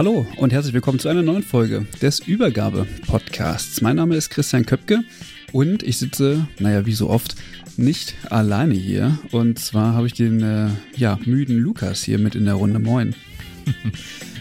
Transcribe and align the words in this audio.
Hallo 0.00 0.26
und 0.38 0.50
herzlich 0.50 0.72
willkommen 0.72 0.98
zu 0.98 1.08
einer 1.10 1.20
neuen 1.20 1.42
Folge 1.42 1.84
des 2.00 2.20
Übergabe-Podcasts. 2.20 3.82
Mein 3.82 3.96
Name 3.96 4.16
ist 4.16 4.30
Christian 4.30 4.64
Köpke 4.64 5.00
und 5.52 5.82
ich 5.82 5.98
sitze, 5.98 6.48
naja, 6.58 6.86
wie 6.86 6.94
so 6.94 7.10
oft, 7.10 7.34
nicht 7.76 8.14
alleine 8.30 8.72
hier. 8.72 9.18
Und 9.30 9.58
zwar 9.58 9.92
habe 9.92 10.06
ich 10.06 10.14
den 10.14 10.40
äh, 10.40 10.68
ja, 10.96 11.18
müden 11.26 11.58
Lukas 11.58 12.02
hier 12.02 12.18
mit 12.18 12.34
in 12.34 12.46
der 12.46 12.54
Runde. 12.54 12.78
Moin. 12.78 13.14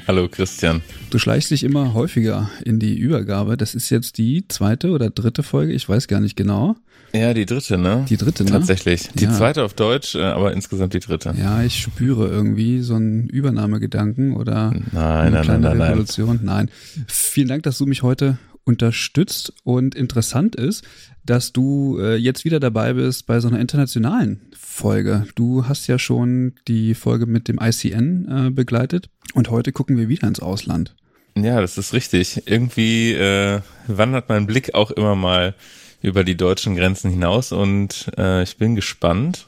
Hallo 0.08 0.30
Christian. 0.30 0.82
Du 1.10 1.20
schleichst 1.20 1.52
dich 1.52 1.66
immer 1.66 1.94
häufiger 1.94 2.50
in 2.64 2.80
die 2.80 2.98
Übergabe. 2.98 3.58
Das 3.58 3.76
ist 3.76 3.90
jetzt 3.90 4.18
die 4.18 4.48
zweite 4.48 4.92
oder 4.92 5.10
dritte 5.10 5.44
Folge, 5.44 5.74
ich 5.74 5.90
weiß 5.90 6.08
gar 6.08 6.22
nicht 6.22 6.38
genau. 6.38 6.78
Ja, 7.14 7.34
die 7.34 7.46
dritte, 7.46 7.78
ne? 7.78 8.06
Die 8.10 8.18
dritte, 8.18 8.44
ne? 8.44 8.52
Tatsächlich. 8.52 9.10
Die 9.16 9.24
Ja. 9.26 9.32
zweite 9.34 9.64
auf 9.64 9.74
Deutsch, 9.74 10.16
äh, 10.16 10.22
aber 10.22 10.54
insgesamt 10.54 10.94
die 10.94 11.00
dritte. 11.00 11.34
Ja, 11.38 11.64
ich 11.64 11.80
spüre 11.82 12.28
irgendwie 12.28 12.82
so 12.82 12.96
einen 12.96 13.28
Übernahmegedanken 13.28 14.36
oder 14.36 14.72
Nein, 14.72 14.94
eine 14.94 15.32
nein, 15.32 15.44
kleine 15.44 15.60
nein, 15.60 15.62
nein, 15.62 15.78
nein. 15.78 15.88
Revolution. 15.92 16.40
Nein. 16.44 16.70
Vielen 17.08 17.48
Dank, 17.48 17.64
dass 17.64 17.78
du 17.78 17.86
mich 17.86 18.04
heute 18.04 18.38
unterstützt 18.64 19.54
und 19.64 19.96
interessant 19.96 20.56
ist, 20.56 20.84
dass 21.26 21.52
du 21.52 21.98
äh, 22.00 22.16
jetzt 22.16 22.46
wieder 22.46 22.60
dabei 22.60 22.94
bist 22.94 23.26
bei 23.26 23.40
so 23.40 23.48
einer 23.48 23.60
internationalen 23.60 24.42
Folge. 24.58 25.26
Du 25.36 25.68
hast 25.68 25.88
ja 25.88 25.98
schon 26.00 26.54
die 26.68 26.94
Folge 26.94 27.26
mit 27.26 27.48
dem 27.48 27.60
ICN 27.62 28.28
äh, 28.48 28.50
begleitet 28.52 29.10
und 29.34 29.50
heute 29.50 29.72
gucken 29.72 29.98
wir 29.98 30.08
wieder 30.08 30.28
ins 30.28 30.40
Ausland. 30.40 30.96
Ja, 31.36 31.62
das 31.62 31.78
ist 31.78 31.94
richtig. 31.94 32.44
Irgendwie 32.46 33.14
äh, 33.14 33.62
wandert 33.88 34.30
mein 34.30 34.46
Blick 34.48 34.74
auch 34.76 34.92
immer 34.92 35.16
mal 35.16 35.56
über 36.02 36.24
die 36.24 36.38
deutschen 36.38 36.76
Grenzen 36.76 37.10
hinaus 37.12 37.52
und 37.52 38.12
äh, 38.18 38.44
ich 38.44 38.58
bin 38.58 38.76
gespannt, 38.76 39.48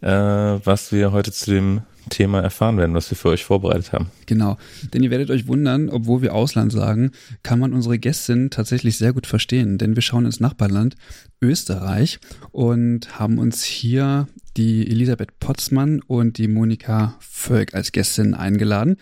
äh, 0.00 0.08
was 0.08 0.92
wir 0.92 1.12
heute 1.12 1.32
zu 1.32 1.50
dem 1.50 1.82
Thema 2.08 2.40
erfahren 2.40 2.76
werden, 2.78 2.94
was 2.94 3.10
wir 3.10 3.16
für 3.16 3.28
euch 3.28 3.44
vorbereitet 3.44 3.92
haben. 3.92 4.10
Genau, 4.26 4.56
denn 4.92 5.02
ihr 5.02 5.10
werdet 5.10 5.30
euch 5.30 5.46
wundern, 5.46 5.88
obwohl 5.88 6.22
wir 6.22 6.34
Ausland 6.34 6.72
sagen, 6.72 7.12
kann 7.42 7.58
man 7.58 7.72
unsere 7.72 7.98
Gästin 7.98 8.50
tatsächlich 8.50 8.96
sehr 8.96 9.12
gut 9.12 9.26
verstehen, 9.26 9.78
denn 9.78 9.94
wir 9.94 10.02
schauen 10.02 10.26
ins 10.26 10.40
Nachbarland 10.40 10.96
Österreich 11.40 12.18
und 12.50 13.18
haben 13.18 13.38
uns 13.38 13.62
hier 13.64 14.26
die 14.56 14.90
Elisabeth 14.90 15.38
Potzmann 15.38 16.00
und 16.00 16.38
die 16.38 16.48
Monika 16.48 17.16
Völk 17.20 17.74
als 17.74 17.92
Gästin 17.92 18.34
eingeladen. 18.34 18.96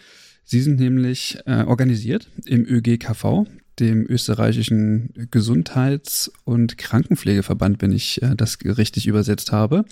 Sie 0.45 0.61
sind 0.61 0.79
nämlich 0.79 1.39
äh, 1.47 1.63
organisiert 1.65 2.29
im 2.47 2.65
ÖGKV, 2.65 3.47
dem 3.81 4.07
österreichischen 4.09 5.29
Gesundheits- 5.31 6.31
und 6.45 6.79
Krankenpflegeverband, 6.79 7.83
wenn 7.83 7.93
ich 7.93 8.23
äh, 8.23 8.35
das 8.37 8.59
richtig 8.65 9.07
übersetzt 9.07 9.53
habe. 9.53 9.85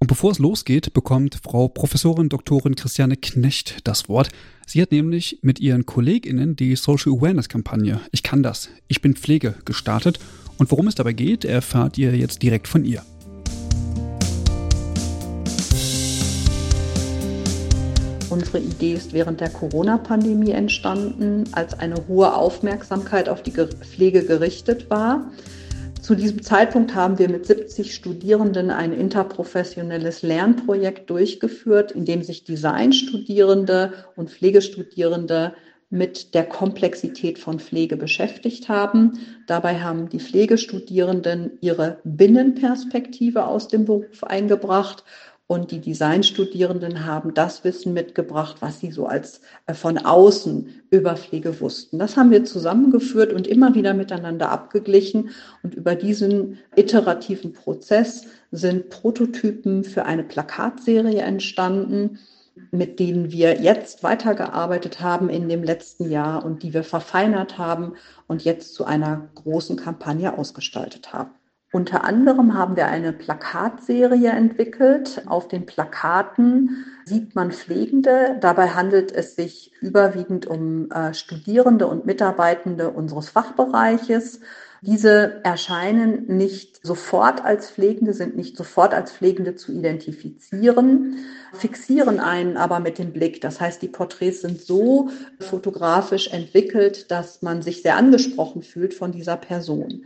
Und 0.00 0.06
bevor 0.06 0.30
es 0.30 0.38
losgeht, 0.38 0.92
bekommt 0.92 1.40
Frau 1.42 1.68
Professorin 1.68 2.28
Doktorin 2.28 2.76
Christiane 2.76 3.16
Knecht 3.16 3.78
das 3.84 4.08
Wort. 4.08 4.28
Sie 4.66 4.80
hat 4.80 4.92
nämlich 4.92 5.40
mit 5.42 5.58
ihren 5.58 5.86
KollegInnen 5.86 6.54
die 6.54 6.76
Social 6.76 7.12
Awareness 7.12 7.48
Kampagne 7.48 8.00
Ich 8.12 8.22
kann 8.22 8.42
das, 8.42 8.68
ich 8.86 9.00
bin 9.00 9.16
Pflege 9.16 9.54
gestartet. 9.64 10.20
Und 10.56 10.70
worum 10.70 10.88
es 10.88 10.94
dabei 10.94 11.12
geht, 11.12 11.44
erfahrt 11.44 11.98
ihr 11.98 12.16
jetzt 12.16 12.42
direkt 12.42 12.68
von 12.68 12.84
ihr. 12.84 13.02
Unsere 18.30 18.58
Idee 18.58 18.92
ist 18.92 19.14
während 19.14 19.40
der 19.40 19.48
Corona-Pandemie 19.48 20.50
entstanden, 20.50 21.44
als 21.52 21.78
eine 21.78 22.06
hohe 22.08 22.34
Aufmerksamkeit 22.34 23.28
auf 23.28 23.42
die 23.42 23.52
Ge- 23.52 23.68
Pflege 23.80 24.22
gerichtet 24.22 24.90
war. 24.90 25.32
Zu 26.02 26.14
diesem 26.14 26.42
Zeitpunkt 26.42 26.94
haben 26.94 27.18
wir 27.18 27.30
mit 27.30 27.46
70 27.46 27.94
Studierenden 27.94 28.70
ein 28.70 28.92
interprofessionelles 28.92 30.20
Lernprojekt 30.22 31.08
durchgeführt, 31.08 31.92
in 31.92 32.04
dem 32.04 32.22
sich 32.22 32.44
Designstudierende 32.44 33.92
und 34.14 34.30
Pflegestudierende 34.30 35.54
mit 35.90 36.34
der 36.34 36.44
Komplexität 36.44 37.38
von 37.38 37.58
Pflege 37.58 37.96
beschäftigt 37.96 38.68
haben. 38.68 39.20
Dabei 39.46 39.80
haben 39.80 40.10
die 40.10 40.20
Pflegestudierenden 40.20 41.52
ihre 41.62 42.00
Binnenperspektive 42.04 43.46
aus 43.46 43.68
dem 43.68 43.86
Beruf 43.86 44.22
eingebracht 44.22 45.04
und 45.48 45.70
die 45.70 45.80
Designstudierenden 45.80 47.06
haben 47.06 47.32
das 47.32 47.64
Wissen 47.64 47.94
mitgebracht, 47.94 48.56
was 48.60 48.80
sie 48.80 48.92
so 48.92 49.06
als 49.06 49.40
äh, 49.66 49.72
von 49.72 49.96
außen 49.96 50.82
über 50.90 51.16
Pflege 51.16 51.60
wussten. 51.60 51.98
Das 51.98 52.18
haben 52.18 52.30
wir 52.30 52.44
zusammengeführt 52.44 53.32
und 53.32 53.46
immer 53.46 53.74
wieder 53.74 53.94
miteinander 53.94 54.50
abgeglichen. 54.50 55.30
Und 55.62 55.74
über 55.74 55.94
diesen 55.94 56.58
iterativen 56.76 57.54
Prozess 57.54 58.26
sind 58.52 58.90
Prototypen 58.90 59.84
für 59.84 60.04
eine 60.04 60.22
Plakatserie 60.22 61.22
entstanden, 61.22 62.18
mit 62.70 63.00
denen 63.00 63.32
wir 63.32 63.58
jetzt 63.58 64.02
weitergearbeitet 64.02 65.00
haben 65.00 65.30
in 65.30 65.48
dem 65.48 65.64
letzten 65.64 66.10
Jahr 66.10 66.44
und 66.44 66.62
die 66.62 66.74
wir 66.74 66.84
verfeinert 66.84 67.56
haben 67.56 67.94
und 68.26 68.44
jetzt 68.44 68.74
zu 68.74 68.84
einer 68.84 69.30
großen 69.34 69.76
Kampagne 69.76 70.36
ausgestaltet 70.36 71.14
haben. 71.14 71.30
Unter 71.70 72.04
anderem 72.04 72.54
haben 72.54 72.76
wir 72.76 72.86
eine 72.86 73.12
Plakatserie 73.12 74.30
entwickelt. 74.30 75.22
Auf 75.26 75.48
den 75.48 75.66
Plakaten 75.66 76.86
sieht 77.04 77.34
man 77.34 77.52
Pflegende. 77.52 78.38
Dabei 78.40 78.70
handelt 78.70 79.12
es 79.12 79.36
sich 79.36 79.72
überwiegend 79.82 80.46
um 80.46 80.90
äh, 80.90 81.12
Studierende 81.12 81.86
und 81.86 82.06
Mitarbeitende 82.06 82.88
unseres 82.90 83.28
Fachbereiches. 83.28 84.40
Diese 84.80 85.40
erscheinen 85.44 86.24
nicht 86.38 86.80
sofort 86.86 87.44
als 87.44 87.70
Pflegende, 87.70 88.14
sind 88.14 88.36
nicht 88.36 88.56
sofort 88.56 88.94
als 88.94 89.12
Pflegende 89.12 89.56
zu 89.56 89.72
identifizieren, 89.72 91.16
fixieren 91.52 92.20
einen 92.20 92.56
aber 92.56 92.78
mit 92.78 92.98
dem 92.98 93.12
Blick. 93.12 93.40
Das 93.40 93.60
heißt, 93.60 93.82
die 93.82 93.88
Porträts 93.88 94.42
sind 94.42 94.60
so 94.60 95.10
fotografisch 95.40 96.32
entwickelt, 96.32 97.10
dass 97.10 97.42
man 97.42 97.60
sich 97.60 97.82
sehr 97.82 97.96
angesprochen 97.96 98.62
fühlt 98.62 98.94
von 98.94 99.10
dieser 99.10 99.36
Person. 99.36 100.04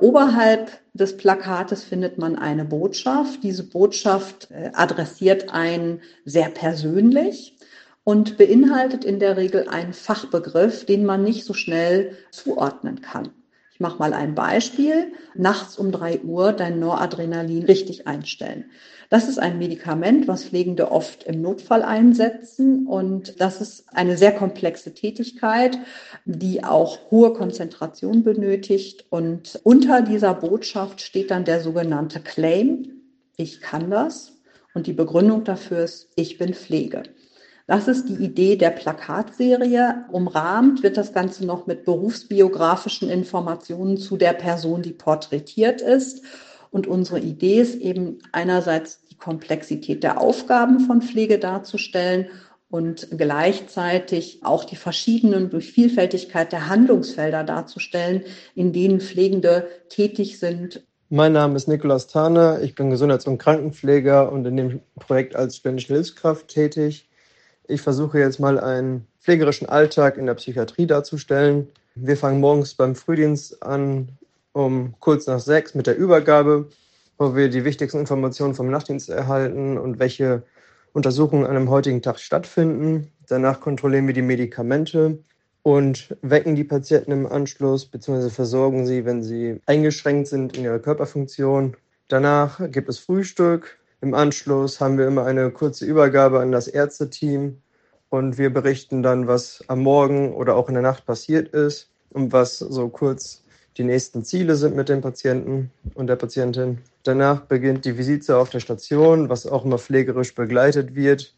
Oberhalb 0.00 0.70
des 0.94 1.16
Plakates 1.16 1.84
findet 1.84 2.18
man 2.18 2.36
eine 2.36 2.64
Botschaft. 2.64 3.42
Diese 3.42 3.64
Botschaft 3.64 4.50
äh, 4.50 4.70
adressiert 4.72 5.50
einen 5.50 6.00
sehr 6.24 6.48
persönlich 6.48 7.56
und 8.04 8.36
beinhaltet 8.36 9.04
in 9.04 9.18
der 9.18 9.36
Regel 9.36 9.68
einen 9.68 9.92
Fachbegriff, 9.92 10.86
den 10.86 11.04
man 11.04 11.22
nicht 11.22 11.44
so 11.44 11.54
schnell 11.54 12.16
zuordnen 12.30 13.00
kann. 13.00 13.30
Ich 13.72 13.80
mache 13.80 13.98
mal 13.98 14.12
ein 14.14 14.34
Beispiel. 14.34 15.12
Nachts 15.34 15.76
um 15.76 15.92
drei 15.92 16.20
Uhr 16.20 16.52
dein 16.52 16.78
Noradrenalin 16.78 17.64
richtig 17.64 18.06
einstellen. 18.06 18.70
Das 19.08 19.28
ist 19.28 19.38
ein 19.38 19.58
Medikament, 19.58 20.26
was 20.26 20.44
Pflegende 20.44 20.90
oft 20.90 21.24
im 21.24 21.40
Notfall 21.40 21.82
einsetzen. 21.82 22.86
Und 22.86 23.40
das 23.40 23.60
ist 23.60 23.84
eine 23.92 24.16
sehr 24.16 24.32
komplexe 24.32 24.94
Tätigkeit, 24.94 25.78
die 26.24 26.64
auch 26.64 27.10
hohe 27.10 27.32
Konzentration 27.32 28.24
benötigt. 28.24 29.06
Und 29.10 29.60
unter 29.62 30.02
dieser 30.02 30.34
Botschaft 30.34 31.00
steht 31.00 31.30
dann 31.30 31.44
der 31.44 31.60
sogenannte 31.60 32.20
Claim. 32.20 33.02
Ich 33.36 33.60
kann 33.60 33.90
das. 33.90 34.32
Und 34.74 34.86
die 34.86 34.92
Begründung 34.92 35.44
dafür 35.44 35.84
ist, 35.84 36.08
ich 36.16 36.38
bin 36.38 36.52
Pflege. 36.52 37.04
Das 37.66 37.88
ist 37.88 38.08
die 38.08 38.24
Idee 38.24 38.56
der 38.56 38.70
Plakatserie. 38.70 40.04
Umrahmt 40.12 40.84
wird 40.84 40.96
das 40.96 41.12
Ganze 41.12 41.44
noch 41.44 41.66
mit 41.66 41.84
berufsbiografischen 41.84 43.08
Informationen 43.08 43.96
zu 43.96 44.16
der 44.16 44.34
Person, 44.34 44.82
die 44.82 44.92
porträtiert 44.92 45.80
ist. 45.80 46.22
Und 46.70 46.86
unsere 46.86 47.20
Idee 47.20 47.60
ist 47.60 47.76
eben 47.76 48.18
einerseits 48.32 49.00
die 49.08 49.16
Komplexität 49.16 50.02
der 50.02 50.20
Aufgaben 50.20 50.80
von 50.80 51.02
Pflege 51.02 51.38
darzustellen 51.38 52.26
und 52.68 53.08
gleichzeitig 53.16 54.40
auch 54.42 54.64
die 54.64 54.76
verschiedenen 54.76 55.50
durch 55.50 55.70
Vielfältigkeit 55.70 56.52
der 56.52 56.68
Handlungsfelder 56.68 57.44
darzustellen, 57.44 58.22
in 58.54 58.72
denen 58.72 59.00
Pflegende 59.00 59.68
tätig 59.88 60.38
sind. 60.38 60.84
Mein 61.08 61.32
Name 61.32 61.54
ist 61.54 61.68
Nikolaus 61.68 62.08
Thaner, 62.08 62.60
ich 62.62 62.74
bin 62.74 62.90
Gesundheits- 62.90 63.28
und 63.28 63.38
Krankenpfleger 63.38 64.32
und 64.32 64.44
in 64.44 64.56
dem 64.56 64.80
Projekt 64.98 65.36
als 65.36 65.56
studentische 65.56 65.94
Hilfskraft 65.94 66.48
tätig. 66.48 67.08
Ich 67.68 67.80
versuche 67.80 68.18
jetzt 68.18 68.40
mal 68.40 68.58
einen 68.58 69.06
pflegerischen 69.20 69.68
Alltag 69.68 70.18
in 70.18 70.26
der 70.26 70.34
Psychiatrie 70.34 70.86
darzustellen. 70.86 71.68
Wir 71.94 72.16
fangen 72.16 72.40
morgens 72.40 72.74
beim 72.74 72.96
Frühdienst 72.96 73.62
an, 73.62 74.08
um 74.56 74.94
kurz 75.00 75.26
nach 75.26 75.38
sechs 75.38 75.74
mit 75.74 75.86
der 75.86 75.98
Übergabe, 75.98 76.70
wo 77.18 77.36
wir 77.36 77.50
die 77.50 77.66
wichtigsten 77.66 77.98
Informationen 77.98 78.54
vom 78.54 78.70
Nachtdienst 78.70 79.10
erhalten 79.10 79.76
und 79.76 79.98
welche 79.98 80.44
Untersuchungen 80.94 81.44
an 81.44 81.54
einem 81.56 81.68
heutigen 81.68 82.00
Tag 82.00 82.18
stattfinden. 82.18 83.12
Danach 83.28 83.60
kontrollieren 83.60 84.06
wir 84.06 84.14
die 84.14 84.22
Medikamente 84.22 85.18
und 85.62 86.16
wecken 86.22 86.56
die 86.56 86.64
Patienten 86.64 87.12
im 87.12 87.26
Anschluss 87.26 87.84
bzw. 87.84 88.30
versorgen 88.30 88.86
sie, 88.86 89.04
wenn 89.04 89.22
sie 89.22 89.60
eingeschränkt 89.66 90.28
sind 90.28 90.56
in 90.56 90.64
ihrer 90.64 90.78
Körperfunktion. 90.78 91.76
Danach 92.08 92.58
gibt 92.70 92.88
es 92.88 92.98
Frühstück. 92.98 93.78
Im 94.00 94.14
Anschluss 94.14 94.80
haben 94.80 94.96
wir 94.96 95.06
immer 95.06 95.26
eine 95.26 95.50
kurze 95.50 95.84
Übergabe 95.84 96.40
an 96.40 96.50
das 96.50 96.66
Ärzteteam 96.66 97.60
und 98.08 98.38
wir 98.38 98.48
berichten 98.48 99.02
dann, 99.02 99.26
was 99.26 99.62
am 99.66 99.82
Morgen 99.82 100.32
oder 100.32 100.56
auch 100.56 100.68
in 100.68 100.74
der 100.74 100.82
Nacht 100.82 101.04
passiert 101.04 101.48
ist 101.48 101.90
und 102.08 102.32
was 102.32 102.58
so 102.58 102.88
kurz 102.88 103.42
die 103.76 103.84
nächsten 103.84 104.24
Ziele 104.24 104.56
sind 104.56 104.74
mit 104.74 104.88
dem 104.88 105.02
Patienten 105.02 105.70
und 105.94 106.06
der 106.06 106.16
Patientin. 106.16 106.78
Danach 107.02 107.40
beginnt 107.42 107.84
die 107.84 107.98
Visite 107.98 108.38
auf 108.38 108.50
der 108.50 108.60
Station, 108.60 109.28
was 109.28 109.46
auch 109.46 109.64
immer 109.64 109.78
pflegerisch 109.78 110.34
begleitet 110.34 110.94
wird 110.94 111.34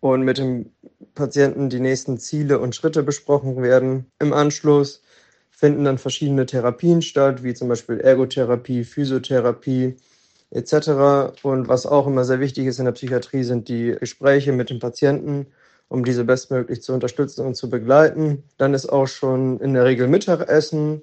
und 0.00 0.22
mit 0.22 0.38
dem 0.38 0.70
Patienten 1.14 1.70
die 1.70 1.80
nächsten 1.80 2.18
Ziele 2.18 2.58
und 2.60 2.74
Schritte 2.74 3.02
besprochen 3.02 3.60
werden. 3.62 4.06
Im 4.20 4.32
Anschluss 4.32 5.02
finden 5.50 5.84
dann 5.84 5.98
verschiedene 5.98 6.46
Therapien 6.46 7.02
statt, 7.02 7.42
wie 7.42 7.54
zum 7.54 7.68
Beispiel 7.68 8.00
Ergotherapie, 8.00 8.84
Physiotherapie 8.84 9.96
etc. 10.50 11.42
Und 11.42 11.68
was 11.68 11.86
auch 11.86 12.06
immer 12.06 12.24
sehr 12.24 12.40
wichtig 12.40 12.66
ist 12.66 12.78
in 12.78 12.84
der 12.84 12.92
Psychiatrie, 12.92 13.42
sind 13.42 13.68
die 13.68 13.96
Gespräche 13.98 14.52
mit 14.52 14.70
dem 14.70 14.78
Patienten, 14.78 15.46
um 15.88 16.04
diese 16.04 16.24
bestmöglich 16.24 16.82
zu 16.82 16.92
unterstützen 16.92 17.44
und 17.44 17.56
zu 17.56 17.68
begleiten. 17.68 18.44
Dann 18.58 18.74
ist 18.74 18.86
auch 18.86 19.08
schon 19.08 19.58
in 19.60 19.74
der 19.74 19.84
Regel 19.84 20.06
Mittagessen 20.06 21.02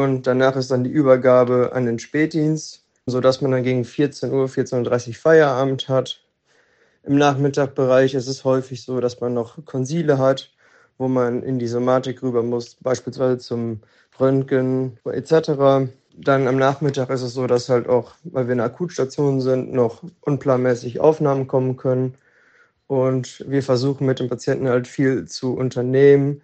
und 0.00 0.26
danach 0.26 0.56
ist 0.56 0.70
dann 0.70 0.84
die 0.84 0.90
Übergabe 0.90 1.72
an 1.72 1.86
den 1.86 1.98
Spätdienst, 1.98 2.84
sodass 3.06 3.40
man 3.40 3.50
dann 3.50 3.64
gegen 3.64 3.84
14 3.84 4.32
Uhr, 4.32 4.46
14.30 4.46 5.08
Uhr 5.08 5.14
Feierabend 5.14 5.88
hat. 5.88 6.20
Im 7.04 7.16
Nachmittagbereich 7.16 8.14
ist 8.14 8.28
es 8.28 8.44
häufig 8.44 8.82
so, 8.82 9.00
dass 9.00 9.20
man 9.20 9.34
noch 9.34 9.64
Konsile 9.64 10.18
hat, 10.18 10.52
wo 10.98 11.08
man 11.08 11.42
in 11.42 11.58
die 11.58 11.66
Somatik 11.66 12.22
rüber 12.22 12.42
muss, 12.42 12.76
beispielsweise 12.76 13.38
zum 13.38 13.80
Röntgen 14.20 14.98
etc. 15.04 15.90
Dann 16.16 16.46
am 16.46 16.56
Nachmittag 16.56 17.10
ist 17.10 17.22
es 17.22 17.34
so, 17.34 17.46
dass 17.46 17.68
halt 17.68 17.88
auch, 17.88 18.14
weil 18.24 18.46
wir 18.46 18.52
eine 18.52 18.64
Akutstation 18.64 19.40
sind, 19.40 19.72
noch 19.72 20.02
unplanmäßig 20.20 21.00
Aufnahmen 21.00 21.46
kommen 21.48 21.76
können. 21.76 22.14
Und 22.86 23.44
wir 23.48 23.62
versuchen 23.62 24.06
mit 24.06 24.20
dem 24.20 24.28
Patienten 24.28 24.68
halt 24.68 24.86
viel 24.86 25.26
zu 25.26 25.54
unternehmen, 25.54 26.42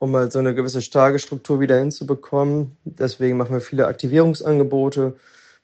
um 0.00 0.16
halt 0.16 0.32
so 0.32 0.38
eine 0.38 0.54
gewisse 0.54 0.80
Tagesstruktur 0.80 1.60
wieder 1.60 1.78
hinzubekommen. 1.78 2.76
Deswegen 2.84 3.36
machen 3.36 3.52
wir 3.52 3.60
viele 3.60 3.86
Aktivierungsangebote, 3.86 5.14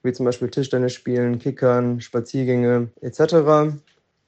wie 0.03 0.13
zum 0.13 0.27
Beispiel 0.27 0.51
Tischtennis 0.51 0.93
spielen, 0.93 1.39
Kickern, 1.39 2.03
Spaziergänge 2.03 2.91
etc. 3.01 3.79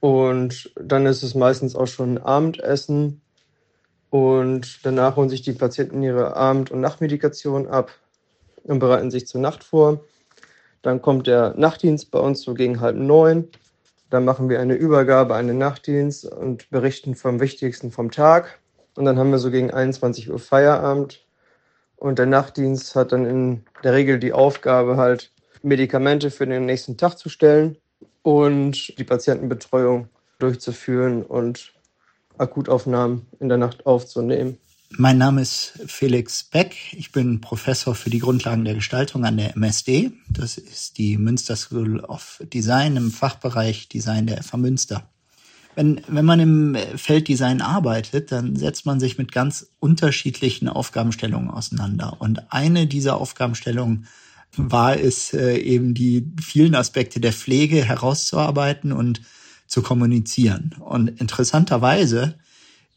Und 0.00 0.72
dann 0.76 1.04
ist 1.04 1.22
es 1.22 1.34
meistens 1.34 1.76
auch 1.76 1.86
schon 1.86 2.16
Abendessen. 2.16 3.20
Und 4.08 4.80
danach 4.82 5.16
holen 5.16 5.28
sich 5.28 5.42
die 5.42 5.52
Patienten 5.52 6.02
ihre 6.02 6.34
Abend- 6.34 6.70
und 6.70 6.80
Nachtmedikation 6.80 7.66
ab 7.66 7.90
und 8.64 8.78
bereiten 8.78 9.10
sich 9.10 9.26
zur 9.26 9.42
Nacht 9.42 9.62
vor. 9.62 10.00
Dann 10.80 11.02
kommt 11.02 11.26
der 11.26 11.52
Nachtdienst 11.58 12.10
bei 12.10 12.18
uns 12.18 12.40
so 12.40 12.54
gegen 12.54 12.80
halb 12.80 12.96
neun. 12.96 13.48
Dann 14.08 14.24
machen 14.24 14.48
wir 14.48 14.58
eine 14.58 14.74
Übergabe 14.74 15.34
an 15.34 15.48
den 15.48 15.58
Nachtdienst 15.58 16.24
und 16.24 16.70
berichten 16.70 17.14
vom 17.14 17.40
Wichtigsten 17.40 17.90
vom 17.90 18.10
Tag. 18.10 18.58
Und 18.98 19.04
dann 19.04 19.16
haben 19.16 19.30
wir 19.30 19.38
so 19.38 19.52
gegen 19.52 19.70
21 19.70 20.28
Uhr 20.28 20.40
Feierabend. 20.40 21.24
Und 21.94 22.18
der 22.18 22.26
Nachtdienst 22.26 22.96
hat 22.96 23.12
dann 23.12 23.26
in 23.26 23.62
der 23.84 23.92
Regel 23.92 24.18
die 24.18 24.32
Aufgabe, 24.32 24.96
halt 24.96 25.30
Medikamente 25.62 26.32
für 26.32 26.48
den 26.48 26.66
nächsten 26.66 26.96
Tag 26.96 27.16
zu 27.16 27.28
stellen 27.28 27.76
und 28.22 28.98
die 28.98 29.04
Patientenbetreuung 29.04 30.08
durchzuführen 30.40 31.22
und 31.22 31.74
Akutaufnahmen 32.38 33.26
in 33.38 33.48
der 33.48 33.58
Nacht 33.58 33.86
aufzunehmen. 33.86 34.58
Mein 34.90 35.18
Name 35.18 35.42
ist 35.42 35.74
Felix 35.86 36.42
Beck. 36.42 36.74
Ich 36.90 37.12
bin 37.12 37.40
Professor 37.40 37.94
für 37.94 38.10
die 38.10 38.18
Grundlagen 38.18 38.64
der 38.64 38.74
Gestaltung 38.74 39.24
an 39.24 39.36
der 39.36 39.54
MSD. 39.54 40.10
Das 40.28 40.58
ist 40.58 40.98
die 40.98 41.18
Münster 41.18 41.54
School 41.54 42.00
of 42.00 42.42
Design 42.52 42.96
im 42.96 43.12
Fachbereich 43.12 43.88
Design 43.88 44.26
der 44.26 44.42
FH 44.42 44.56
Münster 44.56 45.08
wenn, 45.78 46.00
wenn 46.08 46.24
man 46.24 46.40
im 46.40 46.76
Felddesign 46.96 47.62
arbeitet, 47.62 48.32
dann 48.32 48.56
setzt 48.56 48.84
man 48.84 48.98
sich 48.98 49.16
mit 49.16 49.30
ganz 49.30 49.68
unterschiedlichen 49.78 50.68
Aufgabenstellungen 50.68 51.50
auseinander. 51.50 52.16
Und 52.18 52.52
eine 52.52 52.88
dieser 52.88 53.16
Aufgabenstellungen 53.18 54.08
war 54.56 54.98
es 54.98 55.32
äh, 55.32 55.56
eben 55.56 55.94
die 55.94 56.32
vielen 56.42 56.74
Aspekte 56.74 57.20
der 57.20 57.32
Pflege 57.32 57.84
herauszuarbeiten 57.84 58.90
und 58.90 59.20
zu 59.68 59.80
kommunizieren. 59.82 60.74
Und 60.80 61.20
interessanterweise 61.20 62.34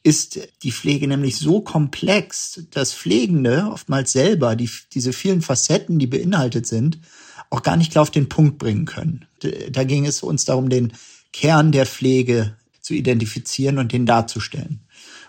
ist 0.01 0.39
die 0.63 0.71
Pflege 0.71 1.07
nämlich 1.07 1.35
so 1.35 1.61
komplex, 1.61 2.63
dass 2.71 2.95
Pflegende 2.95 3.69
oftmals 3.71 4.11
selber 4.11 4.55
die, 4.55 4.71
diese 4.91 5.13
vielen 5.13 5.43
Facetten, 5.43 5.99
die 5.99 6.07
beinhaltet 6.07 6.65
sind, 6.65 6.97
auch 7.51 7.61
gar 7.61 7.77
nicht 7.77 7.91
klar 7.91 8.01
auf 8.01 8.09
den 8.09 8.27
Punkt 8.27 8.57
bringen 8.57 8.85
können. 8.85 9.27
Da 9.69 9.83
ging 9.83 10.07
es 10.07 10.23
uns 10.23 10.45
darum, 10.45 10.69
den 10.69 10.93
Kern 11.31 11.71
der 11.71 11.85
Pflege 11.85 12.55
zu 12.91 12.95
identifizieren 12.95 13.77
und 13.77 13.93
den 13.93 14.05
darzustellen. 14.05 14.81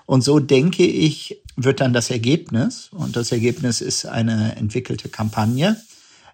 Und 0.05 0.23
so 0.25 0.41
denke 0.41 0.85
ich, 0.85 1.41
wird 1.55 1.81
dann 1.81 1.93
das 1.93 2.11
Ergebnis, 2.11 2.91
und 2.91 3.15
das 3.15 3.31
Ergebnis 3.31 3.81
ist 3.81 4.05
eine 4.05 4.57
entwickelte 4.57 5.09
Kampagne, 5.09 5.81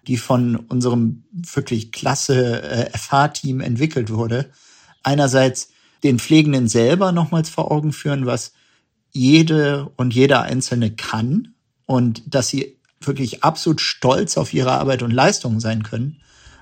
die 0.07 0.17
von 0.17 0.55
unserem 0.55 1.23
wirklich 1.31 1.91
klasse 1.91 2.63
äh, 2.63 2.97
FH-Team 2.97 3.61
entwickelt 3.61 4.09
wurde, 4.09 4.49
einerseits 5.03 5.69
den 6.03 6.17
Pflegenden 6.17 6.67
selber 6.67 7.11
nochmals 7.11 7.49
vor 7.49 7.71
Augen 7.71 7.93
führen, 7.93 8.25
was 8.25 8.53
jede 9.11 9.91
und 9.97 10.15
jeder 10.15 10.43
Einzelne 10.43 10.91
kann 10.91 11.53
und 11.85 12.23
dass 12.25 12.47
sie 12.47 12.77
wirklich 13.01 13.43
absolut 13.43 13.81
stolz 13.81 14.35
auf 14.37 14.53
ihre 14.53 14.71
Arbeit 14.71 15.03
und 15.03 15.11
Leistungen 15.11 15.59
sein 15.59 15.83
können. 15.83 16.21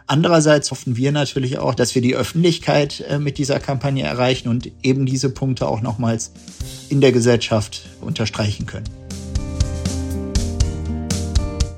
Andererseits 0.09 0.71
hoffen 0.71 0.95
wir 0.95 1.11
natürlich 1.11 1.57
auch, 1.59 1.75
dass 1.75 1.93
wir 1.93 2.01
die 2.01 2.15
Öffentlichkeit 2.15 3.03
äh, 3.09 3.19
mit 3.19 3.37
dieser 3.37 3.59
Kampagne 3.59 4.05
erreichen 4.05 4.47
und 4.47 4.71
eben 4.81 5.05
diese 5.05 5.29
Punkte 5.29 5.67
auch 5.67 5.81
nochmals 5.81 6.31
in 6.87 7.01
der 7.01 7.11
Gesellschaft 7.11 7.89
unterstreichen 7.99 8.65
können. 8.65 8.85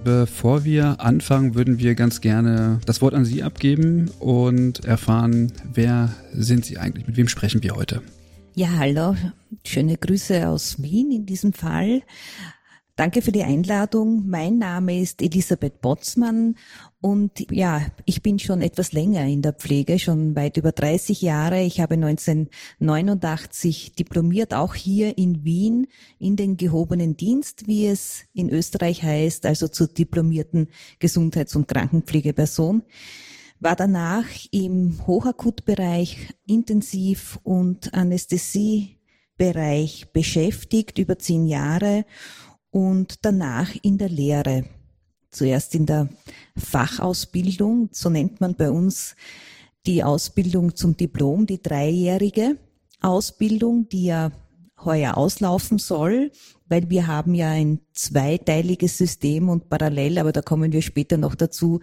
Bevor 0.03 0.63
wir 0.63 1.01
anfangen, 1.01 1.55
würden 1.55 1.79
wir 1.79 1.95
ganz 1.95 2.21
gerne 2.21 2.79
das 2.86 3.01
Wort 3.01 3.15
an 3.15 3.25
Sie 3.25 3.41
abgeben 3.41 4.12
und 4.19 4.86
erfahren, 4.86 5.51
wer 5.74 6.13
sind 6.31 6.65
Sie 6.65 6.77
eigentlich? 6.77 7.07
Mit 7.07 7.17
wem 7.17 7.27
sprechen 7.27 7.63
wir 7.63 7.75
heute? 7.75 8.03
Ja, 8.53 8.69
hallo. 8.77 9.15
Schöne 9.65 9.98
Grüße 9.98 10.48
aus 10.48 10.81
Wien 10.81 11.12
in 11.12 11.25
diesem 11.25 11.51
Fall. 11.51 12.03
Danke 12.95 13.21
für 13.21 13.31
die 13.31 13.43
Einladung. 13.43 14.27
Mein 14.27 14.57
Name 14.57 15.00
ist 15.00 15.21
Elisabeth 15.21 15.79
Botzmann 15.79 16.55
und 17.01 17.50
ja, 17.50 17.86
ich 18.03 18.22
bin 18.22 18.39
schon 18.39 18.62
etwas 18.62 18.91
länger 18.91 19.25
in 19.25 19.41
der 19.41 19.53
Pflege, 19.53 20.00
schon 20.00 20.36
weit 20.36 20.58
über 20.58 20.74
30 20.74 21.22
Jahre. 21.22 21.62
Ich 21.62 21.79
habe 21.79 21.94
1989 21.94 23.94
diplomiert, 23.94 24.53
auch 24.53 24.75
hier 24.75 25.18
in 25.18 25.46
Wien, 25.46 25.88
in 26.20 26.36
den 26.36 26.58
gehobenen 26.58 27.15
Dienst, 27.15 27.68
wie 27.68 27.88
es 27.88 28.25
in 28.34 28.50
Österreich 28.50 29.01
heißt, 29.01 29.46
also 29.46 29.70
zur 29.70 29.88
diplomierten 29.88 30.68
Gesundheits- 31.00 31.56
und 31.56 31.70
Krankenpflegeperson. 31.70 32.84
War 33.62 33.77
danach 33.77 34.25
im 34.51 35.08
Hochakutbereich 35.08 36.34
Intensiv- 36.48 37.39
und 37.44 37.94
Anästhesiebereich 37.94 40.12
beschäftigt, 40.12 40.98
über 40.98 41.18
zehn 41.18 41.46
Jahre 41.46 42.03
und 42.72 43.24
danach 43.24 43.74
in 43.84 43.98
der 43.98 44.10
Lehre. 44.10 44.65
Zuerst 45.31 45.75
in 45.75 45.86
der 45.86 46.09
Fachausbildung, 46.57 47.89
so 47.91 48.09
nennt 48.09 48.41
man 48.41 48.55
bei 48.55 48.71
uns 48.71 49.15
die 49.86 50.03
Ausbildung 50.03 50.75
zum 50.75 50.98
Diplom, 50.98 51.45
die 51.45 51.62
dreijährige 51.62 52.57
Ausbildung, 53.01 53.88
die 53.89 54.05
ja 54.05 54.31
heuer 54.83 55.17
auslaufen 55.17 55.77
soll, 55.77 56.31
weil 56.67 56.89
wir 56.89 57.07
haben 57.07 57.33
ja 57.33 57.50
ein 57.50 57.79
zweiteiliges 57.93 58.98
System 58.98 59.50
und 59.50 59.69
parallel, 59.69 60.19
aber 60.19 60.31
da 60.31 60.41
kommen 60.41 60.71
wir 60.71 60.81
später 60.81 61.17
noch 61.17 61.36
dazu, 61.36 61.79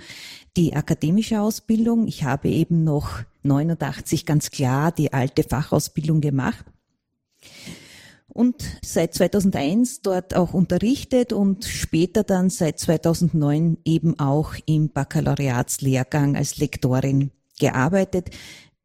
die 0.56 0.74
akademische 0.74 1.40
Ausbildung. 1.40 2.06
Ich 2.06 2.24
habe 2.24 2.48
eben 2.48 2.84
noch 2.84 3.22
89 3.42 4.26
ganz 4.26 4.50
klar 4.50 4.92
die 4.92 5.12
alte 5.12 5.42
Fachausbildung 5.42 6.20
gemacht 6.20 6.64
und 8.28 8.62
seit 8.84 9.14
2001 9.14 10.02
dort 10.02 10.34
auch 10.34 10.52
unterrichtet 10.52 11.32
und 11.32 11.64
später 11.64 12.24
dann 12.24 12.50
seit 12.50 12.78
2009 12.78 13.78
eben 13.84 14.18
auch 14.18 14.54
im 14.66 14.90
Baccalaureatslehrgang 14.90 16.36
als 16.36 16.58
Lektorin 16.58 17.30
gearbeitet, 17.58 18.30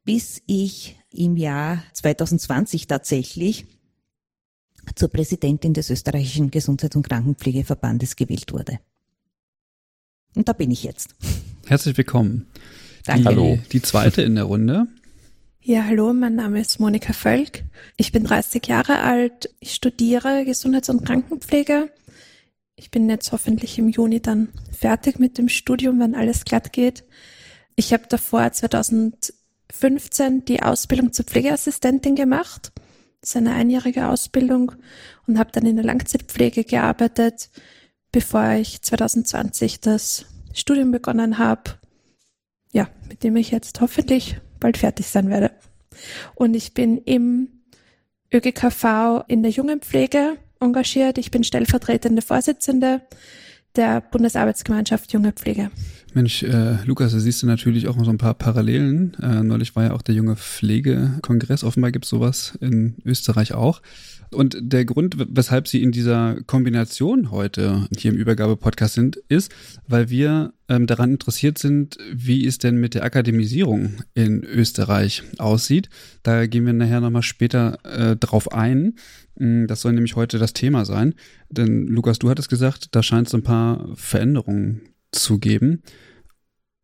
bis 0.03 0.41
ich 0.47 0.97
im 1.11 1.37
Jahr 1.37 1.83
2020 1.93 2.87
tatsächlich 2.87 3.65
zur 4.95 5.09
Präsidentin 5.09 5.73
des 5.73 5.89
österreichischen 5.89 6.51
Gesundheits- 6.51 6.95
und 6.95 7.07
Krankenpflegeverbandes 7.07 8.15
gewählt 8.15 8.51
wurde. 8.53 8.79
Und 10.35 10.47
da 10.47 10.53
bin 10.53 10.71
ich 10.71 10.83
jetzt. 10.83 11.15
Herzlich 11.67 11.97
willkommen. 11.97 12.47
Danke. 13.05 13.21
Die, 13.21 13.27
Hallo. 13.27 13.59
Die 13.71 13.81
zweite 13.81 14.21
in 14.21 14.35
der 14.35 14.45
Runde. 14.45 14.87
Ja, 15.63 15.83
hallo, 15.83 16.11
mein 16.11 16.33
Name 16.33 16.59
ist 16.59 16.79
Monika 16.79 17.13
Völk. 17.13 17.63
Ich 17.95 18.11
bin 18.11 18.23
30 18.23 18.65
Jahre 18.65 19.01
alt. 19.01 19.53
Ich 19.59 19.75
studiere 19.75 20.43
Gesundheits- 20.43 20.89
und 20.89 21.05
Krankenpflege. 21.05 21.91
Ich 22.75 22.89
bin 22.89 23.07
jetzt 23.07 23.31
hoffentlich 23.31 23.77
im 23.77 23.87
Juni 23.87 24.19
dann 24.23 24.47
fertig 24.71 25.19
mit 25.19 25.37
dem 25.37 25.49
Studium, 25.49 25.99
wenn 25.99 26.15
alles 26.15 26.45
glatt 26.45 26.73
geht. 26.73 27.03
Ich 27.75 27.93
habe 27.93 28.07
davor 28.09 28.51
2015 28.51 30.45
die 30.45 30.63
Ausbildung 30.63 31.13
zur 31.13 31.25
Pflegeassistentin 31.25 32.15
gemacht. 32.15 32.71
Das 33.21 33.29
ist 33.29 33.37
eine 33.37 33.53
einjährige 33.53 34.07
Ausbildung 34.07 34.71
und 35.27 35.37
habe 35.37 35.51
dann 35.51 35.67
in 35.67 35.75
der 35.75 35.85
Langzeitpflege 35.85 36.63
gearbeitet, 36.63 37.51
bevor 38.11 38.53
ich 38.53 38.81
2020 38.81 39.79
das 39.79 40.25
Studium 40.55 40.89
begonnen 40.89 41.37
habe. 41.37 41.77
Ja, 42.71 42.89
mit 43.07 43.23
dem 43.23 43.35
ich 43.35 43.51
jetzt 43.51 43.79
hoffentlich 43.79 44.41
bald 44.61 44.77
fertig 44.77 45.07
sein 45.07 45.29
werde. 45.29 45.51
Und 46.35 46.53
ich 46.53 46.73
bin 46.73 46.97
im 46.99 47.49
ÖGKV 48.33 49.25
in 49.27 49.43
der 49.43 49.51
Jungenpflege 49.51 50.37
engagiert. 50.61 51.17
Ich 51.17 51.31
bin 51.31 51.43
stellvertretende 51.43 52.21
Vorsitzende 52.21 53.01
der 53.75 54.01
Bundesarbeitsgemeinschaft 54.01 55.11
Junge 55.13 55.33
Pflege. 55.33 55.69
Mensch, 56.13 56.43
äh, 56.43 56.77
Lukas, 56.85 57.13
da 57.13 57.19
siehst 57.19 57.41
du 57.41 57.47
natürlich 57.47 57.87
auch 57.87 57.95
noch 57.95 58.05
so 58.05 58.11
ein 58.11 58.17
paar 58.17 58.33
Parallelen. 58.33 59.15
Äh, 59.21 59.43
neulich 59.43 59.75
war 59.75 59.83
ja 59.83 59.93
auch 59.93 60.01
der 60.01 60.15
junge 60.15 60.35
Pflegekongress. 60.35 61.63
Offenbar 61.63 61.91
gibt 61.91 62.05
es 62.05 62.09
sowas 62.09 62.57
in 62.59 62.95
Österreich 63.05 63.53
auch. 63.53 63.81
Und 64.33 64.57
der 64.61 64.85
Grund, 64.85 65.15
weshalb 65.17 65.67
Sie 65.67 65.83
in 65.83 65.91
dieser 65.91 66.41
Kombination 66.47 67.31
heute 67.31 67.87
hier 67.97 68.11
im 68.11 68.17
Übergabe-Podcast 68.17 68.93
sind, 68.93 69.17
ist, 69.27 69.51
weil 69.87 70.09
wir 70.09 70.53
ähm, 70.69 70.87
daran 70.87 71.11
interessiert 71.11 71.57
sind, 71.57 71.97
wie 72.13 72.45
es 72.47 72.57
denn 72.57 72.77
mit 72.77 72.93
der 72.93 73.03
Akademisierung 73.03 73.97
in 74.13 74.43
Österreich 74.43 75.23
aussieht. 75.37 75.89
Da 76.23 76.47
gehen 76.47 76.65
wir 76.65 76.73
nachher 76.73 77.01
nochmal 77.01 77.23
später 77.23 77.79
äh, 77.83 78.15
drauf 78.15 78.53
ein. 78.53 78.95
Mm, 79.37 79.65
Das 79.67 79.81
soll 79.81 79.91
nämlich 79.91 80.15
heute 80.15 80.39
das 80.39 80.53
Thema 80.53 80.85
sein. 80.85 81.13
Denn 81.49 81.87
Lukas, 81.87 82.19
du 82.19 82.29
hattest 82.29 82.49
gesagt, 82.49 82.95
da 82.95 83.03
scheint 83.03 83.27
es 83.27 83.35
ein 83.35 83.43
paar 83.43 83.89
Veränderungen 83.95 84.81
zu 85.11 85.39
geben. 85.39 85.83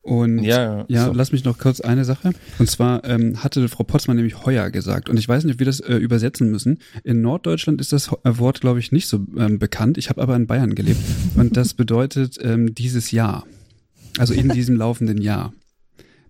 Und 0.08 0.40
Ja, 0.42 0.86
ja, 0.88 1.08
so. 1.08 1.12
lass 1.12 1.34
mich 1.34 1.44
noch 1.44 1.58
kurz 1.58 1.82
eine 1.82 2.06
Sache. 2.06 2.32
Und 2.60 2.70
zwar 2.70 3.04
ähm, 3.04 3.44
hatte 3.44 3.68
Frau 3.68 3.84
Potzmann 3.84 4.16
nämlich 4.16 4.46
heuer 4.46 4.70
gesagt. 4.72 5.10
Und 5.10 5.18
ich 5.18 5.28
weiß 5.28 5.44
nicht, 5.44 5.56
ob 5.56 5.60
wir 5.60 5.66
das 5.66 5.82
äh, 5.82 5.96
übersetzen 5.96 6.50
müssen. 6.50 6.80
In 7.04 7.22
Norddeutschland 7.22 7.82
ist 7.82 7.92
das 7.92 8.08
äh, 8.24 8.38
Wort, 8.38 8.62
glaube 8.62 8.80
ich, 8.80 8.94
nicht 8.94 9.10
so 9.10 9.20
ähm, 9.38 9.60
bekannt. 9.60 9.98
Ich 9.98 10.10
habe 10.10 10.22
aber 10.22 10.38
in 10.38 10.48
Bayern 10.48 10.76
gelebt. 10.76 11.02
Und 11.36 11.58
das 11.58 11.74
bedeutet 11.74 12.38
ähm, 12.42 12.74
dieses 12.74 13.12
Jahr. 13.12 13.46
Also 14.18 14.34
in 14.34 14.48
diesem 14.48 14.76
laufenden 14.78 15.22
Jahr. 15.22 15.52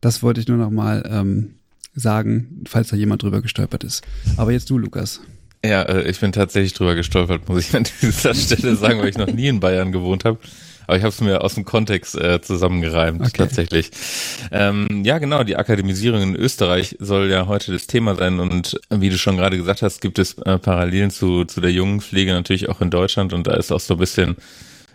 Das 0.01 0.23
wollte 0.23 0.41
ich 0.41 0.47
nur 0.47 0.57
noch 0.57 0.71
mal 0.71 1.07
ähm, 1.07 1.51
sagen, 1.93 2.63
falls 2.67 2.87
da 2.89 2.95
jemand 2.95 3.21
drüber 3.21 3.43
gestolpert 3.43 3.83
ist. 3.83 4.01
Aber 4.37 4.51
jetzt 4.51 4.71
du, 4.71 4.79
Lukas. 4.79 5.21
Ja, 5.63 5.83
äh, 5.83 6.09
ich 6.09 6.19
bin 6.19 6.31
tatsächlich 6.31 6.73
drüber 6.73 6.95
gestolpert, 6.95 7.47
muss 7.47 7.67
ich 7.69 7.75
an 7.75 7.85
dieser 8.01 8.33
Stelle 8.33 8.75
sagen, 8.75 8.99
weil 9.01 9.09
ich 9.09 9.19
noch 9.19 9.31
nie 9.31 9.49
in 9.49 9.59
Bayern 9.59 9.91
gewohnt 9.91 10.25
habe. 10.25 10.39
Aber 10.87 10.97
ich 10.97 11.03
habe 11.03 11.09
es 11.11 11.21
mir 11.21 11.43
aus 11.43 11.55
dem 11.55 11.65
Kontext 11.65 12.15
äh, 12.15 12.41
zusammengereimt, 12.41 13.21
Okay. 13.21 13.31
tatsächlich. 13.35 13.91
Ähm, 14.51 15.03
ja, 15.03 15.17
genau, 15.19 15.43
die 15.43 15.57
Akademisierung 15.57 16.21
in 16.21 16.35
Österreich 16.35 16.95
soll 16.99 17.29
ja 17.29 17.45
heute 17.47 17.73
das 17.73 17.87
Thema 17.87 18.15
sein. 18.15 18.39
Und 18.39 18.79
wie 18.89 19.09
du 19.09 19.17
schon 19.17 19.37
gerade 19.37 19.57
gesagt 19.57 19.81
hast, 19.81 20.01
gibt 20.01 20.17
es 20.17 20.37
äh, 20.39 20.57
Parallelen 20.57 21.11
zu, 21.11 21.45
zu 21.45 21.61
der 21.61 21.71
jungen 21.71 22.01
Pflege 22.01 22.31
natürlich 22.31 22.69
auch 22.69 22.81
in 22.81 22.89
Deutschland. 22.89 23.33
Und 23.33 23.47
da 23.47 23.53
ist 23.55 23.71
auch 23.71 23.79
so 23.81 23.95
ein 23.95 23.99
bisschen, 23.99 24.37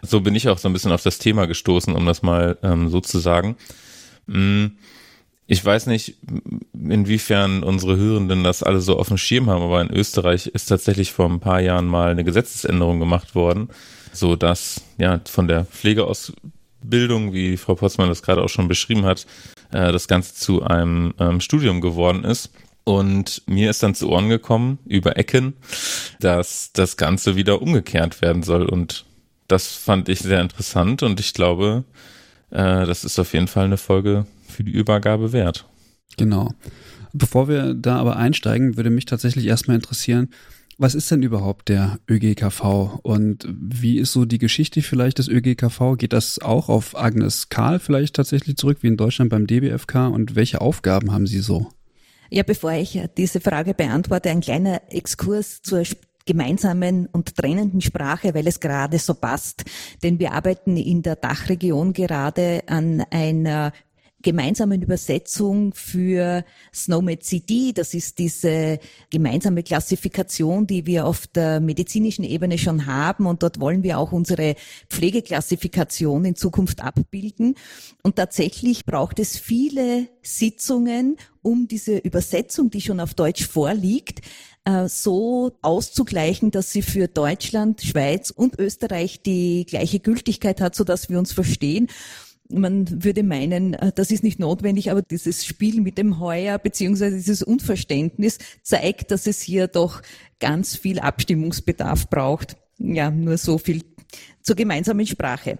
so 0.02 0.20
bin 0.20 0.34
ich 0.34 0.48
auch 0.48 0.58
so 0.58 0.68
ein 0.68 0.72
bisschen 0.72 0.92
auf 0.92 1.02
das 1.02 1.18
Thema 1.18 1.46
gestoßen, 1.46 1.94
um 1.94 2.06
das 2.06 2.22
mal 2.22 2.56
ähm, 2.62 2.88
so 2.88 3.00
zu 3.00 3.18
sagen. 3.18 3.56
Mm, 4.26 4.66
Ich 5.46 5.62
weiß 5.62 5.86
nicht, 5.86 6.16
inwiefern 6.72 7.62
unsere 7.62 7.96
Hörenden 7.96 8.42
das 8.44 8.62
alle 8.62 8.80
so 8.80 8.98
auf 8.98 9.08
dem 9.08 9.18
Schirm 9.18 9.50
haben, 9.50 9.62
aber 9.62 9.82
in 9.82 9.90
Österreich 9.90 10.46
ist 10.46 10.66
tatsächlich 10.66 11.12
vor 11.12 11.28
ein 11.28 11.40
paar 11.40 11.60
Jahren 11.60 11.86
mal 11.86 12.10
eine 12.10 12.24
Gesetzesänderung 12.24 12.98
gemacht 13.00 13.34
worden, 13.34 13.68
so 14.12 14.36
dass 14.36 14.82
ja 14.98 15.20
von 15.24 15.48
der 15.48 15.64
Pflegeausbildung, 15.64 17.32
wie 17.32 17.56
Frau 17.56 17.74
Potzmann 17.74 18.08
das 18.08 18.22
gerade 18.22 18.42
auch 18.42 18.48
schon 18.48 18.68
beschrieben 18.68 19.04
hat, 19.04 19.26
äh, 19.72 19.92
das 19.92 20.08
Ganze 20.08 20.34
zu 20.34 20.62
einem 20.62 21.14
ähm, 21.18 21.40
Studium 21.40 21.80
geworden 21.80 22.24
ist. 22.24 22.50
Und 22.84 23.42
mir 23.46 23.70
ist 23.70 23.82
dann 23.82 23.94
zu 23.94 24.08
Ohren 24.08 24.28
gekommen 24.28 24.78
über 24.86 25.16
Ecken, 25.16 25.54
dass 26.18 26.72
das 26.72 26.96
Ganze 26.96 27.36
wieder 27.36 27.62
umgekehrt 27.62 28.20
werden 28.22 28.42
soll. 28.42 28.66
Und 28.66 29.04
das 29.46 29.68
fand 29.68 30.08
ich 30.08 30.18
sehr 30.18 30.40
interessant 30.40 31.02
und 31.02 31.20
ich 31.20 31.32
glaube, 31.32 31.84
äh, 32.50 32.86
das 32.86 33.04
ist 33.04 33.18
auf 33.18 33.34
jeden 33.34 33.48
Fall 33.48 33.66
eine 33.66 33.76
Folge 33.76 34.26
für 34.48 34.64
die 34.64 34.72
Übergabe 34.72 35.32
wert. 35.32 35.66
Genau. 36.16 36.54
Bevor 37.12 37.48
wir 37.48 37.74
da 37.74 37.96
aber 37.96 38.16
einsteigen, 38.16 38.76
würde 38.76 38.90
mich 38.90 39.04
tatsächlich 39.04 39.46
erstmal 39.46 39.76
interessieren, 39.76 40.30
was 40.78 40.94
ist 40.94 41.10
denn 41.10 41.22
überhaupt 41.22 41.68
der 41.68 41.98
ÖGKV 42.08 43.00
und 43.02 43.46
wie 43.50 43.98
ist 43.98 44.12
so 44.12 44.24
die 44.24 44.38
Geschichte 44.38 44.82
vielleicht 44.82 45.18
des 45.18 45.28
ÖGKV? 45.28 45.96
Geht 45.96 46.12
das 46.12 46.38
auch 46.40 46.68
auf 46.68 46.96
Agnes 46.96 47.48
Karl 47.48 47.78
vielleicht 47.78 48.16
tatsächlich 48.16 48.56
zurück, 48.56 48.78
wie 48.80 48.88
in 48.88 48.96
Deutschland 48.96 49.30
beim 49.30 49.46
DBFK 49.46 50.08
und 50.08 50.34
welche 50.34 50.60
Aufgaben 50.60 51.12
haben 51.12 51.26
Sie 51.26 51.40
so? 51.40 51.68
Ja, 52.30 52.42
bevor 52.42 52.72
ich 52.72 52.98
diese 53.16 53.40
Frage 53.40 53.74
beantworte, 53.74 54.30
ein 54.30 54.40
kleiner 54.40 54.80
Exkurs 54.88 55.60
zur 55.62 55.84
gemeinsamen 56.24 57.06
und 57.06 57.36
trennenden 57.36 57.80
Sprache, 57.80 58.34
weil 58.34 58.46
es 58.46 58.60
gerade 58.60 58.98
so 58.98 59.14
passt. 59.14 59.64
Denn 60.02 60.18
wir 60.18 60.32
arbeiten 60.32 60.76
in 60.76 61.02
der 61.02 61.16
Dachregion 61.16 61.92
gerade 61.92 62.62
an 62.66 63.04
einer 63.10 63.72
gemeinsamen 64.22 64.82
Übersetzung 64.82 65.74
für 65.74 66.44
SNOMED 66.74 67.22
CD. 67.24 67.72
Das 67.72 67.94
ist 67.94 68.18
diese 68.18 68.78
gemeinsame 69.10 69.62
Klassifikation, 69.62 70.66
die 70.66 70.86
wir 70.86 71.06
auf 71.06 71.26
der 71.26 71.60
medizinischen 71.60 72.24
Ebene 72.24 72.58
schon 72.58 72.86
haben. 72.86 73.26
Und 73.26 73.42
dort 73.42 73.60
wollen 73.60 73.82
wir 73.82 73.98
auch 73.98 74.12
unsere 74.12 74.54
Pflegeklassifikation 74.88 76.24
in 76.24 76.36
Zukunft 76.36 76.82
abbilden. 76.82 77.54
Und 78.02 78.16
tatsächlich 78.16 78.84
braucht 78.84 79.18
es 79.18 79.38
viele 79.38 80.08
Sitzungen, 80.22 81.16
um 81.42 81.66
diese 81.68 81.98
Übersetzung, 81.98 82.70
die 82.70 82.80
schon 82.80 83.00
auf 83.00 83.14
Deutsch 83.14 83.46
vorliegt, 83.46 84.20
äh, 84.64 84.88
so 84.88 85.52
auszugleichen, 85.62 86.50
dass 86.50 86.70
sie 86.70 86.82
für 86.82 87.08
Deutschland, 87.08 87.82
Schweiz 87.82 88.30
und 88.30 88.58
Österreich 88.58 89.22
die 89.22 89.66
gleiche 89.66 89.98
Gültigkeit 89.98 90.60
hat, 90.60 90.74
so 90.76 90.84
dass 90.84 91.08
wir 91.08 91.18
uns 91.18 91.32
verstehen. 91.32 91.88
Man 92.52 93.02
würde 93.02 93.22
meinen, 93.22 93.74
äh, 93.74 93.92
das 93.94 94.10
ist 94.10 94.22
nicht 94.22 94.38
notwendig, 94.38 94.90
aber 94.90 95.02
dieses 95.02 95.44
Spiel 95.44 95.80
mit 95.80 95.98
dem 95.98 96.20
Heuer 96.20 96.58
beziehungsweise 96.58 97.16
dieses 97.16 97.42
Unverständnis 97.42 98.38
zeigt, 98.62 99.10
dass 99.10 99.26
es 99.26 99.40
hier 99.40 99.66
doch 99.66 100.02
ganz 100.40 100.76
viel 100.76 100.98
Abstimmungsbedarf 100.98 102.08
braucht. 102.08 102.56
Ja, 102.78 103.10
nur 103.10 103.38
so 103.38 103.58
viel 103.58 103.82
zur 104.42 104.56
gemeinsamen 104.56 105.06
Sprache. 105.06 105.58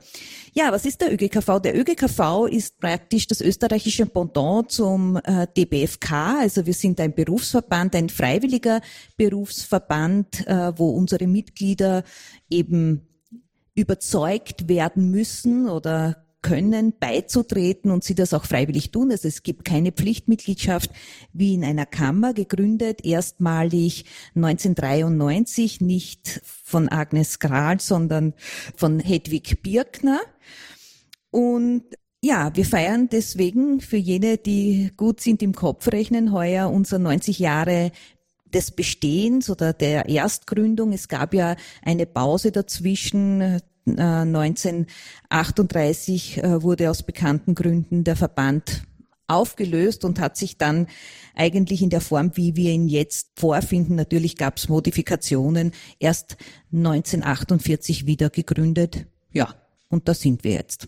Ja, 0.52 0.70
was 0.70 0.84
ist 0.84 1.00
der 1.00 1.12
ÖGKV? 1.12 1.60
Der 1.60 1.78
ÖGKV 1.78 2.46
ist 2.50 2.78
praktisch 2.78 3.26
das 3.26 3.40
österreichische 3.40 4.06
Pendant 4.06 4.70
zum 4.70 5.18
äh, 5.24 5.46
DBFK. 5.56 6.40
Also 6.40 6.66
wir 6.66 6.74
sind 6.74 7.00
ein 7.00 7.14
Berufsverband, 7.14 7.94
ein 7.94 8.08
freiwilliger 8.08 8.80
Berufsverband, 9.16 10.46
äh, 10.46 10.72
wo 10.76 10.90
unsere 10.90 11.26
Mitglieder 11.26 12.04
eben 12.50 13.08
überzeugt 13.74 14.68
werden 14.68 15.10
müssen 15.10 15.68
oder 15.68 16.26
können 16.42 16.92
beizutreten 16.98 17.90
und 17.90 18.04
sie 18.04 18.14
das 18.14 18.34
auch 18.34 18.44
freiwillig 18.44 18.90
tun. 18.90 19.10
Also 19.10 19.28
es 19.28 19.42
gibt 19.42 19.64
keine 19.64 19.92
Pflichtmitgliedschaft 19.92 20.90
wie 21.32 21.54
in 21.54 21.64
einer 21.64 21.86
Kammer, 21.86 22.34
gegründet 22.34 23.04
erstmalig 23.04 24.04
1993, 24.34 25.80
nicht 25.80 26.42
von 26.44 26.88
Agnes 26.88 27.38
Kral, 27.38 27.80
sondern 27.80 28.34
von 28.76 29.00
Hedwig 29.00 29.62
Birkner. 29.62 30.20
Und 31.30 31.84
ja, 32.24 32.54
wir 32.54 32.64
feiern 32.64 33.08
deswegen 33.08 33.80
für 33.80 33.96
jene, 33.96 34.36
die 34.36 34.92
gut 34.96 35.20
sind 35.20 35.42
im 35.42 35.54
Kopf 35.54 35.88
rechnen, 35.88 36.32
heuer 36.32 36.70
unser 36.70 36.98
90 36.98 37.38
Jahre 37.38 37.90
des 38.52 38.70
Bestehens 38.70 39.50
oder 39.50 39.72
der 39.72 40.08
Erstgründung. 40.08 40.92
Es 40.92 41.08
gab 41.08 41.34
ja 41.34 41.56
eine 41.82 42.06
Pause 42.06 42.52
dazwischen. 42.52 43.60
1938 43.86 46.38
äh, 46.38 46.62
wurde 46.62 46.90
aus 46.90 47.02
bekannten 47.02 47.54
Gründen 47.54 48.04
der 48.04 48.16
Verband 48.16 48.84
aufgelöst 49.26 50.04
und 50.04 50.20
hat 50.20 50.36
sich 50.36 50.58
dann 50.58 50.86
eigentlich 51.34 51.82
in 51.82 51.90
der 51.90 52.00
Form, 52.00 52.36
wie 52.36 52.54
wir 52.56 52.70
ihn 52.70 52.86
jetzt 52.88 53.32
vorfinden, 53.36 53.96
natürlich 53.96 54.36
gab 54.36 54.58
es 54.58 54.68
Modifikationen, 54.68 55.72
erst 55.98 56.36
1948 56.72 58.06
wieder 58.06 58.30
gegründet. 58.30 59.06
Ja, 59.32 59.56
und 59.88 60.06
da 60.08 60.14
sind 60.14 60.44
wir 60.44 60.52
jetzt. 60.52 60.86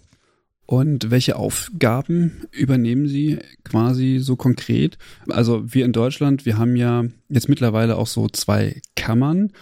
Und 0.67 1.11
welche 1.11 1.37
Aufgaben 1.37 2.47
übernehmen 2.51 3.07
Sie 3.07 3.39
quasi 3.65 4.19
so 4.19 4.37
konkret? 4.37 4.97
Also 5.29 5.75
wir 5.75 5.85
in 5.85 5.93
Deutschland, 5.93 6.47
wir 6.47 6.57
haben 6.57 6.77
ja 6.77 7.05
jetzt 7.29 7.51
mittlerweile 7.51 7.97
auch 7.97 8.07
so 8.07 8.29
zwei 8.29 8.81
Kammern 8.97 9.53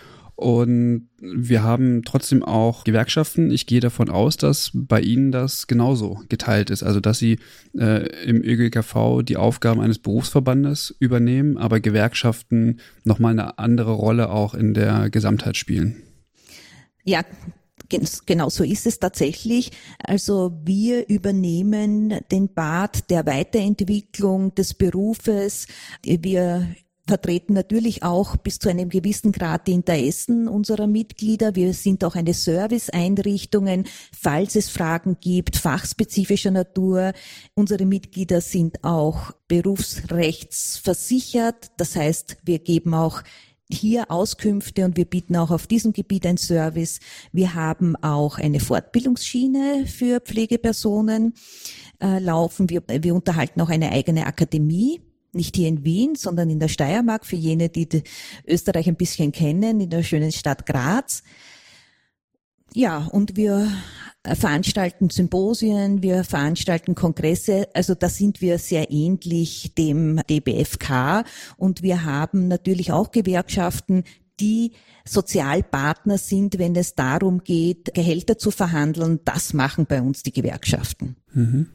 und 0.42 1.08
wir 1.20 1.62
haben 1.62 2.02
trotzdem 2.04 2.42
auch 2.42 2.84
Gewerkschaften. 2.84 3.50
Ich 3.50 3.66
gehe 3.66 3.80
davon 3.80 4.10
aus, 4.10 4.36
dass 4.36 4.72
bei 4.74 5.00
Ihnen 5.00 5.30
das 5.30 5.66
genauso 5.66 6.20
geteilt 6.28 6.70
ist. 6.70 6.82
Also 6.82 7.00
dass 7.00 7.18
Sie 7.18 7.38
äh, 7.78 8.06
im 8.24 8.42
ÖGKV 8.42 9.22
die 9.22 9.36
Aufgaben 9.36 9.80
eines 9.80 9.98
Berufsverbandes 9.98 10.94
übernehmen, 10.98 11.56
aber 11.56 11.80
Gewerkschaften 11.80 12.80
nochmal 13.04 13.32
eine 13.32 13.58
andere 13.58 13.92
Rolle 13.92 14.30
auch 14.30 14.54
in 14.54 14.74
der 14.74 15.10
Gesamtheit 15.10 15.56
spielen. 15.56 16.02
Ja, 17.04 17.24
Genau 18.24 18.48
so 18.48 18.64
ist 18.64 18.86
es 18.86 18.98
tatsächlich. 18.98 19.70
Also 19.98 20.58
wir 20.64 21.10
übernehmen 21.10 22.20
den 22.30 22.48
Part 22.48 23.10
der 23.10 23.26
Weiterentwicklung 23.26 24.54
des 24.54 24.72
Berufes. 24.72 25.66
Wir 26.02 26.74
vertreten 27.06 27.52
natürlich 27.52 28.02
auch 28.02 28.36
bis 28.36 28.58
zu 28.58 28.68
einem 28.68 28.88
gewissen 28.88 29.30
Grad 29.32 29.66
die 29.66 29.72
Interessen 29.72 30.48
unserer 30.48 30.86
Mitglieder. 30.86 31.56
Wir 31.56 31.74
sind 31.74 32.04
auch 32.04 32.14
eine 32.14 32.34
Serviceeinrichtungen, 32.34 33.86
falls 34.16 34.54
es 34.54 34.68
Fragen 34.68 35.16
gibt, 35.20 35.56
fachspezifischer 35.56 36.52
Natur. 36.52 37.12
Unsere 37.54 37.86
Mitglieder 37.86 38.40
sind 38.40 38.84
auch 38.84 39.32
berufsrechtsversichert. 39.48 41.72
Das 41.76 41.96
heißt, 41.96 42.36
wir 42.44 42.60
geben 42.60 42.94
auch 42.94 43.22
hier 43.68 44.08
Auskünfte 44.10 44.84
und 44.84 44.96
wir 44.96 45.06
bieten 45.06 45.34
auch 45.36 45.50
auf 45.50 45.66
diesem 45.66 45.92
Gebiet 45.92 46.24
ein 46.26 46.36
Service. 46.36 47.00
Wir 47.32 47.54
haben 47.54 47.96
auch 47.96 48.38
eine 48.38 48.60
Fortbildungsschiene 48.60 49.86
für 49.86 50.20
Pflegepersonen 50.20 51.34
äh, 52.00 52.18
laufen. 52.18 52.70
Wir, 52.70 52.82
wir 52.86 53.14
unterhalten 53.14 53.60
auch 53.60 53.70
eine 53.70 53.90
eigene 53.90 54.26
Akademie. 54.26 55.00
Nicht 55.32 55.56
hier 55.56 55.68
in 55.68 55.84
Wien, 55.84 56.14
sondern 56.14 56.50
in 56.50 56.60
der 56.60 56.68
Steiermark, 56.68 57.24
für 57.24 57.36
jene, 57.36 57.68
die 57.68 57.88
Österreich 58.46 58.86
ein 58.88 58.96
bisschen 58.96 59.32
kennen, 59.32 59.80
in 59.80 59.90
der 59.90 60.02
schönen 60.02 60.32
Stadt 60.32 60.66
Graz. 60.66 61.22
Ja, 62.74 63.06
und 63.06 63.36
wir 63.36 63.70
veranstalten 64.24 65.10
Symposien, 65.10 66.02
wir 66.02 66.24
veranstalten 66.24 66.94
Kongresse, 66.94 67.68
also 67.74 67.94
da 67.94 68.08
sind 68.08 68.40
wir 68.40 68.58
sehr 68.58 68.90
ähnlich 68.90 69.74
dem 69.74 70.20
DBFK 70.30 71.24
und 71.56 71.82
wir 71.82 72.04
haben 72.04 72.48
natürlich 72.48 72.92
auch 72.92 73.10
Gewerkschaften, 73.10 74.04
die 74.40 74.72
Sozialpartner 75.04 76.18
sind, 76.18 76.58
wenn 76.58 76.76
es 76.76 76.94
darum 76.94 77.42
geht, 77.42 77.94
Gehälter 77.94 78.38
zu 78.38 78.50
verhandeln. 78.50 79.20
Das 79.24 79.52
machen 79.52 79.86
bei 79.86 80.00
uns 80.00 80.22
die 80.22 80.32
Gewerkschaften. 80.32 81.16
Mhm. 81.32 81.68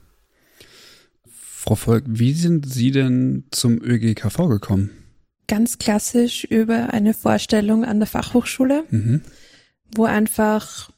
Frau 1.68 1.76
Volk, 1.76 2.06
wie 2.08 2.32
sind 2.32 2.66
Sie 2.66 2.92
denn 2.92 3.44
zum 3.52 3.82
ÖGKV 3.84 4.48
gekommen? 4.48 4.90
Ganz 5.48 5.78
klassisch 5.78 6.46
über 6.46 6.94
eine 6.94 7.14
Vorstellung 7.14 7.84
an 7.84 8.00
der 8.00 8.08
Fachhochschule, 8.08 8.86
mhm. 8.90 9.22
wo 9.94 10.06
einfach 10.06 10.92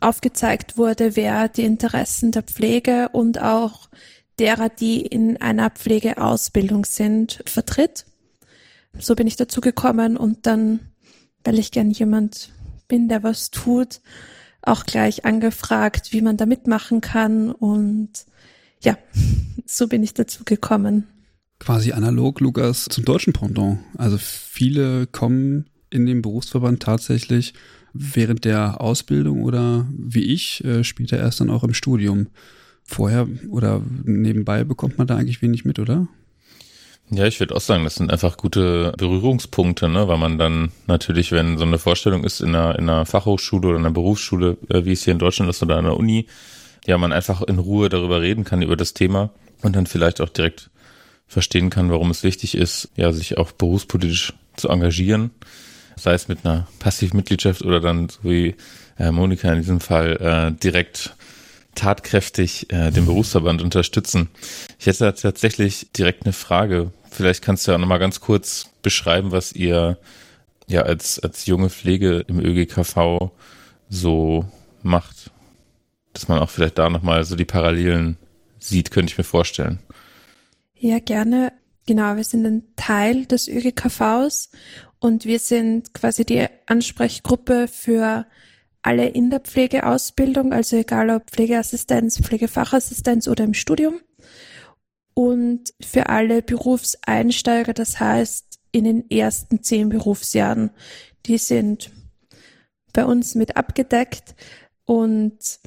aufgezeigt 0.00 0.78
wurde, 0.78 1.16
wer 1.16 1.50
die 1.50 1.64
Interessen 1.64 2.32
der 2.32 2.44
Pflege 2.44 3.10
und 3.10 3.42
auch 3.42 3.90
derer, 4.38 4.70
die 4.70 5.02
in 5.02 5.36
einer 5.36 5.68
Pflegeausbildung 5.68 6.86
sind, 6.86 7.42
vertritt. 7.44 8.06
So 8.98 9.16
bin 9.16 9.26
ich 9.26 9.36
dazu 9.36 9.60
gekommen 9.60 10.16
und 10.16 10.46
dann, 10.46 10.80
weil 11.44 11.58
ich 11.58 11.72
gern 11.72 11.90
jemand 11.90 12.52
bin, 12.88 13.08
der 13.08 13.22
was 13.22 13.50
tut, 13.50 14.00
auch 14.62 14.86
gleich 14.86 15.26
angefragt, 15.26 16.14
wie 16.14 16.22
man 16.22 16.38
da 16.38 16.46
mitmachen 16.46 17.02
kann 17.02 17.52
und 17.52 18.24
ja, 18.82 18.96
so 19.66 19.88
bin 19.88 20.02
ich 20.02 20.14
dazu 20.14 20.44
gekommen. 20.44 21.06
Quasi 21.58 21.92
analog, 21.92 22.40
Lukas, 22.40 22.84
zum 22.84 23.04
deutschen 23.04 23.32
Pendant. 23.32 23.78
Also 23.96 24.18
viele 24.18 25.06
kommen 25.06 25.66
in 25.90 26.04
den 26.06 26.22
Berufsverband 26.22 26.82
tatsächlich 26.82 27.54
während 27.94 28.44
der 28.44 28.80
Ausbildung 28.80 29.42
oder 29.42 29.86
wie 29.90 30.24
ich, 30.24 30.62
äh, 30.64 30.84
spielt 30.84 31.12
er 31.12 31.18
erst 31.18 31.40
dann 31.40 31.50
auch 31.50 31.64
im 31.64 31.72
Studium. 31.74 32.28
Vorher 32.84 33.26
oder 33.48 33.82
nebenbei 34.04 34.64
bekommt 34.64 34.98
man 34.98 35.06
da 35.06 35.16
eigentlich 35.16 35.42
wenig 35.42 35.64
mit, 35.64 35.78
oder? 35.78 36.06
Ja, 37.10 37.24
ich 37.24 37.38
würde 37.38 37.54
auch 37.54 37.60
sagen, 37.60 37.84
das 37.84 37.94
sind 37.94 38.10
einfach 38.10 38.36
gute 38.36 38.92
Berührungspunkte, 38.98 39.88
ne? 39.88 40.08
weil 40.08 40.18
man 40.18 40.38
dann 40.38 40.72
natürlich, 40.86 41.30
wenn 41.30 41.56
so 41.56 41.64
eine 41.64 41.78
Vorstellung 41.78 42.24
ist 42.24 42.40
in 42.40 42.48
einer, 42.48 42.76
in 42.78 42.88
einer 42.88 43.06
Fachhochschule 43.06 43.68
oder 43.68 43.78
einer 43.78 43.92
Berufsschule, 43.92 44.56
äh, 44.68 44.84
wie 44.84 44.92
es 44.92 45.04
hier 45.04 45.12
in 45.12 45.20
Deutschland 45.20 45.48
ist 45.48 45.62
oder 45.62 45.76
an 45.76 45.84
der 45.84 45.96
Uni, 45.96 46.26
ja, 46.86 46.98
man 46.98 47.12
einfach 47.12 47.42
in 47.42 47.58
Ruhe 47.58 47.88
darüber 47.88 48.20
reden 48.20 48.44
kann, 48.44 48.62
über 48.62 48.76
das 48.76 48.94
Thema 48.94 49.30
und 49.62 49.76
dann 49.76 49.86
vielleicht 49.86 50.20
auch 50.20 50.28
direkt 50.28 50.70
verstehen 51.26 51.70
kann, 51.70 51.90
warum 51.90 52.10
es 52.10 52.22
wichtig 52.22 52.56
ist, 52.56 52.88
ja, 52.96 53.12
sich 53.12 53.36
auch 53.36 53.52
berufspolitisch 53.52 54.32
zu 54.56 54.68
engagieren 54.68 55.30
sei 55.96 56.14
es 56.14 56.28
mit 56.28 56.44
einer 56.44 56.68
Passivmitgliedschaft 56.78 57.62
oder 57.62 57.80
dann, 57.80 58.08
so 58.08 58.18
wie 58.24 58.54
äh, 58.98 59.10
Monika 59.10 59.52
in 59.52 59.60
diesem 59.60 59.80
Fall, 59.80 60.16
äh, 60.20 60.52
direkt 60.62 61.14
tatkräftig 61.74 62.72
äh, 62.72 62.90
den 62.90 63.06
Berufsverband 63.06 63.62
unterstützen. 63.62 64.28
Ich 64.78 64.86
hätte 64.86 65.12
tatsächlich 65.14 65.88
direkt 65.96 66.24
eine 66.24 66.32
Frage. 66.32 66.92
Vielleicht 67.10 67.42
kannst 67.42 67.66
du 67.66 67.72
ja 67.72 67.78
nochmal 67.78 67.98
ganz 67.98 68.20
kurz 68.20 68.70
beschreiben, 68.82 69.32
was 69.32 69.52
ihr 69.52 69.98
ja 70.66 70.82
als, 70.82 71.18
als 71.18 71.46
junge 71.46 71.70
Pflege 71.70 72.24
im 72.28 72.40
ÖGKV 72.40 73.30
so 73.88 74.46
macht. 74.82 75.15
Dass 76.16 76.28
man 76.28 76.38
auch 76.38 76.48
vielleicht 76.48 76.78
da 76.78 76.88
nochmal 76.88 77.24
so 77.24 77.36
die 77.36 77.44
Parallelen 77.44 78.16
sieht, 78.58 78.90
könnte 78.90 79.12
ich 79.12 79.18
mir 79.18 79.24
vorstellen. 79.24 79.80
Ja, 80.74 80.98
gerne. 80.98 81.52
Genau, 81.84 82.16
wir 82.16 82.24
sind 82.24 82.46
ein 82.46 82.62
Teil 82.74 83.26
des 83.26 83.48
ÖGKVs 83.48 84.48
und 84.98 85.26
wir 85.26 85.38
sind 85.38 85.92
quasi 85.92 86.24
die 86.24 86.46
Ansprechgruppe 86.64 87.68
für 87.68 88.24
alle 88.80 89.08
in 89.08 89.28
der 89.28 89.40
Pflegeausbildung, 89.40 90.54
also 90.54 90.76
egal 90.76 91.10
ob 91.10 91.30
Pflegeassistenz, 91.30 92.18
Pflegefachassistenz 92.18 93.28
oder 93.28 93.44
im 93.44 93.52
Studium. 93.52 94.00
Und 95.12 95.74
für 95.82 96.08
alle 96.08 96.40
Berufseinsteiger, 96.40 97.74
das 97.74 98.00
heißt 98.00 98.58
in 98.72 98.84
den 98.84 99.10
ersten 99.10 99.62
zehn 99.62 99.90
Berufsjahren, 99.90 100.70
die 101.26 101.36
sind 101.36 101.90
bei 102.94 103.04
uns 103.04 103.34
mit 103.34 103.58
abgedeckt 103.58 104.34
und 104.86 105.60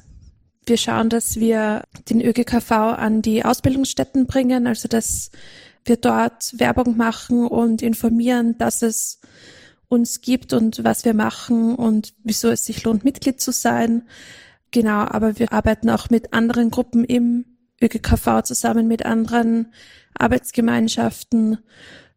wir 0.70 0.78
schauen, 0.78 1.10
dass 1.10 1.38
wir 1.38 1.82
den 2.08 2.22
ÖGKV 2.22 2.70
an 2.70 3.20
die 3.20 3.44
Ausbildungsstätten 3.44 4.26
bringen, 4.26 4.66
also 4.66 4.88
dass 4.88 5.30
wir 5.84 5.96
dort 5.96 6.58
Werbung 6.58 6.96
machen 6.96 7.46
und 7.46 7.82
informieren, 7.82 8.56
dass 8.56 8.80
es 8.80 9.20
uns 9.88 10.20
gibt 10.20 10.52
und 10.52 10.84
was 10.84 11.04
wir 11.04 11.12
machen 11.12 11.74
und 11.74 12.14
wieso 12.22 12.48
es 12.48 12.64
sich 12.64 12.84
lohnt, 12.84 13.04
Mitglied 13.04 13.40
zu 13.40 13.50
sein. 13.50 14.04
Genau, 14.70 15.00
aber 15.00 15.38
wir 15.38 15.52
arbeiten 15.52 15.90
auch 15.90 16.08
mit 16.08 16.32
anderen 16.32 16.70
Gruppen 16.70 17.04
im 17.04 17.44
ÖGKV 17.82 18.42
zusammen, 18.44 18.86
mit 18.86 19.04
anderen 19.04 19.72
Arbeitsgemeinschaften. 20.14 21.58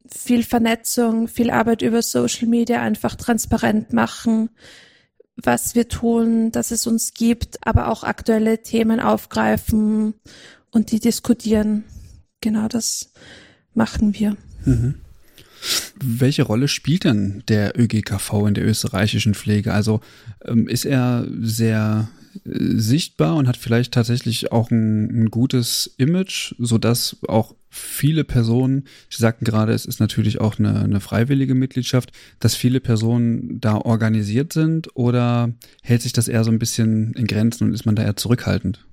Viel 0.06 0.44
Vernetzung, 0.44 1.28
viel 1.28 1.50
Arbeit 1.50 1.82
über 1.82 2.04
Social 2.04 2.48
Media, 2.48 2.82
einfach 2.82 3.16
transparent 3.16 3.94
machen, 3.94 4.50
was 5.36 5.76
wir 5.76 5.88
tun, 5.88 6.52
dass 6.52 6.72
es 6.72 6.88
uns 6.88 7.14
gibt, 7.14 7.66
aber 7.66 7.88
auch 7.90 8.04
aktuelle 8.04 8.62
Themen 8.62 9.00
aufgreifen 9.00 10.14
und 10.72 10.92
die 10.92 11.00
diskutieren. 11.00 11.84
Genau 12.42 12.68
das 12.68 13.12
machen 13.74 14.14
wir. 14.14 14.38
Mhm. 14.66 14.96
Welche 16.00 16.44
Rolle 16.44 16.68
spielt 16.68 17.06
denn 17.06 17.44
der 17.48 17.80
ÖGKV 17.80 18.48
in 18.48 18.54
der 18.54 18.66
österreichischen 18.66 19.34
Pflege? 19.34 19.74
Also 19.74 20.02
ähm, 20.44 20.68
ist 20.68 20.86
er 20.86 21.26
sehr 21.40 22.10
sichtbar 22.44 23.36
und 23.36 23.48
hat 23.48 23.58
vielleicht 23.58 23.94
tatsächlich 23.94 24.52
auch 24.52 24.72
ein, 24.72 25.24
ein 25.24 25.30
gutes 25.30 25.94
Image, 25.98 26.56
so 26.58 26.78
dass 26.78 27.18
auch 27.28 27.56
viele 27.70 28.24
Personen, 28.24 28.86
Sie 29.10 29.22
sagten 29.22 29.46
gerade, 29.46 29.74
es 29.74 29.86
ist 29.86 30.00
natürlich 30.00 30.40
auch 30.40 30.60
eine, 30.60 30.82
eine 30.82 31.00
freiwillige 31.00 31.56
Mitgliedschaft, 31.56 32.12
dass 32.40 32.56
viele 32.56 32.80
Personen 32.80 33.60
da 33.60 33.78
organisiert 33.78 34.54
sind 34.54 34.96
oder 34.96 35.54
hält 35.82 36.02
sich 36.02 36.14
das 36.14 36.28
eher 36.28 36.44
so 36.44 36.52
ein 36.52 36.60
bisschen 36.60 37.14
in 37.14 37.28
Grenzen 37.28 37.68
und 37.68 37.74
ist 37.74 37.86
man 37.86 37.96
da 37.96 38.04
eher 38.04 38.16
zurückhaltend? 38.16 38.86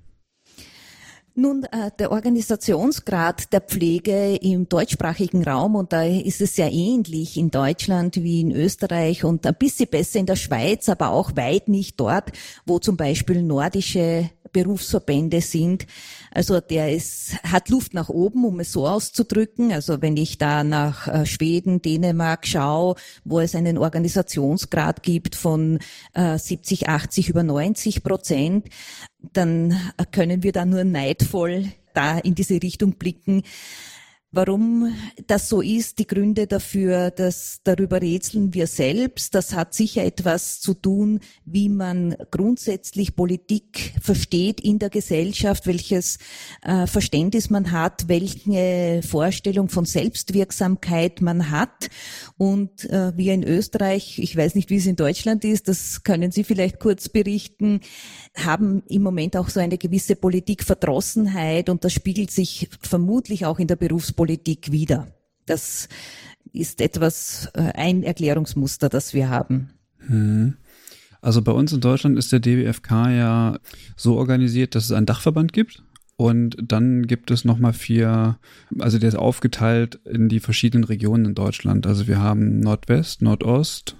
Nun, 1.36 1.64
äh, 1.64 1.90
der 1.98 2.10
Organisationsgrad 2.10 3.52
der 3.52 3.60
Pflege 3.60 4.36
im 4.36 4.68
deutschsprachigen 4.68 5.44
Raum, 5.44 5.76
und 5.76 5.92
da 5.92 6.02
ist 6.02 6.40
es 6.40 6.56
sehr 6.56 6.72
ähnlich 6.72 7.36
in 7.36 7.50
Deutschland 7.50 8.16
wie 8.16 8.40
in 8.40 8.50
Österreich 8.50 9.24
und 9.24 9.46
ein 9.46 9.54
bisschen 9.54 9.88
besser 9.88 10.18
in 10.18 10.26
der 10.26 10.36
Schweiz, 10.36 10.88
aber 10.88 11.10
auch 11.10 11.36
weit 11.36 11.68
nicht 11.68 12.00
dort, 12.00 12.32
wo 12.66 12.80
zum 12.80 12.96
Beispiel 12.96 13.42
nordische 13.42 14.28
Berufsverbände 14.52 15.40
sind. 15.40 15.86
Also 16.32 16.60
der 16.60 16.92
ist, 16.92 17.34
hat 17.42 17.68
Luft 17.68 17.94
nach 17.94 18.08
oben, 18.08 18.44
um 18.44 18.60
es 18.60 18.72
so 18.72 18.86
auszudrücken. 18.86 19.72
Also 19.72 20.00
wenn 20.00 20.16
ich 20.16 20.38
da 20.38 20.64
nach 20.64 21.08
äh, 21.08 21.26
Schweden, 21.26 21.82
Dänemark 21.82 22.46
schaue, 22.46 22.94
wo 23.24 23.40
es 23.40 23.54
einen 23.54 23.78
Organisationsgrad 23.78 25.02
gibt 25.02 25.34
von 25.34 25.78
äh, 26.14 26.38
70, 26.38 26.88
80 26.88 27.28
über 27.28 27.42
90 27.42 28.02
Prozent, 28.02 28.68
dann 29.32 29.76
können 30.12 30.42
wir 30.42 30.52
da 30.52 30.64
nur 30.64 30.84
neidvoll 30.84 31.66
da 31.94 32.18
in 32.18 32.34
diese 32.34 32.62
Richtung 32.62 32.94
blicken. 32.94 33.42
Warum 34.32 34.94
das 35.26 35.48
so 35.48 35.60
ist, 35.60 35.98
die 35.98 36.06
Gründe 36.06 36.46
dafür, 36.46 37.10
dass 37.10 37.62
darüber 37.64 38.00
rätseln 38.00 38.54
wir 38.54 38.68
selbst. 38.68 39.34
Das 39.34 39.56
hat 39.56 39.74
sicher 39.74 40.04
etwas 40.04 40.60
zu 40.60 40.74
tun, 40.74 41.18
wie 41.44 41.68
man 41.68 42.14
grundsätzlich 42.30 43.16
Politik 43.16 43.92
versteht 44.00 44.60
in 44.60 44.78
der 44.78 44.88
Gesellschaft, 44.88 45.66
welches 45.66 46.18
äh, 46.62 46.86
Verständnis 46.86 47.50
man 47.50 47.72
hat, 47.72 48.06
welche 48.06 49.00
Vorstellung 49.02 49.68
von 49.68 49.84
Selbstwirksamkeit 49.84 51.20
man 51.22 51.50
hat. 51.50 51.90
Und 52.38 52.88
äh, 52.88 53.16
wir 53.16 53.34
in 53.34 53.42
Österreich, 53.42 54.20
ich 54.20 54.36
weiß 54.36 54.54
nicht, 54.54 54.70
wie 54.70 54.76
es 54.76 54.86
in 54.86 54.94
Deutschland 54.94 55.44
ist, 55.44 55.66
das 55.66 56.04
können 56.04 56.30
Sie 56.30 56.44
vielleicht 56.44 56.78
kurz 56.78 57.08
berichten, 57.08 57.80
haben 58.36 58.82
im 58.86 59.02
Moment 59.02 59.36
auch 59.36 59.48
so 59.48 59.60
eine 59.60 59.78
gewisse 59.78 60.16
Politikverdrossenheit 60.16 61.68
und 61.68 61.84
das 61.84 61.92
spiegelt 61.92 62.30
sich 62.30 62.68
vermutlich 62.80 63.44
auch 63.44 63.58
in 63.58 63.66
der 63.66 63.76
Berufspolitik 63.76 64.70
wieder. 64.70 65.08
Das 65.46 65.88
ist 66.52 66.80
etwas, 66.80 67.50
äh, 67.54 67.72
ein 67.74 68.02
Erklärungsmuster, 68.02 68.88
das 68.88 69.14
wir 69.14 69.28
haben. 69.28 69.70
Hm. 69.98 70.56
Also 71.20 71.42
bei 71.42 71.52
uns 71.52 71.72
in 71.72 71.80
Deutschland 71.80 72.18
ist 72.18 72.32
der 72.32 72.40
DBFK 72.40 73.10
ja 73.10 73.58
so 73.96 74.16
organisiert, 74.16 74.74
dass 74.74 74.84
es 74.84 74.92
einen 74.92 75.06
Dachverband 75.06 75.52
gibt. 75.52 75.82
Und 76.16 76.56
dann 76.60 77.06
gibt 77.06 77.30
es 77.30 77.46
nochmal 77.46 77.72
vier, 77.72 78.38
also 78.78 78.98
der 78.98 79.08
ist 79.08 79.14
aufgeteilt 79.14 80.00
in 80.04 80.28
die 80.28 80.40
verschiedenen 80.40 80.84
Regionen 80.84 81.24
in 81.24 81.34
Deutschland. 81.34 81.86
Also 81.86 82.06
wir 82.06 82.18
haben 82.18 82.60
Nordwest, 82.60 83.22
Nordost, 83.22 83.96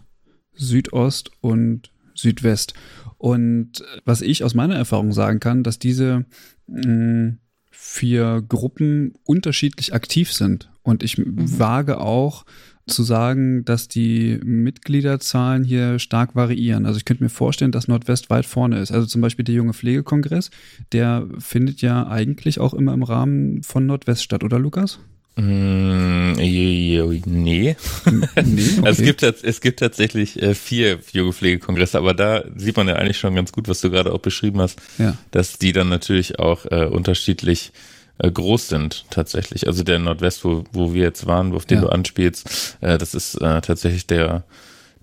Südost 0.54 1.30
und 1.40 1.90
Südwest. 2.14 2.74
Und 3.20 3.84
was 4.06 4.22
ich 4.22 4.44
aus 4.44 4.54
meiner 4.54 4.76
Erfahrung 4.76 5.12
sagen 5.12 5.40
kann, 5.40 5.62
dass 5.62 5.78
diese 5.78 6.24
mh, 6.68 6.86
mm, 6.86 7.38
vier 7.70 8.42
Gruppen 8.48 9.12
unterschiedlich 9.24 9.92
aktiv 9.92 10.32
sind. 10.32 10.70
Und 10.82 11.02
ich 11.02 11.18
mhm. 11.18 11.58
wage 11.58 12.00
auch 12.00 12.46
zu 12.86 13.02
sagen, 13.02 13.62
dass 13.66 13.88
die 13.88 14.40
Mitgliederzahlen 14.42 15.64
hier 15.64 15.98
stark 15.98 16.34
variieren. 16.34 16.86
Also 16.86 16.96
ich 16.96 17.04
könnte 17.04 17.22
mir 17.22 17.28
vorstellen, 17.28 17.72
dass 17.72 17.88
Nordwest 17.88 18.30
weit 18.30 18.46
vorne 18.46 18.78
ist. 18.78 18.90
Also 18.90 19.06
zum 19.06 19.20
Beispiel 19.20 19.44
der 19.44 19.54
junge 19.54 19.74
Pflegekongress, 19.74 20.50
der 20.92 21.28
findet 21.38 21.82
ja 21.82 22.08
eigentlich 22.08 22.58
auch 22.58 22.72
immer 22.72 22.94
im 22.94 23.02
Rahmen 23.02 23.62
von 23.62 23.84
Nordwest 23.84 24.22
statt, 24.22 24.44
oder 24.44 24.58
Lukas? 24.58 24.98
Mm, 25.36 26.32
nee. 26.32 27.02
nee 27.24 27.76
okay. 28.04 28.80
also 28.82 29.02
es 29.02 29.18
gibt, 29.18 29.22
es 29.22 29.60
gibt 29.60 29.80
tatsächlich 29.80 30.42
äh, 30.42 30.54
vier 30.54 30.98
Yogapflegekongresse, 31.12 31.98
aber 31.98 32.14
da 32.14 32.44
sieht 32.56 32.76
man 32.76 32.88
ja 32.88 32.96
eigentlich 32.96 33.18
schon 33.18 33.34
ganz 33.34 33.52
gut, 33.52 33.68
was 33.68 33.80
du 33.80 33.90
gerade 33.90 34.12
auch 34.12 34.18
beschrieben 34.18 34.60
hast, 34.60 34.80
ja. 34.98 35.16
dass 35.30 35.58
die 35.58 35.72
dann 35.72 35.88
natürlich 35.88 36.38
auch 36.38 36.66
äh, 36.66 36.86
unterschiedlich 36.86 37.72
äh, 38.18 38.30
groß 38.30 38.68
sind 38.68 39.04
tatsächlich. 39.10 39.66
Also 39.66 39.82
der 39.82 39.98
Nordwest, 39.98 40.44
wo, 40.44 40.64
wo 40.72 40.92
wir 40.92 41.02
jetzt 41.02 41.26
waren, 41.26 41.54
auf 41.54 41.64
den 41.64 41.78
ja. 41.78 41.84
du 41.84 41.88
anspielst, 41.90 42.76
äh, 42.80 42.98
das 42.98 43.14
ist 43.14 43.36
äh, 43.36 43.60
tatsächlich 43.60 44.06
der, 44.06 44.44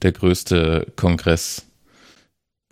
der 0.01 0.11
größte 0.11 0.87
Kongress. 0.95 1.66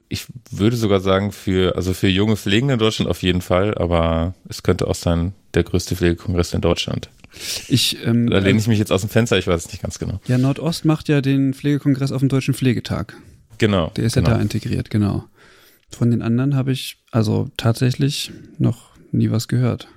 Ich 0.08 0.28
würde 0.52 0.76
sogar 0.76 1.00
sagen, 1.00 1.32
für, 1.32 1.76
also 1.76 1.94
für 1.94 2.08
junge 2.08 2.38
Pflegende 2.38 2.74
in 2.74 2.80
Deutschland 2.80 3.10
auf 3.10 3.24
jeden 3.24 3.42
Fall, 3.42 3.76
aber 3.76 4.36
es 4.48 4.64
könnte 4.64 4.88
auch 4.88 4.96
sein, 4.96 5.34
der 5.54 5.64
größte 5.64 5.96
Pflegekongress 5.96 6.54
in 6.54 6.62
Deutschland. 6.62 7.10
Ich, 7.68 7.98
ähm, 8.06 8.30
da 8.30 8.38
lehne 8.38 8.60
ich 8.60 8.68
mich 8.68 8.80
jetzt 8.80 8.92
aus 8.92 9.02
dem 9.02 9.10
Fenster, 9.10 9.38
ich 9.38 9.48
weiß 9.48 9.66
es 9.66 9.72
nicht 9.72 9.82
ganz 9.82 10.00
genau. 10.00 10.20
Ja, 10.28 10.38
Nordost 10.38 10.86
macht 10.86 11.10
ja 11.10 11.22
den 11.22 11.54
Pflegekongress 11.54 12.12
auf 12.12 12.20
dem 12.20 12.30
Deutschen 12.30 12.54
Pflegetag. 12.54 13.16
Genau. 13.58 13.92
Der 13.96 14.06
ist 14.06 14.14
genau. 14.14 14.30
ja 14.30 14.36
da 14.36 14.42
integriert, 14.42 14.90
genau. 14.90 15.26
Von 15.90 16.12
den 16.12 16.22
anderen 16.22 16.56
habe 16.56 16.72
ich 16.72 16.98
also 17.12 17.50
tatsächlich 17.58 18.32
noch 18.58 18.90
nie 19.12 19.32
was 19.32 19.48
gehört. 19.48 19.88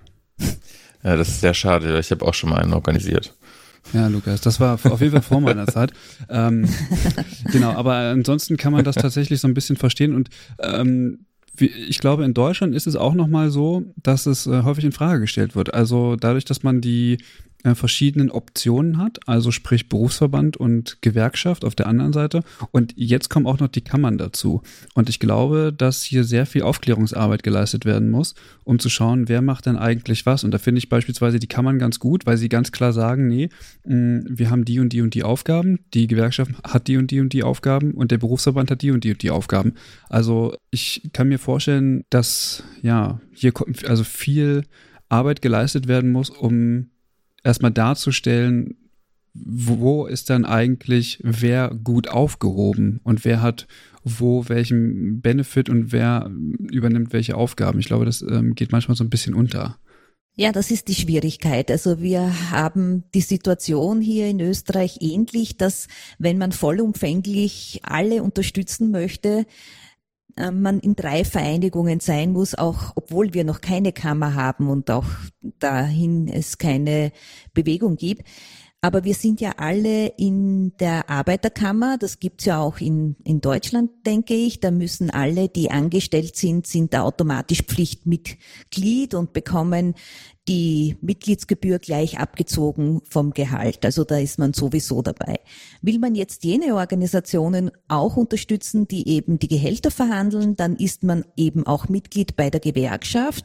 Ja, 1.02 1.16
das 1.16 1.28
ist 1.28 1.40
sehr 1.40 1.54
schade. 1.54 1.98
Ich 1.98 2.10
habe 2.10 2.24
auch 2.24 2.34
schon 2.34 2.50
mal 2.50 2.60
einen 2.60 2.72
organisiert. 2.72 3.34
Ja, 3.92 4.08
Lukas, 4.08 4.40
das 4.40 4.60
war 4.60 4.74
auf 4.74 5.00
jeden 5.00 5.12
Fall 5.12 5.22
vor 5.22 5.40
meiner 5.40 5.66
Zeit. 5.66 5.92
Ähm, 6.28 6.68
genau, 7.52 7.72
aber 7.72 7.94
ansonsten 7.94 8.56
kann 8.56 8.72
man 8.72 8.84
das 8.84 8.96
tatsächlich 8.96 9.40
so 9.40 9.48
ein 9.48 9.54
bisschen 9.54 9.76
verstehen 9.76 10.14
und 10.14 10.28
ähm, 10.60 11.20
ich 11.60 11.98
glaube, 11.98 12.24
in 12.24 12.34
Deutschland 12.34 12.74
ist 12.74 12.86
es 12.86 12.96
auch 12.96 13.14
nochmal 13.14 13.50
so, 13.50 13.82
dass 13.96 14.26
es 14.26 14.46
äh, 14.46 14.62
häufig 14.62 14.84
in 14.84 14.92
Frage 14.92 15.20
gestellt 15.20 15.56
wird. 15.56 15.74
Also 15.74 16.14
dadurch, 16.16 16.44
dass 16.44 16.62
man 16.62 16.80
die 16.80 17.18
äh, 17.64 17.74
verschiedenen 17.74 18.30
Optionen 18.30 18.98
hat, 18.98 19.18
also 19.26 19.50
sprich 19.50 19.88
Berufsverband 19.88 20.56
und 20.56 20.98
Gewerkschaft 21.00 21.64
auf 21.64 21.74
der 21.74 21.88
anderen 21.88 22.12
Seite. 22.12 22.44
Und 22.70 22.94
jetzt 22.96 23.30
kommen 23.30 23.46
auch 23.46 23.58
noch 23.58 23.68
die 23.68 23.80
Kammern 23.80 24.16
dazu. 24.16 24.62
Und 24.94 25.08
ich 25.08 25.18
glaube, 25.18 25.74
dass 25.76 26.02
hier 26.02 26.22
sehr 26.22 26.46
viel 26.46 26.62
Aufklärungsarbeit 26.62 27.42
geleistet 27.42 27.84
werden 27.84 28.10
muss, 28.10 28.36
um 28.62 28.78
zu 28.78 28.88
schauen, 28.88 29.28
wer 29.28 29.42
macht 29.42 29.66
denn 29.66 29.76
eigentlich 29.76 30.24
was. 30.24 30.44
Und 30.44 30.52
da 30.52 30.58
finde 30.58 30.78
ich 30.78 30.88
beispielsweise 30.88 31.40
die 31.40 31.48
Kammern 31.48 31.80
ganz 31.80 31.98
gut, 31.98 32.26
weil 32.26 32.36
sie 32.36 32.48
ganz 32.48 32.70
klar 32.70 32.92
sagen, 32.92 33.26
nee, 33.26 33.48
mm, 33.84 34.20
wir 34.28 34.50
haben 34.50 34.64
die 34.64 34.78
und 34.78 34.92
die 34.92 35.00
und 35.00 35.14
die 35.14 35.24
Aufgaben, 35.24 35.80
die 35.94 36.06
Gewerkschaft 36.06 36.52
hat 36.62 36.86
die 36.86 36.96
und 36.96 37.10
die 37.10 37.20
und 37.20 37.32
die 37.32 37.42
Aufgaben 37.42 37.92
und 37.92 38.12
der 38.12 38.18
Berufsverband 38.18 38.70
hat 38.70 38.82
die 38.82 38.92
und 38.92 39.02
die 39.02 39.10
und 39.12 39.22
die 39.22 39.30
Aufgaben. 39.30 39.74
Also 40.08 40.54
ich 40.70 41.10
kann 41.12 41.28
mir 41.28 41.38
vorstellen, 41.38 42.04
dass 42.10 42.62
ja 42.82 43.20
hier 43.32 43.52
also 43.86 44.04
viel 44.04 44.62
Arbeit 45.08 45.42
geleistet 45.42 45.88
werden 45.88 46.12
muss, 46.12 46.30
um 46.30 46.90
erstmal 47.44 47.72
darzustellen, 47.72 48.76
wo 49.34 50.06
ist 50.06 50.30
dann 50.30 50.44
eigentlich 50.44 51.20
wer 51.22 51.70
gut 51.84 52.08
aufgehoben 52.08 53.00
und 53.04 53.24
wer 53.24 53.42
hat 53.42 53.66
wo 54.04 54.48
welchen 54.48 55.20
Benefit 55.20 55.68
und 55.68 55.92
wer 55.92 56.30
übernimmt 56.70 57.12
welche 57.12 57.36
Aufgaben. 57.36 57.78
Ich 57.78 57.86
glaube, 57.86 58.04
das 58.04 58.22
ähm, 58.22 58.54
geht 58.54 58.72
manchmal 58.72 58.96
so 58.96 59.04
ein 59.04 59.10
bisschen 59.10 59.34
unter. 59.34 59.78
Ja, 60.34 60.52
das 60.52 60.70
ist 60.70 60.86
die 60.86 60.94
Schwierigkeit. 60.94 61.70
Also 61.70 62.00
wir 62.00 62.50
haben 62.52 63.04
die 63.12 63.22
Situation 63.22 64.00
hier 64.00 64.28
in 64.28 64.40
Österreich 64.40 64.98
ähnlich, 65.00 65.56
dass 65.56 65.88
wenn 66.18 66.38
man 66.38 66.52
vollumfänglich 66.52 67.80
alle 67.82 68.22
unterstützen 68.22 68.92
möchte, 68.92 69.46
man 70.50 70.80
in 70.80 70.94
drei 70.94 71.24
Vereinigungen 71.24 72.00
sein 72.00 72.32
muss, 72.32 72.54
auch 72.54 72.92
obwohl 72.94 73.34
wir 73.34 73.44
noch 73.44 73.60
keine 73.60 73.92
Kammer 73.92 74.34
haben 74.34 74.68
und 74.68 74.90
auch 74.90 75.06
dahin 75.58 76.28
es 76.28 76.58
keine 76.58 77.12
Bewegung 77.54 77.96
gibt. 77.96 78.22
Aber 78.80 79.02
wir 79.02 79.14
sind 79.14 79.40
ja 79.40 79.54
alle 79.56 80.06
in 80.18 80.76
der 80.76 81.10
Arbeiterkammer, 81.10 81.98
das 81.98 82.20
gibt's 82.20 82.44
ja 82.44 82.60
auch 82.60 82.78
in, 82.78 83.16
in 83.24 83.40
Deutschland, 83.40 83.90
denke 84.06 84.34
ich. 84.34 84.60
Da 84.60 84.70
müssen 84.70 85.10
alle, 85.10 85.48
die 85.48 85.72
angestellt 85.72 86.36
sind, 86.36 86.64
sind 86.68 86.94
da 86.94 87.02
automatisch 87.02 87.62
Pflichtmitglied 87.62 89.14
und 89.14 89.32
bekommen 89.32 89.94
die 90.48 90.96
Mitgliedsgebühr 91.02 91.78
gleich 91.78 92.18
abgezogen 92.18 93.02
vom 93.08 93.32
Gehalt. 93.32 93.84
Also 93.84 94.04
da 94.04 94.18
ist 94.18 94.38
man 94.38 94.54
sowieso 94.54 95.02
dabei. 95.02 95.40
Will 95.82 95.98
man 95.98 96.14
jetzt 96.14 96.42
jene 96.42 96.74
Organisationen 96.74 97.70
auch 97.86 98.16
unterstützen, 98.16 98.88
die 98.88 99.06
eben 99.08 99.38
die 99.38 99.48
Gehälter 99.48 99.90
verhandeln, 99.90 100.56
dann 100.56 100.76
ist 100.76 101.02
man 101.02 101.24
eben 101.36 101.66
auch 101.66 101.88
Mitglied 101.88 102.34
bei 102.34 102.48
der 102.48 102.60
Gewerkschaft. 102.60 103.44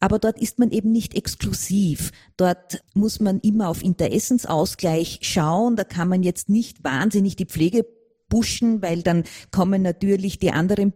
Aber 0.00 0.18
dort 0.18 0.40
ist 0.40 0.58
man 0.58 0.70
eben 0.70 0.90
nicht 0.90 1.14
exklusiv. 1.14 2.12
Dort 2.38 2.82
muss 2.94 3.20
man 3.20 3.40
immer 3.40 3.68
auf 3.68 3.84
Interessensausgleich 3.84 5.18
schauen. 5.20 5.76
Da 5.76 5.84
kann 5.84 6.08
man 6.08 6.22
jetzt 6.22 6.48
nicht 6.48 6.82
wahnsinnig 6.82 7.36
die 7.36 7.46
Pflege 7.46 7.84
pushen, 8.28 8.82
weil 8.82 9.02
dann 9.02 9.24
kommen 9.50 9.82
natürlich 9.82 10.38
die 10.38 10.52
anderen 10.52 10.92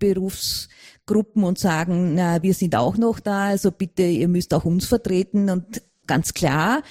Berufsgruppen 1.06 1.44
und 1.44 1.58
sagen, 1.58 2.14
na, 2.14 2.42
wir 2.42 2.54
sind 2.54 2.74
auch 2.76 2.96
noch 2.96 3.20
da, 3.20 3.46
also 3.46 3.70
bitte, 3.70 4.02
ihr 4.02 4.28
müsst 4.28 4.54
auch 4.54 4.64
uns 4.64 4.86
vertreten 4.86 5.50
und 5.50 5.82
ganz 6.06 6.34
klar. 6.34 6.82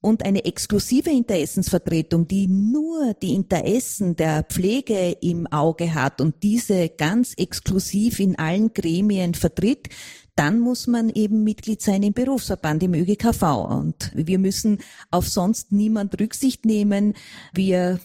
Und 0.00 0.24
eine 0.24 0.44
exklusive 0.44 1.10
Interessensvertretung, 1.10 2.28
die 2.28 2.46
nur 2.46 3.14
die 3.14 3.34
Interessen 3.34 4.14
der 4.14 4.44
Pflege 4.44 5.16
im 5.20 5.46
Auge 5.48 5.94
hat 5.94 6.20
und 6.20 6.42
diese 6.42 6.90
ganz 6.90 7.34
exklusiv 7.36 8.20
in 8.20 8.38
allen 8.38 8.72
Gremien 8.72 9.34
vertritt, 9.34 9.88
dann 10.36 10.60
muss 10.60 10.86
man 10.86 11.08
eben 11.08 11.42
Mitglied 11.42 11.80
sein 11.80 12.02
im 12.02 12.12
Berufsverband, 12.12 12.82
im 12.82 12.94
ÖGKV. 12.94 13.42
Und 13.42 14.12
wir 14.14 14.38
müssen 14.38 14.78
auf 15.10 15.26
sonst 15.28 15.72
niemand 15.72 16.20
Rücksicht 16.20 16.66
nehmen. 16.66 17.14
Wir 17.54 17.98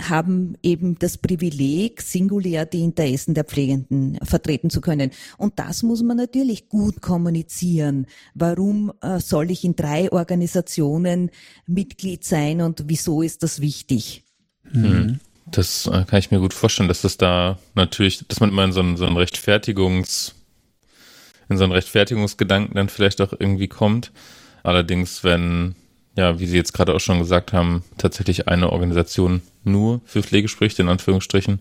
haben 0.00 0.56
eben 0.62 0.98
das 0.98 1.18
Privileg, 1.18 2.02
singulär 2.02 2.66
die 2.66 2.82
Interessen 2.82 3.34
der 3.34 3.44
Pflegenden 3.44 4.18
vertreten 4.22 4.70
zu 4.70 4.80
können. 4.80 5.10
Und 5.38 5.58
das 5.58 5.82
muss 5.82 6.02
man 6.02 6.16
natürlich 6.16 6.68
gut 6.68 7.00
kommunizieren. 7.00 8.06
Warum 8.34 8.92
äh, 9.00 9.20
soll 9.20 9.50
ich 9.50 9.64
in 9.64 9.76
drei 9.76 10.10
Organisationen 10.12 11.30
Mitglied 11.66 12.24
sein 12.24 12.60
und 12.60 12.84
wieso 12.86 13.22
ist 13.22 13.42
das 13.42 13.60
wichtig? 13.60 14.24
Mhm. 14.72 15.20
Das 15.46 15.86
äh, 15.86 16.04
kann 16.04 16.18
ich 16.18 16.30
mir 16.30 16.40
gut 16.40 16.52
vorstellen, 16.52 16.88
dass 16.88 17.02
das 17.02 17.16
da 17.16 17.58
natürlich, 17.74 18.26
dass 18.26 18.40
man 18.40 18.50
immer 18.50 18.64
in 18.64 18.72
so 18.72 18.80
einen, 18.80 18.96
so 18.96 19.06
einen 19.06 19.16
Rechtfertigungs, 19.16 20.34
in 21.48 21.56
so 21.56 21.64
einen 21.64 21.72
Rechtfertigungsgedanken 21.72 22.74
dann 22.74 22.88
vielleicht 22.88 23.20
auch 23.20 23.32
irgendwie 23.32 23.68
kommt. 23.68 24.12
Allerdings, 24.64 25.22
wenn, 25.22 25.76
ja, 26.16 26.38
wie 26.38 26.46
Sie 26.46 26.56
jetzt 26.56 26.72
gerade 26.72 26.94
auch 26.94 27.00
schon 27.00 27.18
gesagt 27.18 27.52
haben, 27.52 27.84
tatsächlich 27.98 28.48
eine 28.48 28.72
Organisation 28.72 29.42
nur 29.64 30.00
für 30.04 30.22
Pflege 30.22 30.48
spricht, 30.48 30.78
in 30.78 30.88
Anführungsstrichen, 30.88 31.60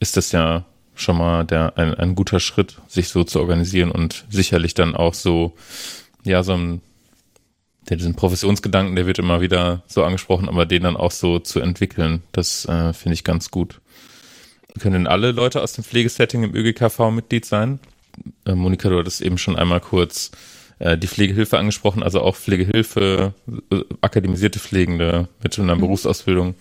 ist 0.00 0.16
das 0.16 0.32
ja 0.32 0.64
schon 0.94 1.18
mal 1.18 1.44
der, 1.44 1.76
ein, 1.76 1.94
ein 1.94 2.14
guter 2.14 2.40
Schritt, 2.40 2.80
sich 2.88 3.08
so 3.08 3.24
zu 3.24 3.40
organisieren 3.40 3.90
und 3.90 4.24
sicherlich 4.30 4.74
dann 4.74 4.96
auch 4.96 5.14
so, 5.14 5.54
ja, 6.24 6.42
so 6.42 6.54
ein 6.54 6.80
der 7.88 7.98
diesen 7.98 8.14
Professionsgedanken, 8.14 8.96
der 8.96 9.06
wird 9.06 9.18
immer 9.18 9.40
wieder 9.40 9.82
so 9.86 10.04
angesprochen, 10.04 10.48
aber 10.48 10.64
den 10.66 10.84
dann 10.84 10.96
auch 10.96 11.10
so 11.10 11.38
zu 11.38 11.60
entwickeln, 11.60 12.22
das 12.32 12.64
äh, 12.64 12.92
finde 12.92 13.14
ich 13.14 13.24
ganz 13.24 13.50
gut. 13.50 13.80
Können 14.78 15.06
alle 15.06 15.32
Leute 15.32 15.62
aus 15.62 15.74
dem 15.74 15.84
Pflegesetting 15.84 16.42
im 16.42 16.54
ÖGKV 16.54 17.10
Mitglied 17.10 17.44
sein? 17.44 17.78
Äh, 18.46 18.54
Monika, 18.54 18.88
du 18.88 18.98
hattest 18.98 19.20
eben 19.20 19.38
schon 19.38 19.56
einmal 19.56 19.80
kurz 19.80 20.30
äh, 20.84 20.98
die 20.98 21.06
Pflegehilfe 21.06 21.58
angesprochen, 21.58 22.02
also 22.02 22.20
auch 22.20 22.36
Pflegehilfe, 22.36 23.32
äh, 23.72 23.80
akademisierte 24.02 24.58
Pflegende 24.58 25.28
mit 25.42 25.58
einer 25.58 25.76
mhm. 25.76 25.80
Berufsausbildung. 25.80 26.54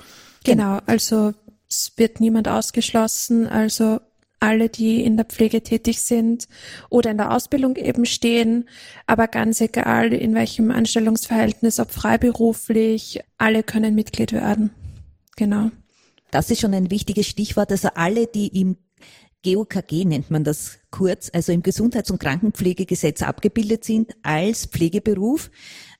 Genau, 0.45 0.79
also 0.85 1.33
es 1.69 1.91
wird 1.97 2.21
niemand 2.21 2.47
ausgeschlossen, 2.47 3.47
also 3.47 3.99
alle, 4.39 4.69
die 4.69 5.03
in 5.03 5.17
der 5.17 5.25
Pflege 5.25 5.61
tätig 5.61 6.01
sind 6.01 6.47
oder 6.89 7.11
in 7.11 7.17
der 7.17 7.31
Ausbildung 7.33 7.75
eben 7.75 8.05
stehen, 8.05 8.69
aber 9.07 9.27
ganz 9.27 9.59
egal, 9.59 10.13
in 10.13 10.33
welchem 10.35 10.71
Anstellungsverhältnis, 10.71 11.79
ob 11.79 11.91
freiberuflich, 11.91 13.21
alle 13.37 13.63
können 13.63 13.93
Mitglied 13.93 14.31
werden. 14.31 14.71
Genau. 15.35 15.69
Das 16.31 16.49
ist 16.49 16.61
schon 16.61 16.73
ein 16.73 16.91
wichtiges 16.91 17.27
Stichwort. 17.27 17.71
Also 17.71 17.89
alle, 17.95 18.27
die 18.27 18.47
im 18.59 18.77
GOKG 19.43 20.05
nennt 20.05 20.31
man 20.31 20.43
das 20.43 20.79
kurz, 20.89 21.29
also 21.33 21.51
im 21.51 21.63
Gesundheits- 21.63 22.11
und 22.11 22.19
Krankenpflegegesetz 22.19 23.21
abgebildet 23.21 23.83
sind 23.83 24.15
als 24.23 24.65
Pflegeberuf, 24.65 25.51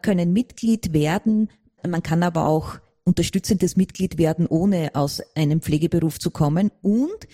können 0.02 0.34
Mitglied 0.34 0.94
werden. 0.94 1.50
Man 1.86 2.04
kann 2.04 2.24
aber 2.24 2.48
auch 2.48 2.80
unterstützendes 3.04 3.76
Mitglied 3.76 4.18
werden, 4.18 4.48
ohne 4.48 4.92
aus 4.94 5.22
einem 5.36 5.62
Pflegeberuf 5.62 6.20
zu 6.20 6.32
kommen. 6.32 6.72
Und 6.82 7.28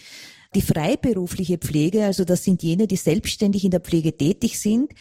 die 0.56 0.64
freiberufliche 0.64 1.60
Pflege, 1.60 2.06
also 2.06 2.26
das 2.26 2.44
sind 2.44 2.64
jene, 2.64 2.88
die 2.88 2.96
selbstständig 2.96 3.64
in 3.64 3.72
der 3.72 3.82
Pflege 3.82 4.18
tätig 4.18 4.60
sind, 4.60 4.92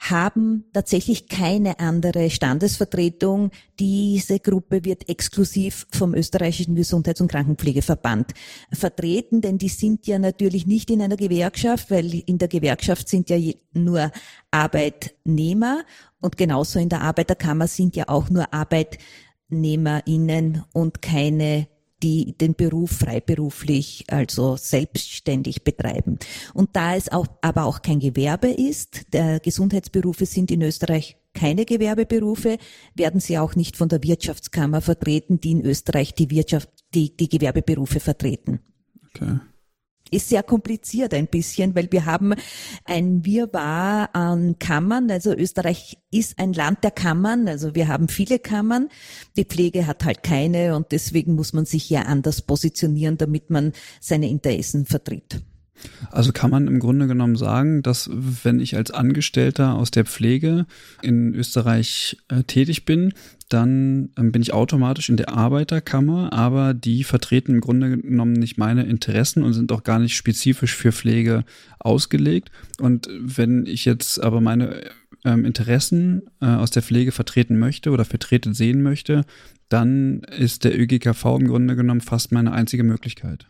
haben 0.00 0.64
tatsächlich 0.72 1.28
keine 1.28 1.78
andere 1.80 2.30
Standesvertretung. 2.30 3.50
Diese 3.78 4.40
Gruppe 4.40 4.84
wird 4.84 5.08
exklusiv 5.08 5.86
vom 5.92 6.14
österreichischen 6.14 6.74
Gesundheits- 6.74 7.20
und 7.20 7.30
Krankenpflegeverband 7.30 8.32
vertreten, 8.72 9.40
denn 9.40 9.58
die 9.58 9.68
sind 9.68 10.06
ja 10.06 10.18
natürlich 10.18 10.66
nicht 10.66 10.90
in 10.90 11.02
einer 11.02 11.16
Gewerkschaft, 11.16 11.90
weil 11.90 12.22
in 12.26 12.38
der 12.38 12.48
Gewerkschaft 12.48 13.08
sind 13.08 13.30
ja 13.30 13.38
nur 13.72 14.10
Arbeitnehmer 14.50 15.84
und 16.20 16.36
genauso 16.36 16.78
in 16.78 16.88
der 16.88 17.02
Arbeiterkammer 17.02 17.66
sind 17.66 17.96
ja 17.96 18.04
auch 18.08 18.30
nur 18.30 18.52
Arbeitnehmerinnen 18.52 20.64
und 20.72 21.02
keine 21.02 21.66
die 22.04 22.36
den 22.36 22.54
Beruf 22.54 22.98
freiberuflich, 22.98 24.04
also 24.08 24.56
selbstständig 24.56 25.64
betreiben. 25.64 26.18
Und 26.52 26.76
da 26.76 26.94
es 26.94 27.10
auch, 27.10 27.26
aber 27.40 27.64
auch 27.64 27.80
kein 27.80 27.98
Gewerbe 27.98 28.48
ist, 28.48 29.12
der 29.14 29.40
Gesundheitsberufe 29.40 30.26
sind 30.26 30.50
in 30.50 30.60
Österreich 30.60 31.16
keine 31.32 31.64
Gewerbeberufe, 31.64 32.58
werden 32.94 33.20
sie 33.20 33.38
auch 33.38 33.56
nicht 33.56 33.78
von 33.78 33.88
der 33.88 34.02
Wirtschaftskammer 34.02 34.82
vertreten, 34.82 35.40
die 35.40 35.52
in 35.52 35.64
Österreich 35.64 36.14
die 36.14 36.30
Wirtschaft, 36.30 36.68
die, 36.94 37.16
die 37.16 37.28
Gewerbeberufe 37.28 38.00
vertreten. 38.00 38.60
Okay 39.14 39.38
ist 40.14 40.28
sehr 40.28 40.42
kompliziert 40.42 41.12
ein 41.14 41.26
bisschen, 41.26 41.74
weil 41.74 41.90
wir 41.90 42.06
haben 42.06 42.34
ein 42.84 43.24
Wirrwarr 43.24 44.14
an 44.14 44.58
Kammern. 44.58 45.10
Also 45.10 45.34
Österreich 45.34 45.98
ist 46.10 46.38
ein 46.38 46.52
Land 46.52 46.84
der 46.84 46.90
Kammern. 46.90 47.48
Also 47.48 47.74
wir 47.74 47.88
haben 47.88 48.08
viele 48.08 48.38
Kammern. 48.38 48.88
Die 49.36 49.44
Pflege 49.44 49.86
hat 49.86 50.04
halt 50.04 50.22
keine 50.22 50.76
und 50.76 50.92
deswegen 50.92 51.34
muss 51.34 51.52
man 51.52 51.66
sich 51.66 51.90
ja 51.90 52.02
anders 52.02 52.42
positionieren, 52.42 53.18
damit 53.18 53.50
man 53.50 53.72
seine 54.00 54.28
Interessen 54.28 54.86
vertritt. 54.86 55.42
Also 56.10 56.32
kann 56.32 56.50
man 56.50 56.68
im 56.68 56.78
Grunde 56.78 57.06
genommen 57.06 57.36
sagen, 57.36 57.82
dass 57.82 58.08
wenn 58.12 58.60
ich 58.60 58.76
als 58.76 58.90
Angestellter 58.90 59.74
aus 59.74 59.90
der 59.90 60.04
Pflege 60.04 60.66
in 61.02 61.34
Österreich 61.34 62.16
äh, 62.28 62.44
tätig 62.44 62.84
bin, 62.84 63.12
dann 63.54 64.10
ähm, 64.18 64.32
bin 64.32 64.42
ich 64.42 64.52
automatisch 64.52 65.08
in 65.08 65.16
der 65.16 65.32
Arbeiterkammer, 65.32 66.32
aber 66.32 66.74
die 66.74 67.04
vertreten 67.04 67.54
im 67.54 67.60
Grunde 67.60 67.98
genommen 67.98 68.32
nicht 68.32 68.58
meine 68.58 68.82
Interessen 68.82 69.44
und 69.44 69.52
sind 69.52 69.70
auch 69.70 69.84
gar 69.84 70.00
nicht 70.00 70.16
spezifisch 70.16 70.74
für 70.74 70.90
Pflege 70.90 71.44
ausgelegt. 71.78 72.50
Und 72.80 73.08
wenn 73.20 73.64
ich 73.66 73.84
jetzt 73.84 74.20
aber 74.20 74.40
meine 74.40 74.90
ähm, 75.24 75.44
Interessen 75.44 76.22
äh, 76.40 76.46
aus 76.46 76.70
der 76.70 76.82
Pflege 76.82 77.12
vertreten 77.12 77.56
möchte 77.58 77.92
oder 77.92 78.04
vertreten 78.04 78.54
sehen 78.54 78.82
möchte, 78.82 79.24
dann 79.68 80.22
ist 80.36 80.64
der 80.64 80.76
ÖGKV 80.76 81.24
im 81.38 81.46
Grunde 81.46 81.76
genommen 81.76 82.00
fast 82.00 82.32
meine 82.32 82.52
einzige 82.52 82.82
Möglichkeit. 82.82 83.46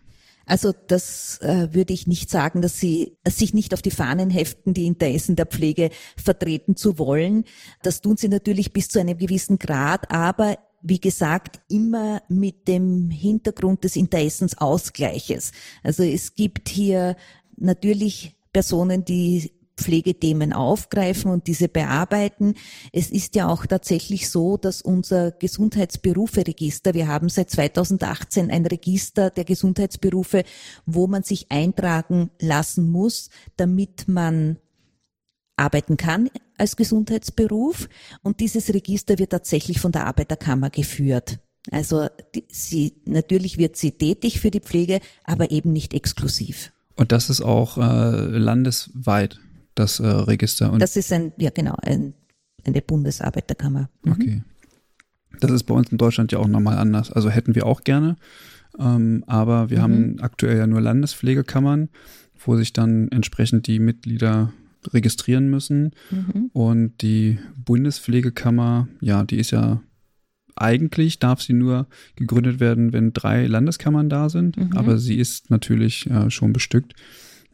Also 0.46 0.72
das 0.86 1.38
äh, 1.40 1.68
würde 1.72 1.92
ich 1.92 2.06
nicht 2.06 2.30
sagen, 2.30 2.62
dass 2.62 2.78
sie 2.78 3.16
sich 3.26 3.54
nicht 3.54 3.72
auf 3.72 3.82
die 3.82 3.90
Fahnen 3.90 4.30
heften, 4.30 4.74
die 4.74 4.86
Interessen 4.86 5.36
der 5.36 5.46
Pflege 5.46 5.90
vertreten 6.16 6.76
zu 6.76 6.98
wollen. 6.98 7.44
Das 7.82 8.00
tun 8.00 8.16
sie 8.16 8.28
natürlich 8.28 8.72
bis 8.72 8.88
zu 8.88 9.00
einem 9.00 9.16
gewissen 9.16 9.58
Grad, 9.58 10.10
aber 10.10 10.58
wie 10.82 11.00
gesagt, 11.00 11.60
immer 11.68 12.22
mit 12.28 12.68
dem 12.68 13.08
Hintergrund 13.08 13.84
des 13.84 13.96
Interessensausgleiches. 13.96 15.52
Also 15.82 16.02
es 16.02 16.34
gibt 16.34 16.68
hier 16.68 17.16
natürlich 17.56 18.36
Personen, 18.52 19.04
die 19.04 19.53
Pflegethemen 19.76 20.52
aufgreifen 20.52 21.30
und 21.30 21.46
diese 21.46 21.68
bearbeiten. 21.68 22.54
Es 22.92 23.10
ist 23.10 23.34
ja 23.34 23.48
auch 23.48 23.66
tatsächlich 23.66 24.30
so, 24.30 24.56
dass 24.56 24.82
unser 24.82 25.32
Gesundheitsberufe-Register, 25.32 26.94
wir 26.94 27.08
haben 27.08 27.28
seit 27.28 27.50
2018 27.50 28.50
ein 28.50 28.66
Register 28.66 29.30
der 29.30 29.44
Gesundheitsberufe, 29.44 30.44
wo 30.86 31.06
man 31.06 31.22
sich 31.22 31.50
eintragen 31.50 32.30
lassen 32.40 32.90
muss, 32.90 33.30
damit 33.56 34.06
man 34.06 34.58
arbeiten 35.56 35.96
kann 35.96 36.30
als 36.58 36.76
Gesundheitsberuf. 36.76 37.88
Und 38.22 38.40
dieses 38.40 38.72
Register 38.72 39.18
wird 39.18 39.30
tatsächlich 39.30 39.80
von 39.80 39.92
der 39.92 40.06
Arbeiterkammer 40.06 40.70
geführt. 40.70 41.38
Also 41.70 42.08
sie, 42.50 42.94
natürlich 43.06 43.58
wird 43.58 43.76
sie 43.76 43.92
tätig 43.92 44.40
für 44.40 44.50
die 44.50 44.60
Pflege, 44.60 45.00
aber 45.24 45.50
eben 45.50 45.72
nicht 45.72 45.94
exklusiv. 45.94 46.72
Und 46.96 47.10
das 47.10 47.30
ist 47.30 47.40
auch 47.40 47.78
äh, 47.78 48.38
landesweit 48.38 49.40
das 49.74 50.00
äh, 50.00 50.06
Register. 50.06 50.72
Und 50.72 50.80
das 50.80 50.96
ist 50.96 51.12
ein, 51.12 51.32
ja 51.38 51.50
genau, 51.50 51.76
ein, 51.82 52.14
eine 52.64 52.82
Bundesarbeiterkammer. 52.82 53.88
Mhm. 54.04 54.12
Okay. 54.12 54.42
Das 55.40 55.50
ist 55.50 55.64
bei 55.64 55.74
uns 55.74 55.90
in 55.90 55.98
Deutschland 55.98 56.32
ja 56.32 56.38
auch 56.38 56.48
nochmal 56.48 56.78
anders. 56.78 57.10
Also 57.10 57.28
hätten 57.28 57.54
wir 57.54 57.66
auch 57.66 57.82
gerne, 57.82 58.16
ähm, 58.78 59.24
aber 59.26 59.70
wir 59.70 59.78
mhm. 59.78 59.82
haben 59.82 60.20
aktuell 60.20 60.58
ja 60.58 60.66
nur 60.66 60.80
Landespflegekammern, 60.80 61.88
wo 62.44 62.56
sich 62.56 62.72
dann 62.72 63.08
entsprechend 63.08 63.66
die 63.66 63.78
Mitglieder 63.78 64.52
registrieren 64.92 65.48
müssen. 65.48 65.92
Mhm. 66.10 66.50
Und 66.52 67.02
die 67.02 67.38
Bundespflegekammer, 67.56 68.88
ja, 69.00 69.24
die 69.24 69.38
ist 69.38 69.50
ja 69.50 69.80
eigentlich 70.56 71.18
darf 71.18 71.42
sie 71.42 71.52
nur 71.52 71.88
gegründet 72.16 72.60
werden, 72.60 72.92
wenn 72.92 73.12
drei 73.12 73.46
Landeskammern 73.46 74.08
da 74.08 74.28
sind, 74.28 74.56
mhm. 74.56 74.76
aber 74.76 74.98
sie 74.98 75.16
ist 75.16 75.50
natürlich 75.50 76.08
äh, 76.10 76.30
schon 76.30 76.52
bestückt. 76.52 76.94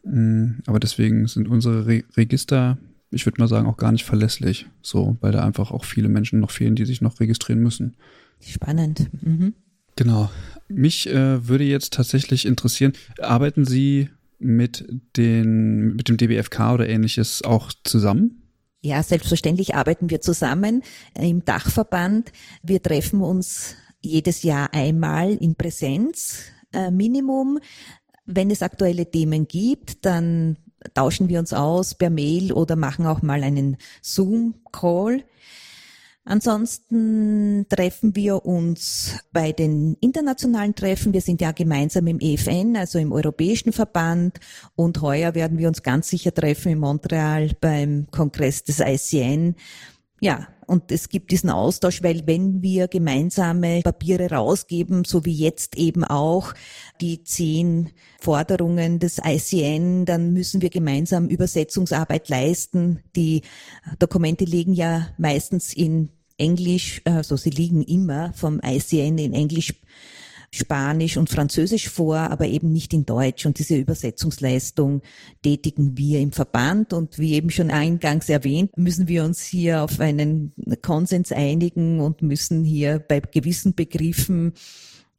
Mm, 0.03 0.59
aber 0.65 0.79
deswegen 0.79 1.27
sind 1.27 1.47
unsere 1.47 1.85
Re 1.85 2.03
Register, 2.15 2.77
ich 3.11 3.25
würde 3.25 3.41
mal 3.41 3.47
sagen, 3.47 3.67
auch 3.67 3.77
gar 3.77 3.91
nicht 3.91 4.05
verlässlich. 4.05 4.67
So, 4.81 5.17
weil 5.21 5.31
da 5.31 5.43
einfach 5.43 5.71
auch 5.71 5.85
viele 5.85 6.09
Menschen 6.09 6.39
noch 6.39 6.51
fehlen, 6.51 6.75
die 6.75 6.85
sich 6.85 7.01
noch 7.01 7.19
registrieren 7.19 7.61
müssen. 7.61 7.95
Spannend. 8.39 9.09
Mhm. 9.21 9.53
Genau. 9.95 10.31
Mich 10.67 11.09
äh, 11.09 11.47
würde 11.47 11.63
jetzt 11.63 11.93
tatsächlich 11.93 12.45
interessieren, 12.45 12.93
arbeiten 13.19 13.65
Sie 13.65 14.09
mit 14.39 14.85
den, 15.17 15.95
mit 15.95 16.09
dem 16.09 16.17
DBFK 16.17 16.73
oder 16.73 16.89
ähnliches 16.89 17.43
auch 17.43 17.71
zusammen? 17.83 18.41
Ja, 18.81 19.03
selbstverständlich 19.03 19.75
arbeiten 19.75 20.09
wir 20.09 20.21
zusammen 20.21 20.81
im 21.13 21.45
Dachverband. 21.45 22.31
Wir 22.63 22.81
treffen 22.81 23.21
uns 23.21 23.75
jedes 24.01 24.41
Jahr 24.41 24.73
einmal 24.73 25.35
in 25.35 25.55
Präsenz, 25.55 26.45
äh, 26.73 26.89
Minimum. 26.89 27.59
Wenn 28.25 28.51
es 28.51 28.61
aktuelle 28.61 29.09
Themen 29.09 29.47
gibt, 29.47 30.05
dann 30.05 30.57
tauschen 30.93 31.29
wir 31.29 31.39
uns 31.39 31.53
aus 31.53 31.95
per 31.95 32.09
Mail 32.09 32.53
oder 32.53 32.75
machen 32.75 33.05
auch 33.05 33.21
mal 33.21 33.43
einen 33.43 33.77
Zoom-Call. 34.01 35.23
Ansonsten 36.23 37.65
treffen 37.67 38.15
wir 38.15 38.45
uns 38.45 39.15
bei 39.33 39.51
den 39.51 39.97
internationalen 40.01 40.75
Treffen. 40.75 41.13
Wir 41.13 41.21
sind 41.21 41.41
ja 41.41 41.51
gemeinsam 41.51 42.05
im 42.05 42.19
EFN, 42.19 42.77
also 42.77 42.99
im 42.99 43.11
Europäischen 43.11 43.73
Verband. 43.73 44.39
Und 44.75 45.01
heuer 45.01 45.33
werden 45.33 45.57
wir 45.57 45.67
uns 45.67 45.81
ganz 45.81 46.09
sicher 46.09 46.31
treffen 46.31 46.73
in 46.73 46.79
Montreal 46.79 47.49
beim 47.59 48.05
Kongress 48.11 48.63
des 48.63 48.81
ICN. 48.81 49.55
Ja, 50.23 50.47
und 50.67 50.91
es 50.91 51.09
gibt 51.09 51.31
diesen 51.31 51.49
Austausch, 51.49 52.03
weil 52.03 52.27
wenn 52.27 52.61
wir 52.61 52.87
gemeinsame 52.87 53.81
Papiere 53.81 54.29
rausgeben, 54.29 55.03
so 55.03 55.25
wie 55.25 55.33
jetzt 55.33 55.75
eben 55.75 56.03
auch 56.03 56.53
die 57.01 57.23
zehn 57.23 57.89
Forderungen 58.19 58.99
des 58.99 59.17
ICN, 59.17 60.05
dann 60.05 60.31
müssen 60.31 60.61
wir 60.61 60.69
gemeinsam 60.69 61.27
Übersetzungsarbeit 61.27 62.29
leisten. 62.29 62.99
Die 63.15 63.41
Dokumente 63.97 64.45
liegen 64.45 64.73
ja 64.73 65.07
meistens 65.17 65.73
in 65.73 66.09
Englisch, 66.37 67.01
also 67.03 67.35
sie 67.35 67.49
liegen 67.49 67.81
immer 67.81 68.31
vom 68.33 68.61
ICN 68.63 69.17
in 69.17 69.33
Englisch 69.33 69.73
Spanisch 70.53 71.15
und 71.15 71.29
Französisch 71.29 71.89
vor, 71.89 72.17
aber 72.17 72.45
eben 72.47 72.71
nicht 72.71 72.93
in 72.93 73.05
Deutsch. 73.05 73.45
Und 73.45 73.57
diese 73.57 73.77
Übersetzungsleistung 73.77 75.01
tätigen 75.43 75.97
wir 75.97 76.19
im 76.19 76.33
Verband. 76.33 76.91
Und 76.91 77.17
wie 77.19 77.33
eben 77.33 77.49
schon 77.49 77.71
eingangs 77.71 78.27
erwähnt, 78.27 78.77
müssen 78.77 79.07
wir 79.07 79.23
uns 79.23 79.41
hier 79.41 79.81
auf 79.81 79.99
einen 79.99 80.53
Konsens 80.81 81.31
einigen 81.31 82.01
und 82.01 82.21
müssen 82.21 82.65
hier 82.65 82.99
bei 82.99 83.21
gewissen 83.21 83.75
Begriffen 83.75 84.53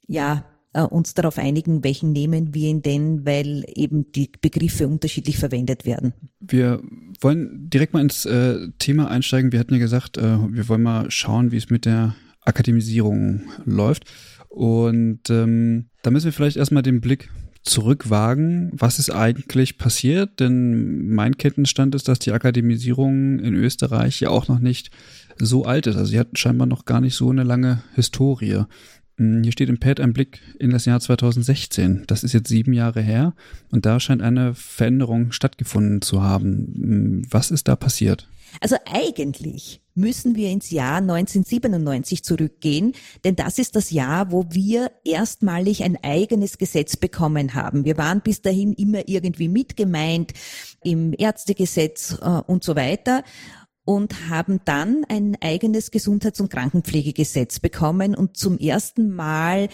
ja 0.07 0.45
äh, 0.75 0.83
uns 0.83 1.14
darauf 1.14 1.38
einigen, 1.38 1.83
welchen 1.85 2.12
nehmen 2.12 2.55
wir 2.55 2.68
ihn 2.68 2.83
denn, 2.83 3.25
weil 3.25 3.64
eben 3.75 4.12
die 4.12 4.31
Begriffe 4.40 4.87
unterschiedlich 4.87 5.38
verwendet 5.38 5.87
werden. 5.87 6.12
Wir 6.40 6.83
wollen 7.21 7.71
direkt 7.71 7.95
mal 7.95 8.01
ins 8.01 8.27
äh, 8.27 8.68
Thema 8.79 9.11
einsteigen. 9.11 9.53
Wir 9.53 9.61
hatten 9.61 9.75
ja 9.75 9.81
gesagt, 9.81 10.18
äh, 10.18 10.38
wir 10.51 10.68
wollen 10.68 10.83
mal 10.83 11.11
schauen, 11.11 11.53
wie 11.53 11.57
es 11.57 11.71
mit 11.71 11.85
der 11.85 12.14
Akademisierung 12.45 13.42
läuft. 13.64 14.05
Und 14.53 15.31
ähm, 15.31 15.87
da 16.03 16.11
müssen 16.11 16.27
wir 16.27 16.33
vielleicht 16.33 16.59
erstmal 16.59 16.83
den 16.83 17.01
Blick 17.01 17.31
zurückwagen. 17.62 18.71
Was 18.75 18.99
ist 18.99 19.09
eigentlich 19.09 19.79
passiert? 19.79 20.41
Denn 20.41 21.09
mein 21.09 21.38
Kenntnisstand 21.38 21.95
ist, 21.95 22.07
dass 22.07 22.19
die 22.19 22.33
Akademisierung 22.33 23.38
in 23.38 23.55
Österreich 23.55 24.21
ja 24.21 24.29
auch 24.29 24.49
noch 24.49 24.59
nicht 24.59 24.91
so 25.38 25.65
alt 25.65 25.87
ist. 25.87 25.97
Also 25.97 26.11
sie 26.11 26.19
hat 26.19 26.38
scheinbar 26.38 26.67
noch 26.67 26.85
gar 26.85 27.01
nicht 27.01 27.15
so 27.15 27.31
eine 27.31 27.45
lange 27.45 27.83
Historie. 27.95 28.65
Hm, 29.17 29.43
hier 29.43 29.53
steht 29.53 29.71
im 29.71 29.79
Pad 29.79 30.01
ein 30.01 30.12
Blick 30.12 30.41
in 30.59 30.71
das 30.71 30.85
Jahr 30.85 31.01
2016. 31.01 32.05
Das 32.07 32.23
ist 32.23 32.35
jetzt 32.35 32.49
sieben 32.49 32.75
Jahre 32.75 33.01
her 33.01 33.35
und 33.71 33.87
da 33.87 34.01
scheint 34.01 34.21
eine 34.21 34.55
Veränderung 34.55 35.33
stattgefunden 35.33 36.03
zu 36.03 36.23
haben. 36.23 36.75
Hm, 36.75 37.27
was 37.31 37.51
ist 37.51 37.69
da 37.69 37.77
passiert? 37.77 38.29
Also 38.61 38.77
eigentlich 38.85 39.81
müssen 39.95 40.37
wir 40.37 40.51
ins 40.51 40.71
Jahr 40.71 40.97
1997 40.97 42.25
zurückgehen, 42.25 42.93
denn 43.25 43.37
das 43.37 43.59
ist 43.59 43.77
das 43.77 43.91
Jahr, 43.91 44.33
wo 44.33 44.47
wir 44.51 44.91
erstmalig 45.05 45.85
ein 45.85 45.99
eigenes 46.03 46.59
Gesetz 46.59 46.97
bekommen 46.97 47.55
haben. 47.55 47.85
Wir 47.85 47.99
waren 47.99 48.21
bis 48.21 48.43
dahin 48.43 48.73
immer 48.73 49.07
irgendwie 49.09 49.49
mitgemeint 49.49 50.33
im 50.83 51.15
Ärztegesetz 51.17 52.19
äh, 52.21 52.27
und 52.47 52.65
so 52.65 52.77
weiter 52.77 53.23
und 53.85 54.29
haben 54.29 54.61
dann 54.65 55.05
ein 55.09 55.37
eigenes 55.41 55.91
Gesundheits- 55.91 56.41
und 56.41 56.51
Krankenpflegegesetz 56.51 57.59
bekommen 57.59 58.15
und 58.15 58.37
zum 58.37 58.59
ersten 58.59 59.11
Mal 59.11 59.69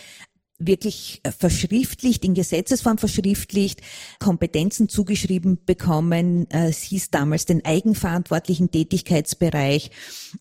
wirklich 0.58 1.22
verschriftlicht, 1.38 2.24
in 2.24 2.34
Gesetzesform 2.34 2.98
verschriftlicht, 2.98 3.80
Kompetenzen 4.18 4.88
zugeschrieben 4.88 5.64
bekommen. 5.64 6.50
Es 6.50 6.82
hieß 6.82 7.10
damals 7.10 7.46
den 7.46 7.64
eigenverantwortlichen 7.64 8.70
Tätigkeitsbereich 8.70 9.90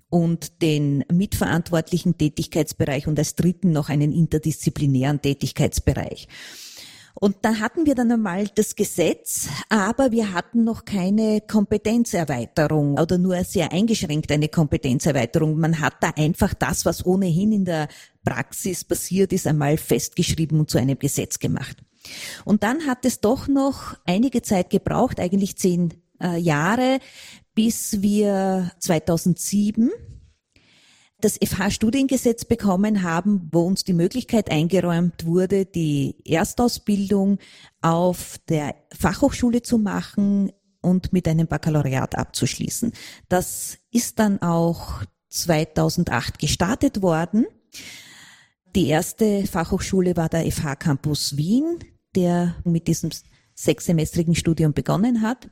und 0.09 0.61
den 0.61 1.05
mitverantwortlichen 1.11 2.17
Tätigkeitsbereich 2.17 3.07
und 3.07 3.19
als 3.19 3.35
dritten 3.35 3.71
noch 3.71 3.89
einen 3.89 4.11
interdisziplinären 4.11 5.21
Tätigkeitsbereich. 5.21 6.27
Und 7.19 7.37
da 7.41 7.55
hatten 7.55 7.85
wir 7.85 7.95
dann 7.95 8.11
einmal 8.11 8.47
das 8.53 8.75
Gesetz, 8.75 9.47
aber 9.69 10.11
wir 10.11 10.33
hatten 10.33 10.63
noch 10.63 10.85
keine 10.85 11.41
Kompetenzerweiterung 11.41 12.99
oder 12.99 13.17
nur 13.17 13.43
sehr 13.43 13.71
eingeschränkt 13.71 14.31
eine 14.31 14.49
Kompetenzerweiterung. 14.49 15.57
Man 15.57 15.79
hat 15.79 15.95
da 16.01 16.11
einfach 16.15 16.53
das, 16.53 16.85
was 16.85 17.05
ohnehin 17.05 17.51
in 17.51 17.65
der 17.65 17.87
Praxis 18.23 18.83
passiert 18.83 19.33
ist, 19.33 19.47
einmal 19.47 19.77
festgeschrieben 19.77 20.59
und 20.59 20.69
zu 20.69 20.77
einem 20.77 20.99
Gesetz 20.99 21.39
gemacht. 21.39 21.77
Und 22.45 22.63
dann 22.63 22.85
hat 22.85 23.03
es 23.03 23.19
doch 23.19 23.47
noch 23.47 23.95
einige 24.05 24.41
Zeit 24.41 24.69
gebraucht, 24.69 25.19
eigentlich 25.19 25.57
zehn 25.57 25.95
äh, 26.21 26.37
Jahre, 26.37 26.99
bis 27.55 28.01
wir 28.01 28.71
2007 28.79 29.91
das 31.19 31.39
FH-Studiengesetz 31.43 32.45
bekommen 32.45 33.01
haben, 33.01 33.49
wo 33.51 33.61
uns 33.61 33.83
die 33.83 33.93
Möglichkeit 33.93 34.51
eingeräumt 34.51 35.25
wurde, 35.25 35.65
die 35.65 36.15
Erstausbildung 36.25 37.39
auf 37.81 38.37
der 38.49 38.75
Fachhochschule 38.93 39.63
zu 39.63 39.79
machen 39.79 40.51
und 40.81 41.13
mit 41.13 41.27
einem 41.27 41.47
Baccalaureat 41.47 42.15
abzuschließen. 42.15 42.93
Das 43.29 43.79
ist 43.91 44.19
dann 44.19 44.41
auch 44.41 45.03
2008 45.29 46.39
gestartet 46.39 47.01
worden. 47.01 47.47
Die 48.75 48.87
erste 48.87 49.47
Fachhochschule 49.47 50.15
war 50.15 50.29
der 50.29 50.49
FH 50.51 50.75
Campus 50.75 51.35
Wien, 51.35 51.79
der 52.15 52.55
mit 52.63 52.87
diesem 52.87 53.09
sechssemestrigen 53.55 54.35
Studium 54.35 54.73
begonnen 54.73 55.23
hat. 55.23 55.49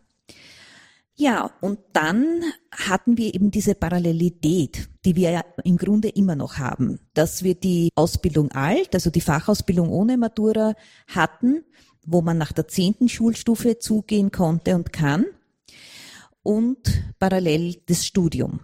Ja, 1.17 1.51
und 1.61 1.79
dann 1.93 2.41
hatten 2.71 3.17
wir 3.17 3.33
eben 3.33 3.49
diese 3.49 3.73
Parallelität, 3.73 4.89
die 5.05 5.15
wir 5.15 5.31
ja 5.31 5.45
im 5.63 5.77
Grunde 5.77 6.09
immer 6.09 6.35
noch 6.35 6.57
haben, 6.57 6.99
dass 7.13 7.41
wir 7.41 7.55
die 7.55 7.89
Ausbildung 7.95 8.51
alt, 8.51 8.93
also 8.93 9.09
die 9.09 9.21
Fachausbildung 9.21 9.89
ohne 9.89 10.17
Matura 10.17 10.73
hatten, 11.07 11.63
wo 12.05 12.21
man 12.21 12.37
nach 12.37 12.51
der 12.51 12.67
zehnten 12.67 13.07
Schulstufe 13.07 13.79
zugehen 13.79 14.31
konnte 14.31 14.75
und 14.75 14.91
kann 14.91 15.25
und 16.43 16.77
parallel 17.17 17.77
das 17.85 18.05
Studium. 18.05 18.59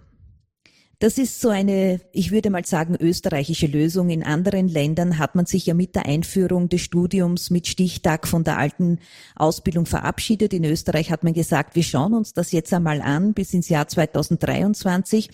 Das 1.02 1.18
ist 1.18 1.42
so 1.42 1.50
eine, 1.50 2.00
ich 2.12 2.30
würde 2.30 2.52
mal 2.52 2.64
sagen, 2.64 2.96
österreichische 2.96 3.66
Lösung. 3.66 4.12
In 4.12 4.22
anderen 4.24 4.68
Ländern 4.68 5.18
hat 5.18 5.34
man 5.34 5.48
sich 5.48 5.66
ja 5.66 5.74
mit 5.74 5.96
der 5.96 6.06
Einführung 6.06 6.70
des 6.70 6.82
Studiums 6.82 7.50
mit 7.50 7.66
Stichtag 7.66 8.28
von 8.28 8.44
der 8.44 8.60
alten 8.60 9.00
Ausbildung 9.36 9.88
verabschiedet. 9.88 10.54
In 10.54 10.64
Österreich 10.64 11.10
hat 11.10 11.24
man 11.24 11.34
gesagt, 11.34 11.74
wir 11.74 11.82
schauen 11.82 12.14
uns 12.14 12.34
das 12.34 12.52
jetzt 12.52 12.72
einmal 12.72 13.02
an 13.02 13.34
bis 13.34 13.52
ins 13.56 13.68
Jahr 13.68 13.88
2023, 13.88 15.32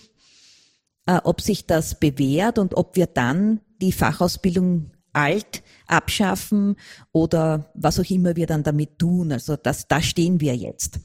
äh, 1.04 1.20
ob 1.22 1.42
sich 1.42 1.66
das 1.66 2.00
bewährt 2.00 2.58
und 2.58 2.74
ob 2.74 2.96
wir 2.96 3.06
dann 3.06 3.60
die 3.82 3.92
Fachausbildung 3.92 4.92
alt 5.12 5.62
abschaffen 5.86 6.76
oder 7.12 7.70
was 7.74 8.00
auch 8.00 8.08
immer 8.08 8.36
wir 8.36 8.46
dann 8.46 8.62
damit 8.62 8.98
tun. 8.98 9.32
Also 9.32 9.56
das, 9.56 9.86
da 9.86 10.00
stehen 10.00 10.40
wir 10.40 10.56
jetzt. 10.56 10.98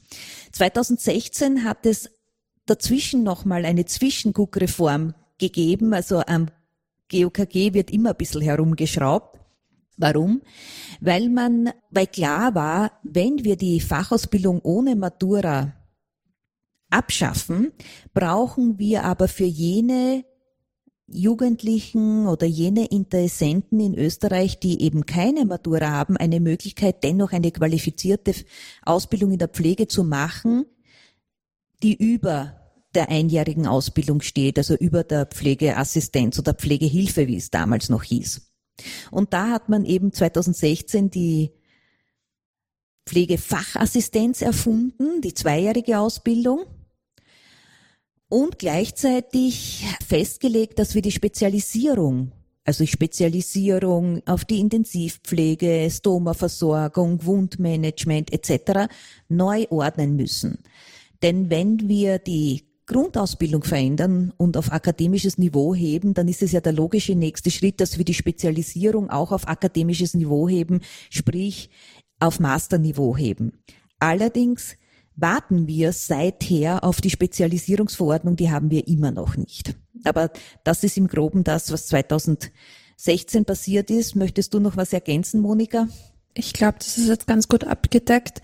2016 0.52 1.64
hat 1.64 1.84
es 1.84 2.13
dazwischen 2.66 3.22
nochmal 3.22 3.64
eine 3.64 3.84
Zwischenguckreform 3.84 5.14
gegeben. 5.38 5.94
Also 5.94 6.20
am 6.20 6.48
GOKG 7.10 7.74
wird 7.74 7.90
immer 7.90 8.10
ein 8.10 8.16
bisschen 8.16 8.42
herumgeschraubt. 8.42 9.38
Warum? 9.96 10.42
Weil 11.00 11.28
man, 11.28 11.70
weil 11.90 12.08
klar 12.08 12.54
war, 12.54 12.92
wenn 13.04 13.44
wir 13.44 13.56
die 13.56 13.80
Fachausbildung 13.80 14.60
ohne 14.62 14.96
Matura 14.96 15.74
abschaffen, 16.90 17.72
brauchen 18.12 18.78
wir 18.78 19.04
aber 19.04 19.28
für 19.28 19.44
jene 19.44 20.24
Jugendlichen 21.06 22.26
oder 22.26 22.46
jene 22.46 22.86
Interessenten 22.86 23.78
in 23.78 23.94
Österreich, 23.94 24.58
die 24.58 24.82
eben 24.82 25.04
keine 25.04 25.44
Matura 25.44 25.90
haben, 25.90 26.16
eine 26.16 26.40
Möglichkeit, 26.40 27.04
dennoch 27.04 27.32
eine 27.32 27.52
qualifizierte 27.52 28.34
Ausbildung 28.84 29.32
in 29.32 29.38
der 29.38 29.48
Pflege 29.48 29.86
zu 29.86 30.02
machen, 30.02 30.64
die 31.82 31.94
über 31.94 32.60
der 32.94 33.08
einjährigen 33.08 33.66
Ausbildung 33.66 34.20
steht, 34.20 34.58
also 34.58 34.74
über 34.74 35.04
der 35.04 35.26
Pflegeassistenz 35.26 36.38
oder 36.38 36.54
Pflegehilfe, 36.54 37.26
wie 37.26 37.36
es 37.36 37.50
damals 37.50 37.88
noch 37.88 38.04
hieß. 38.04 38.52
Und 39.10 39.32
da 39.32 39.50
hat 39.50 39.68
man 39.68 39.84
eben 39.84 40.12
2016 40.12 41.10
die 41.10 41.52
Pflegefachassistenz 43.06 44.42
erfunden, 44.42 45.20
die 45.20 45.34
zweijährige 45.34 45.98
Ausbildung 45.98 46.64
und 48.28 48.58
gleichzeitig 48.58 49.84
festgelegt, 50.06 50.78
dass 50.78 50.94
wir 50.94 51.02
die 51.02 51.12
Spezialisierung, 51.12 52.32
also 52.64 52.86
Spezialisierung 52.86 54.22
auf 54.26 54.44
die 54.44 54.58
Intensivpflege, 54.58 55.88
Stomaversorgung, 55.90 57.24
Wundmanagement 57.24 58.32
etc. 58.32 58.90
neu 59.28 59.66
ordnen 59.68 60.16
müssen. 60.16 60.58
Denn 61.22 61.50
wenn 61.50 61.88
wir 61.88 62.18
die 62.18 62.64
Grundausbildung 62.86 63.64
verändern 63.64 64.32
und 64.36 64.56
auf 64.56 64.70
akademisches 64.72 65.38
Niveau 65.38 65.74
heben, 65.74 66.12
dann 66.12 66.28
ist 66.28 66.42
es 66.42 66.52
ja 66.52 66.60
der 66.60 66.72
logische 66.72 67.14
nächste 67.14 67.50
Schritt, 67.50 67.80
dass 67.80 67.96
wir 67.96 68.04
die 68.04 68.14
Spezialisierung 68.14 69.08
auch 69.10 69.32
auf 69.32 69.48
akademisches 69.48 70.14
Niveau 70.14 70.48
heben, 70.48 70.80
sprich 71.08 71.70
auf 72.20 72.40
Masterniveau 72.40 73.16
heben. 73.16 73.52
Allerdings 73.98 74.76
warten 75.16 75.66
wir 75.66 75.92
seither 75.92 76.84
auf 76.84 77.00
die 77.00 77.10
Spezialisierungsverordnung, 77.10 78.36
die 78.36 78.50
haben 78.50 78.70
wir 78.70 78.86
immer 78.86 79.12
noch 79.12 79.36
nicht. 79.36 79.76
Aber 80.04 80.30
das 80.64 80.84
ist 80.84 80.98
im 80.98 81.06
Groben 81.06 81.44
das, 81.44 81.72
was 81.72 81.86
2016 81.86 83.44
passiert 83.46 83.90
ist. 83.90 84.16
Möchtest 84.16 84.52
du 84.52 84.60
noch 84.60 84.76
was 84.76 84.92
ergänzen, 84.92 85.40
Monika? 85.40 85.88
Ich 86.34 86.52
glaube, 86.52 86.78
das 86.78 86.98
ist 86.98 87.08
jetzt 87.08 87.26
ganz 87.26 87.48
gut 87.48 87.64
abgedeckt. 87.64 88.42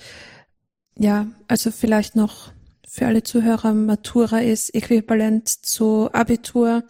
Ja, 0.97 1.27
also 1.49 1.71
vielleicht 1.71 2.15
noch 2.15 2.53
für 2.93 3.07
alle 3.07 3.23
Zuhörer, 3.23 3.73
Matura 3.73 4.41
ist 4.41 4.75
äquivalent 4.75 5.49
zu 5.49 6.13
Abitur. 6.13 6.83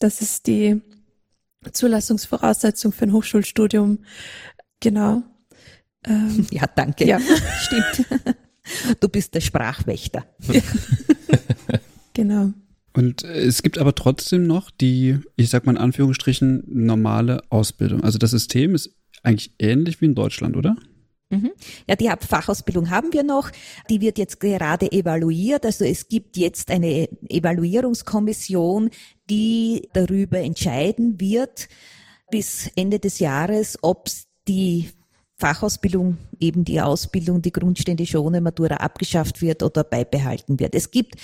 Das 0.00 0.20
ist 0.20 0.48
die 0.48 0.82
Zulassungsvoraussetzung 1.72 2.90
für 2.90 3.04
ein 3.04 3.12
Hochschulstudium. 3.12 4.00
Genau. 4.80 5.22
Ähm, 6.04 6.44
ja, 6.50 6.64
danke. 6.74 7.06
Ja. 7.06 7.20
Stimmt. 7.60 8.26
Du 8.98 9.08
bist 9.08 9.32
der 9.32 9.40
Sprachwächter. 9.40 10.26
Ja. 10.52 10.60
genau. 12.14 12.52
Und 12.92 13.22
es 13.22 13.62
gibt 13.62 13.78
aber 13.78 13.94
trotzdem 13.94 14.44
noch 14.44 14.72
die, 14.72 15.20
ich 15.36 15.50
sag 15.50 15.66
mal 15.66 15.72
in 15.72 15.78
Anführungsstrichen, 15.78 16.64
normale 16.66 17.42
Ausbildung. 17.48 18.02
Also 18.02 18.18
das 18.18 18.32
System 18.32 18.74
ist 18.74 18.90
eigentlich 19.22 19.52
ähnlich 19.60 20.00
wie 20.00 20.06
in 20.06 20.16
Deutschland, 20.16 20.56
oder? 20.56 20.74
Mhm. 21.30 21.52
Ja, 21.86 21.96
die 21.96 22.10
Fachausbildung 22.26 22.90
haben 22.90 23.12
wir 23.12 23.22
noch. 23.22 23.50
Die 23.90 24.00
wird 24.00 24.18
jetzt 24.18 24.40
gerade 24.40 24.90
evaluiert. 24.90 25.66
Also 25.66 25.84
es 25.84 26.08
gibt 26.08 26.36
jetzt 26.36 26.70
eine 26.70 27.08
Evaluierungskommission, 27.28 28.90
die 29.28 29.88
darüber 29.92 30.38
entscheiden 30.38 31.20
wird 31.20 31.68
bis 32.30 32.70
Ende 32.76 32.98
des 32.98 33.18
Jahres, 33.18 33.78
ob 33.82 34.08
die 34.46 34.90
Fachausbildung, 35.36 36.18
eben 36.40 36.64
die 36.64 36.80
Ausbildung, 36.80 37.42
die 37.42 37.52
grundständische 37.52 38.22
ohne 38.22 38.40
Matura 38.40 38.76
abgeschafft 38.76 39.40
wird 39.40 39.62
oder 39.62 39.84
beibehalten 39.84 40.58
wird. 40.58 40.74
Es 40.74 40.90
gibt 40.90 41.14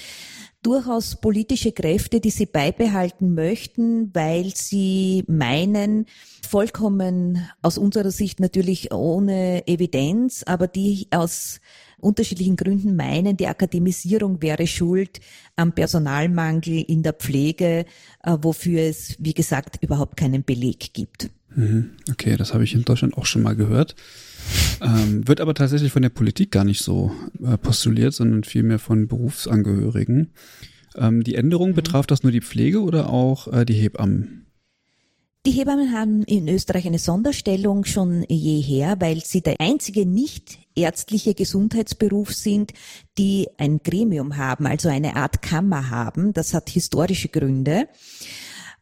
durchaus 0.65 1.17
politische 1.17 1.73
Kräfte, 1.73 2.21
die 2.21 2.31
sie 2.31 2.47
beibehalten 2.47 3.35
möchten, 3.35 4.11
weil 4.15 4.53
sie 4.57 5.23
meinen, 5.29 6.07
vollkommen 6.49 7.47
aus 7.63 7.79
unserer 7.79 8.11
Sicht 8.11 8.41
natürlich 8.41 8.93
ohne 8.93 9.67
Evidenz, 9.69 10.43
aber 10.45 10.67
die 10.67 11.07
aus 11.11 11.61
unterschiedlichen 11.99 12.57
Gründen 12.57 12.97
meinen, 12.97 13.37
die 13.37 13.47
Akademisierung 13.47 14.43
wäre 14.43 14.67
schuld 14.67 15.21
am 15.57 15.73
Personalmangel 15.73 16.83
in 16.83 17.03
der 17.03 17.15
Pflege, 17.15 17.87
äh, 18.23 18.37
wofür 18.41 18.83
es, 18.83 19.17
wie 19.19 19.35
gesagt, 19.35 19.79
überhaupt 19.83 20.17
keinen 20.17 20.45
Beleg 20.45 20.93
gibt. 20.93 21.31
Mhm. 21.55 21.93
Okay, 22.11 22.37
das 22.37 22.53
habe 22.53 22.65
ich 22.65 22.75
in 22.75 22.85
Deutschland 22.85 23.17
auch 23.17 23.27
schon 23.27 23.43
mal 23.43 23.57
gehört. 23.57 23.95
Ähm, 24.81 25.27
wird 25.27 25.41
aber 25.41 25.55
tatsächlich 25.55 25.93
von 25.93 26.03
der 26.03 26.11
Politik 26.11 26.51
gar 26.51 26.65
nicht 26.65 26.83
so 26.83 27.13
äh, 27.43 27.57
postuliert, 27.57 28.15
sondern 28.15 28.45
vielmehr 28.45 28.79
von 28.79 29.09
Berufsangehörigen. 29.09 30.33
Ähm, 30.97 31.25
die 31.25 31.35
Änderung 31.35 31.71
mhm. 31.71 31.75
betraf 31.75 32.07
das 32.07 32.23
nur 32.23 32.33
die 32.33 32.41
Pflege 32.41 32.83
oder 32.83 33.11
auch 33.11 33.53
äh, 33.53 33.65
die 33.65 33.75
Hebammen? 33.75 34.45
Die 35.47 35.51
Hebammen 35.51 35.93
haben 35.93 36.23
in 36.23 36.49
Österreich 36.49 36.87
eine 36.87 36.99
Sonderstellung 36.99 37.85
schon 37.85 38.25
jeher, 38.31 38.99
weil 39.01 39.23
sie 39.23 39.43
der 39.43 39.57
einzige 39.61 40.07
nicht 40.07 40.59
ärztliche 40.75 41.35
Gesundheitsberuf 41.35 42.33
sind, 42.33 42.73
die 43.19 43.49
ein 43.59 43.81
Gremium 43.83 44.39
haben, 44.39 44.67
also 44.67 44.89
eine 44.89 45.17
Art 45.17 45.43
Kammer 45.43 45.91
haben. 45.91 46.33
Das 46.33 46.55
hat 46.55 46.71
historische 46.71 47.29
Gründe 47.29 47.89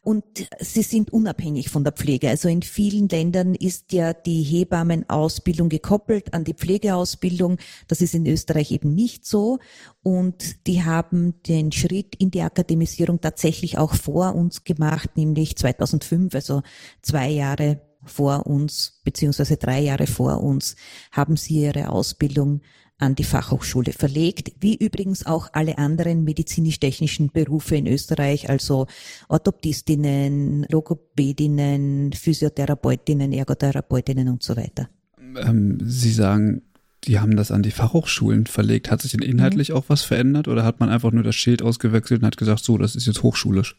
und 0.03 0.25
sie 0.59 0.81
sind 0.81 1.13
unabhängig 1.13 1.69
von 1.69 1.85
der 1.85 1.93
Pflege. 1.93 2.29
Also 2.29 2.49
in 2.49 2.61
vielen 2.61 3.07
Ländern 3.07 3.55
ist 3.55 3.93
ja 3.93 4.11
die 4.11 4.43
Hebammenausbildung 4.43 5.69
gekoppelt 5.69 6.33
an 6.33 6.43
die 6.43 6.53
Pflegeausbildung. 6.53 7.57
Das 7.87 8.01
ist 8.01 8.13
in 8.13 8.27
Österreich 8.27 8.71
eben 8.71 8.93
nicht 8.93 9.25
so. 9.25 9.59
Und 10.01 10.67
die 10.67 10.83
haben 10.83 11.41
den 11.43 11.71
Schritt 11.71 12.15
in 12.17 12.31
die 12.31 12.41
Akademisierung 12.41 13.21
tatsächlich 13.21 13.77
auch 13.77 13.93
vor 13.93 14.35
uns 14.35 14.65
gemacht, 14.65 15.15
nämlich 15.15 15.55
2005, 15.55 16.35
also 16.35 16.63
zwei 17.01 17.29
Jahre 17.29 17.79
vor 18.03 18.45
uns, 18.45 18.99
beziehungsweise 19.05 19.55
drei 19.55 19.79
Jahre 19.79 20.07
vor 20.07 20.43
uns, 20.43 20.75
haben 21.13 21.37
sie 21.37 21.61
ihre 21.61 21.87
Ausbildung 21.87 22.59
an 23.03 23.15
die 23.15 23.23
Fachhochschule 23.23 23.91
verlegt, 23.91 24.53
wie 24.59 24.75
übrigens 24.75 25.25
auch 25.25 25.49
alle 25.53 25.77
anderen 25.77 26.23
medizinisch-technischen 26.23 27.31
Berufe 27.31 27.75
in 27.75 27.85
Österreich, 27.85 28.49
also 28.49 28.87
Orthoptistinnen, 29.27 30.65
Logopädinnen, 30.69 32.13
Physiotherapeutinnen, 32.13 33.33
Ergotherapeutinnen 33.33 34.29
und 34.29 34.41
so 34.41 34.55
weiter. 34.55 34.89
Ähm, 35.37 35.79
Sie 35.83 36.11
sagen, 36.11 36.61
die 37.03 37.19
haben 37.19 37.35
das 37.35 37.51
an 37.51 37.63
die 37.63 37.71
Fachhochschulen 37.71 38.45
verlegt. 38.45 38.89
Hat 38.89 39.01
sich 39.01 39.11
denn 39.11 39.21
inhaltlich 39.21 39.69
mhm. 39.69 39.75
auch 39.75 39.85
was 39.89 40.03
verändert 40.03 40.47
oder 40.47 40.63
hat 40.63 40.79
man 40.79 40.89
einfach 40.89 41.11
nur 41.11 41.23
das 41.23 41.35
Schild 41.35 41.61
ausgewechselt 41.61 42.21
und 42.21 42.27
hat 42.27 42.37
gesagt, 42.37 42.63
so, 42.63 42.77
das 42.77 42.95
ist 42.95 43.05
jetzt 43.05 43.23
hochschulisch? 43.23 43.75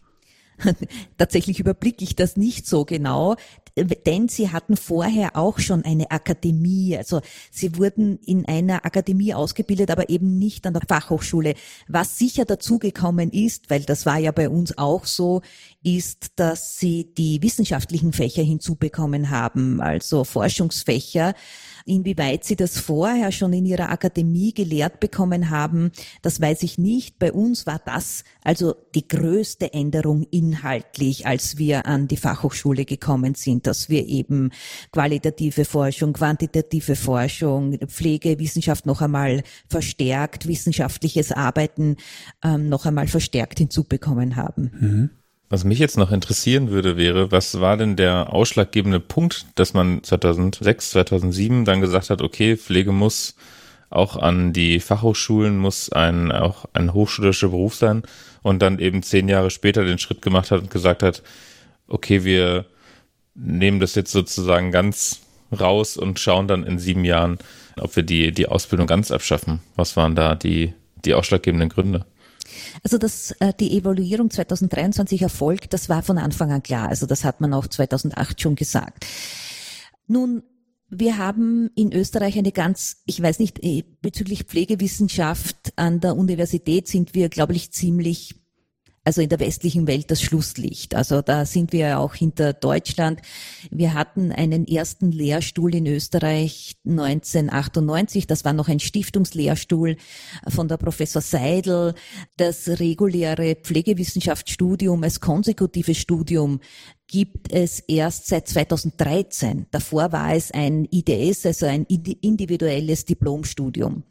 Tatsächlich 1.18 1.59
überblicke 1.59 2.05
ich 2.05 2.14
das 2.14 2.37
nicht 2.37 2.66
so 2.66 2.85
genau, 2.85 3.37
denn 3.77 4.29
sie 4.29 4.51
hatten 4.51 4.77
vorher 4.77 5.37
auch 5.37 5.59
schon 5.59 5.85
eine 5.85 6.11
Akademie. 6.11 6.97
Also 6.97 7.20
sie 7.51 7.77
wurden 7.77 8.18
in 8.25 8.47
einer 8.47 8.85
Akademie 8.85 9.35
ausgebildet, 9.35 9.91
aber 9.91 10.09
eben 10.11 10.39
nicht 10.39 10.66
an 10.66 10.75
der 10.75 10.83
Fachhochschule. 10.87 11.55
Was 11.89 12.16
sicher 12.16 12.45
dazugekommen 12.45 13.31
ist, 13.31 13.70
weil 13.70 13.83
das 13.83 14.07
war 14.07 14.18
ja 14.18 14.31
bei 14.31 14.49
uns 14.49 14.79
auch 14.79 15.07
so, 15.07 15.43
ist, 15.83 16.33
dass 16.37 16.79
sie 16.79 17.12
die 17.16 17.43
wissenschaftlichen 17.43 18.12
Fächer 18.12 18.43
hinzubekommen 18.43 19.31
haben, 19.31 19.81
also 19.81 20.25
Forschungsfächer. 20.25 21.35
Inwieweit 21.87 22.45
Sie 22.45 22.57
das 22.57 22.78
vorher 22.78 23.30
schon 23.30 23.53
in 23.53 23.66
Ihrer 23.66 23.91
Akademie 23.91 24.55
gelehrt 24.55 25.01
bekommen 25.01 25.51
haben, 25.51 25.93
das 26.22 26.41
weiß 26.41 26.62
ich 26.62 26.78
nicht. 26.78 27.18
Bei 27.18 27.30
uns 27.30 27.66
war 27.66 27.80
das 27.85 28.24
also 28.43 28.74
die 28.95 29.07
größte 29.07 29.74
Änderung 29.74 30.26
inhaltlich, 30.30 31.26
als 31.26 31.59
wir 31.59 31.85
an 31.85 32.09
die 32.09 32.16
Fachhochschule 32.16 32.87
gekommen 32.87 33.35
sind, 33.35 33.66
dass 33.66 33.91
wir 33.91 34.07
eben 34.07 34.51
qualitative 34.93 35.66
Forschung, 35.66 36.14
quantitative 36.14 36.97
Forschung, 36.97 37.78
Pflegewissenschaft 37.87 38.87
noch 38.87 39.03
einmal 39.03 39.43
verstärkt, 39.68 40.49
wissenschaftliches 40.49 41.32
Arbeiten 41.32 41.97
ähm, 42.43 42.70
noch 42.70 42.87
einmal 42.87 43.09
verstärkt 43.09 43.59
hinzubekommen 43.59 44.37
haben. 44.37 44.70
Mhm. 44.80 45.11
Was 45.55 45.62
mich 45.62 45.78
jetzt 45.78 45.96
noch 45.96 46.11
interessieren 46.11 46.70
würde, 46.70 46.96
wäre, 46.96 47.30
was 47.30 47.61
war 47.61 47.76
denn 47.76 47.94
der 47.94 48.32
ausschlaggebende 48.32 48.98
Punkt, 48.98 49.46
dass 49.55 49.72
man 49.72 50.02
2006, 50.02 50.90
2007 50.90 51.64
dann 51.64 51.80
gesagt 51.80 52.11
hat, 52.11 52.22
okay, 52.22 52.57
Pflege 52.57 52.90
muss 52.90 53.36
auch 53.88 54.16
an 54.16 54.52
die 54.52 54.80
Fachhochschulen, 54.80 55.57
muss 55.57 55.92
ein, 55.92 56.32
auch 56.32 56.64
ein 56.72 56.92
hochschulischer 56.92 57.50
Beruf 57.50 57.76
sein 57.76 58.02
und 58.42 58.62
dann 58.62 58.80
eben 58.80 59.05
zehn 59.05 59.28
Jahre 59.28 59.48
später 59.48 59.84
den 59.84 60.00
Schritt 60.00 60.22
gemacht 60.22 60.50
hat 60.50 60.61
und 60.61 60.72
gesagt 60.72 61.05
hat, 61.05 61.22
okay, 61.86 62.24
wir 62.24 62.64
nehmen 63.36 63.78
das 63.78 63.94
jetzt 63.94 64.11
sozusagen 64.11 64.72
ganz 64.72 65.20
raus 65.52 65.96
und 65.96 66.18
schauen 66.18 66.48
dann 66.48 66.64
in 66.64 66.80
sieben 66.80 67.05
Jahren, 67.05 67.38
ob 67.78 67.94
wir 67.94 68.02
die, 68.02 68.32
die 68.32 68.48
Ausbildung 68.48 68.88
ganz 68.88 69.12
abschaffen. 69.12 69.61
Was 69.76 69.96
waren 69.96 70.16
da 70.16 70.34
die, 70.34 70.74
die 71.05 71.14
ausschlaggebenden 71.14 71.68
Gründe? 71.68 72.07
Also 72.82 72.98
dass 72.98 73.32
äh, 73.40 73.52
die 73.59 73.76
Evaluierung 73.76 74.30
2023 74.30 75.22
erfolgt, 75.22 75.72
das 75.72 75.88
war 75.88 76.02
von 76.02 76.18
Anfang 76.18 76.52
an 76.52 76.62
klar. 76.62 76.88
Also 76.88 77.07
das 77.07 77.24
hat 77.24 77.40
man 77.40 77.55
auch 77.55 77.66
2008 77.66 78.40
schon 78.40 78.55
gesagt. 78.55 79.07
Nun, 80.07 80.42
wir 80.90 81.18
haben 81.18 81.70
in 81.74 81.92
Österreich 81.92 82.38
eine 82.38 82.52
ganz, 82.52 83.02
ich 83.07 83.20
weiß 83.20 83.38
nicht, 83.38 83.62
äh, 83.64 83.84
bezüglich 84.00 84.44
Pflegewissenschaft 84.44 85.72
an 85.76 86.00
der 86.00 86.16
Universität 86.16 86.88
sind 86.88 87.14
wir, 87.14 87.28
glaube 87.28 87.55
ich, 87.55 87.72
ziemlich 87.72 88.43
also 89.05 89.20
in 89.20 89.28
der 89.28 89.40
westlichen 89.40 89.86
Welt 89.86 90.11
das 90.11 90.22
Schlusslicht. 90.22 90.94
Also 90.94 91.20
da 91.20 91.44
sind 91.44 91.72
wir 91.72 91.98
auch 91.98 92.14
hinter 92.14 92.55
Deutschland. 92.55 93.20
Wir 93.70 93.94
hatten 93.94 94.32
einen 94.32 94.66
ersten 94.66 95.12
Lehrstuhl 95.12 95.74
in 95.74 95.86
Österreich 95.86 96.76
1998. 96.86 98.26
Das 98.26 98.44
war 98.44 98.55
noch 98.55 98.68
ein 98.68 98.80
Stiftungslehrstuhl 98.80 99.96
von 100.48 100.68
der 100.68 100.78
Professor 100.78 101.20
Seidel. 101.20 101.94
Das 102.38 102.66
reguläre 102.68 103.55
Pflegewissenschaftsstudium 103.57 105.02
als 105.02 105.20
konsekutives 105.20 105.98
Studium 105.98 106.61
gibt 107.07 107.52
es 107.52 107.80
erst 107.80 108.26
seit 108.26 108.48
2013. 108.48 109.66
Davor 109.70 110.12
war 110.12 110.34
es 110.34 110.50
ein 110.50 110.88
IDS, 110.90 111.44
also 111.44 111.66
ein 111.66 111.84
individuelles 111.84 113.05
Diplomstudium. 113.05 114.05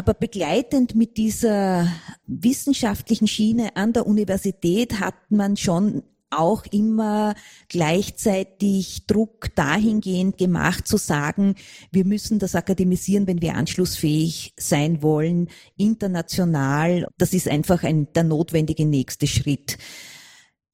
Aber 0.00 0.14
begleitend 0.14 0.94
mit 0.94 1.18
dieser 1.18 1.86
wissenschaftlichen 2.26 3.26
Schiene 3.28 3.76
an 3.76 3.92
der 3.92 4.06
Universität 4.06 4.98
hat 4.98 5.14
man 5.28 5.58
schon 5.58 6.04
auch 6.30 6.64
immer 6.70 7.34
gleichzeitig 7.68 9.06
Druck 9.06 9.54
dahingehend 9.56 10.38
gemacht 10.38 10.88
zu 10.88 10.96
sagen, 10.96 11.54
wir 11.92 12.06
müssen 12.06 12.38
das 12.38 12.54
akademisieren, 12.54 13.26
wenn 13.26 13.42
wir 13.42 13.56
anschlussfähig 13.56 14.54
sein 14.58 15.02
wollen, 15.02 15.50
international. 15.76 17.06
Das 17.18 17.34
ist 17.34 17.46
einfach 17.46 17.82
ein, 17.82 18.10
der 18.14 18.24
notwendige 18.24 18.86
nächste 18.86 19.26
Schritt. 19.26 19.76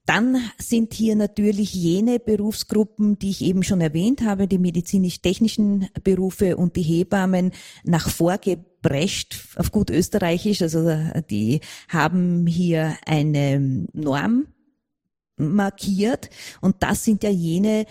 Dann 0.06 0.38
sind 0.56 0.94
hier 0.94 1.16
natürlich 1.16 1.74
jene 1.74 2.20
Berufsgruppen, 2.20 3.18
die 3.18 3.30
ich 3.30 3.42
eben 3.42 3.64
schon 3.64 3.80
erwähnt 3.80 4.22
habe, 4.22 4.46
die 4.46 4.58
medizinisch-technischen 4.58 5.88
Berufe 6.04 6.56
und 6.56 6.76
die 6.76 6.82
Hebammen 6.82 7.50
nach 7.82 8.08
vorgebrescht 8.08 9.36
auf 9.56 9.72
gut 9.72 9.90
österreichisch. 9.90 10.62
Also 10.62 10.88
die 11.28 11.60
haben 11.88 12.46
hier 12.46 12.96
eine 13.04 13.86
Norm 13.92 14.46
markiert 15.36 16.30
und 16.60 16.76
das 16.80 17.04
sind 17.04 17.24
ja 17.24 17.30
jene 17.30 17.84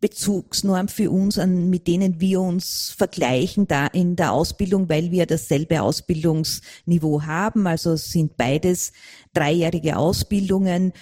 Bezugsnorm 0.00 0.88
für 0.88 1.12
uns, 1.12 1.38
an, 1.38 1.70
mit 1.70 1.86
denen 1.86 2.20
wir 2.20 2.40
uns 2.40 2.92
vergleichen 2.98 3.68
da 3.68 3.86
in 3.86 4.16
der 4.16 4.32
Ausbildung, 4.32 4.88
weil 4.88 5.12
wir 5.12 5.26
dasselbe 5.26 5.80
Ausbildungsniveau 5.80 7.22
haben. 7.22 7.68
Also 7.68 7.94
sind 7.94 8.36
beides 8.36 8.92
dreijährige 9.32 9.96
Ausbildungen. 9.96 10.92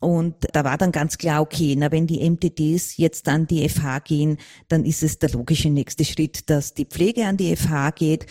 Und 0.00 0.36
da 0.52 0.64
war 0.64 0.76
dann 0.78 0.92
ganz 0.92 1.18
klar, 1.18 1.40
okay, 1.40 1.74
na, 1.76 1.90
wenn 1.90 2.06
die 2.06 2.28
MTDs 2.28 2.96
jetzt 2.96 3.28
an 3.28 3.46
die 3.46 3.68
FH 3.68 4.00
gehen, 4.00 4.38
dann 4.68 4.84
ist 4.84 5.02
es 5.02 5.18
der 5.18 5.30
logische 5.30 5.70
nächste 5.70 6.04
Schritt, 6.04 6.50
dass 6.50 6.74
die 6.74 6.84
Pflege 6.84 7.26
an 7.26 7.36
die 7.36 7.56
FH 7.56 7.90
geht 7.92 8.26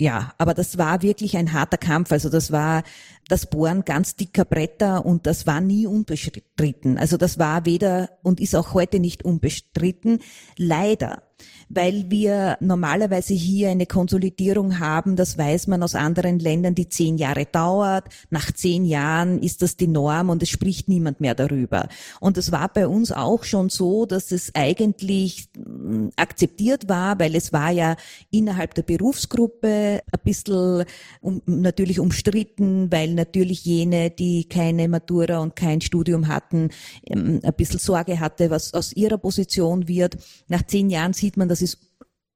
ja, 0.00 0.32
aber 0.38 0.54
das 0.54 0.78
war 0.78 1.02
wirklich 1.02 1.36
ein 1.36 1.52
harter 1.52 1.76
Kampf. 1.76 2.10
Also 2.10 2.30
das 2.30 2.50
war 2.50 2.84
das 3.28 3.44
Bohren 3.44 3.84
ganz 3.84 4.16
dicker 4.16 4.46
Bretter 4.46 5.04
und 5.04 5.26
das 5.26 5.46
war 5.46 5.60
nie 5.60 5.86
unbestritten. 5.86 6.96
Also 6.96 7.18
das 7.18 7.38
war 7.38 7.66
weder 7.66 8.08
und 8.22 8.40
ist 8.40 8.56
auch 8.56 8.72
heute 8.72 8.98
nicht 8.98 9.26
unbestritten. 9.26 10.20
Leider 10.56 11.22
weil 11.70 12.10
wir 12.10 12.58
normalerweise 12.60 13.32
hier 13.32 13.70
eine 13.70 13.86
Konsolidierung 13.86 14.80
haben, 14.80 15.14
das 15.14 15.38
weiß 15.38 15.68
man 15.68 15.82
aus 15.82 15.94
anderen 15.94 16.40
Ländern, 16.40 16.74
die 16.74 16.88
zehn 16.88 17.16
Jahre 17.16 17.46
dauert. 17.46 18.04
Nach 18.28 18.50
zehn 18.52 18.84
Jahren 18.84 19.40
ist 19.40 19.62
das 19.62 19.76
die 19.76 19.86
Norm 19.86 20.30
und 20.30 20.42
es 20.42 20.50
spricht 20.50 20.88
niemand 20.88 21.20
mehr 21.20 21.36
darüber. 21.36 21.88
Und 22.18 22.38
es 22.38 22.50
war 22.50 22.72
bei 22.72 22.88
uns 22.88 23.12
auch 23.12 23.44
schon 23.44 23.70
so, 23.70 24.04
dass 24.04 24.32
es 24.32 24.52
eigentlich 24.54 25.48
hm, 25.56 26.10
akzeptiert 26.16 26.88
war, 26.88 27.18
weil 27.20 27.36
es 27.36 27.52
war 27.52 27.70
ja 27.70 27.96
innerhalb 28.30 28.74
der 28.74 28.82
Berufsgruppe 28.82 30.00
ein 30.10 30.20
bisschen 30.24 30.84
um, 31.20 31.40
natürlich 31.46 32.00
umstritten, 32.00 32.90
weil 32.90 33.14
natürlich 33.14 33.64
jene, 33.64 34.10
die 34.10 34.48
keine 34.48 34.88
Matura 34.88 35.38
und 35.38 35.54
kein 35.54 35.80
Studium 35.80 36.26
hatten, 36.26 36.70
ähm, 37.06 37.40
ein 37.44 37.54
bisschen 37.54 37.78
Sorge 37.78 38.18
hatte, 38.18 38.50
was 38.50 38.74
aus 38.74 38.92
ihrer 38.92 39.18
Position 39.18 39.86
wird. 39.86 40.16
Nach 40.48 40.66
zehn 40.66 40.90
Jahren 40.90 41.12
sieht 41.12 41.29
man, 41.36 41.48
dass 41.48 41.60
das 41.60 41.74
ist 41.74 41.78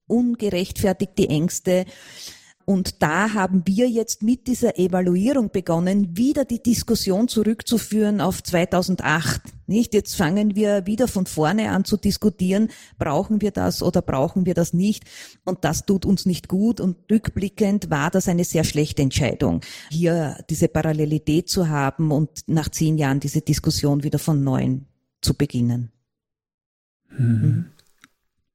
ungerechtfertigte 0.07 1.29
Ängste. 1.29 1.87
Und 2.67 3.03
da 3.03 3.35
haben 3.35 3.63
wir 3.67 3.91
jetzt 3.91 4.23
mit 4.23 4.47
dieser 4.47 4.79
Evaluierung 4.79 5.51
begonnen, 5.51 6.17
wieder 6.17 6.47
die 6.47 6.63
Diskussion 6.63 7.29
zurückzuführen 7.29 8.23
auf 8.23 8.43
2008. 8.43 9.43
Nicht? 9.67 9.93
Jetzt 9.93 10.17
fangen 10.17 10.57
wir 10.57 10.87
wieder 10.87 11.07
von 11.07 11.27
vorne 11.27 11.71
an 11.71 11.85
zu 11.85 11.99
diskutieren, 11.99 12.71
brauchen 12.99 13.43
wir 13.43 13.51
das 13.51 13.83
oder 13.83 14.01
brauchen 14.01 14.47
wir 14.47 14.55
das 14.55 14.73
nicht? 14.73 15.05
Und 15.45 15.65
das 15.65 15.85
tut 15.85 16.07
uns 16.07 16.25
nicht 16.25 16.49
gut. 16.49 16.81
Und 16.81 16.97
rückblickend 17.11 17.91
war 17.91 18.11
das 18.11 18.29
eine 18.29 18.45
sehr 18.45 18.65
schlechte 18.65 19.03
Entscheidung, 19.03 19.61
hier 19.91 20.43
diese 20.49 20.69
Parallelität 20.69 21.51
zu 21.51 21.69
haben 21.69 22.13
und 22.13 22.31
nach 22.47 22.71
zehn 22.71 22.97
Jahren 22.97 23.21
diese 23.21 23.43
Diskussion 23.43 24.05
wieder 24.05 24.19
von 24.19 24.43
neuem 24.43 24.87
zu 25.21 25.35
beginnen. 25.35 25.93
Mhm. 27.11 27.67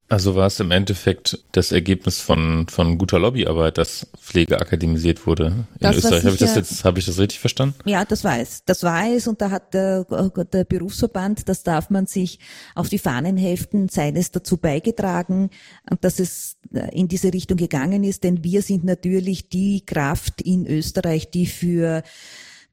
Also 0.10 0.36
war 0.36 0.47
es 0.47 0.60
im 0.60 0.72
Endeffekt 0.72 1.38
das 1.51 1.72
Ergebnis 1.72 2.20
von, 2.20 2.68
von 2.68 2.97
guter 2.97 3.20
Lobbyarbeit, 3.20 3.78
dass 3.78 4.07
Pflege 4.20 4.60
akademisiert 4.60 5.28
wurde 5.28 5.45
in 5.45 5.66
das 5.80 5.97
Österreich. 5.97 6.26
Habe 6.26 6.34
ich 6.34 6.39
das 6.39 6.55
jetzt, 6.55 6.84
habe 6.84 6.97
ich 6.97 7.05
das 7.05 7.20
richtig 7.20 7.39
verstanden? 7.39 7.76
Ja, 7.86 8.03
das 8.05 8.24
war 8.24 8.39
es. 8.39 8.64
Das 8.66 8.82
war 8.82 9.07
es 9.07 9.28
und 9.28 9.39
da 9.39 9.51
hat 9.51 9.76
der, 9.76 10.05
der 10.51 10.64
Berufsverband, 10.64 11.47
das 11.47 11.62
darf 11.62 11.91
man 11.91 12.07
sich 12.07 12.39
auf 12.74 12.89
die 12.89 12.97
Fahnen 12.97 13.38
heften, 13.38 13.88
seines 13.88 14.32
dazu 14.32 14.57
beigetragen, 14.57 15.51
dass 16.01 16.20
es 16.20 16.57
in 16.91 17.07
diese 17.07 17.32
Richtung 17.32 17.57
gegangen 17.57 18.03
ist, 18.03 18.24
denn 18.24 18.43
wir 18.43 18.64
sind 18.64 18.84
natürlich 18.84 19.49
die 19.49 19.86
Kraft 19.86 20.41
in 20.41 20.66
Österreich, 20.66 21.30
die 21.30 21.45
für 21.45 22.01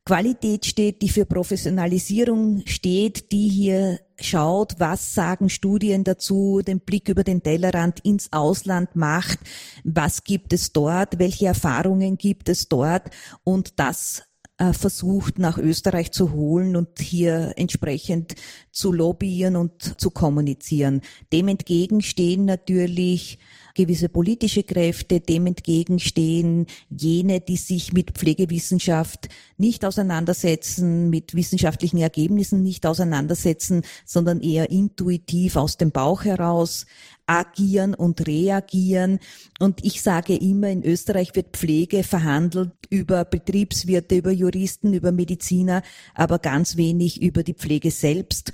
Qualität 0.06 0.64
steht, 0.64 1.02
die 1.02 1.08
für 1.08 1.26
Professionalisierung 1.26 2.62
steht, 2.64 3.32
die 3.32 3.48
hier 3.48 3.98
schaut, 4.20 4.76
was 4.78 5.14
sagen 5.14 5.48
Studien 5.48 6.04
dazu, 6.04 6.62
den 6.64 6.78
Blick 6.78 7.08
über 7.08 7.24
den 7.24 7.42
Tellerrand 7.42 8.00
ins 8.00 8.32
Ausland 8.32 8.94
macht, 8.94 9.40
was 9.82 10.22
gibt 10.22 10.52
es 10.52 10.72
dort, 10.72 11.18
welche 11.18 11.46
Erfahrungen 11.46 12.18
gibt 12.18 12.48
es 12.48 12.68
dort? 12.68 13.10
Und 13.42 13.80
das 13.80 14.22
äh, 14.58 14.72
versucht 14.72 15.40
nach 15.40 15.58
Österreich 15.58 16.12
zu 16.12 16.32
holen 16.32 16.76
und 16.76 17.00
hier 17.00 17.54
entsprechend 17.56 18.36
zu 18.70 18.92
lobbyieren 18.92 19.56
und 19.56 20.00
zu 20.00 20.12
kommunizieren. 20.12 21.02
Dem 21.32 21.48
entgegen 21.48 22.00
stehen 22.00 22.44
natürlich 22.44 23.40
gewisse 23.76 24.08
politische 24.08 24.64
Kräfte, 24.64 25.20
dem 25.20 25.46
entgegenstehen 25.46 26.66
jene, 26.90 27.40
die 27.40 27.56
sich 27.56 27.92
mit 27.92 28.12
Pflegewissenschaft 28.12 29.28
nicht 29.56 29.84
auseinandersetzen, 29.84 31.10
mit 31.10 31.34
wissenschaftlichen 31.34 31.98
Ergebnissen 31.98 32.62
nicht 32.62 32.86
auseinandersetzen, 32.86 33.82
sondern 34.04 34.40
eher 34.40 34.70
intuitiv 34.70 35.56
aus 35.56 35.76
dem 35.76 35.92
Bauch 35.92 36.24
heraus 36.24 36.86
agieren 37.26 37.94
und 37.94 38.26
reagieren. 38.26 39.18
Und 39.58 39.84
ich 39.84 40.02
sage 40.02 40.36
immer, 40.36 40.70
in 40.70 40.84
Österreich 40.84 41.34
wird 41.34 41.56
Pflege 41.56 42.02
verhandelt 42.02 42.72
über 42.88 43.24
Betriebswirte, 43.24 44.16
über 44.16 44.30
Juristen, 44.30 44.94
über 44.94 45.12
Mediziner, 45.12 45.82
aber 46.14 46.38
ganz 46.38 46.76
wenig 46.76 47.20
über 47.20 47.42
die 47.42 47.54
Pflege 47.54 47.90
selbst. 47.90 48.52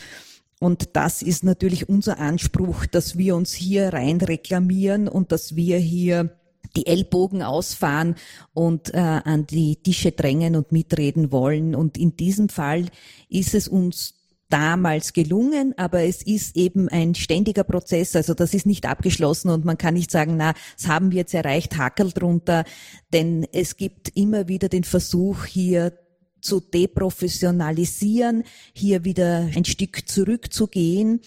Und 0.63 0.91
das 0.93 1.23
ist 1.23 1.43
natürlich 1.43 1.89
unser 1.89 2.21
Anspruch, 2.21 2.87
dass 2.87 3.19
wir 3.19 3.35
uns 3.35 3.53
hier 3.53 3.93
rein 3.93 4.21
reklamieren 4.21 5.09
und 5.09 5.33
dass 5.33 5.57
wir 5.57 5.79
hier 5.79 6.37
die 6.77 6.87
Ellbogen 6.87 7.43
ausfahren 7.43 8.15
und 8.55 8.95
äh, 8.95 8.99
an 8.99 9.45
die 9.45 9.75
Tische 9.83 10.13
drängen 10.13 10.55
und 10.55 10.71
mitreden 10.71 11.33
wollen. 11.33 11.75
Und 11.75 11.99
in 11.99 12.15
diesem 12.15 12.49
Fall 12.49 12.87
ist 13.29 13.57
es 13.57 13.67
uns 13.67 14.15
damals 14.51 15.15
gelungen, 15.15 15.75
aber 15.79 16.05
es 16.05 16.23
ist 16.23 16.57
eben 16.57 16.89
ein 16.89 17.17
ständiger 17.17 17.65
Prozess, 17.65 18.15
also 18.15 18.33
das 18.33 18.55
ist 18.55 18.65
nicht 18.65 18.87
abgeschlossen 18.87 19.51
und 19.51 19.65
man 19.65 19.79
kann 19.79 19.95
nicht 19.95 20.13
sagen, 20.13 20.37
na, 20.37 20.55
das 20.77 20.87
haben 20.87 21.11
wir 21.11 21.19
jetzt 21.19 21.35
erreicht, 21.35 21.77
Hackel 21.77 22.13
drunter, 22.13 22.65
denn 23.13 23.47
es 23.53 23.77
gibt 23.77 24.11
immer 24.15 24.47
wieder 24.47 24.69
den 24.69 24.85
Versuch 24.85 25.45
hier 25.45 25.93
zu 26.43 26.61
deprofessionalisieren, 26.61 28.45
hier 28.73 29.05
wieder 29.05 29.49
ein 29.55 29.65
Stück 29.65 30.09
zurückzugehen. 30.09 31.21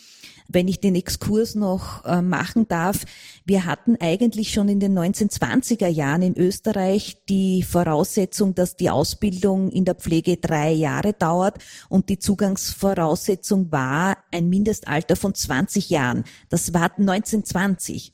Wenn 0.48 0.68
ich 0.68 0.80
den 0.80 0.94
Exkurs 0.94 1.56
noch 1.56 2.06
äh, 2.06 2.22
machen 2.22 2.68
darf, 2.68 3.06
wir 3.46 3.66
hatten 3.66 3.98
eigentlich 4.00 4.52
schon 4.52 4.70
in 4.70 4.80
den 4.80 4.98
1920er 4.98 5.88
Jahren 5.88 6.22
in 6.22 6.38
Österreich 6.38 7.18
die 7.28 7.64
Voraussetzung, 7.64 8.54
dass 8.54 8.76
die 8.76 8.92
Ausbildung 8.92 9.72
in 9.72 9.86
der 9.86 9.96
Pflege 9.96 10.38
drei 10.38 10.72
Jahre 10.72 11.14
dauert 11.14 11.58
und 11.90 12.10
die 12.10 12.20
Zugangsvoraussetzung 12.20 13.72
war 13.72 14.18
ein 14.32 14.48
Mindestalter 14.50 15.16
von 15.16 15.34
20 15.34 15.90
Jahren. 15.90 16.26
Das 16.50 16.74
war 16.74 16.92
1920. 16.96 18.14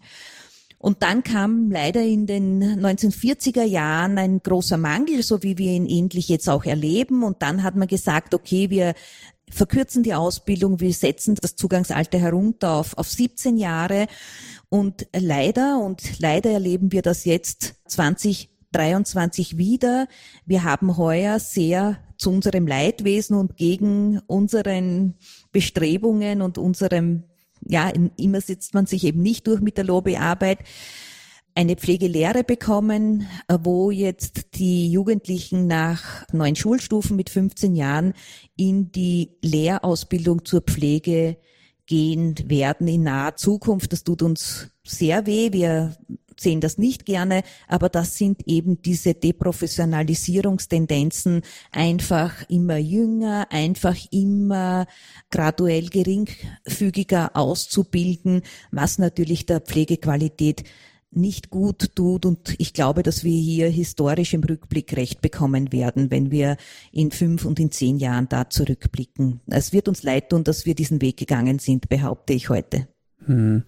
Und 0.82 1.04
dann 1.04 1.24
kam 1.24 1.70
leider 1.70 2.02
in 2.02 2.26
den 2.26 2.82
1940er 2.84 3.64
Jahren 3.64 4.18
ein 4.18 4.42
großer 4.42 4.78
Mangel, 4.78 5.22
so 5.22 5.44
wie 5.44 5.60
wir 5.60 5.74
ihn 5.74 5.88
endlich 5.88 6.28
jetzt 6.28 6.50
auch 6.50 6.66
erleben. 6.66 7.22
Und 7.22 7.44
dann 7.44 7.62
hat 7.62 7.76
man 7.76 7.88
gesagt, 7.88 8.34
okay, 8.34 8.72
wir 8.72 8.96
verkürzen 9.52 10.02
die 10.02 10.16
Ausbildung, 10.16 10.80
wir 10.80 10.92
setzen 10.92 11.36
das 11.40 11.56
Zugangsalter 11.56 12.18
herunter 12.18 12.72
auf, 12.72 12.98
auf 12.98 13.08
17 13.08 13.58
Jahre. 13.58 14.08
Und 14.70 15.08
leider, 15.16 15.80
und 15.80 16.20
leider 16.20 16.50
erleben 16.50 16.92
wir 16.92 17.04
das 17.04 17.26
jetzt 17.26 17.76
2023 17.86 19.60
wieder. 19.60 20.08
Wir 20.48 20.64
haben 20.64 20.98
heuer 20.98 21.40
sehr 21.40 22.00
zu 22.18 22.32
unserem 22.32 22.66
Leidwesen 22.66 23.38
und 23.38 23.56
gegen 23.56 24.20
unseren 24.26 25.14
Bestrebungen 25.52 26.42
und 26.42 26.58
unserem 26.58 27.26
ja, 27.68 27.92
immer 28.18 28.42
sitzt 28.42 28.74
man 28.74 28.86
sich 28.86 29.04
eben 29.04 29.22
nicht 29.22 29.48
durch 29.48 29.62
mit 29.62 29.78
der 29.78 29.86
Lobbyarbeit, 29.86 30.60
eine 31.54 31.76
Pflegelehre 31.76 32.44
bekommen, 32.44 33.28
äh, 33.48 33.58
wo 33.62 33.92
jetzt 33.92 34.56
die 34.56 34.90
Jugendlichen 34.92 35.68
nach 35.68 36.26
neun 36.32 36.56
Schulstufen 36.56 37.16
mit 37.16 37.30
15 37.30 37.76
Jahren 37.76 38.14
in 38.56 38.92
die 38.92 39.32
Lehrausbildung 39.42 40.46
zur 40.46 40.62
Pflege 40.62 41.38
gehen 41.86 42.36
werden 42.46 42.88
in 42.88 43.04
naher 43.04 43.36
Zukunft. 43.36 43.92
Das 43.92 44.04
tut 44.04 44.22
uns 44.22 44.70
sehr 44.84 45.26
weh. 45.26 45.52
Wir 45.52 45.98
sehen 46.42 46.62
das 46.62 46.78
nicht 46.78 47.06
gerne, 47.06 47.44
aber 47.68 47.90
das 47.90 48.18
sind 48.18 48.48
eben 48.48 48.82
diese 48.82 49.14
Deprofessionalisierungstendenzen, 49.14 51.42
einfach 51.72 52.50
immer 52.50 52.78
jünger, 52.78 53.48
einfach 53.52 53.98
immer 54.12 54.88
graduell 55.30 55.90
geringfügiger 55.90 57.36
auszubilden, 57.36 58.42
was 58.72 58.98
natürlich 58.98 59.46
der 59.46 59.60
Pflegequalität 59.62 60.64
nicht 61.12 61.50
gut 61.50 61.96
tut. 61.96 62.26
Und 62.26 62.56
ich 62.58 62.74
glaube, 62.74 63.04
dass 63.04 63.24
wir 63.24 63.38
hier 63.38 63.70
historisch 63.70 64.34
im 64.34 64.44
Rückblick 64.44 64.96
recht 64.96 65.22
bekommen 65.22 65.72
werden, 65.72 66.10
wenn 66.10 66.32
wir 66.32 66.58
in 66.92 67.12
fünf 67.12 67.46
und 67.46 67.60
in 67.60 67.72
zehn 67.72 67.98
Jahren 67.98 68.30
da 68.30 68.50
zurückblicken. 68.50 69.42
Es 69.48 69.74
wird 69.74 69.88
uns 69.88 70.04
leid 70.04 70.30
tun, 70.30 70.44
dass 70.44 70.66
wir 70.66 70.76
diesen 70.76 71.02
Weg 71.02 71.18
gegangen 71.18 71.60
sind, 71.60 71.90
behaupte 71.90 72.34
ich 72.34 72.50
heute. 72.50 72.88
Hm. 73.26 73.64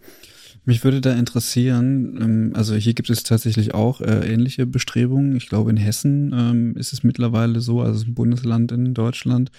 Mich 0.66 0.84
würde 0.84 1.01
da 1.01 1.14
interessieren, 1.14 2.18
ähm, 2.22 2.51
also 2.53 2.76
hier 2.76 2.93
gibt 2.93 3.09
es 3.09 3.24
tatsächlich 3.24 3.74
auch 3.74 3.99
äh, 3.99 4.32
ähnliche 4.34 4.66
Bestrebungen. 4.66 5.36
Ich 5.36 5.49
glaube, 5.49 5.72
in 5.72 5.78
Hessen 5.78 6.34
ähm, 6.34 6.78
ist 6.78 6.93
es 6.93 7.03
mittlerweile 7.03 7.59
so, 7.59 7.82
also 7.82 8.05
ein 8.05 8.14
Bundesland 8.14 8.72
in 8.72 8.93
Deutschland, 8.93 9.51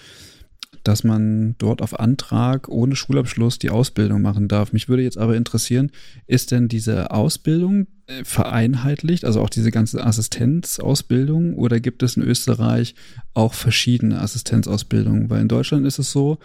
dass 0.83 1.03
man 1.03 1.55
dort 1.57 1.81
auf 1.81 1.99
Antrag 1.99 2.69
ohne 2.69 2.95
Schulabschluss 2.95 3.59
die 3.59 3.69
Ausbildung 3.69 4.21
machen 4.21 4.47
darf. 4.47 4.73
Mich 4.73 4.89
würde 4.89 5.03
jetzt 5.03 5.17
aber 5.17 5.35
interessieren, 5.35 5.91
ist 6.25 6.51
denn 6.51 6.67
diese 6.67 7.11
Ausbildung 7.11 7.85
äh, 8.07 8.23
vereinheitlicht, 8.23 9.25
also 9.25 9.41
auch 9.41 9.49
diese 9.49 9.69
ganze 9.69 10.03
Assistenzausbildung, 10.03 11.55
oder 11.55 11.79
gibt 11.79 12.01
es 12.01 12.17
in 12.17 12.23
Österreich 12.23 12.95
auch 13.35 13.53
verschiedene 13.53 14.21
Assistenzausbildungen? 14.21 15.29
Weil 15.29 15.41
in 15.41 15.47
Deutschland 15.49 15.85
ist 15.85 15.99
es 15.99 16.11
so, 16.11 16.39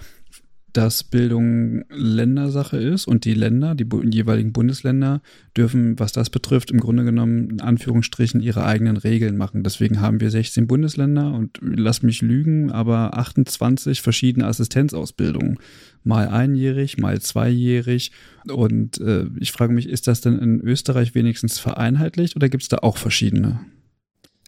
dass 0.73 1.05
Bildung 1.05 1.85
Ländersache 1.89 2.77
ist 2.77 3.07
und 3.07 3.25
die 3.25 3.35
Länder, 3.35 3.75
die 3.75 3.87
jeweiligen 4.11 4.53
Bundesländer 4.53 5.23
dürfen, 5.57 5.99
was 5.99 6.13
das 6.13 6.31
betrifft, 6.31 6.71
im 6.71 6.81
Grunde 6.81 7.05
genommen 7.05 7.51
in 7.51 7.61
Anführungsstrichen 7.61 8.41
ihre 8.41 8.65
eigenen 8.65 8.97
Regeln 8.97 9.37
machen. 9.37 9.63
Deswegen 9.63 10.01
haben 10.01 10.21
wir 10.21 10.31
16 10.31 10.67
Bundesländer 10.67 11.33
und 11.33 11.59
lass 11.61 12.03
mich 12.03 12.23
lügen, 12.23 12.71
aber 12.71 13.17
28 13.17 14.01
verschiedene 14.03 14.47
Assistenzausbildungen. 14.47 15.59
Mal 16.05 16.29
einjährig, 16.29 16.99
mal 16.99 17.21
zweijährig. 17.21 18.13
Und 18.49 19.01
äh, 19.01 19.27
ich 19.39 19.53
frage 19.53 19.73
mich, 19.73 19.89
ist 19.89 20.07
das 20.07 20.21
denn 20.21 20.39
in 20.39 20.61
Österreich 20.61 21.15
wenigstens 21.15 21.59
vereinheitlicht 21.59 22.37
oder 22.37 22.49
gibt 22.49 22.63
es 22.63 22.69
da 22.69 22.79
auch 22.79 22.97
verschiedene? 22.97 23.61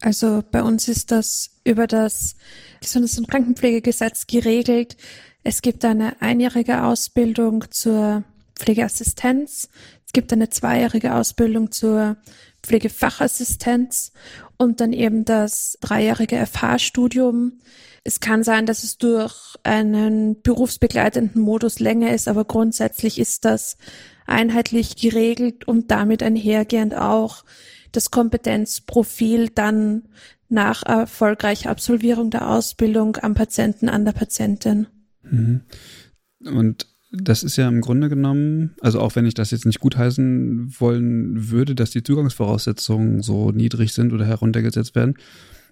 Also 0.03 0.43
bei 0.51 0.61
uns 0.61 0.89
ist 0.89 1.11
das 1.11 1.61
über 1.63 1.87
das 1.87 2.35
Gesundheits- 2.81 3.17
und 3.17 3.29
Krankenpflegegesetz 3.29 4.27
geregelt, 4.27 4.97
es 5.43 5.61
gibt 5.61 5.83
eine 5.83 6.21
einjährige 6.21 6.83
Ausbildung 6.83 7.65
zur 7.69 8.23
Pflegeassistenz. 8.55 9.69
Es 10.05 10.13
gibt 10.13 10.31
eine 10.31 10.49
zweijährige 10.49 11.15
Ausbildung 11.15 11.71
zur 11.71 12.17
Pflegefachassistenz 12.61 14.13
und 14.57 14.79
dann 14.79 14.93
eben 14.93 15.25
das 15.25 15.77
dreijährige 15.81 16.45
FH-Studium. 16.45 17.59
Es 18.05 18.19
kann 18.19 18.43
sein, 18.43 18.65
dass 18.65 18.83
es 18.83 18.97
durch 18.97 19.57
einen 19.63 20.41
berufsbegleitenden 20.41 21.41
Modus 21.41 21.79
länger 21.79 22.13
ist, 22.13 22.27
aber 22.27 22.45
grundsätzlich 22.45 23.19
ist 23.19 23.43
das 23.43 23.77
einheitlich 24.25 24.95
geregelt 24.95 25.67
und 25.67 25.91
damit 25.91 26.23
einhergehend 26.23 26.95
auch 26.95 27.43
das 27.91 28.11
Kompetenzprofil 28.11 29.49
dann 29.49 30.03
nach 30.47 30.83
erfolgreicher 30.83 31.69
Absolvierung 31.69 32.29
der 32.29 32.49
Ausbildung 32.49 33.17
am 33.17 33.33
Patienten, 33.33 33.89
an 33.89 34.05
der 34.05 34.13
Patientin. 34.13 34.87
Mhm. 35.29 35.61
Und 36.45 36.87
das 37.11 37.43
ist 37.43 37.57
ja 37.57 37.67
im 37.67 37.81
Grunde 37.81 38.09
genommen, 38.09 38.75
also 38.81 38.99
auch 38.99 39.15
wenn 39.15 39.25
ich 39.25 39.35
das 39.35 39.51
jetzt 39.51 39.65
nicht 39.65 39.79
gutheißen 39.79 40.79
wollen 40.79 41.51
würde, 41.51 41.75
dass 41.75 41.91
die 41.91 42.01
Zugangsvoraussetzungen 42.01 43.21
so 43.21 43.51
niedrig 43.51 43.93
sind 43.93 44.13
oder 44.13 44.25
heruntergesetzt 44.25 44.95
werden, 44.95 45.15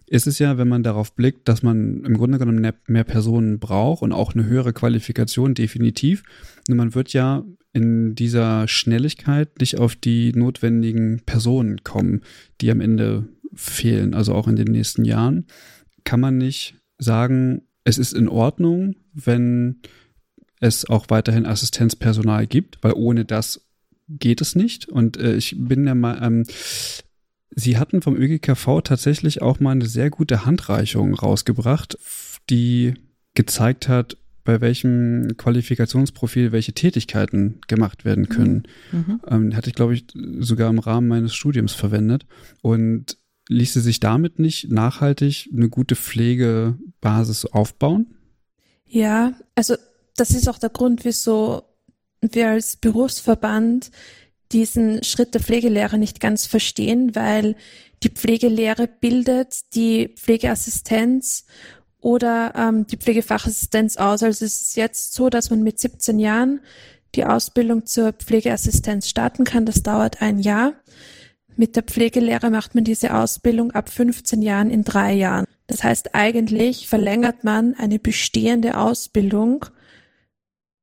ist 0.05 0.27
es 0.27 0.39
ja, 0.39 0.57
wenn 0.57 0.67
man 0.67 0.83
darauf 0.83 1.15
blickt, 1.15 1.47
dass 1.47 1.63
man 1.63 2.03
im 2.03 2.17
Grunde 2.17 2.37
genommen 2.37 2.73
mehr 2.87 3.03
Personen 3.03 3.59
braucht 3.59 4.01
und 4.03 4.11
auch 4.11 4.33
eine 4.33 4.45
höhere 4.45 4.73
Qualifikation 4.73 5.53
definitiv. 5.53 6.23
Und 6.67 6.75
man 6.75 6.93
wird 6.93 7.13
ja 7.13 7.45
in 7.73 8.13
dieser 8.13 8.67
Schnelligkeit 8.67 9.59
nicht 9.59 9.79
auf 9.79 9.95
die 9.95 10.33
notwendigen 10.33 11.21
Personen 11.25 11.83
kommen, 11.83 12.21
die 12.59 12.69
am 12.69 12.81
Ende 12.81 13.29
fehlen, 13.53 14.13
also 14.13 14.33
auch 14.35 14.47
in 14.47 14.57
den 14.57 14.67
nächsten 14.67 15.05
Jahren. 15.05 15.45
Kann 16.03 16.19
man 16.19 16.37
nicht 16.37 16.75
sagen, 16.99 17.61
es 17.85 17.97
ist 17.97 18.13
in 18.13 18.27
Ordnung, 18.27 18.95
wenn 19.13 19.81
es 20.59 20.85
auch 20.89 21.05
weiterhin 21.09 21.45
Assistenzpersonal 21.45 22.47
gibt, 22.47 22.77
weil 22.81 22.93
ohne 22.93 23.25
das 23.25 23.61
geht 24.07 24.41
es 24.41 24.55
nicht. 24.55 24.87
Und 24.89 25.17
äh, 25.17 25.35
ich 25.35 25.55
bin 25.57 25.85
ja 25.85 25.95
mal, 25.95 26.19
ähm, 26.21 26.45
Sie 27.53 27.77
hatten 27.77 28.01
vom 28.01 28.15
ÖGKV 28.15 28.81
tatsächlich 28.81 29.41
auch 29.41 29.59
mal 29.59 29.71
eine 29.71 29.85
sehr 29.85 30.09
gute 30.09 30.45
Handreichung 30.45 31.13
rausgebracht, 31.13 31.97
die 32.49 32.93
gezeigt 33.33 33.89
hat, 33.89 34.17
bei 34.43 34.61
welchem 34.61 35.35
Qualifikationsprofil 35.37 36.51
welche 36.51 36.73
Tätigkeiten 36.73 37.59
gemacht 37.67 38.05
werden 38.05 38.29
können. 38.29 38.63
Mhm. 38.91 39.21
Ähm, 39.27 39.55
hatte 39.55 39.69
ich, 39.69 39.75
glaube 39.75 39.93
ich, 39.93 40.05
sogar 40.39 40.69
im 40.69 40.79
Rahmen 40.79 41.07
meines 41.07 41.35
Studiums 41.35 41.73
verwendet. 41.73 42.25
Und 42.61 43.17
ließe 43.49 43.81
sich 43.81 43.99
damit 43.99 44.39
nicht 44.39 44.71
nachhaltig 44.71 45.49
eine 45.53 45.69
gute 45.69 45.95
Pflegebasis 45.95 47.45
aufbauen? 47.45 48.15
Ja, 48.93 49.33
also 49.55 49.75
das 50.17 50.31
ist 50.31 50.49
auch 50.49 50.57
der 50.57 50.69
Grund, 50.69 51.05
wieso 51.05 51.63
wir 52.19 52.49
als 52.49 52.75
Berufsverband 52.75 53.89
diesen 54.51 55.01
Schritt 55.05 55.33
der 55.33 55.39
Pflegelehre 55.39 55.97
nicht 55.97 56.19
ganz 56.19 56.45
verstehen, 56.45 57.15
weil 57.15 57.55
die 58.03 58.09
Pflegelehre 58.09 58.87
bildet 58.87 59.73
die 59.75 60.09
Pflegeassistenz 60.09 61.45
oder 62.01 62.53
ähm, 62.57 62.85
die 62.85 62.97
Pflegefachassistenz 62.97 63.95
aus. 63.95 64.23
Also 64.23 64.43
es 64.43 64.61
ist 64.61 64.75
jetzt 64.75 65.13
so, 65.13 65.29
dass 65.29 65.49
man 65.49 65.63
mit 65.63 65.79
17 65.79 66.19
Jahren 66.19 66.59
die 67.15 67.23
Ausbildung 67.23 67.85
zur 67.85 68.11
Pflegeassistenz 68.11 69.07
starten 69.07 69.45
kann. 69.45 69.65
Das 69.65 69.83
dauert 69.83 70.21
ein 70.21 70.39
Jahr. 70.39 70.73
Mit 71.55 71.77
der 71.77 71.83
Pflegelehre 71.83 72.49
macht 72.49 72.75
man 72.75 72.83
diese 72.83 73.13
Ausbildung 73.13 73.71
ab 73.71 73.87
15 73.87 74.41
Jahren 74.41 74.69
in 74.69 74.83
drei 74.83 75.13
Jahren. 75.13 75.45
Das 75.71 75.85
heißt, 75.85 76.15
eigentlich 76.15 76.89
verlängert 76.89 77.45
man 77.45 77.75
eine 77.75 77.97
bestehende 77.97 78.77
Ausbildung 78.77 79.65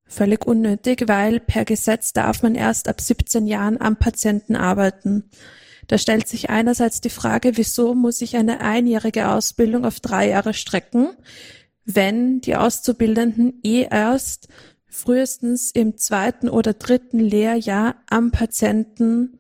völlig 0.06 0.46
unnötig, 0.46 1.04
weil 1.06 1.40
per 1.40 1.66
Gesetz 1.66 2.14
darf 2.14 2.42
man 2.42 2.54
erst 2.54 2.88
ab 2.88 2.98
17 2.98 3.46
Jahren 3.46 3.78
am 3.78 3.96
Patienten 3.96 4.56
arbeiten. 4.56 5.24
Da 5.88 5.98
stellt 5.98 6.26
sich 6.26 6.48
einerseits 6.48 7.02
die 7.02 7.10
Frage, 7.10 7.58
wieso 7.58 7.94
muss 7.94 8.22
ich 8.22 8.36
eine 8.36 8.62
einjährige 8.62 9.28
Ausbildung 9.28 9.84
auf 9.84 10.00
drei 10.00 10.30
Jahre 10.30 10.54
strecken, 10.54 11.10
wenn 11.84 12.40
die 12.40 12.56
Auszubildenden 12.56 13.60
eh 13.62 13.86
erst 13.90 14.48
frühestens 14.86 15.70
im 15.70 15.98
zweiten 15.98 16.48
oder 16.48 16.72
dritten 16.72 17.20
Lehrjahr 17.20 17.96
am 18.08 18.30
Patienten 18.30 19.38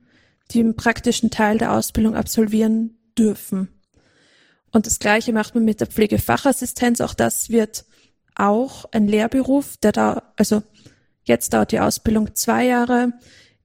im 0.52 0.76
praktischen 0.76 1.30
Teil 1.30 1.56
der 1.56 1.72
Ausbildung 1.72 2.14
absolvieren 2.14 2.98
dürfen. 3.18 3.77
Und 4.72 4.86
das 4.86 4.98
Gleiche 4.98 5.32
macht 5.32 5.54
man 5.54 5.64
mit 5.64 5.80
der 5.80 5.86
Pflegefachassistenz. 5.86 7.00
Auch 7.00 7.14
das 7.14 7.50
wird 7.50 7.84
auch 8.34 8.84
ein 8.92 9.08
Lehrberuf, 9.08 9.76
der 9.78 9.92
da, 9.92 10.32
also 10.36 10.62
jetzt 11.24 11.52
dauert 11.52 11.72
die 11.72 11.80
Ausbildung 11.80 12.34
zwei 12.34 12.66
Jahre, 12.66 13.12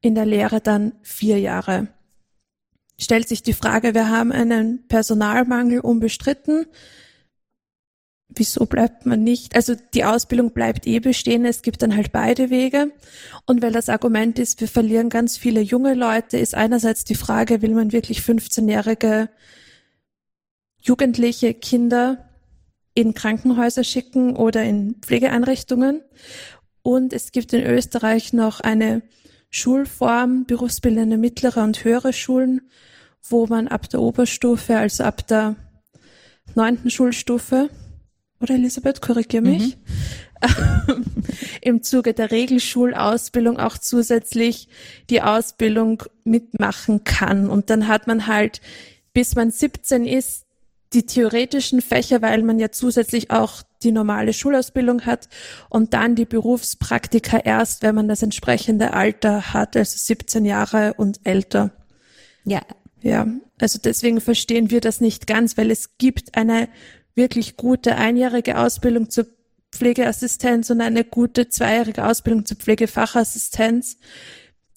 in 0.02 0.16
der 0.16 0.26
Lehre 0.26 0.62
dann 0.62 0.94
vier 1.02 1.40
Jahre. 1.40 1.88
Stellt 3.00 3.28
sich 3.28 3.44
die 3.44 3.54
Frage, 3.54 3.94
wir 3.94 4.10
haben 4.10 4.32
einen 4.32 4.88
Personalmangel 4.88 5.80
unbestritten 5.80 6.66
wieso 8.36 8.66
bleibt 8.66 9.06
man 9.06 9.24
nicht? 9.24 9.56
Also 9.56 9.76
die 9.94 10.06
Ausbildung 10.06 10.52
bleibt 10.52 10.88
eh 10.88 11.00
bestehen, 11.00 11.46
es 11.46 11.62
gibt 11.62 11.82
dann 11.82 11.96
halt 11.96 12.12
beide 12.12 12.50
Wege. 12.50 12.92
Und 13.46 13.62
weil 13.62 13.72
das 13.72 13.90
Argument 13.90 14.40
ist, 14.40 14.62
wir 14.62 14.68
verlieren 14.68 15.10
ganz 15.10 15.38
viele 15.38 15.62
junge 15.62 15.94
Leute, 15.94 16.38
ist 16.38 16.56
einerseits 16.56 17.04
die 17.04 17.16
Frage, 17.16 17.62
will 17.62 17.74
man 17.74 17.92
wirklich 17.92 18.20
15-jährige 18.20 19.30
jugendliche 20.84 21.54
Kinder 21.54 22.30
in 22.94 23.14
Krankenhäuser 23.14 23.84
schicken 23.84 24.36
oder 24.36 24.64
in 24.64 24.96
Pflegeeinrichtungen? 25.02 26.02
Und 26.84 27.14
es 27.14 27.32
gibt 27.32 27.54
in 27.54 27.66
Österreich 27.66 28.34
noch 28.34 28.60
eine 28.60 29.02
Schulform, 29.50 30.46
berufsbildende 30.46 31.18
mittlere 31.18 31.64
und 31.64 31.84
höhere 31.84 32.12
Schulen, 32.12 32.70
wo 33.22 33.48
man 33.48 33.68
ab 33.68 33.90
der 33.90 34.02
Oberstufe, 34.02 34.78
also 34.78 35.04
ab 35.06 35.26
der 35.28 35.56
neunten 36.56 36.90
Schulstufe, 36.90 37.70
oder 38.42 38.56
Elisabeth, 38.56 39.02
korrigier 39.02 39.42
mich, 39.42 39.78
mhm. 39.78 41.06
im 41.62 41.82
Zuge 41.82 42.14
der 42.14 42.32
Regelschulausbildung 42.32 43.58
auch 43.58 43.78
zusätzlich 43.78 44.68
die 45.10 45.22
Ausbildung 45.22 46.04
mitmachen 46.26 47.06
kann. 47.06 47.50
Und 47.50 47.70
dann 47.70 47.88
hat 47.88 48.08
man 48.08 48.28
halt, 48.28 48.60
bis 49.14 49.36
man 49.36 49.52
17 49.52 50.06
ist, 50.06 50.46
die 50.94 51.06
theoretischen 51.06 51.82
Fächer, 51.82 52.22
weil 52.22 52.44
man 52.44 52.60
ja 52.60 52.72
zusätzlich 52.72 53.32
auch 53.32 53.64
die 53.82 53.92
normale 53.92 54.34
Schulausbildung 54.34 55.06
hat 55.06 55.28
und 55.70 55.94
dann 55.94 56.16
die 56.16 56.26
Berufspraktika 56.26 57.40
erst, 57.40 57.82
wenn 57.84 57.96
man 57.96 58.08
das 58.08 58.24
entsprechende 58.24 58.94
Alter 58.94 59.54
hat, 59.54 59.76
also 59.76 59.98
17 59.98 60.46
Jahre 60.46 60.94
und 60.96 61.20
älter. 61.24 61.72
Ja. 62.46 62.62
Ja, 63.04 63.28
also 63.60 63.80
deswegen 63.84 64.22
verstehen 64.22 64.72
wir 64.72 64.80
das 64.80 65.02
nicht 65.02 65.28
ganz, 65.28 65.58
weil 65.58 65.72
es 65.72 65.98
gibt 65.98 66.38
eine 66.38 66.70
wirklich 67.16 67.58
gute 67.58 67.98
einjährige 67.98 68.58
Ausbildung 68.58 69.10
zur 69.10 69.28
Pflegeassistenz 69.74 70.70
und 70.70 70.80
eine 70.80 71.04
gute 71.04 71.50
zweijährige 71.50 72.06
Ausbildung 72.06 72.46
zur 72.46 72.56
Pflegefachassistenz, 72.56 73.98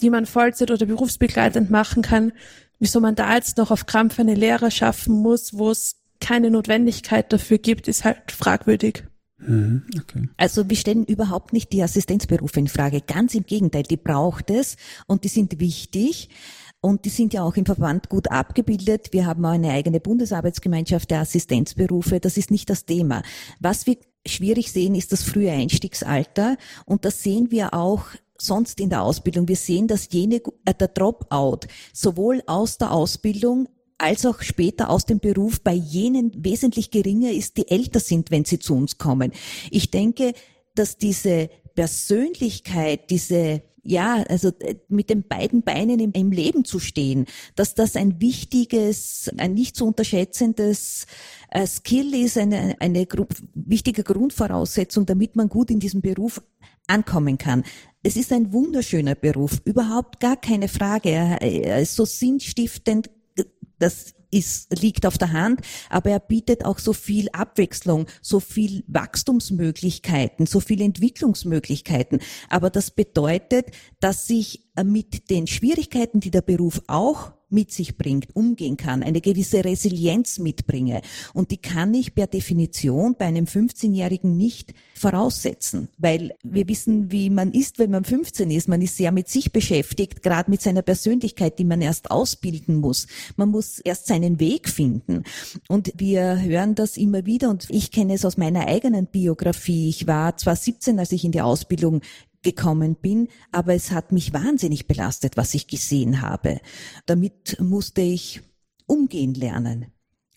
die 0.01 0.09
man 0.09 0.25
Vollzeit 0.25 0.71
oder 0.71 0.85
berufsbegleitend 0.85 1.69
machen 1.69 2.01
kann, 2.01 2.33
wieso 2.79 2.99
man 2.99 3.15
da 3.15 3.33
jetzt 3.33 3.57
noch 3.57 3.71
auf 3.71 3.85
Krampf 3.85 4.19
eine 4.19 4.35
Lehre 4.35 4.71
schaffen 4.71 5.21
muss, 5.21 5.57
wo 5.57 5.71
es 5.71 5.95
keine 6.27 6.51
Notwendigkeit 6.51 7.31
dafür 7.31 7.57
gibt, 7.57 7.87
ist 7.87 8.03
halt 8.03 8.33
fragwürdig. 8.33 9.05
Mhm, 9.37 9.83
okay. 9.97 10.27
Also 10.35 10.69
wir 10.69 10.75
stellen 10.75 11.05
überhaupt 11.05 11.53
nicht 11.53 11.71
die 11.71 11.81
Assistenzberufe 11.81 12.59
in 12.59 12.67
Frage. 12.67 12.99
Ganz 12.99 13.33
im 13.33 13.45
Gegenteil, 13.45 13.83
die 13.83 13.95
braucht 13.95 14.49
es 14.49 14.75
und 15.05 15.23
die 15.23 15.29
sind 15.29 15.61
wichtig. 15.61 16.29
Und 16.81 17.05
die 17.05 17.09
sind 17.09 17.33
ja 17.33 17.43
auch 17.43 17.55
im 17.55 17.65
Verband 17.65 18.09
gut 18.09 18.29
abgebildet. 18.29 19.13
Wir 19.13 19.25
haben 19.25 19.45
auch 19.45 19.51
eine 19.51 19.71
eigene 19.71 20.01
Bundesarbeitsgemeinschaft 20.01 21.09
der 21.09 21.21
Assistenzberufe. 21.21 22.19
Das 22.19 22.35
ist 22.35 22.51
nicht 22.51 22.69
das 22.69 22.85
Thema. 22.85 23.23
Was 23.61 23.87
wir 23.87 23.95
schwierig 24.25 24.71
sehen, 24.71 24.95
ist 24.95 25.13
das 25.13 25.23
frühe 25.23 25.51
Einstiegsalter. 25.51 26.57
Und 26.85 27.05
das 27.05 27.23
sehen 27.23 27.51
wir 27.51 27.73
auch 27.73 28.03
sonst 28.37 28.81
in 28.81 28.89
der 28.89 29.01
Ausbildung. 29.01 29.47
Wir 29.47 29.55
sehen, 29.55 29.87
dass 29.87 30.09
jene, 30.11 30.41
äh, 30.65 30.73
der 30.73 30.89
Dropout 30.89 31.61
sowohl 31.93 32.43
aus 32.47 32.77
der 32.77 32.91
Ausbildung 32.91 33.69
als 33.97 34.25
auch 34.25 34.41
später 34.41 34.89
aus 34.89 35.05
dem 35.05 35.19
Beruf 35.19 35.61
bei 35.61 35.73
jenen 35.73 36.31
wesentlich 36.43 36.91
geringer 36.91 37.31
ist, 37.31 37.57
die 37.57 37.67
älter 37.67 37.99
sind, 37.99 38.31
wenn 38.31 38.45
sie 38.45 38.59
zu 38.59 38.75
uns 38.75 38.97
kommen. 38.97 39.31
Ich 39.71 39.91
denke, 39.91 40.33
dass 40.75 40.97
diese 40.97 41.49
Persönlichkeit, 41.75 43.09
diese 43.09 43.63
ja, 43.87 44.23
also 44.27 44.49
äh, 44.59 44.75
mit 44.89 45.09
den 45.09 45.23
beiden 45.23 45.63
Beinen 45.63 45.99
im, 45.99 46.11
im, 46.11 46.31
Leben 46.31 46.65
zu 46.65 46.77
stehen, 46.79 47.25
dass 47.55 47.73
das 47.73 47.95
ein 47.95 48.19
wichtiges, 48.19 49.31
ein 49.37 49.53
nicht 49.53 49.77
zu 49.77 49.85
unterschätzendes 49.85 51.05
äh, 51.49 51.65
Skill 51.65 52.13
ist, 52.13 52.37
eine, 52.37 52.75
eine 52.81 53.05
gru 53.05 53.25
wichtige 53.53 54.03
Grundvoraussetzung, 54.03 55.05
damit 55.05 55.37
man 55.37 55.47
gut 55.47 55.71
in 55.71 55.79
diesem 55.79 56.01
Beruf 56.01 56.41
ankommen 56.87 57.37
kann. 57.37 57.63
Es 58.03 58.17
ist 58.17 58.33
ein 58.33 58.51
wunderschöner 58.51 59.15
Beruf, 59.15 59.61
überhaupt 59.63 60.19
gar 60.19 60.35
keine 60.35 60.67
Frage. 60.67 61.09
Er 61.09 61.79
ist 61.79 61.95
so 61.95 62.03
sinnstiftend, 62.03 63.09
das 63.79 64.13
ist, 64.31 64.81
liegt 64.81 65.05
auf 65.05 65.17
der 65.17 65.31
Hand, 65.31 65.61
aber 65.89 66.11
er 66.11 66.19
bietet 66.19 66.65
auch 66.65 66.79
so 66.79 66.93
viel 66.93 67.29
Abwechslung, 67.31 68.07
so 68.21 68.39
viel 68.39 68.83
Wachstumsmöglichkeiten, 68.87 70.45
so 70.45 70.59
viel 70.59 70.81
Entwicklungsmöglichkeiten. 70.81 72.19
Aber 72.49 72.69
das 72.69 72.91
bedeutet, 72.91 73.67
dass 73.99 74.27
sich 74.27 74.67
mit 74.83 75.29
den 75.29 75.47
Schwierigkeiten, 75.47 76.19
die 76.19 76.31
der 76.31 76.41
Beruf 76.41 76.81
auch 76.87 77.36
mit 77.49 77.71
sich 77.71 77.97
bringt, 77.97 78.35
umgehen 78.35 78.77
kann, 78.77 79.03
eine 79.03 79.21
gewisse 79.21 79.63
Resilienz 79.63 80.39
mitbringe. 80.39 81.01
Und 81.33 81.51
die 81.51 81.57
kann 81.57 81.93
ich 81.93 82.13
per 82.13 82.27
Definition 82.27 83.15
bei 83.17 83.25
einem 83.25 83.45
15-Jährigen 83.45 84.35
nicht 84.35 84.73
voraussetzen, 84.95 85.89
weil 85.97 86.33
wir 86.43 86.67
wissen, 86.67 87.11
wie 87.11 87.29
man 87.29 87.51
ist, 87.51 87.79
wenn 87.79 87.91
man 87.91 88.03
15 88.03 88.51
ist. 88.51 88.67
Man 88.67 88.81
ist 88.81 88.97
sehr 88.97 89.11
mit 89.11 89.29
sich 89.29 89.51
beschäftigt, 89.51 90.23
gerade 90.23 90.49
mit 90.49 90.61
seiner 90.61 90.81
Persönlichkeit, 90.81 91.59
die 91.59 91.65
man 91.65 91.81
erst 91.81 92.11
ausbilden 92.11 92.75
muss. 92.75 93.07
Man 93.35 93.49
muss 93.49 93.79
erst 93.79 94.07
seinen 94.07 94.39
Weg 94.39 94.69
finden. 94.69 95.23
Und 95.67 95.93
wir 95.95 96.41
hören 96.41 96.75
das 96.75 96.97
immer 96.97 97.25
wieder 97.25 97.49
und 97.49 97.67
ich 97.69 97.91
kenne 97.91 98.13
es 98.13 98.25
aus 98.25 98.37
meiner 98.37 98.67
eigenen 98.67 99.07
Biografie. 99.07 99.89
Ich 99.89 100.07
war 100.07 100.35
zwar 100.37 100.55
17, 100.55 100.99
als 100.99 101.11
ich 101.11 101.23
in 101.23 101.31
die 101.31 101.41
Ausbildung 101.41 102.01
gekommen 102.43 102.95
bin, 102.95 103.27
aber 103.51 103.73
es 103.73 103.91
hat 103.91 104.11
mich 104.11 104.33
wahnsinnig 104.33 104.87
belastet, 104.87 105.37
was 105.37 105.53
ich 105.53 105.67
gesehen 105.67 106.21
habe. 106.21 106.59
Damit 107.05 107.57
musste 107.59 108.01
ich 108.01 108.41
umgehen 108.85 109.33
lernen. 109.33 109.87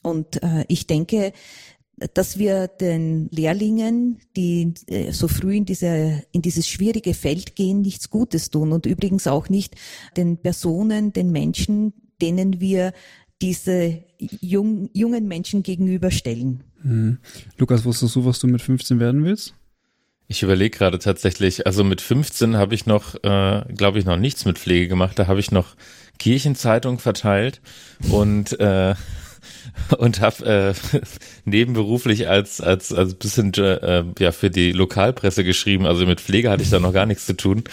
Und 0.02 0.42
äh, 0.42 0.64
ich 0.68 0.86
denke, 0.86 1.32
dass 2.14 2.38
wir 2.38 2.68
den 2.68 3.28
Lehrlingen, 3.30 4.18
die 4.36 4.72
äh, 4.86 5.12
so 5.12 5.28
früh 5.28 5.56
in, 5.56 5.66
diese, 5.66 6.22
in 6.32 6.42
dieses 6.42 6.66
schwierige 6.66 7.14
Feld 7.14 7.56
gehen, 7.56 7.82
nichts 7.82 8.08
Gutes 8.08 8.50
tun 8.50 8.72
und 8.72 8.86
übrigens 8.86 9.26
auch 9.26 9.48
nicht 9.48 9.76
den 10.16 10.38
Personen, 10.38 11.12
den 11.12 11.30
Menschen, 11.30 11.92
denen 12.20 12.60
wir 12.60 12.92
diese 13.42 14.02
jung, 14.18 14.90
jungen 14.92 15.28
Menschen 15.28 15.62
gegenüberstellen. 15.62 16.64
Mhm. 16.82 17.18
Lukas, 17.58 17.84
wusstest 17.84 18.16
du, 18.16 18.24
was 18.24 18.38
du 18.38 18.46
mit 18.46 18.62
15 18.62 18.98
werden 18.98 19.24
willst? 19.24 19.54
Ich 20.30 20.44
überlege 20.44 20.78
gerade 20.78 21.00
tatsächlich, 21.00 21.66
also 21.66 21.82
mit 21.82 22.00
15 22.00 22.56
habe 22.56 22.72
ich 22.72 22.86
noch, 22.86 23.16
äh, 23.24 23.64
glaube 23.76 23.98
ich, 23.98 24.04
noch 24.04 24.16
nichts 24.16 24.44
mit 24.44 24.60
Pflege 24.60 24.86
gemacht. 24.86 25.18
Da 25.18 25.26
habe 25.26 25.40
ich 25.40 25.50
noch 25.50 25.74
Kirchenzeitung 26.20 27.00
verteilt 27.00 27.60
und 28.10 28.60
äh, 28.60 28.94
und 29.98 30.20
habe 30.20 30.74
äh, 30.94 30.98
nebenberuflich 31.46 32.28
als 32.28 32.60
als 32.60 32.92
als 32.92 33.14
bisschen 33.14 33.52
äh, 33.54 34.04
ja 34.20 34.30
für 34.30 34.50
die 34.50 34.70
Lokalpresse 34.70 35.42
geschrieben. 35.42 35.84
Also 35.84 36.06
mit 36.06 36.20
Pflege 36.20 36.48
hatte 36.48 36.62
ich 36.62 36.70
da 36.70 36.78
noch 36.78 36.92
gar 36.92 37.06
nichts 37.06 37.26
zu 37.26 37.36
tun 37.36 37.64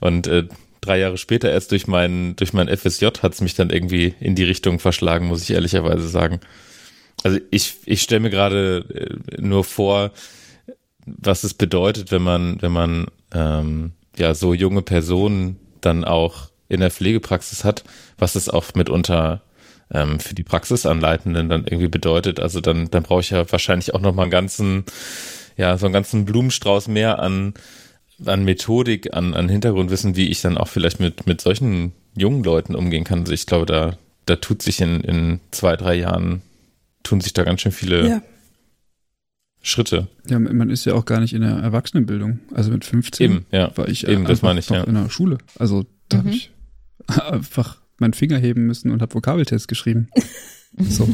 und 0.00 0.26
äh, 0.26 0.44
drei 0.80 1.00
Jahre 1.00 1.18
später 1.18 1.50
erst 1.50 1.70
durch 1.70 1.86
mein 1.86 2.34
durch 2.36 2.54
mein 2.54 2.74
FSJ 2.74 3.08
hat 3.22 3.34
es 3.34 3.42
mich 3.42 3.56
dann 3.56 3.68
irgendwie 3.68 4.14
in 4.20 4.34
die 4.34 4.44
Richtung 4.44 4.78
verschlagen, 4.78 5.26
muss 5.26 5.42
ich 5.42 5.50
ehrlicherweise 5.50 6.08
sagen. 6.08 6.40
Also 7.24 7.38
ich 7.50 7.74
ich 7.84 8.00
stelle 8.00 8.20
mir 8.20 8.30
gerade 8.30 8.86
äh, 8.88 9.42
nur 9.42 9.64
vor, 9.64 10.12
was 11.18 11.44
es 11.44 11.54
bedeutet, 11.54 12.10
wenn 12.10 12.22
man, 12.22 12.60
wenn 12.60 12.72
man 12.72 13.06
ähm, 13.32 13.92
ja 14.16 14.34
so 14.34 14.54
junge 14.54 14.82
Personen 14.82 15.58
dann 15.80 16.04
auch 16.04 16.50
in 16.68 16.80
der 16.80 16.90
Pflegepraxis 16.90 17.64
hat, 17.64 17.84
was 18.18 18.34
es 18.34 18.48
auch 18.48 18.74
mitunter 18.74 19.42
ähm, 19.92 20.20
für 20.20 20.34
die 20.34 20.44
Praxisanleitenden 20.44 21.48
dann 21.48 21.64
irgendwie 21.64 21.88
bedeutet. 21.88 22.40
Also 22.40 22.60
dann, 22.60 22.90
dann 22.90 23.02
brauche 23.02 23.20
ich 23.20 23.30
ja 23.30 23.50
wahrscheinlich 23.50 23.94
auch 23.94 24.00
noch 24.00 24.14
mal 24.14 24.22
einen 24.22 24.30
ganzen, 24.30 24.84
ja, 25.56 25.76
so 25.76 25.86
einen 25.86 25.92
ganzen 25.92 26.24
Blumenstrauß 26.24 26.88
mehr 26.88 27.18
an, 27.18 27.54
an 28.24 28.44
Methodik, 28.44 29.14
an, 29.14 29.34
an 29.34 29.48
Hintergrundwissen, 29.48 30.16
wie 30.16 30.28
ich 30.28 30.42
dann 30.42 30.58
auch 30.58 30.68
vielleicht 30.68 31.00
mit, 31.00 31.26
mit 31.26 31.40
solchen 31.40 31.92
jungen 32.14 32.44
Leuten 32.44 32.74
umgehen 32.74 33.04
kann. 33.04 33.20
Also 33.20 33.32
ich 33.32 33.46
glaube, 33.46 33.66
da, 33.66 33.96
da 34.26 34.36
tut 34.36 34.62
sich 34.62 34.80
in, 34.80 35.00
in 35.00 35.40
zwei, 35.50 35.76
drei 35.76 35.94
Jahren, 35.94 36.42
tun 37.02 37.20
sich 37.20 37.32
da 37.32 37.42
ganz 37.42 37.62
schön 37.62 37.72
viele 37.72 38.08
ja. 38.08 38.22
Schritte. 39.62 40.08
Ja, 40.28 40.38
man 40.38 40.70
ist 40.70 40.86
ja 40.86 40.94
auch 40.94 41.04
gar 41.04 41.20
nicht 41.20 41.34
in 41.34 41.42
der 41.42 41.56
Erwachsenenbildung. 41.56 42.40
Also 42.54 42.70
mit 42.70 42.84
15 42.84 43.24
Eben, 43.24 43.46
ja. 43.50 43.76
war 43.76 43.88
ich 43.88 44.06
Eben, 44.06 44.24
das 44.24 44.42
meine 44.42 44.60
ich, 44.60 44.70
ja. 44.70 44.84
in 44.84 44.94
der 44.94 45.10
Schule. 45.10 45.38
Also 45.58 45.84
da 46.08 46.18
mhm. 46.18 46.20
habe 46.20 46.30
ich 46.30 46.50
einfach 47.06 47.80
meinen 47.98 48.14
Finger 48.14 48.38
heben 48.38 48.66
müssen 48.66 48.90
und 48.90 49.02
habe 49.02 49.14
Vokabeltests 49.14 49.68
geschrieben. 49.68 50.08
so. 50.78 51.08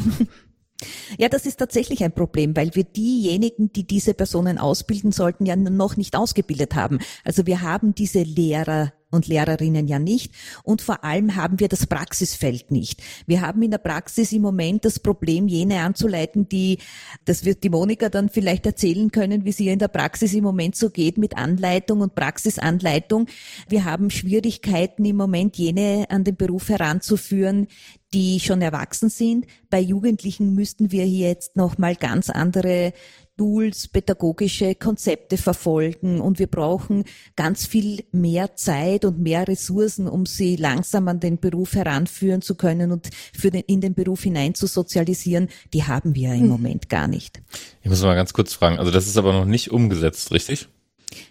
Ja, 1.17 1.27
das 1.27 1.45
ist 1.45 1.57
tatsächlich 1.57 2.03
ein 2.03 2.13
Problem, 2.13 2.55
weil 2.55 2.73
wir 2.75 2.83
diejenigen, 2.83 3.73
die 3.73 3.85
diese 3.85 4.13
Personen 4.13 4.57
ausbilden 4.57 5.11
sollten, 5.11 5.45
ja 5.45 5.55
noch 5.55 5.97
nicht 5.97 6.15
ausgebildet 6.15 6.75
haben. 6.75 6.99
Also 7.23 7.47
wir 7.47 7.61
haben 7.61 7.95
diese 7.95 8.21
Lehrer 8.21 8.93
und 9.09 9.27
Lehrerinnen 9.27 9.87
ja 9.87 9.99
nicht. 9.99 10.33
Und 10.63 10.81
vor 10.81 11.03
allem 11.03 11.35
haben 11.35 11.59
wir 11.59 11.69
das 11.69 11.87
Praxisfeld 11.87 12.71
nicht. 12.71 13.01
Wir 13.25 13.41
haben 13.41 13.61
in 13.61 13.71
der 13.71 13.77
Praxis 13.77 14.31
im 14.31 14.41
Moment 14.41 14.85
das 14.85 14.99
Problem, 14.99 15.47
jene 15.47 15.79
anzuleiten, 15.81 16.49
die, 16.49 16.79
das 17.25 17.45
wird 17.45 17.63
die 17.63 17.69
Monika 17.69 18.09
dann 18.09 18.29
vielleicht 18.29 18.65
erzählen 18.65 19.11
können, 19.11 19.45
wie 19.45 19.49
es 19.49 19.59
ihr 19.59 19.73
in 19.73 19.79
der 19.79 19.87
Praxis 19.87 20.33
im 20.33 20.43
Moment 20.43 20.75
so 20.75 20.89
geht 20.89 21.17
mit 21.17 21.37
Anleitung 21.37 22.01
und 22.01 22.15
Praxisanleitung. 22.15 23.27
Wir 23.69 23.85
haben 23.85 24.09
Schwierigkeiten 24.09 25.05
im 25.05 25.15
Moment, 25.15 25.57
jene 25.57 26.05
an 26.09 26.23
den 26.23 26.35
Beruf 26.35 26.69
heranzuführen, 26.69 27.67
die 28.13 28.39
schon 28.39 28.61
erwachsen 28.61 29.09
sind. 29.09 29.45
Bei 29.69 29.79
Jugendlichen 29.79 30.53
müssten 30.53 30.91
wir 30.91 31.03
hier 31.03 31.29
jetzt 31.29 31.55
nochmal 31.55 31.95
ganz 31.95 32.29
andere 32.29 32.93
Tools, 33.37 33.87
pädagogische 33.87 34.75
Konzepte 34.75 35.37
verfolgen 35.37 36.19
und 36.19 36.39
wir 36.39 36.47
brauchen 36.47 37.03
ganz 37.35 37.65
viel 37.65 38.03
mehr 38.11 38.55
Zeit 38.55 39.05
und 39.05 39.19
mehr 39.19 39.47
Ressourcen, 39.47 40.07
um 40.07 40.25
sie 40.25 40.55
langsam 40.55 41.07
an 41.07 41.19
den 41.19 41.39
Beruf 41.39 41.73
heranführen 41.73 42.41
zu 42.41 42.55
können 42.55 42.91
und 42.91 43.09
für 43.33 43.51
den, 43.51 43.61
in 43.67 43.79
den 43.79 43.93
Beruf 43.93 44.23
hinein 44.23 44.55
zu 44.55 44.67
sozialisieren. 44.67 45.49
Die 45.73 45.83
haben 45.83 46.15
wir 46.15 46.33
im 46.33 46.41
hm. 46.41 46.47
Moment 46.47 46.89
gar 46.89 47.07
nicht. 47.07 47.41
Ich 47.81 47.89
muss 47.89 48.01
mal 48.01 48.15
ganz 48.15 48.33
kurz 48.33 48.53
fragen. 48.53 48.79
Also 48.79 48.91
das 48.91 49.07
ist 49.07 49.17
aber 49.17 49.33
noch 49.33 49.45
nicht 49.45 49.71
umgesetzt, 49.71 50.31
richtig? 50.31 50.69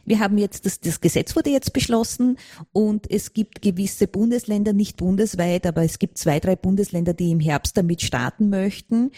Wir 0.05 0.21
haben 0.21 0.39
jetzt, 0.39 0.67
das, 0.67 0.81
das 0.81 1.01
Gesetz 1.01 1.37
wurde 1.37 1.51
jetzt 1.51 1.73
beschlossen 1.73 2.39
und 2.73 3.11
es 3.11 3.33
gibt 3.33 3.63
gewisse 3.63 4.09
Bundesländer, 4.09 4.73
nicht 4.73 4.97
bundesweit, 4.97 5.67
aber 5.67 5.83
es 5.83 5.99
gibt 5.99 6.19
zwei, 6.19 6.41
drei 6.41 6.57
Bundesländer, 6.57 7.15
die 7.15 7.31
im 7.31 7.41
Herbst 7.41 7.77
damit 7.77 8.03
starten 8.03 8.49
möchten. 8.49 9.11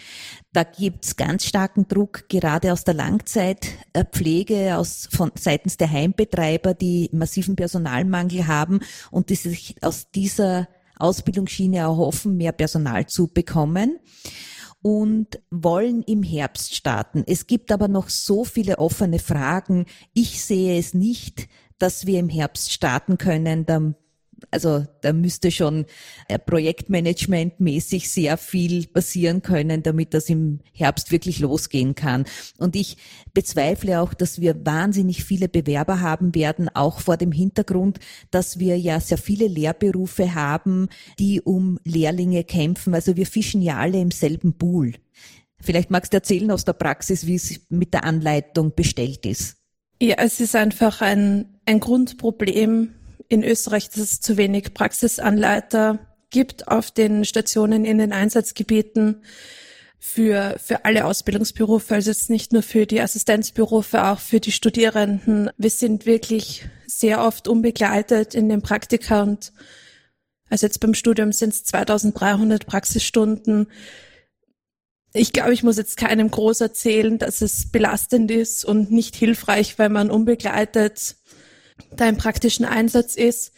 Da 0.51 0.63
gibt's 0.63 1.15
ganz 1.15 1.45
starken 1.45 1.87
Druck, 1.87 2.27
gerade 2.29 2.73
aus 2.73 2.83
der 2.83 2.93
Langzeitpflege, 2.93 4.77
aus, 4.77 5.07
von, 5.11 5.31
seitens 5.35 5.77
der 5.77 5.91
Heimbetreiber, 5.91 6.73
die 6.73 7.09
massiven 7.13 7.55
Personalmangel 7.55 8.47
haben 8.47 8.79
und 9.11 9.29
die 9.29 9.35
sich 9.35 9.75
aus 9.81 10.11
dieser 10.11 10.67
Ausbildungsschiene 10.97 11.77
erhoffen, 11.77 12.35
mehr 12.35 12.51
Personal 12.51 13.05
zu 13.05 13.27
bekommen 13.27 13.99
und 14.81 15.41
wollen 15.49 16.03
im 16.03 16.23
Herbst 16.23 16.75
starten. 16.75 17.23
Es 17.27 17.47
gibt 17.47 17.71
aber 17.71 17.87
noch 17.87 18.09
so 18.09 18.45
viele 18.45 18.79
offene 18.79 19.19
Fragen. 19.19 19.85
Ich 20.13 20.43
sehe 20.43 20.79
es 20.79 20.93
nicht, 20.93 21.47
dass 21.77 22.05
wir 22.05 22.19
im 22.19 22.29
Herbst 22.29 22.71
starten 22.71 23.17
können. 23.17 23.65
Da 23.65 23.93
Also 24.51 24.85
da 25.01 25.13
müsste 25.13 25.51
schon 25.51 25.85
äh, 26.27 26.39
projektmanagementmäßig 26.39 28.09
sehr 28.09 28.37
viel 28.37 28.87
passieren 28.87 29.41
können, 29.41 29.83
damit 29.83 30.13
das 30.13 30.29
im 30.29 30.59
Herbst 30.73 31.11
wirklich 31.11 31.39
losgehen 31.39 31.95
kann. 31.95 32.25
Und 32.57 32.75
ich 32.75 32.97
bezweifle 33.33 34.01
auch, 34.01 34.13
dass 34.13 34.41
wir 34.41 34.65
wahnsinnig 34.65 35.23
viele 35.23 35.49
Bewerber 35.49 36.01
haben 36.01 36.35
werden, 36.35 36.69
auch 36.69 36.99
vor 36.99 37.17
dem 37.17 37.31
Hintergrund, 37.31 37.99
dass 38.31 38.59
wir 38.59 38.77
ja 38.77 38.99
sehr 38.99 39.17
viele 39.17 39.47
Lehrberufe 39.47 40.35
haben, 40.35 40.89
die 41.19 41.41
um 41.41 41.79
Lehrlinge 41.83 42.43
kämpfen. 42.43 42.93
Also 42.93 43.15
wir 43.15 43.25
fischen 43.25 43.61
ja 43.61 43.77
alle 43.77 43.99
im 43.99 44.11
selben 44.11 44.53
Pool. 44.53 44.93
Vielleicht 45.61 45.91
magst 45.91 46.13
du 46.13 46.17
erzählen 46.17 46.51
aus 46.51 46.65
der 46.65 46.73
Praxis, 46.73 47.25
wie 47.25 47.35
es 47.35 47.61
mit 47.69 47.93
der 47.93 48.05
Anleitung 48.05 48.73
bestellt 48.75 49.25
ist. 49.25 49.57
Ja, 50.01 50.15
es 50.19 50.39
ist 50.39 50.55
einfach 50.55 51.01
ein, 51.01 51.59
ein 51.65 51.81
Grundproblem 51.81 52.93
in 53.29 53.43
Österreich, 53.43 53.89
dass 53.89 53.99
es 53.99 54.19
zu 54.19 54.37
wenig 54.37 54.73
Praxisanleiter 54.73 55.99
gibt 56.31 56.67
auf 56.67 56.91
den 56.91 57.25
Stationen 57.25 57.85
in 57.85 57.99
den 57.99 58.11
Einsatzgebieten 58.11 59.23
für, 59.99 60.55
für 60.63 60.85
alle 60.85 61.05
Ausbildungsberufe, 61.05 61.93
also 61.93 62.09
jetzt 62.09 62.29
nicht 62.29 62.53
nur 62.53 62.63
für 62.63 62.85
die 62.85 63.01
Assistenzberufe, 63.01 64.05
auch 64.05 64.19
für 64.19 64.39
die 64.39 64.51
Studierenden. 64.51 65.49
Wir 65.57 65.69
sind 65.69 66.05
wirklich 66.05 66.65
sehr 66.87 67.23
oft 67.23 67.47
unbegleitet 67.47 68.33
in 68.33 68.49
den 68.49 68.61
Praktika 68.61 69.23
und 69.23 69.51
also 70.49 70.65
jetzt 70.65 70.79
beim 70.79 70.95
Studium 70.95 71.31
sind 71.31 71.53
es 71.53 71.63
2300 71.65 72.65
Praxisstunden. 72.65 73.67
Ich 75.13 75.31
glaube, 75.31 75.53
ich 75.53 75.63
muss 75.63 75.77
jetzt 75.77 75.97
keinem 75.97 76.31
groß 76.31 76.61
erzählen, 76.61 77.19
dass 77.19 77.41
es 77.41 77.71
belastend 77.71 78.31
ist 78.31 78.65
und 78.65 78.91
nicht 78.91 79.15
hilfreich, 79.15 79.77
weil 79.77 79.89
man 79.89 80.09
unbegleitet 80.09 81.17
da 81.95 82.07
im 82.07 82.17
praktischen 82.17 82.65
Einsatz 82.65 83.15
ist. 83.15 83.51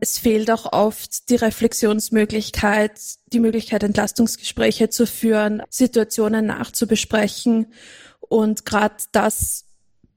Es 0.00 0.18
fehlt 0.18 0.50
auch 0.50 0.72
oft 0.72 1.30
die 1.30 1.36
Reflexionsmöglichkeit, 1.36 3.00
die 3.32 3.40
Möglichkeit, 3.40 3.82
Entlastungsgespräche 3.82 4.88
zu 4.90 5.06
führen, 5.06 5.62
Situationen 5.70 6.46
nachzubesprechen. 6.46 7.72
Und 8.20 8.64
gerade 8.64 8.96
das 9.12 9.64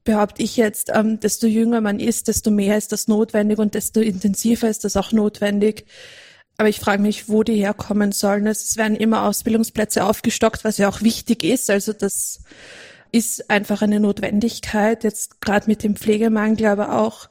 behaupte 0.04 0.42
ich 0.42 0.56
jetzt, 0.56 0.90
ähm, 0.94 1.20
desto 1.20 1.46
jünger 1.46 1.80
man 1.80 2.00
ist, 2.00 2.28
desto 2.28 2.50
mehr 2.50 2.78
ist 2.78 2.92
das 2.92 3.08
notwendig 3.08 3.58
und 3.58 3.74
desto 3.74 4.00
intensiver 4.00 4.68
ist 4.68 4.84
das 4.84 4.96
auch 4.96 5.12
notwendig. 5.12 5.84
Aber 6.56 6.68
ich 6.68 6.80
frage 6.80 7.02
mich, 7.02 7.28
wo 7.28 7.44
die 7.44 7.54
herkommen 7.54 8.10
sollen. 8.10 8.46
Es 8.46 8.76
werden 8.76 8.96
immer 8.96 9.24
Ausbildungsplätze 9.24 10.04
aufgestockt, 10.04 10.64
was 10.64 10.78
ja 10.78 10.88
auch 10.88 11.02
wichtig 11.02 11.44
ist. 11.44 11.70
Also 11.70 11.92
das 11.92 12.40
ist 13.12 13.50
einfach 13.50 13.82
eine 13.82 14.00
Notwendigkeit, 14.00 15.04
jetzt 15.04 15.40
gerade 15.40 15.66
mit 15.68 15.82
dem 15.82 15.96
Pflegemangel 15.96 16.66
aber 16.66 17.00
auch. 17.00 17.28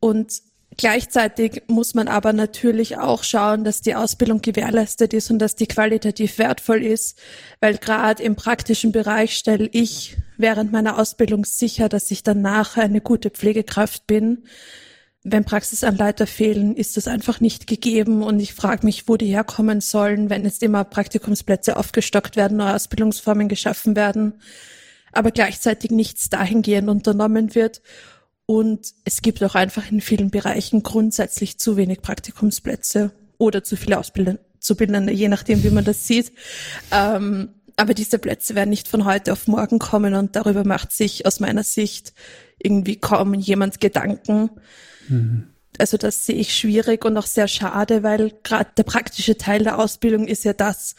Und 0.00 0.42
gleichzeitig 0.76 1.62
muss 1.68 1.94
man 1.94 2.08
aber 2.08 2.32
natürlich 2.32 2.98
auch 2.98 3.22
schauen, 3.22 3.64
dass 3.64 3.80
die 3.80 3.94
Ausbildung 3.94 4.42
gewährleistet 4.42 5.14
ist 5.14 5.30
und 5.30 5.38
dass 5.38 5.54
die 5.56 5.66
qualitativ 5.66 6.38
wertvoll 6.38 6.82
ist, 6.82 7.18
weil 7.60 7.78
gerade 7.78 8.22
im 8.22 8.36
praktischen 8.36 8.92
Bereich 8.92 9.36
stelle 9.36 9.68
ich 9.72 10.16
während 10.36 10.72
meiner 10.72 10.98
Ausbildung 10.98 11.44
sicher, 11.44 11.88
dass 11.88 12.10
ich 12.10 12.22
danach 12.22 12.76
eine 12.76 13.00
gute 13.00 13.30
Pflegekraft 13.30 14.06
bin. 14.06 14.44
Wenn 15.28 15.44
Praxisanleiter 15.44 16.26
fehlen, 16.26 16.76
ist 16.76 16.96
das 16.96 17.08
einfach 17.08 17.40
nicht 17.40 17.66
gegeben 17.66 18.22
und 18.22 18.38
ich 18.38 18.54
frage 18.54 18.86
mich, 18.86 19.08
wo 19.08 19.16
die 19.16 19.26
herkommen 19.26 19.80
sollen, 19.80 20.30
wenn 20.30 20.44
jetzt 20.44 20.62
immer 20.62 20.84
Praktikumsplätze 20.84 21.76
aufgestockt 21.76 22.36
werden, 22.36 22.58
neue 22.58 22.74
Ausbildungsformen 22.74 23.48
geschaffen 23.48 23.96
werden 23.96 24.34
aber 25.12 25.30
gleichzeitig 25.30 25.90
nichts 25.90 26.28
dahingehend 26.28 26.88
unternommen 26.88 27.54
wird. 27.54 27.82
Und 28.46 28.92
es 29.04 29.22
gibt 29.22 29.42
auch 29.42 29.54
einfach 29.54 29.90
in 29.90 30.00
vielen 30.00 30.30
Bereichen 30.30 30.82
grundsätzlich 30.82 31.58
zu 31.58 31.76
wenig 31.76 32.00
Praktikumsplätze 32.00 33.10
oder 33.38 33.64
zu 33.64 33.76
viele 33.76 33.98
Auszubildende, 33.98 35.12
je 35.12 35.28
nachdem, 35.28 35.64
wie 35.64 35.70
man 35.70 35.84
das 35.84 36.06
sieht. 36.06 36.32
Ähm, 36.92 37.50
aber 37.76 37.92
diese 37.92 38.18
Plätze 38.18 38.54
werden 38.54 38.70
nicht 38.70 38.88
von 38.88 39.04
heute 39.04 39.32
auf 39.32 39.48
morgen 39.48 39.78
kommen 39.78 40.14
und 40.14 40.34
darüber 40.34 40.64
macht 40.64 40.92
sich 40.92 41.26
aus 41.26 41.40
meiner 41.40 41.62
Sicht 41.62 42.14
irgendwie 42.58 42.96
kaum 42.96 43.34
jemand 43.34 43.80
Gedanken. 43.80 44.50
Mhm. 45.08 45.48
Also 45.78 45.98
das 45.98 46.24
sehe 46.24 46.36
ich 46.36 46.56
schwierig 46.56 47.04
und 47.04 47.18
auch 47.18 47.26
sehr 47.26 47.48
schade, 47.48 48.02
weil 48.02 48.32
gerade 48.42 48.70
der 48.78 48.84
praktische 48.84 49.36
Teil 49.36 49.62
der 49.62 49.78
Ausbildung 49.78 50.26
ist 50.26 50.44
ja 50.44 50.54
das, 50.54 50.94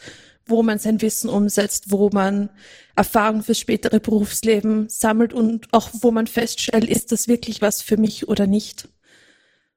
wo 0.48 0.62
man 0.62 0.78
sein 0.78 1.00
Wissen 1.02 1.30
umsetzt, 1.30 1.90
wo 1.90 2.10
man 2.12 2.50
Erfahrung 2.96 3.42
fürs 3.42 3.58
spätere 3.58 4.00
Berufsleben 4.00 4.88
sammelt 4.88 5.32
und 5.32 5.68
auch 5.72 5.90
wo 6.00 6.10
man 6.10 6.26
feststellt, 6.26 6.84
ist 6.84 7.12
das 7.12 7.28
wirklich 7.28 7.62
was 7.62 7.82
für 7.82 7.96
mich 7.96 8.28
oder 8.28 8.46
nicht. 8.46 8.88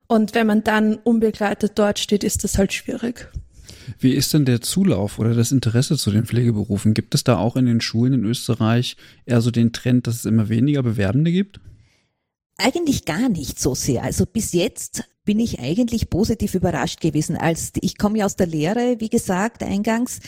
Und 0.08 0.34
wenn 0.36 0.48
man 0.48 0.64
dann 0.64 0.96
unbegleitet 0.96 1.74
dort 1.76 2.00
steht, 2.00 2.24
ist 2.24 2.44
das 2.44 2.58
halt 2.58 2.74
schwierig. 2.74 3.30
Wie 4.00 4.14
ist 4.14 4.34
denn 4.34 4.46
der 4.46 4.62
Zulauf 4.62 5.20
oder 5.20 5.34
das 5.34 5.52
Interesse 5.52 5.98
zu 5.98 6.12
den 6.12 6.26
Pflegeberufen? 6.26 6.94
Gibt 6.94 7.16
es 7.16 7.24
da 7.24 7.38
auch 7.38 7.56
in 7.56 7.66
den 7.66 7.82
Schulen 7.82 8.14
in 8.14 8.26
Österreich 8.26 8.98
eher 9.26 9.42
so 9.42 9.52
den 9.52 9.74
Trend, 9.74 10.08
dass 10.08 10.16
es 10.16 10.26
immer 10.26 10.50
weniger 10.50 10.84
Bewerbende 10.84 11.32
gibt? 11.32 11.60
Eigentlich 12.64 13.06
gar 13.06 13.30
nicht 13.30 13.60
so 13.60 13.76
sehr. 13.76 14.04
Also 14.04 14.26
bis 14.26 14.54
jetzt 14.54 15.04
bin 15.26 15.40
ich 15.40 15.60
eigentlich 15.60 16.10
positiv 16.10 16.54
überrascht 16.56 17.02
gewesen. 17.02 17.38
Als 17.38 17.72
ich 17.82 17.98
komme 17.98 18.20
ja 18.20 18.26
aus 18.26 18.36
der 18.36 18.48
Lehre, 18.48 19.00
wie 19.00 19.10
gesagt, 19.10 19.64
eingangs. 19.64 20.20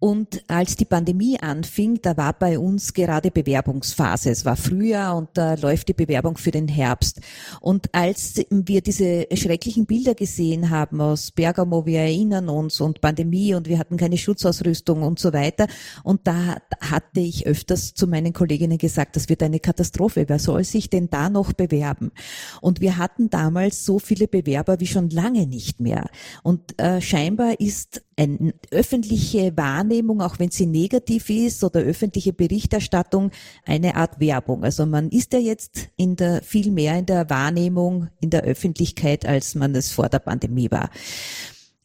Und 0.00 0.44
als 0.46 0.76
die 0.76 0.84
Pandemie 0.84 1.40
anfing, 1.40 1.98
da 2.00 2.16
war 2.16 2.32
bei 2.32 2.58
uns 2.58 2.94
gerade 2.94 3.32
Bewerbungsphase. 3.32 4.30
Es 4.30 4.44
war 4.44 4.54
Frühjahr 4.56 5.16
und 5.16 5.30
da 5.34 5.54
läuft 5.54 5.88
die 5.88 5.94
Bewerbung 5.94 6.36
für 6.38 6.52
den 6.52 6.68
Herbst. 6.68 7.20
Und 7.60 7.92
als 7.92 8.40
wir 8.48 8.80
diese 8.80 9.26
schrecklichen 9.34 9.86
Bilder 9.86 10.14
gesehen 10.14 10.70
haben 10.70 11.00
aus 11.00 11.32
Bergamo, 11.32 11.84
wir 11.84 12.00
erinnern 12.00 12.48
uns 12.48 12.80
und 12.80 13.00
Pandemie 13.00 13.54
und 13.54 13.68
wir 13.68 13.80
hatten 13.80 13.96
keine 13.96 14.18
Schutzausrüstung 14.18 15.02
und 15.02 15.18
so 15.18 15.32
weiter. 15.32 15.66
Und 16.04 16.28
da 16.28 16.58
hatte 16.80 17.18
ich 17.18 17.48
öfters 17.48 17.94
zu 17.94 18.06
meinen 18.06 18.32
Kolleginnen 18.32 18.78
gesagt, 18.78 19.16
das 19.16 19.28
wird 19.28 19.42
eine 19.42 19.58
Katastrophe. 19.58 20.28
Wer 20.28 20.38
soll 20.38 20.62
sich 20.62 20.90
denn 20.90 21.10
da 21.10 21.28
noch 21.28 21.52
bewerben? 21.54 22.12
Und 22.60 22.80
wir 22.80 22.98
hatten 22.98 23.30
damals 23.30 23.84
so 23.84 23.98
viele 23.98 24.28
Bewerber 24.28 24.78
wie 24.78 24.86
schon 24.86 25.10
lange 25.10 25.48
nicht 25.48 25.80
mehr. 25.80 26.08
Und 26.44 26.78
äh, 26.80 27.00
scheinbar 27.00 27.58
ist 27.58 28.02
eine 28.18 28.52
öffentliche 28.70 29.56
Wahrnehmung, 29.56 30.20
auch 30.20 30.38
wenn 30.38 30.50
sie 30.50 30.66
negativ 30.66 31.30
ist 31.30 31.62
oder 31.62 31.80
öffentliche 31.80 32.32
Berichterstattung, 32.32 33.30
eine 33.64 33.94
Art 33.94 34.18
Werbung. 34.18 34.64
Also 34.64 34.86
man 34.86 35.10
ist 35.10 35.32
ja 35.32 35.38
jetzt 35.38 35.88
in 35.96 36.16
der, 36.16 36.42
viel 36.42 36.72
mehr 36.72 36.98
in 36.98 37.06
der 37.06 37.30
Wahrnehmung 37.30 38.08
in 38.20 38.30
der 38.30 38.42
Öffentlichkeit, 38.42 39.24
als 39.24 39.54
man 39.54 39.74
es 39.74 39.92
vor 39.92 40.08
der 40.08 40.18
Pandemie 40.18 40.70
war. 40.70 40.90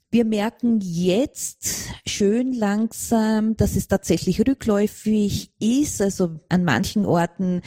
Wir 0.09 0.25
merken 0.25 0.79
jetzt 0.81 1.89
schön 2.05 2.53
langsam, 2.53 3.55
dass 3.55 3.75
es 3.75 3.87
tatsächlich 3.87 4.41
rückläufig 4.47 5.51
ist. 5.59 6.01
Also 6.01 6.39
an 6.49 6.63
manchen 6.63 7.05
Orten 7.05 7.61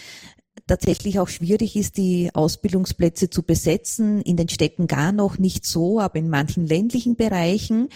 tatsächlich 0.67 1.19
auch 1.19 1.29
schwierig 1.29 1.77
ist, 1.77 1.97
die 1.97 2.31
Ausbildungsplätze 2.35 3.31
zu 3.31 3.43
besetzen. 3.43 4.23
In 4.23 4.37
den 4.37 4.49
Städten 4.49 4.87
gar 4.87 5.13
noch 5.13 5.39
nicht 5.39 5.65
so, 5.65 6.01
aber 6.01 6.17
in 6.17 6.29
manchen 6.29 6.67
ländlichen 6.67 7.17
Bereichen. 7.17 7.89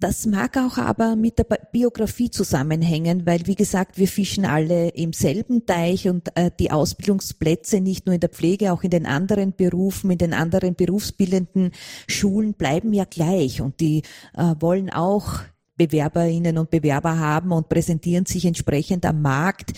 Das 0.00 0.24
mag 0.24 0.56
auch 0.56 0.78
aber 0.78 1.14
mit 1.14 1.38
der 1.38 1.44
Biografie 1.44 2.30
zusammenhängen, 2.30 3.26
weil 3.26 3.46
wie 3.46 3.54
gesagt, 3.54 3.98
wir 3.98 4.08
fischen 4.08 4.46
alle 4.46 4.88
im 4.88 5.12
selben 5.12 5.66
Teich 5.66 6.08
und 6.08 6.34
äh, 6.36 6.50
die 6.58 6.70
Ausbildungsplätze 6.70 7.80
nicht 7.80 8.06
nur 8.06 8.14
in 8.14 8.20
der 8.20 8.30
Pflege, 8.30 8.72
auch 8.72 8.82
in 8.82 8.88
den 8.88 9.04
anderen 9.04 9.54
Berufen, 9.54 10.10
in 10.10 10.16
den 10.16 10.32
anderen 10.32 10.74
berufsbildenden 10.74 11.72
Schulen 12.08 12.54
bleiben 12.54 12.94
ja 12.94 13.04
gleich 13.04 13.60
und 13.60 13.80
die 13.80 14.02
äh, 14.34 14.54
wollen 14.58 14.88
auch 14.88 15.40
Bewerberinnen 15.76 16.56
und 16.56 16.70
Bewerber 16.70 17.18
haben 17.18 17.52
und 17.52 17.68
präsentieren 17.68 18.24
sich 18.24 18.46
entsprechend 18.46 19.04
am 19.04 19.20
Markt. 19.20 19.72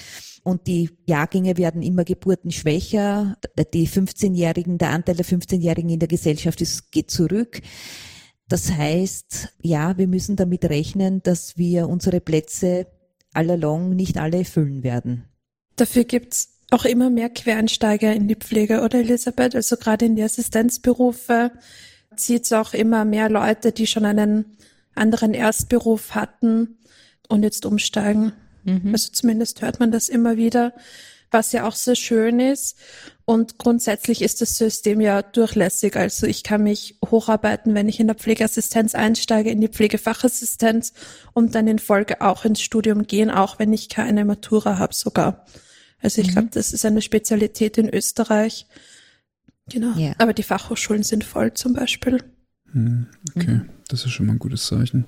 Und 0.44 0.66
die 0.66 0.90
Jahrgänge 1.06 1.56
werden 1.56 1.82
immer 1.82 2.04
geburtenschwächer. 2.04 3.36
Die 3.72 3.88
15-Jährigen, 3.88 4.78
der 4.78 4.90
Anteil 4.90 5.14
der 5.14 5.24
15-Jährigen 5.24 5.90
in 5.90 6.00
der 6.00 6.08
Gesellschaft 6.08 6.60
ist, 6.60 6.90
geht 6.90 7.10
zurück. 7.10 7.60
Das 8.52 8.70
heißt, 8.70 9.48
ja, 9.62 9.96
wir 9.96 10.06
müssen 10.06 10.36
damit 10.36 10.66
rechnen, 10.66 11.22
dass 11.22 11.56
wir 11.56 11.88
unsere 11.88 12.20
Plätze 12.20 12.86
allalong 13.32 13.96
nicht 13.96 14.18
alle 14.18 14.40
erfüllen 14.40 14.82
werden. 14.82 15.24
Dafür 15.76 16.04
gibt's 16.04 16.58
auch 16.70 16.84
immer 16.84 17.08
mehr 17.08 17.30
Quereinsteiger 17.30 18.12
in 18.12 18.28
die 18.28 18.34
Pflege, 18.34 18.82
oder 18.82 18.98
Elisabeth? 18.98 19.56
Also 19.56 19.78
gerade 19.78 20.04
in 20.04 20.16
die 20.16 20.22
Assistenzberufe 20.22 21.50
zieht 22.14 22.44
es 22.44 22.52
auch 22.52 22.74
immer 22.74 23.06
mehr 23.06 23.30
Leute, 23.30 23.72
die 23.72 23.86
schon 23.86 24.04
einen 24.04 24.44
anderen 24.94 25.32
Erstberuf 25.32 26.14
hatten 26.14 26.76
und 27.30 27.44
jetzt 27.44 27.64
umsteigen. 27.64 28.34
Mhm. 28.64 28.90
Also 28.92 29.12
zumindest 29.12 29.62
hört 29.62 29.80
man 29.80 29.92
das 29.92 30.10
immer 30.10 30.36
wieder 30.36 30.74
was 31.32 31.52
ja 31.52 31.66
auch 31.66 31.74
sehr 31.74 31.96
schön 31.96 32.40
ist. 32.40 32.78
Und 33.24 33.58
grundsätzlich 33.58 34.20
ist 34.22 34.40
das 34.40 34.58
System 34.58 35.00
ja 35.00 35.22
durchlässig. 35.22 35.96
Also 35.96 36.26
ich 36.26 36.42
kann 36.42 36.64
mich 36.64 36.98
hocharbeiten, 37.04 37.74
wenn 37.74 37.88
ich 37.88 38.00
in 38.00 38.08
der 38.08 38.16
Pflegeassistenz 38.16 38.94
einsteige, 38.94 39.50
in 39.50 39.60
die 39.60 39.68
Pflegefachassistenz 39.68 40.92
und 41.32 41.54
dann 41.54 41.68
in 41.68 41.78
Folge 41.78 42.20
auch 42.20 42.44
ins 42.44 42.60
Studium 42.60 43.06
gehen, 43.06 43.30
auch 43.30 43.58
wenn 43.58 43.72
ich 43.72 43.88
keine 43.88 44.24
Matura 44.24 44.78
habe 44.78 44.94
sogar. 44.94 45.46
Also 46.00 46.20
ich 46.20 46.28
mhm. 46.28 46.32
glaube, 46.32 46.48
das 46.52 46.72
ist 46.72 46.84
eine 46.84 47.00
Spezialität 47.00 47.78
in 47.78 47.88
Österreich. 47.88 48.66
Genau. 49.70 49.96
Ja. 49.96 50.14
Aber 50.18 50.34
die 50.34 50.42
Fachhochschulen 50.42 51.04
sind 51.04 51.24
voll 51.24 51.54
zum 51.54 51.74
Beispiel. 51.74 52.22
Hm, 52.72 53.06
okay, 53.36 53.50
mhm. 53.50 53.68
das 53.88 54.04
ist 54.04 54.10
schon 54.10 54.26
mal 54.26 54.32
ein 54.32 54.38
gutes 54.40 54.66
Zeichen. 54.66 55.06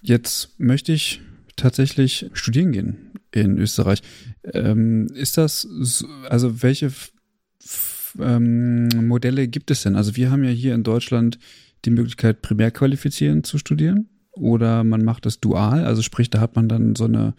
Jetzt 0.00 0.58
möchte 0.58 0.92
ich 0.92 1.20
tatsächlich 1.54 2.28
studieren 2.32 2.72
gehen 2.72 3.12
in 3.34 3.58
Österreich. 3.58 4.02
Ähm, 4.52 5.06
ist 5.14 5.38
das, 5.38 5.66
also 6.28 6.62
welche 6.62 6.92
ähm, 8.20 8.88
Modelle 9.06 9.48
gibt 9.48 9.70
es 9.70 9.82
denn? 9.82 9.96
Also 9.96 10.16
wir 10.16 10.30
haben 10.30 10.44
ja 10.44 10.50
hier 10.50 10.74
in 10.74 10.82
Deutschland 10.82 11.38
die 11.84 11.90
Möglichkeit, 11.90 12.42
primär 12.42 12.70
qualifizierend 12.70 13.46
zu 13.46 13.58
studieren 13.58 14.08
oder 14.32 14.82
man 14.84 15.04
macht 15.04 15.26
das 15.26 15.40
dual, 15.40 15.84
also 15.84 16.02
sprich, 16.02 16.30
da 16.30 16.40
hat 16.40 16.56
man 16.56 16.68
dann 16.68 16.96
so 16.96 17.04
eine 17.04 17.34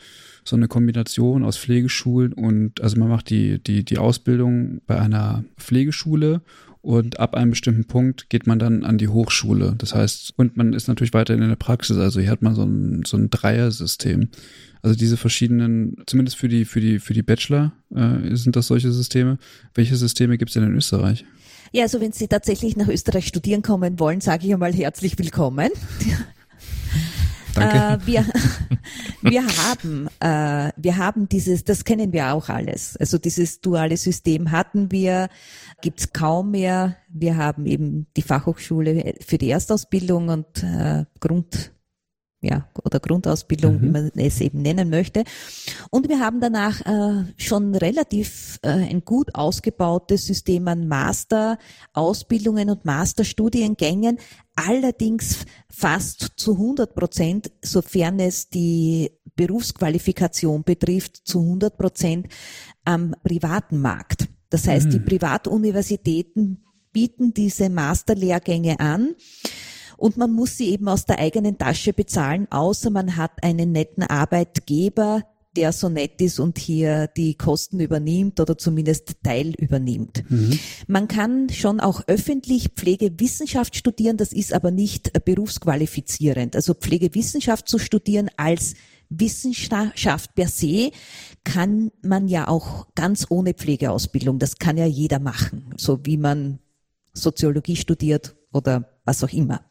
so 0.46 0.58
eine 0.58 0.68
Kombination 0.68 1.44
aus 1.44 1.58
Pflegeschulen 1.58 2.34
und 2.34 2.82
also 2.82 3.00
man 3.00 3.08
macht 3.08 3.30
die 3.30 3.60
die 3.64 3.84
die 3.86 3.98
Ausbildung 3.98 4.82
bei 4.86 5.00
einer 5.00 5.46
Pflegeschule 5.58 6.42
und 6.82 7.20
ab 7.20 7.34
einem 7.34 7.52
bestimmten 7.52 7.86
Punkt 7.86 8.30
geht 8.30 8.46
man 8.46 8.60
dann 8.60 8.84
an 8.84 8.98
die 8.98 9.08
Hochschule. 9.08 9.76
Das 9.78 9.96
heißt, 9.96 10.34
und 10.36 10.58
man 10.58 10.74
ist 10.74 10.90
natürlich 10.90 11.14
weiterhin 11.14 11.42
in 11.42 11.50
der 11.50 11.56
Praxis, 11.56 11.98
also 11.98 12.20
hier 12.20 12.30
hat 12.30 12.42
man 12.42 12.56
so 12.56 12.64
ein 12.64 13.04
so 13.06 13.18
ein 13.18 13.30
Dreiersystem. 13.30 14.30
Also 14.84 14.98
diese 14.98 15.16
verschiedenen, 15.16 15.96
zumindest 16.06 16.38
für 16.38 16.50
die 16.50 16.66
für 16.66 16.82
die 16.82 17.00
für 17.00 17.14
die 17.14 17.24
Bachelor 17.24 17.72
äh, 17.96 18.36
sind 18.36 18.58
das 18.58 18.68
solche 18.68 18.92
Systeme. 18.92 19.38
Welche 19.74 19.96
Systeme 19.96 20.38
gibt 20.38 20.50
es 20.50 20.54
denn 20.54 20.64
in 20.64 20.76
Österreich? 20.76 21.26
Ja, 21.72 21.84
also 21.84 22.02
wenn 22.02 22.12
Sie 22.12 22.28
tatsächlich 22.28 22.76
nach 22.76 22.90
Österreich 22.90 23.26
studieren 23.28 23.62
kommen 23.62 23.98
wollen, 23.98 24.20
sage 24.20 24.46
ich 24.46 24.54
einmal 24.54 24.74
herzlich 24.74 25.18
willkommen. 25.18 25.70
Danke. 27.56 28.04
Äh, 28.04 28.08
wir, 28.08 28.26
wir 29.22 29.46
haben, 29.46 30.10
äh, 30.20 30.72
wir 30.76 30.98
haben 30.98 31.30
dieses, 31.30 31.64
das 31.64 31.86
kennen 31.86 32.12
wir 32.12 32.34
auch 32.34 32.50
alles. 32.50 32.98
Also 32.98 33.18
dieses 33.18 33.62
duale 33.62 33.96
System 33.96 34.52
hatten 34.52 34.92
wir, 34.92 35.30
gibt's 35.82 36.12
kaum 36.12 36.52
mehr. 36.52 36.98
Wir 37.10 37.38
haben 37.38 37.66
eben 37.68 38.08
die 38.18 38.22
Fachhochschule 38.22 39.16
für 39.26 39.38
die 39.38 39.50
Erstausbildung 39.50 40.30
und 40.30 40.64
äh, 40.64 41.06
Grund, 41.20 41.72
ja, 42.44 42.68
oder 42.84 43.00
Grundausbildung, 43.00 43.78
mhm. 43.78 43.82
wie 43.82 43.90
man 43.90 44.12
es 44.16 44.42
eben 44.42 44.62
nennen 44.62 44.90
möchte. 44.90 45.24
Und 45.90 46.10
wir 46.10 46.20
haben 46.20 46.42
danach 46.42 46.82
äh, 46.82 47.24
schon 47.38 47.74
relativ 47.74 48.60
äh, 48.62 48.70
ein 48.70 49.06
gut 49.06 49.34
ausgebautes 49.34 50.28
System 50.28 50.68
an 50.68 50.88
Master-Ausbildungen 50.88 52.70
und 52.70 52.84
Masterstudiengängen, 52.84 54.20
allerdings 54.56 55.46
fast 55.70 56.34
zu 56.36 56.54
100 56.54 56.94
Prozent, 56.94 57.52
sofern 57.62 58.20
es 58.20 58.50
die 58.50 59.12
Berufsqualifikation 59.36 60.64
betrifft, 60.64 61.22
zu 61.26 61.40
100 61.40 61.78
Prozent 61.78 62.28
am 62.84 63.16
privaten 63.24 63.80
Markt. 63.80 64.28
Das 64.50 64.68
heißt, 64.68 64.88
mhm. 64.88 64.92
die 64.92 65.00
Privatuniversitäten 65.00 66.64
bieten 66.92 67.34
diese 67.34 67.70
Masterlehrgänge 67.70 68.80
an 68.80 69.16
und 70.04 70.18
man 70.18 70.34
muss 70.34 70.58
sie 70.58 70.70
eben 70.70 70.90
aus 70.90 71.06
der 71.06 71.20
eigenen 71.20 71.58
Tasche 71.58 71.94
bezahlen, 71.94 72.48
außer 72.52 72.90
man 72.90 73.16
hat 73.16 73.42
einen 73.42 73.72
netten 73.72 74.04
Arbeitgeber, 74.04 75.24
der 75.56 75.72
so 75.72 75.88
nett 75.88 76.20
ist 76.20 76.42
und 76.42 76.60
hier 76.60 77.08
die 77.08 77.36
Kosten 77.36 77.80
übernimmt 77.80 78.42
oder 78.42 78.58
zumindest 78.58 79.14
Teil 79.24 79.54
übernimmt. 79.58 80.30
Mhm. 80.30 80.60
Man 80.88 81.08
kann 81.08 81.48
schon 81.48 81.80
auch 81.80 82.02
öffentlich 82.08 82.72
Pflegewissenschaft 82.76 83.78
studieren, 83.78 84.18
das 84.18 84.34
ist 84.34 84.52
aber 84.52 84.72
nicht 84.72 85.24
berufsqualifizierend. 85.24 86.58
Also 86.58 86.74
Pflegewissenschaft 86.74 87.70
zu 87.70 87.80
studieren 87.80 88.30
als 88.36 88.74
Wissenschaft 89.08 90.36
per 90.36 90.50
se 90.50 90.92
kann 91.46 91.92
man 92.02 92.28
ja 92.28 92.50
auch 92.50 92.88
ganz 92.94 93.28
ohne 93.30 93.54
Pflegeausbildung. 93.54 94.38
Das 94.38 94.58
kann 94.58 94.76
ja 94.76 94.86
jeder 94.86 95.20
machen, 95.20 95.74
so 95.78 96.02
wie 96.04 96.18
man 96.18 96.60
Soziologie 97.14 97.78
studiert 97.78 98.36
oder 98.52 98.90
was 99.06 99.24
auch 99.24 99.32
immer. 99.32 99.64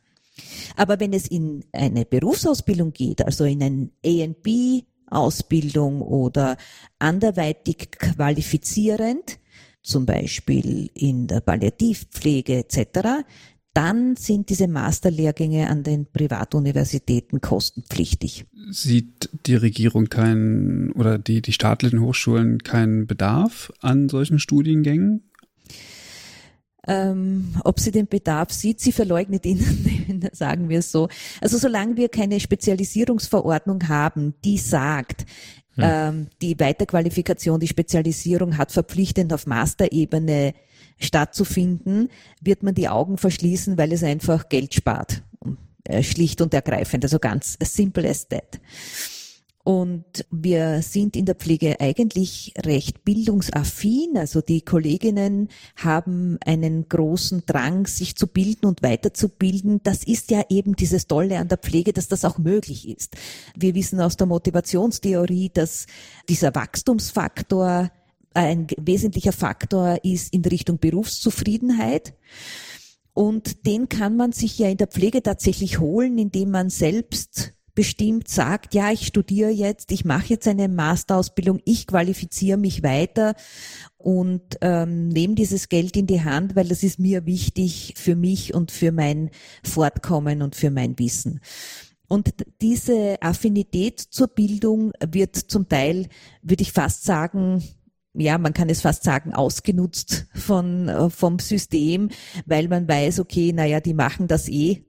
Aber 0.77 1.01
wenn 1.01 1.13
es 1.13 1.27
in 1.27 1.65
eine 1.73 2.05
Berufsausbildung 2.05 2.93
geht, 2.93 3.25
also 3.25 3.45
in 3.45 3.63
ein 3.63 3.91
A&B 4.05 4.83
Ausbildung 5.13 6.01
oder 6.01 6.57
anderweitig 6.99 7.91
qualifizierend, 7.93 9.39
zum 9.83 10.07
Beispiel 10.07 10.91
in 10.95 11.27
der 11.27 11.41
Palliativpflege 11.41 12.59
etc., 12.59 13.25
dann 13.75 14.17
sind 14.17 14.51
diese 14.51 14.69
Masterlehrgänge 14.69 15.71
an 15.71 15.83
den 15.83 16.05
Privatuniversitäten 16.05 17.41
kostenpflichtig. 17.41 18.45
Sieht 18.71 19.31
die 19.47 19.55
Regierung 19.55 20.07
keinen 20.07 20.93
oder 20.93 21.19
die, 21.19 21.41
die 21.41 21.55
staatlichen 21.55 22.01
Hochschulen 22.01 22.63
keinen 22.63 23.07
Bedarf 23.07 23.73
an 23.81 24.11
solchen 24.11 24.39
Studiengängen? 24.39 25.23
ähm, 26.87 27.55
ob 27.63 27.79
sie 27.79 27.93
den 27.93 28.09
Bedarf 28.09 28.53
sieht. 28.53 28.81
Sie 28.81 28.93
verleugnet 28.93 29.47
ihn, 29.47 29.59
sagen 30.33 30.69
wir 30.69 30.81
es 30.81 30.93
so. 30.93 31.09
Also 31.41 31.59
solange 31.59 31.97
wir 31.97 32.09
keine 32.09 32.41
Spezialisierungsverordnung 32.41 33.89
haben, 33.89 34.35
die 34.45 34.59
sagt, 34.59 35.27
hm. 35.75 35.85
ähm, 35.85 36.27
die 36.41 36.59
Weiterqualifikation, 36.59 37.61
die 37.61 37.69
Spezialisierung 37.69 38.59
hat 38.59 38.73
verpflichtend 38.73 39.33
auf 39.33 39.47
Masterebene 39.47 40.55
stattzufinden, 40.99 42.09
wird 42.41 42.63
man 42.63 42.75
die 42.75 42.89
Augen 42.89 43.19
verschließen, 43.19 43.79
weil 43.79 43.93
es 43.93 44.03
einfach 44.03 44.49
Geld 44.49 44.75
spart. 44.75 45.23
Äh, 45.85 46.05
schlicht 46.05 46.41
und 46.41 46.55
ergreifend, 46.55 47.05
also 47.05 47.19
ganz 47.19 47.59
simple 47.61 48.09
as 48.09 48.29
that. 48.29 48.61
Und 49.65 50.27
wir 50.33 50.83
sind 50.83 51.17
in 51.17 51.25
der 51.25 51.37
Pflege 51.37 51.79
eigentlich 51.81 52.53
recht 52.65 53.05
bildungsaffin. 53.05 54.17
Also 54.17 54.41
die 54.41 54.63
Kolleginnen 54.63 55.51
haben 55.77 56.39
einen 56.45 56.89
großen 56.89 57.45
Drang, 57.47 57.87
sich 57.87 58.17
zu 58.17 58.27
bilden 58.27 58.67
und 58.67 58.83
weiterzubilden. 58.83 59.81
Das 59.85 60.03
ist 60.03 60.33
ja 60.33 60.43
eben 60.49 60.75
dieses 60.75 61.07
Tolle 61.07 61.39
an 61.39 61.47
der 61.47 61.59
Pflege, 61.59 61.93
dass 61.93 62.09
das 62.09 62.25
auch 62.25 62.39
möglich 62.39 62.89
ist. 62.89 63.15
Wir 63.57 63.77
wissen 63.77 64.01
aus 64.01 64.17
der 64.17 64.27
Motivationstheorie, 64.27 65.51
dass 65.55 65.87
dieser 66.29 66.53
Wachstumsfaktor 66.57 67.93
ein 68.35 68.67
wesentlicher 68.77 69.33
Faktor 69.33 69.99
ist 70.03 70.33
in 70.35 70.45
Richtung 70.45 70.79
Berufszufriedenheit. 70.79 72.15
Und 73.15 73.65
den 73.67 73.89
kann 73.89 74.17
man 74.17 74.33
sich 74.33 74.59
ja 74.59 74.69
in 74.69 74.79
der 74.79 74.89
Pflege 74.89 75.23
tatsächlich 75.23 75.79
holen, 75.79 76.19
indem 76.19 76.51
man 76.51 76.69
selbst 76.69 77.55
bestimmt 77.75 78.29
sagt, 78.29 78.75
ja, 78.75 78.91
ich 78.93 79.07
studiere 79.07 79.51
jetzt, 79.51 79.93
ich 79.93 80.05
mache 80.05 80.29
jetzt 80.29 80.47
eine 80.47 80.69
Masterausbildung, 80.69 81.61
ich 81.65 81.87
qualifiziere 81.87 82.59
mich 82.59 82.83
weiter 82.83 83.35
und 83.97 84.59
ähm, 84.61 85.09
nehme 85.09 85.35
dieses 85.35 85.69
Geld 85.69 85.97
in 85.97 86.07
die 86.07 86.23
Hand, 86.23 86.55
weil 86.55 86.69
das 86.69 86.83
ist 86.83 86.99
mir 86.99 87.25
wichtig 87.25 87.95
für 87.97 88.17
mich 88.17 88.55
und 88.55 88.71
für 88.71 88.93
mein 88.93 89.31
Fortkommen 89.65 90.43
und 90.43 90.55
für 90.55 90.71
mein 90.71 90.99
Wissen. 90.99 91.41
Und 92.09 92.35
diese 92.61 93.17
Affinität 93.23 94.01
zur 94.01 94.29
Bildung 94.29 94.93
wird 95.01 95.35
zum 95.37 95.69
Teil, 95.69 96.09
würde 96.43 96.63
ich 96.63 96.73
fast 96.73 97.05
sagen, 97.05 97.63
ja, 98.15 98.37
man 98.37 98.53
kann 98.53 98.69
es 98.69 98.83
fast 98.83 99.05
sagen, 99.05 99.33
ausgenutzt 99.33 100.27
von, 100.35 100.89
äh, 100.89 101.09
vom 101.09 101.39
System, 101.39 102.11
weil 102.45 102.69
man 102.69 102.87
weiß, 102.87 103.21
okay, 103.21 103.55
naja, 103.55 103.81
die 103.81 103.95
machen 103.95 104.29
das 104.29 104.49
eh 104.51 104.85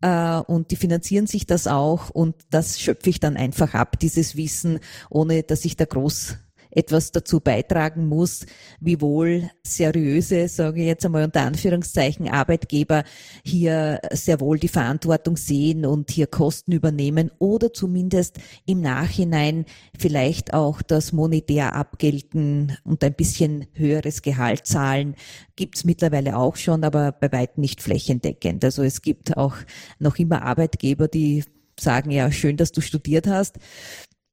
äh, 0.00 0.36
und 0.38 0.70
die 0.70 0.76
finanzieren 0.76 1.26
sich 1.26 1.46
das 1.46 1.66
auch 1.66 2.10
und 2.10 2.34
das 2.50 2.80
schöpfe 2.80 3.10
ich 3.10 3.20
dann 3.20 3.36
einfach 3.36 3.74
ab, 3.74 3.98
dieses 3.98 4.36
Wissen, 4.36 4.80
ohne 5.10 5.42
dass 5.42 5.64
ich 5.64 5.76
da 5.76 5.84
groß 5.84 6.38
etwas 6.76 7.10
dazu 7.10 7.40
beitragen 7.40 8.06
muss, 8.06 8.44
wiewohl 8.80 9.50
seriöse, 9.62 10.46
sage 10.46 10.82
ich 10.82 10.86
jetzt 10.86 11.06
einmal 11.06 11.24
unter 11.24 11.40
Anführungszeichen, 11.40 12.28
Arbeitgeber 12.28 13.04
hier 13.42 14.00
sehr 14.12 14.40
wohl 14.40 14.58
die 14.58 14.68
Verantwortung 14.68 15.38
sehen 15.38 15.86
und 15.86 16.10
hier 16.10 16.26
Kosten 16.26 16.72
übernehmen 16.72 17.30
oder 17.38 17.72
zumindest 17.72 18.38
im 18.66 18.82
Nachhinein 18.82 19.64
vielleicht 19.98 20.52
auch 20.52 20.82
das 20.82 21.12
monetär 21.12 21.74
abgelten 21.74 22.76
und 22.84 23.02
ein 23.02 23.14
bisschen 23.14 23.66
höheres 23.72 24.20
Gehalt 24.20 24.66
zahlen, 24.66 25.14
gibt's 25.56 25.84
mittlerweile 25.84 26.36
auch 26.36 26.56
schon, 26.56 26.84
aber 26.84 27.12
bei 27.12 27.32
weitem 27.32 27.62
nicht 27.62 27.80
flächendeckend. 27.80 28.62
Also 28.64 28.82
es 28.82 29.00
gibt 29.00 29.38
auch 29.38 29.56
noch 29.98 30.18
immer 30.18 30.42
Arbeitgeber, 30.42 31.08
die 31.08 31.42
sagen, 31.80 32.10
ja, 32.10 32.30
schön, 32.30 32.56
dass 32.58 32.72
du 32.72 32.80
studiert 32.82 33.26
hast 33.26 33.58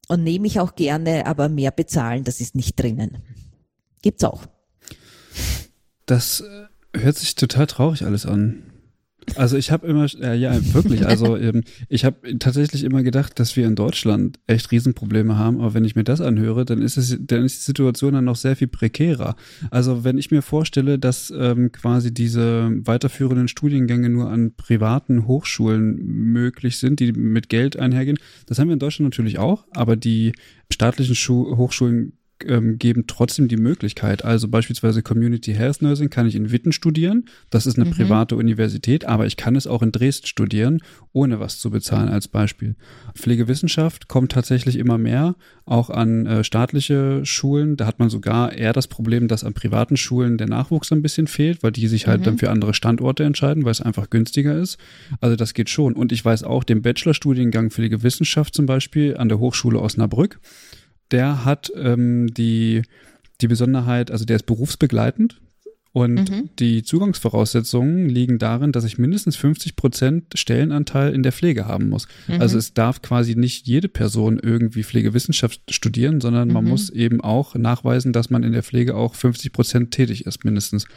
und 0.07 0.23
nehme 0.23 0.47
ich 0.47 0.59
auch 0.59 0.75
gerne, 0.75 1.25
aber 1.25 1.49
mehr 1.49 1.71
bezahlen, 1.71 2.23
das 2.23 2.39
ist 2.39 2.55
nicht 2.55 2.79
drinnen. 2.79 3.17
Gibt's 4.01 4.23
auch. 4.23 4.45
Das 6.05 6.41
äh, 6.41 6.99
hört 6.99 7.17
sich 7.17 7.35
total 7.35 7.67
traurig 7.67 8.05
alles 8.05 8.25
an. 8.25 8.72
Also 9.35 9.57
ich 9.57 9.71
habe 9.71 9.87
immer, 9.87 10.05
äh, 10.21 10.37
ja 10.37 10.53
wirklich, 10.73 11.05
also 11.05 11.37
ähm, 11.37 11.63
ich 11.89 12.05
habe 12.05 12.37
tatsächlich 12.39 12.83
immer 12.83 13.03
gedacht, 13.03 13.39
dass 13.39 13.55
wir 13.55 13.65
in 13.65 13.75
Deutschland 13.75 14.39
echt 14.47 14.71
Riesenprobleme 14.71 15.37
haben, 15.37 15.59
aber 15.59 15.73
wenn 15.73 15.85
ich 15.85 15.95
mir 15.95 16.03
das 16.03 16.21
anhöre, 16.21 16.65
dann 16.65 16.81
ist 16.81 16.97
es, 16.97 17.17
dann 17.19 17.43
ist 17.43 17.59
die 17.59 17.65
Situation 17.65 18.13
dann 18.13 18.25
noch 18.25 18.35
sehr 18.35 18.55
viel 18.55 18.67
prekärer. 18.67 19.35
Also 19.71 20.03
wenn 20.03 20.17
ich 20.17 20.31
mir 20.31 20.41
vorstelle, 20.41 20.99
dass 20.99 21.33
ähm, 21.35 21.71
quasi 21.71 22.13
diese 22.13 22.71
weiterführenden 22.85 23.47
Studiengänge 23.47 24.09
nur 24.09 24.29
an 24.29 24.53
privaten 24.55 25.27
Hochschulen 25.27 25.97
möglich 25.97 26.77
sind, 26.77 26.99
die 26.99 27.11
mit 27.11 27.49
Geld 27.49 27.77
einhergehen, 27.77 28.17
das 28.45 28.59
haben 28.59 28.67
wir 28.67 28.73
in 28.73 28.79
Deutschland 28.79 29.05
natürlich 29.13 29.39
auch, 29.39 29.65
aber 29.71 29.95
die 29.95 30.33
staatlichen 30.71 31.15
Schu 31.15 31.55
Hochschulen 31.57 32.13
ähm, 32.47 32.77
geben 32.77 33.05
trotzdem 33.07 33.47
die 33.47 33.57
Möglichkeit. 33.57 34.23
Also 34.25 34.47
beispielsweise 34.47 35.01
Community 35.01 35.53
Health 35.53 35.81
Nursing 35.81 36.09
kann 36.09 36.27
ich 36.27 36.35
in 36.35 36.51
Witten 36.51 36.71
studieren. 36.71 37.25
Das 37.49 37.65
ist 37.65 37.77
eine 37.77 37.85
mhm. 37.85 37.93
private 37.93 38.35
Universität, 38.35 39.05
aber 39.05 39.25
ich 39.25 39.37
kann 39.37 39.55
es 39.55 39.67
auch 39.67 39.81
in 39.81 39.91
Dresden 39.91 40.27
studieren, 40.27 40.79
ohne 41.11 41.39
was 41.39 41.59
zu 41.59 41.69
bezahlen 41.69 42.09
als 42.09 42.27
Beispiel. 42.27 42.75
Pflegewissenschaft 43.15 44.07
kommt 44.07 44.31
tatsächlich 44.31 44.77
immer 44.77 44.97
mehr, 44.97 45.35
auch 45.65 45.89
an 45.89 46.25
äh, 46.25 46.43
staatliche 46.43 47.25
Schulen. 47.25 47.77
Da 47.77 47.85
hat 47.85 47.99
man 47.99 48.09
sogar 48.09 48.53
eher 48.53 48.73
das 48.73 48.87
Problem, 48.87 49.27
dass 49.27 49.43
an 49.43 49.53
privaten 49.53 49.97
Schulen 49.97 50.37
der 50.37 50.47
Nachwuchs 50.47 50.91
ein 50.91 51.01
bisschen 51.01 51.27
fehlt, 51.27 51.63
weil 51.63 51.71
die 51.71 51.87
sich 51.87 52.07
halt 52.07 52.21
mhm. 52.21 52.25
dann 52.25 52.37
für 52.37 52.49
andere 52.49 52.73
Standorte 52.73 53.23
entscheiden, 53.23 53.63
weil 53.65 53.71
es 53.71 53.81
einfach 53.81 54.09
günstiger 54.09 54.57
ist. 54.57 54.77
Also 55.21 55.35
das 55.35 55.53
geht 55.53 55.69
schon. 55.69 55.93
Und 55.93 56.11
ich 56.11 56.23
weiß 56.23 56.43
auch, 56.43 56.63
den 56.63 56.81
Bachelorstudiengang 56.81 57.71
Pflegewissenschaft 57.71 58.53
zum 58.53 58.65
Beispiel 58.65 59.17
an 59.17 59.29
der 59.29 59.39
Hochschule 59.39 59.79
Osnabrück, 59.79 60.39
der 61.13 61.45
hat 61.45 61.71
ähm, 61.75 62.33
die, 62.33 62.81
die 63.39 63.47
Besonderheit, 63.47 64.11
also 64.11 64.25
der 64.25 64.35
ist 64.35 64.45
berufsbegleitend. 64.45 65.39
Und 65.95 66.31
mhm. 66.31 66.49
die 66.57 66.81
Zugangsvoraussetzungen 66.81 68.09
liegen 68.09 68.39
darin, 68.39 68.71
dass 68.71 68.83
ich 68.83 68.97
mindestens 68.97 69.35
50 69.35 69.75
Prozent 69.75 70.25
Stellenanteil 70.33 71.13
in 71.13 71.21
der 71.21 71.31
Pflege 71.31 71.67
haben 71.67 71.89
muss. 71.89 72.07
Mhm. 72.27 72.41
Also 72.41 72.57
es 72.57 72.73
darf 72.73 73.03
quasi 73.03 73.35
nicht 73.35 73.67
jede 73.67 73.89
Person 73.89 74.39
irgendwie 74.41 74.83
Pflegewissenschaft 74.83 75.61
studieren, 75.71 76.19
sondern 76.19 76.51
man 76.51 76.63
mhm. 76.63 76.71
muss 76.71 76.89
eben 76.89 77.21
auch 77.21 77.53
nachweisen, 77.53 78.11
dass 78.11 78.31
man 78.31 78.41
in 78.41 78.53
der 78.53 78.63
Pflege 78.63 78.95
auch 78.95 79.13
50 79.13 79.53
Prozent 79.53 79.91
tätig 79.91 80.25
ist, 80.25 80.43
mindestens. 80.43 80.87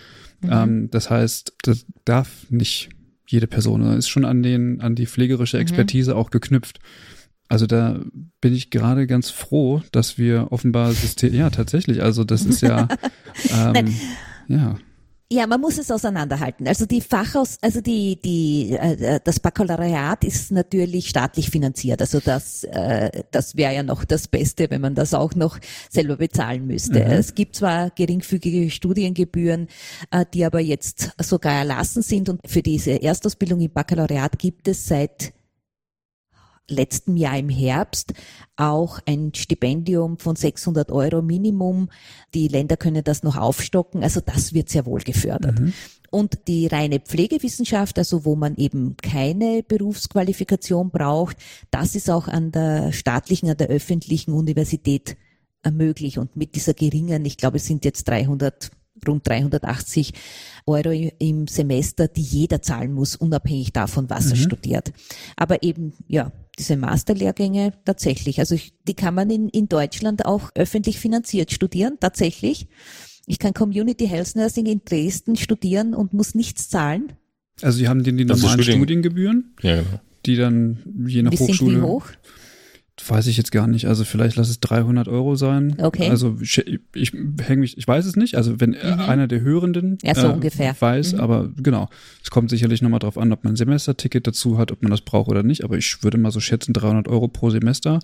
Mhm. 0.41 0.49
Ähm, 0.51 0.91
das 0.91 1.11
heißt, 1.11 1.53
das 1.61 1.85
darf 2.07 2.47
nicht 2.49 2.89
jede 3.27 3.49
Person, 3.49 3.83
sondern 3.83 3.99
ist 3.99 4.09
schon 4.09 4.25
an 4.25 4.43
den, 4.43 4.81
an 4.81 4.95
die 4.95 5.07
pflegerische 5.07 5.59
mhm. 5.59 5.63
Expertise 5.63 6.17
auch 6.17 6.31
geknüpft. 6.31 6.79
Also 7.49 7.67
da 7.67 8.01
bin 8.41 8.53
ich 8.53 8.71
gerade 8.71 9.07
ganz 9.07 9.31
froh, 9.31 9.83
dass 9.93 10.19
wir 10.19 10.49
offenbar 10.51 10.93
System, 10.93 11.35
ja 11.35 11.51
tatsächlich, 11.51 12.03
also 12.03 12.25
das 12.25 12.45
ist 12.45 12.61
ja, 12.61 12.89
ähm, 13.75 13.95
ja. 14.49 14.77
Ja, 15.29 15.49
man 15.49 15.61
muss 15.61 15.77
es 15.77 15.91
auseinanderhalten. 15.91 16.69
Also 16.69 16.87
die 16.87 17.01
Fachaus, 17.01 17.59
also 17.61 17.81
die 17.81 18.17
die 18.21 18.77
äh, 18.77 19.19
das 19.25 19.41
Baccalaureat 19.41 20.23
ist 20.23 20.53
natürlich 20.53 21.09
staatlich 21.09 21.51
finanziert. 21.51 22.01
Also 22.01 22.21
das 22.21 22.63
äh, 22.63 23.25
das 23.33 23.57
wäre 23.57 23.75
ja 23.75 23.83
noch 23.83 24.05
das 24.05 24.29
Beste, 24.29 24.71
wenn 24.71 24.81
man 24.81 24.95
das 24.95 25.15
auch 25.15 25.35
noch 25.35 25.59
selber 25.91 26.17
bezahlen 26.17 26.69
müsste. 26.69 27.05
Mhm. 27.05 27.11
Es 27.11 27.35
gibt 27.35 27.57
zwar 27.57 27.91
geringfügige 27.91 28.71
Studiengebühren, 28.71 29.67
äh, 30.13 30.25
die 30.33 30.45
aber 30.45 30.61
jetzt 30.61 31.11
sogar 31.21 31.55
erlassen 31.55 32.03
sind 32.03 32.29
und 32.29 32.41
für 32.47 32.63
diese 32.63 33.03
Erstausbildung 33.03 33.59
im 33.61 33.73
Baccalaureat 33.73 34.39
gibt 34.39 34.69
es 34.69 34.87
seit 34.87 35.33
letzten 36.69 37.17
Jahr 37.17 37.39
im 37.39 37.49
Herbst 37.49 38.13
auch 38.57 39.01
ein 39.07 39.33
Stipendium 39.35 40.19
von 40.19 40.37
600 40.37 40.91
Euro 40.91 41.23
Minimum. 41.23 41.91
Die 42.35 42.49
Länder 42.49 42.77
können 42.77 43.05
das 43.05 43.23
noch 43.23 43.37
aufstocken. 43.37 44.03
Also 44.03 44.21
das 44.21 44.53
wird 44.53 44.69
sehr 44.69 44.87
wohl 44.87 45.01
gefördert. 45.01 45.61
Mhm. 45.61 45.73
Und 46.11 46.49
die 46.49 46.67
reine 46.67 47.01
Pflegewissenschaft, 47.01 47.99
also 47.99 48.25
wo 48.25 48.37
man 48.37 48.57
eben 48.57 48.97
keine 48.97 49.63
Berufsqualifikation 49.63 50.91
braucht, 50.91 51.37
das 51.71 51.95
ist 51.95 52.11
auch 52.11 52.29
an 52.29 52.53
der 52.53 52.93
staatlichen, 52.93 53.51
an 53.51 53.57
der 53.57 53.69
öffentlichen 53.69 54.33
Universität 54.33 55.17
möglich. 55.71 56.19
Und 56.19 56.37
mit 56.37 56.55
dieser 56.55 56.75
geringen, 56.75 57.25
ich 57.25 57.37
glaube, 57.37 57.57
es 57.57 57.67
sind 57.67 57.85
jetzt 57.85 58.09
300 58.09 58.71
rund 59.07 59.27
380 59.27 60.13
Euro 60.67 60.91
im 61.19 61.47
Semester, 61.47 62.09
die 62.09 62.23
jeder 62.23 62.61
zahlen 62.63 62.93
muss, 62.93 63.17
unabhängig 63.17 63.73
davon, 63.73 64.11
was 64.11 64.27
mhm. 64.27 64.31
er 64.33 64.37
studiert. 64.37 64.93
Aber 65.37 65.63
eben, 65.63 65.93
ja, 66.09 66.33
diese 66.59 66.77
Masterlehrgänge 66.77 67.73
tatsächlich. 67.85 68.41
Also 68.41 68.55
ich, 68.55 68.73
die 68.87 68.95
kann 68.95 69.15
man 69.15 69.31
in, 69.31 69.49
in 69.49 69.69
Deutschland 69.69 70.25
auch 70.25 70.51
öffentlich 70.55 70.99
finanziert 70.99 71.53
studieren, 71.53 71.99
tatsächlich. 72.01 72.67
Ich 73.27 73.39
kann 73.39 73.55
Community 73.55 74.07
Health 74.07 74.37
Nursing 74.37 74.67
in 74.67 74.83
Dresden 74.85 75.37
studieren 75.37 75.95
und 75.95 76.13
muss 76.13 76.35
nichts 76.35 76.69
zahlen. 76.69 77.13
Also 77.63 77.79
Sie 77.79 77.89
haben 77.89 78.03
die, 78.03 78.13
die 78.13 78.25
normalen 78.25 78.63
Studien. 78.63 78.79
Studiengebühren, 78.81 79.55
ja, 79.63 79.83
genau. 79.83 80.01
die 80.25 80.37
dann 80.37 80.79
je 81.07 81.23
nach 81.23 81.33
wie 81.33 81.39
Hochschule. 81.39 81.73
Sind 81.73 81.81
die 81.81 81.87
hoch? 81.87 82.07
Weiß 83.07 83.27
ich 83.27 83.37
jetzt 83.37 83.53
gar 83.53 83.67
nicht. 83.67 83.87
Also 83.87 84.05
vielleicht 84.05 84.37
lass 84.37 84.49
es 84.49 84.59
300 84.61 85.07
Euro 85.07 85.37
sein. 85.37 85.77
Okay. 85.79 86.09
Also 86.09 86.39
ich, 86.41 86.59
ich 86.95 87.13
hänge 87.13 87.61
mich, 87.61 87.77
ich 87.77 87.87
weiß 87.87 88.07
es 88.07 88.17
nicht. 88.17 88.37
Also 88.37 88.59
wenn 88.59 88.71
mhm. 88.71 89.01
einer 89.01 89.29
der 89.29 89.43
Hörenden 89.43 89.99
ja, 90.03 90.15
so 90.15 90.29
äh, 90.29 90.33
ungefähr. 90.33 90.75
weiß, 90.79 91.13
mhm. 91.13 91.21
aber 91.21 91.51
genau. 91.57 91.89
Es 92.23 92.31
kommt 92.31 92.49
sicherlich 92.49 92.81
nochmal 92.81 93.01
drauf 93.01 93.19
an, 93.19 93.33
ob 93.33 93.45
man 93.45 93.53
ein 93.53 93.57
Semesterticket 93.57 94.27
dazu 94.27 94.57
hat, 94.57 94.73
ob 94.73 94.83
man 94.83 94.91
das 94.91 95.03
braucht 95.03 95.29
oder 95.29 95.43
nicht. 95.43 95.63
Aber 95.63 95.77
ich 95.77 96.03
würde 96.03 96.17
mal 96.17 96.31
so 96.33 96.41
schätzen 96.41 96.73
300 96.73 97.07
Euro 97.09 97.29
pro 97.29 97.51
Semester. 97.51 98.01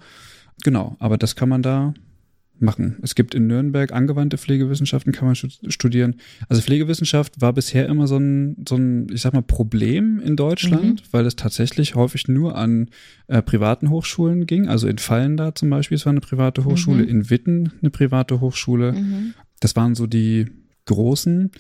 Genau. 0.63 0.97
Aber 0.99 1.17
das 1.17 1.37
kann 1.37 1.49
man 1.49 1.63
da 1.63 1.95
machen. 2.63 2.97
Es 3.03 3.15
gibt 3.15 3.35
in 3.35 3.47
Nürnberg 3.47 3.93
angewandte 3.93 4.39
Pflegewissenschaften, 4.39 5.13
kann 5.13 5.27
man 5.27 5.35
studieren. 5.35 6.17
Also 6.49 6.63
Pflegewissenschaft 6.63 7.41
war 7.41 7.53
bisher 7.53 7.87
immer 7.87 8.07
so 8.07 8.17
ein, 8.17 8.65
so 8.69 8.77
ein 8.77 9.09
ich 9.13 9.21
sag 9.21 9.35
mal, 9.35 9.43
Problem 9.43 10.21
in 10.21 10.37
Deutschland, 10.37 11.03
mhm. 11.03 11.07
weil 11.11 11.27
es 11.27 11.37
tatsächlich 11.37 11.95
häufig 11.95 12.29
nur 12.29 12.57
an 12.57 12.89
äh, 13.27 13.43
privaten 13.43 13.91
Hochschulen 13.91 14.47
ging. 14.47 14.69
Also 14.69 14.89
in 14.89 14.99
Fallenda 14.99 15.55
zum 15.55 15.71
Beispiel, 15.71 15.97
es 15.97 16.07
war 16.07 16.13
eine 16.13 16.21
private 16.21 16.65
Hochschule, 16.65 17.03
mhm. 17.03 17.09
in 17.09 17.31
Witten 17.31 17.73
eine 17.81 17.91
private 17.91 18.41
Hochschule. 18.41 18.93
Mhm. 18.93 19.35
Das 19.61 19.77
waren 19.77 19.95
so 19.95 20.07
die 20.07 20.47
großen. 20.87 21.51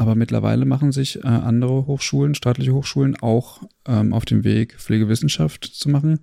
Aber 0.00 0.14
mittlerweile 0.14 0.64
machen 0.64 0.92
sich 0.92 1.24
äh, 1.24 1.26
andere 1.26 1.86
Hochschulen, 1.86 2.36
staatliche 2.36 2.72
Hochschulen 2.72 3.16
auch 3.16 3.62
ähm, 3.84 4.12
auf 4.12 4.24
dem 4.24 4.44
Weg, 4.44 4.76
Pflegewissenschaft 4.78 5.64
zu 5.64 5.88
machen. 5.88 6.20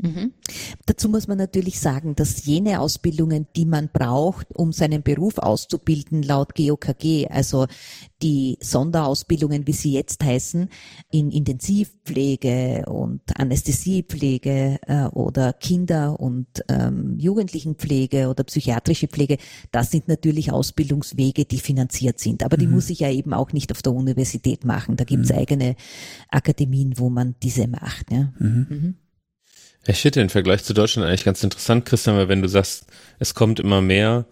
Mhm. 0.00 0.32
Dazu 0.86 1.08
muss 1.08 1.26
man 1.26 1.38
natürlich 1.38 1.80
sagen, 1.80 2.14
dass 2.14 2.44
jene 2.46 2.80
Ausbildungen, 2.80 3.48
die 3.56 3.66
man 3.66 3.88
braucht, 3.92 4.46
um 4.54 4.72
seinen 4.72 5.02
Beruf 5.02 5.38
auszubilden, 5.38 6.22
laut 6.22 6.54
GOKG, 6.54 7.26
also 7.28 7.66
die 8.22 8.58
Sonderausbildungen, 8.60 9.66
wie 9.66 9.72
sie 9.72 9.92
jetzt 9.92 10.22
heißen, 10.22 10.68
in 11.10 11.30
Intensivpflege 11.30 12.84
und 12.86 13.22
Anästhesiepflege 13.34 14.78
äh, 14.86 15.04
oder 15.06 15.52
Kinder- 15.52 16.18
und 16.20 16.46
ähm, 16.68 17.18
Jugendlichenpflege 17.18 18.28
oder 18.28 18.44
psychiatrische 18.44 19.08
Pflege, 19.08 19.38
das 19.72 19.90
sind 19.90 20.06
natürlich 20.06 20.52
Ausbildungswege, 20.52 21.44
die 21.44 21.58
finanziert 21.58 22.20
sind. 22.20 22.44
Aber 22.44 22.56
die 22.56 22.66
mhm. 22.66 22.74
muss 22.74 22.90
ich 22.90 23.00
ja 23.00 23.10
eben 23.10 23.34
auch 23.34 23.52
nicht 23.52 23.72
auf 23.72 23.82
der 23.82 23.92
Universität 23.92 24.64
machen. 24.64 24.96
Da 24.96 25.02
gibt's 25.02 25.30
mhm. 25.30 25.38
eigene 25.38 25.76
Akademien, 26.30 26.94
wo 26.98 27.10
man 27.10 27.34
diese 27.42 27.66
macht. 27.66 28.12
Ja. 28.12 28.32
Ich 29.88 30.02
finde 30.02 30.20
den 30.20 30.28
Vergleich 30.28 30.64
zu 30.64 30.74
Deutschland 30.74 31.08
eigentlich 31.08 31.24
ganz 31.24 31.42
interessant, 31.42 31.86
Christian, 31.86 32.16
weil 32.16 32.28
wenn 32.28 32.42
du 32.42 32.48
sagst, 32.48 32.84
es 33.20 33.34
kommt 33.34 33.58
immer 33.58 33.80
mehr, 33.80 34.26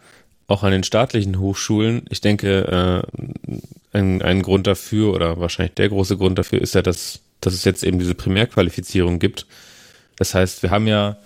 auch 0.49 0.63
an 0.63 0.71
den 0.71 0.85
staatlichen 0.85 1.41
Hochschulen, 1.41 2.03
ich 2.11 2.21
denke, 2.21 3.03
äh, 3.17 3.59
ein, 3.97 4.21
ein 4.21 4.43
Grund 4.43 4.67
dafür 4.67 5.15
oder 5.15 5.41
wahrscheinlich 5.41 5.75
der 5.75 5.89
große 5.89 6.19
Grund 6.19 6.39
dafür 6.39 6.61
ist 6.61 6.75
ja, 6.75 6.83
dass, 6.83 7.21
dass 7.41 7.55
es 7.55 7.65
jetzt 7.65 7.85
eben 7.85 7.99
diese 7.99 8.15
Primärqualifizierung 8.15 9.19
gibt. 9.19 9.47
Das 10.17 10.35
heißt, 10.35 10.63
wir 10.63 10.71
haben 10.71 10.87
ja 10.87 11.17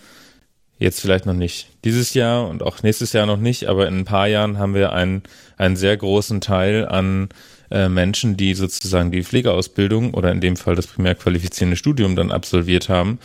jetzt 0.79 1.01
vielleicht 1.01 1.27
noch 1.27 1.35
nicht 1.35 1.67
dieses 1.85 2.15
Jahr 2.15 2.49
und 2.49 2.63
auch 2.63 2.85
nächstes 2.85 3.13
Jahr 3.13 3.27
noch 3.27 3.37
nicht, 3.37 3.67
aber 3.67 3.89
in 3.89 3.99
ein 3.99 4.05
paar 4.05 4.29
Jahren 4.29 4.59
haben 4.59 4.75
wir 4.75 4.93
einen, 4.93 5.25
einen 5.57 5.75
sehr 5.75 5.97
großen 5.97 6.41
Teil 6.41 6.87
an 6.87 7.31
äh, 7.73 7.89
Menschen, 7.89 8.37
die 8.37 8.55
sozusagen 8.55 9.11
die 9.11 9.25
Pflegeausbildung 9.25 10.15
oder 10.15 10.31
in 10.31 10.41
dem 10.41 10.57
Fall 10.57 10.77
das 10.77 10.87
primärqualifizierende 10.87 11.77
Studium 11.77 12.15
dann 12.15 12.31
absolviert 12.31 12.89
haben 12.89 13.19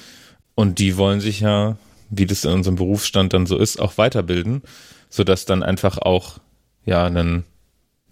und 0.55 0.79
die 0.79 0.97
wollen 0.97 1.19
sich 1.19 1.41
ja, 1.41 1.77
wie 2.09 2.25
das 2.25 2.45
in 2.45 2.51
unserem 2.51 2.77
Berufsstand 2.77 3.33
dann 3.33 3.45
so 3.45 3.57
ist, 3.57 3.79
auch 3.79 3.97
weiterbilden, 3.97 4.63
sodass 5.09 5.45
dann 5.45 5.63
einfach 5.63 5.97
auch 5.97 6.39
ja 6.85 7.05
einen, 7.05 7.43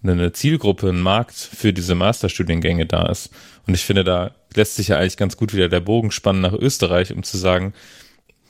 eine 0.02 0.32
Zielgruppe, 0.32 0.90
ein 0.90 1.00
Markt 1.00 1.34
für 1.34 1.72
diese 1.72 1.94
Masterstudiengänge 1.94 2.86
da 2.86 3.06
ist. 3.06 3.30
Und 3.66 3.74
ich 3.74 3.84
finde, 3.84 4.04
da 4.04 4.32
lässt 4.54 4.76
sich 4.76 4.88
ja 4.88 4.98
eigentlich 4.98 5.16
ganz 5.16 5.36
gut 5.36 5.54
wieder 5.54 5.68
der 5.68 5.80
Bogen 5.80 6.10
spannen 6.10 6.42
nach 6.42 6.52
Österreich, 6.52 7.12
um 7.12 7.22
zu 7.22 7.38
sagen, 7.38 7.72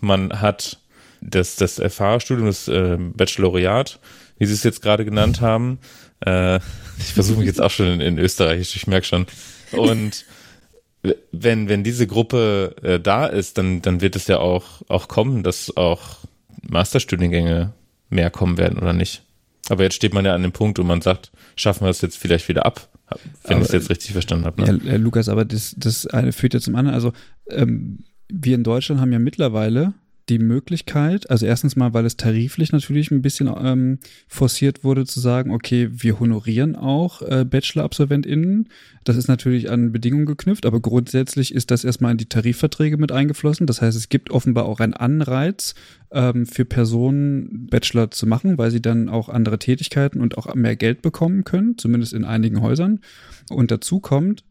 man 0.01 0.41
hat 0.41 0.79
das, 1.21 1.57
das 1.57 1.81
FH-Studium, 1.81 2.47
das 2.47 2.69
äh, 2.69 2.99
Baccalaureat, 2.99 3.99
wie 4.39 4.47
Sie 4.47 4.53
es 4.53 4.63
jetzt 4.63 4.83
gerade 4.83 5.05
genannt 5.05 5.41
haben. 5.41 5.79
Äh, 6.21 6.57
ich 6.99 7.15
versuche 7.15 7.39
mich 7.39 7.47
jetzt 7.47 7.63
auch 7.63 7.71
schon 7.71 7.87
in, 7.87 8.01
in 8.01 8.19
Österreich, 8.19 8.75
ich 8.75 8.87
merke 8.87 9.07
schon. 9.07 9.27
Und 9.73 10.25
wenn, 11.33 11.69
wenn 11.69 11.85
diese 11.85 12.07
Gruppe 12.07 12.77
äh, 12.83 13.01
da 13.01 13.27
ist, 13.27 13.59
dann, 13.59 13.83
dann 13.83 14.01
wird 14.01 14.17
es 14.17 14.27
ja 14.27 14.39
auch, 14.39 14.83
auch 14.89 15.09
kommen, 15.09 15.43
dass 15.43 15.77
auch 15.77 16.19
Masterstudiengänge 16.63 17.73
mehr 18.09 18.31
kommen 18.31 18.57
werden 18.59 18.79
oder 18.79 18.93
nicht. 18.93 19.23
Aber 19.69 19.83
jetzt 19.83 19.95
steht 19.95 20.15
man 20.15 20.25
ja 20.25 20.35
an 20.35 20.43
dem 20.43 20.53
Punkt, 20.53 20.79
wo 20.79 20.83
man 20.83 21.01
sagt, 21.01 21.31
schaffen 21.57 21.85
wir 21.85 21.91
es 21.91 22.01
jetzt 22.01 22.19
vielleicht 22.19 22.49
wieder 22.49 22.67
ab, 22.67 22.89
wenn 23.45 23.59
ich 23.59 23.65
es 23.65 23.73
jetzt 23.73 23.91
richtig 23.91 24.13
verstanden 24.13 24.45
habe. 24.45 24.63
Ne? 24.63 24.81
Ja, 24.85 24.97
Lukas, 24.97 25.29
aber 25.29 25.45
das, 25.45 25.75
das 25.77 26.07
eine 26.07 26.33
führt 26.33 26.55
ja 26.55 26.61
zum 26.61 26.77
anderen. 26.77 26.95
Also 26.95 27.13
ähm, 27.49 28.05
wir 28.29 28.55
in 28.55 28.65
Deutschland 28.65 29.01
haben 29.01 29.13
ja 29.13 29.19
mittlerweile 29.19 29.95
die 30.29 30.39
Möglichkeit, 30.39 31.29
also 31.29 31.45
erstens 31.45 31.77
mal, 31.77 31.93
weil 31.93 32.07
es 32.07 32.17
tariflich 32.17 32.73
natürlich 32.73 33.11
ein 33.11 33.21
bisschen 33.21 33.53
ähm, 33.57 33.99
forciert 34.27 34.83
wurde, 34.83 35.05
zu 35.05 35.21
sagen, 35.21 35.51
okay, 35.51 35.89
wir 35.93 36.19
honorieren 36.19 36.77
auch 36.77 37.21
äh, 37.23 37.45
Bachelor-AbsolventInnen. 37.45 38.69
Das 39.05 39.17
ist 39.17 39.29
natürlich 39.29 39.71
an 39.71 39.93
Bedingungen 39.93 40.25
geknüpft, 40.25 40.65
aber 40.65 40.81
grundsätzlich 40.81 41.55
ist 41.55 41.71
das 41.71 41.85
erstmal 41.85 42.13
in 42.13 42.19
die 42.19 42.29
Tarifverträge 42.29 42.97
mit 42.97 43.13
eingeflossen. 43.13 43.67
Das 43.67 43.83
heißt, 43.83 43.97
es 43.97 44.09
gibt 44.09 44.31
offenbar 44.31 44.65
auch 44.65 44.81
einen 44.81 44.95
Anreiz 44.95 45.75
ähm, 46.11 46.47
für 46.47 46.65
Personen, 46.65 47.67
Bachelor 47.67 48.11
zu 48.11 48.27
machen, 48.27 48.57
weil 48.57 48.71
sie 48.71 48.81
dann 48.81 49.11
auch 49.11 49.29
andere 49.29 49.59
Tätigkeiten 49.59 50.23
und 50.23 50.39
auch 50.39 50.55
mehr 50.55 50.77
Geld 50.77 51.03
bekommen 51.03 51.45
können, 51.45 51.77
zumindest 51.77 52.15
in 52.15 52.25
einigen 52.25 52.63
Häusern. 52.63 53.01
Und 53.51 53.71
dazu 53.71 54.01
kommt, 54.01 54.45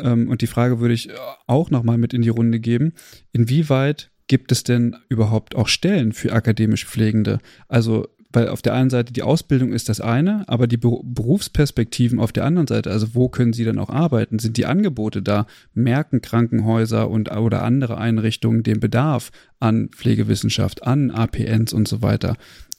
ähm, 0.00 0.28
und 0.28 0.42
die 0.42 0.46
Frage 0.46 0.78
würde 0.78 0.94
ich 0.94 1.08
auch 1.48 1.70
nochmal 1.70 1.98
mit 1.98 2.14
in 2.14 2.22
die 2.22 2.28
Runde 2.28 2.60
geben, 2.60 2.92
inwieweit 3.32 4.11
gibt 4.26 4.52
es 4.52 4.64
denn 4.64 4.96
überhaupt 5.08 5.54
auch 5.54 5.68
Stellen 5.68 6.12
für 6.12 6.32
akademisch 6.32 6.86
Pflegende? 6.86 7.38
Also, 7.68 8.08
weil 8.32 8.48
auf 8.48 8.62
der 8.62 8.72
einen 8.72 8.88
Seite 8.88 9.12
die 9.12 9.22
Ausbildung 9.22 9.72
ist 9.72 9.88
das 9.90 10.00
eine, 10.00 10.48
aber 10.48 10.66
die 10.66 10.78
Berufsperspektiven 10.78 12.18
auf 12.18 12.32
der 12.32 12.44
anderen 12.44 12.66
Seite, 12.66 12.90
also 12.90 13.14
wo 13.14 13.28
können 13.28 13.52
sie 13.52 13.64
dann 13.64 13.78
auch 13.78 13.90
arbeiten? 13.90 14.38
Sind 14.38 14.56
die 14.56 14.64
Angebote 14.64 15.22
da? 15.22 15.46
Merken 15.74 16.22
Krankenhäuser 16.22 17.10
und 17.10 17.30
oder 17.30 17.62
andere 17.62 17.98
Einrichtungen 17.98 18.62
den 18.62 18.80
Bedarf 18.80 19.32
an 19.60 19.90
Pflegewissenschaft, 19.90 20.82
an 20.82 21.10
APNs 21.10 21.74
und 21.74 21.86
so 21.86 22.00
weiter? 22.00 22.36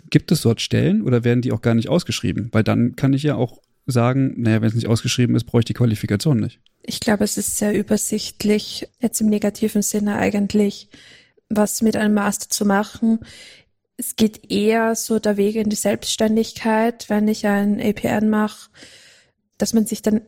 Gibt 0.09 0.31
es 0.31 0.41
dort 0.41 0.59
Stellen 0.59 1.03
oder 1.03 1.23
werden 1.23 1.41
die 1.41 1.51
auch 1.51 1.61
gar 1.61 1.75
nicht 1.75 1.89
ausgeschrieben? 1.89 2.49
Weil 2.51 2.63
dann 2.63 2.95
kann 2.95 3.13
ich 3.13 3.23
ja 3.23 3.35
auch 3.35 3.61
sagen, 3.85 4.33
naja, 4.37 4.61
wenn 4.61 4.69
es 4.69 4.75
nicht 4.75 4.87
ausgeschrieben 4.87 5.35
ist, 5.35 5.43
brauche 5.43 5.59
ich 5.59 5.65
die 5.65 5.73
Qualifikation 5.73 6.39
nicht. 6.39 6.59
Ich 6.83 6.99
glaube, 6.99 7.23
es 7.23 7.37
ist 7.37 7.57
sehr 7.57 7.77
übersichtlich, 7.77 8.87
jetzt 8.99 9.21
im 9.21 9.27
negativen 9.27 9.81
Sinne 9.81 10.15
eigentlich, 10.15 10.89
was 11.55 11.81
mit 11.81 11.95
einem 11.95 12.13
Master 12.13 12.49
zu 12.49 12.65
machen. 12.65 13.19
Es 13.97 14.15
geht 14.15 14.51
eher 14.51 14.95
so 14.95 15.19
der 15.19 15.37
Weg 15.37 15.55
in 15.55 15.69
die 15.69 15.75
Selbstständigkeit, 15.75 17.09
wenn 17.09 17.27
ich 17.27 17.45
ein 17.45 17.79
APN 17.79 18.29
mache, 18.29 18.69
dass 19.57 19.73
man 19.73 19.85
sich 19.85 20.01
dann 20.01 20.21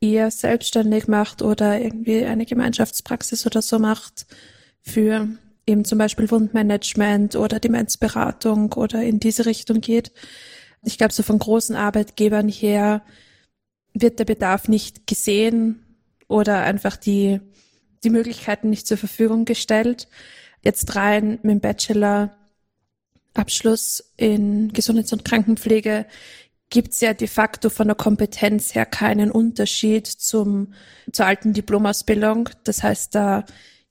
eher 0.00 0.30
selbstständig 0.30 1.08
macht 1.08 1.42
oder 1.42 1.80
irgendwie 1.80 2.24
eine 2.24 2.46
Gemeinschaftspraxis 2.46 3.46
oder 3.46 3.62
so 3.62 3.78
macht 3.78 4.26
für 4.82 5.28
eben 5.66 5.84
zum 5.84 5.98
Beispiel 5.98 6.30
Wundmanagement 6.30 7.36
oder 7.36 7.60
Demenzberatung 7.60 8.72
oder 8.72 9.02
in 9.02 9.20
diese 9.20 9.46
Richtung 9.46 9.80
geht. 9.80 10.12
Ich 10.82 10.98
glaube, 10.98 11.12
so 11.12 11.22
von 11.22 11.38
großen 11.38 11.76
Arbeitgebern 11.76 12.48
her 12.48 13.02
wird 13.92 14.18
der 14.18 14.24
Bedarf 14.24 14.68
nicht 14.68 15.06
gesehen 15.06 15.84
oder 16.28 16.62
einfach 16.62 16.96
die, 16.96 17.40
die 18.02 18.10
Möglichkeiten 18.10 18.70
nicht 18.70 18.86
zur 18.86 18.96
Verfügung 18.96 19.44
gestellt 19.44 20.08
jetzt 20.62 20.96
rein 20.96 21.38
mit 21.42 21.52
dem 21.52 21.60
Bachelor 21.60 22.36
Abschluss 23.34 24.12
in 24.16 24.72
Gesundheits- 24.72 25.12
und 25.12 25.24
Krankenpflege 25.24 26.06
gibt's 26.70 27.00
ja 27.00 27.14
de 27.14 27.26
facto 27.26 27.68
von 27.68 27.88
der 27.88 27.96
Kompetenz 27.96 28.74
her 28.74 28.86
keinen 28.86 29.30
Unterschied 29.30 30.06
zum, 30.06 30.72
zur 31.12 31.26
alten 31.26 31.52
Diplomausbildung. 31.52 32.48
Das 32.64 32.82
heißt, 32.82 33.14
da 33.14 33.44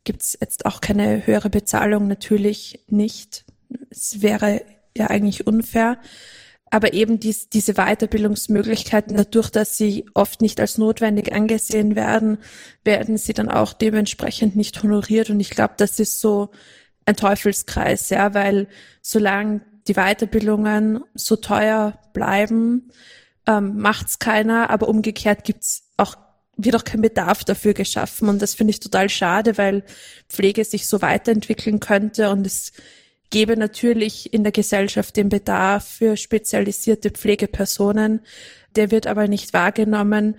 gibt's 0.06 0.38
jetzt 0.40 0.66
auch 0.66 0.82
keine 0.82 1.28
höhere 1.28 1.50
Bezahlung, 1.50 2.08
natürlich 2.08 2.86
nicht. 2.88 3.46
Es 3.90 4.22
wäre 4.22 4.62
ja 4.98 5.08
eigentlich 5.08 5.46
unfair. 5.46 6.00
Aber 6.72 6.94
eben 6.94 7.20
dies, 7.20 7.50
diese 7.50 7.74
Weiterbildungsmöglichkeiten, 7.74 9.18
dadurch, 9.18 9.50
dass 9.50 9.78
sie 9.78 10.06
oft 10.14 10.42
nicht 10.42 10.60
als 10.60 10.78
notwendig 10.78 11.34
angesehen 11.34 11.96
werden, 11.96 12.38
werden 12.84 13.18
sie 13.18 13.34
dann 13.34 13.50
auch 13.50 13.74
dementsprechend 13.74 14.56
nicht 14.56 14.82
honoriert. 14.84 15.30
Und 15.30 15.40
ich 15.40 15.50
glaube, 15.50 15.74
das 15.78 16.00
ist 16.00 16.20
so 16.20 16.50
ein 17.06 17.16
Teufelskreis, 17.16 18.10
ja, 18.10 18.34
weil 18.34 18.68
solange 19.02 19.62
die 19.88 19.96
Weiterbildungen 19.96 21.04
so 21.16 21.36
teuer 21.36 21.98
bleiben, 22.14 22.92
ähm, 23.48 23.78
macht's 23.78 24.20
keiner, 24.20 24.70
aber 24.70 24.88
umgekehrt 24.88 25.44
gibt's 25.44 25.90
auch 25.98 26.16
wird 26.62 26.76
auch 26.76 26.84
kein 26.84 27.02
Bedarf 27.02 27.46
dafür 27.46 27.74
geschaffen. 27.74 28.28
Und 28.28 28.42
das 28.42 28.54
finde 28.54 28.72
ich 28.72 28.82
total 28.82 29.08
schade, 29.10 29.58
weil 29.58 29.84
Pflege 30.28 30.66
sich 30.66 30.88
so 30.88 31.02
weiterentwickeln 31.02 31.80
könnte 31.80 32.30
und 32.32 32.46
es 32.46 32.74
gebe 33.30 33.58
natürlich 33.58 34.34
in 34.34 34.44
der 34.44 34.52
Gesellschaft 34.52 35.16
den 35.16 35.30
Bedarf 35.30 35.88
für 35.88 36.18
spezialisierte 36.18 37.12
Pflegepersonen. 37.12 38.22
Der 38.76 38.92
wird 38.92 39.08
aber 39.08 39.28
nicht 39.28 39.54
wahrgenommen, 39.54 40.36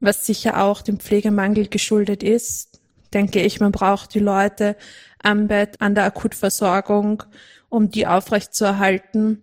was 0.00 0.26
sicher 0.26 0.62
auch 0.62 0.82
dem 0.82 1.00
Pflegemangel 1.00 1.68
geschuldet 1.68 2.22
ist. 2.22 2.80
Denke 3.14 3.40
ich, 3.40 3.60
man 3.60 3.72
braucht 3.72 4.14
die 4.14 4.20
Leute 4.20 4.76
am 5.22 5.48
Bett, 5.48 5.80
an 5.80 5.94
der 5.94 6.04
Akutversorgung, 6.04 7.22
um 7.68 7.90
die 7.90 8.06
aufrechtzuerhalten. 8.06 9.42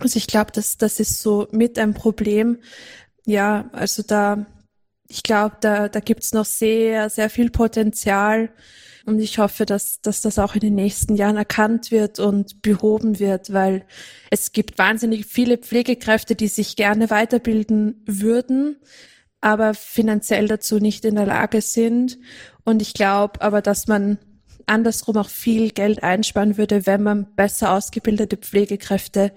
Also 0.00 0.16
ich 0.18 0.26
glaube, 0.26 0.52
dass 0.52 0.76
das 0.76 1.00
ist 1.00 1.22
so 1.22 1.48
mit 1.50 1.78
ein 1.78 1.94
Problem. 1.94 2.58
Ja, 3.24 3.68
also 3.72 4.02
da, 4.02 4.46
ich 5.08 5.22
glaube, 5.22 5.56
da, 5.60 5.88
da 5.88 6.00
gibt's 6.00 6.32
noch 6.32 6.44
sehr, 6.44 7.08
sehr 7.10 7.30
viel 7.30 7.50
Potenzial 7.50 8.50
und 9.08 9.20
ich 9.20 9.38
hoffe, 9.38 9.64
dass, 9.64 10.02
dass 10.02 10.20
das 10.20 10.38
auch 10.38 10.54
in 10.54 10.60
den 10.60 10.74
nächsten 10.74 11.16
Jahren 11.16 11.38
erkannt 11.38 11.90
wird 11.90 12.20
und 12.20 12.60
behoben 12.60 13.18
wird, 13.18 13.54
weil 13.54 13.86
es 14.30 14.52
gibt 14.52 14.76
wahnsinnig 14.76 15.24
viele 15.24 15.56
Pflegekräfte, 15.56 16.34
die 16.34 16.48
sich 16.48 16.76
gerne 16.76 17.08
weiterbilden 17.08 18.02
würden, 18.04 18.76
aber 19.40 19.72
finanziell 19.72 20.46
dazu 20.46 20.78
nicht 20.78 21.06
in 21.06 21.14
der 21.14 21.24
Lage 21.24 21.62
sind. 21.62 22.18
Und 22.64 22.82
ich 22.82 22.92
glaube 22.92 23.40
aber, 23.40 23.62
dass 23.62 23.86
man 23.86 24.18
andersrum 24.66 25.16
auch 25.16 25.30
viel 25.30 25.70
Geld 25.70 26.02
einsparen 26.02 26.58
würde, 26.58 26.84
wenn 26.84 27.02
man 27.02 27.34
besser 27.34 27.72
ausgebildete 27.72 28.36
Pflegekräfte 28.36 29.32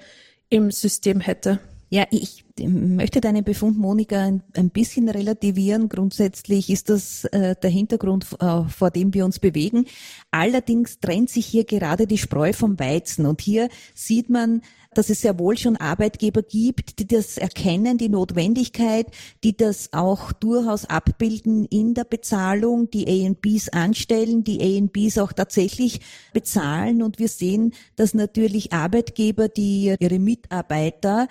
im 0.50 0.72
System 0.72 1.22
hätte. 1.22 1.60
Ja, 1.94 2.08
ich 2.10 2.46
möchte 2.58 3.20
deinen 3.20 3.44
Befund, 3.44 3.78
Monika, 3.78 4.22
ein, 4.22 4.70
bisschen 4.70 5.10
relativieren. 5.10 5.90
Grundsätzlich 5.90 6.70
ist 6.70 6.88
das 6.88 7.26
äh, 7.26 7.54
der 7.62 7.70
Hintergrund, 7.70 8.28
äh, 8.40 8.64
vor 8.70 8.92
dem 8.92 9.14
wir 9.14 9.26
uns 9.26 9.40
bewegen. 9.40 9.86
Allerdings 10.32 11.02
trennt 11.02 11.30
sich 11.30 11.46
hier 11.46 11.66
gerade 11.66 12.08
die 12.08 12.18
Spreu 12.18 12.54
vom 12.54 12.80
Weizen. 12.80 13.26
Und 13.26 13.42
hier 13.42 13.68
sieht 13.94 14.30
man, 14.30 14.62
dass 14.94 15.10
es 15.10 15.22
sehr 15.22 15.40
wohl 15.40 15.58
schon 15.58 15.78
Arbeitgeber 15.78 16.42
gibt, 16.42 17.00
die 17.00 17.08
das 17.08 17.38
erkennen, 17.38 17.98
die 17.98 18.10
Notwendigkeit, 18.10 19.08
die 19.44 19.56
das 19.56 19.94
auch 19.94 20.34
durchaus 20.34 20.86
abbilden 20.86 21.66
in 21.66 21.94
der 21.94 22.04
Bezahlung, 22.04 22.90
die 22.90 23.08
A&Bs 23.08 23.70
anstellen, 23.70 24.44
die 24.44 24.62
A&Bs 24.62 25.18
auch 25.20 25.32
tatsächlich 25.32 26.02
bezahlen. 26.34 27.02
Und 27.02 27.20
wir 27.20 27.30
sehen, 27.30 27.74
dass 27.96 28.14
natürlich 28.14 28.74
Arbeitgeber, 28.74 29.48
die 29.48 29.96
ihre 29.98 30.20
Mitarbeiter 30.20 31.30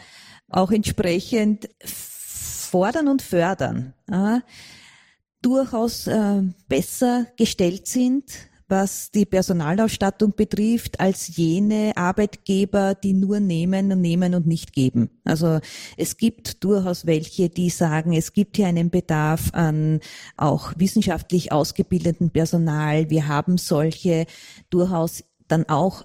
auch 0.49 0.70
entsprechend 0.70 1.69
fordern 1.85 3.09
und 3.09 3.20
fördern, 3.20 3.93
äh, 4.11 4.41
durchaus 5.43 6.07
äh, 6.07 6.43
besser 6.69 7.27
gestellt 7.37 7.87
sind 7.87 8.50
was 8.71 9.11
die 9.11 9.27
Personalausstattung 9.27 10.35
betrifft, 10.35 11.01
als 11.01 11.37
jene 11.37 11.93
Arbeitgeber, 11.97 12.95
die 12.95 13.13
nur 13.13 13.41
nehmen 13.41 13.93
und 13.93 14.01
nehmen 14.01 14.35
und 14.35 14.47
nicht 14.47 14.73
geben. 14.73 15.11
Also 15.25 15.61
es 15.97 16.17
gibt 16.17 16.65
durchaus 16.65 17.07
welche, 17.07 17.49
die 17.49 17.71
sagen, 17.71 18.13
es 18.13 18.33
gibt 18.33 18.57
hier 18.57 18.67
einen 18.67 18.91
Bedarf 18.91 19.51
an 19.53 20.01
auch 20.37 20.73
wissenschaftlich 20.77 21.53
ausgebildeten 21.53 22.31
Personal. 22.31 23.11
Wir 23.11 23.29
haben 23.29 23.59
solche 23.59 24.27
durchaus 24.71 25.25
dann 25.49 25.69
auch 25.69 26.05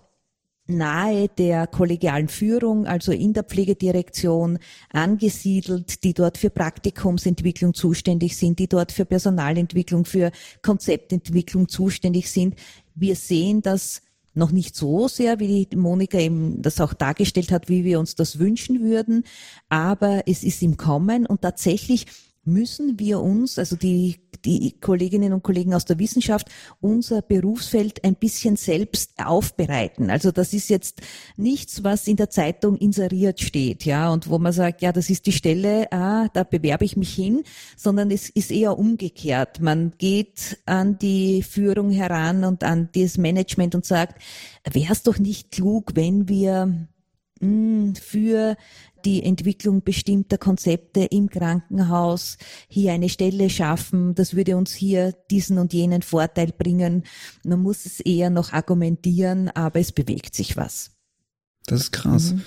nahe 0.68 1.28
der 1.28 1.68
kollegialen 1.68 2.28
Führung, 2.28 2.88
also 2.88 3.12
in 3.12 3.34
der 3.34 3.44
Pflegedirektion 3.44 4.60
angesiedelt, 4.92 6.04
die 6.04 6.14
dort 6.14 6.38
für 6.38 6.50
Praktikumsentwicklung 6.50 7.74
zuständig 7.74 8.36
sind, 8.38 8.60
die 8.60 8.68
dort 8.68 8.92
für 8.92 9.06
Personalentwicklung, 9.06 10.06
für 10.06 10.32
Konzeptentwicklung 10.62 11.68
zuständig 11.68 12.32
sind. 12.32 12.56
Wir 12.96 13.16
sehen 13.16 13.62
das 13.62 14.02
noch 14.34 14.52
nicht 14.52 14.76
so 14.76 15.08
sehr, 15.08 15.40
wie 15.40 15.68
Monika 15.76 16.20
eben 16.20 16.62
das 16.62 16.82
auch 16.82 16.94
dargestellt 16.94 17.52
hat, 17.52 17.70
wie 17.70 17.84
wir 17.84 18.00
uns 18.00 18.16
das 18.16 18.38
wünschen 18.38 18.82
würden, 18.82 19.24
aber 19.70 20.24
es 20.28 20.44
ist 20.44 20.62
im 20.62 20.78
Kommen 20.78 21.26
und 21.26 21.42
tatsächlich 21.42 22.06
müssen 22.46 23.00
wir 23.00 23.20
uns, 23.22 23.58
also 23.58 23.76
die, 23.76 24.18
die 24.46 24.80
Kolleginnen 24.80 25.34
und 25.34 25.44
Kollegen 25.44 25.74
aus 25.74 25.86
der 25.86 26.00
Wissenschaft, 26.00 26.48
unser 26.80 27.22
Berufsfeld 27.22 28.04
ein 28.04 28.16
bisschen 28.16 28.56
selbst 28.56 29.14
aufbereiten. 29.18 30.10
Also 30.10 30.32
das 30.32 30.54
ist 30.54 30.70
jetzt 30.70 31.02
nichts, 31.36 31.84
was 31.84 32.08
in 32.08 32.18
der 32.18 32.30
Zeitung 32.30 32.78
inseriert 32.78 33.42
steht, 33.42 33.86
ja, 33.86 34.12
und 34.12 34.30
wo 34.30 34.38
man 34.38 34.54
sagt, 34.54 34.82
ja, 34.82 34.92
das 34.92 35.10
ist 35.10 35.26
die 35.26 35.32
Stelle, 35.32 35.92
ah, 35.92 36.28
da 36.34 36.44
bewerbe 36.44 36.86
ich 36.86 36.96
mich 36.96 37.14
hin, 37.14 37.44
sondern 37.76 38.12
es 38.12 38.30
ist 38.30 38.52
eher 38.52 38.78
umgekehrt. 38.78 39.60
Man 39.60 39.94
geht 39.98 40.60
an 40.66 40.98
die 41.00 41.42
Führung 41.42 41.90
heran 41.90 42.44
und 42.44 42.64
an 42.64 42.90
das 42.94 43.18
Management 43.18 43.76
und 43.76 43.86
sagt, 43.86 44.22
wäre 44.72 44.94
es 44.94 45.04
doch 45.04 45.18
nicht 45.18 45.52
klug, 45.52 45.92
wenn 45.96 46.30
wir 46.30 46.88
hm, 47.40 47.96
für 47.96 48.56
die 49.06 49.24
Entwicklung 49.24 49.84
bestimmter 49.84 50.38
Konzepte 50.38 51.02
im 51.06 51.30
Krankenhaus, 51.30 52.38
hier 52.68 52.92
eine 52.92 53.10
Stelle 53.10 53.50
schaffen, 53.50 54.16
das 54.16 54.36
würde 54.36 54.58
uns 54.58 54.74
hier 54.74 55.14
diesen 55.30 55.60
und 55.60 55.74
jenen 55.74 56.02
Vorteil 56.02 56.52
bringen. 56.52 57.04
Man 57.44 57.62
muss 57.62 57.86
es 57.86 58.00
eher 58.00 58.30
noch 58.30 58.52
argumentieren, 58.52 59.50
aber 59.50 59.80
es 59.80 59.92
bewegt 59.92 60.36
sich 60.36 60.58
was. 60.58 60.92
Das 61.68 61.82
ist 61.82 61.92
krass. 61.92 62.34
Mhm. 62.34 62.42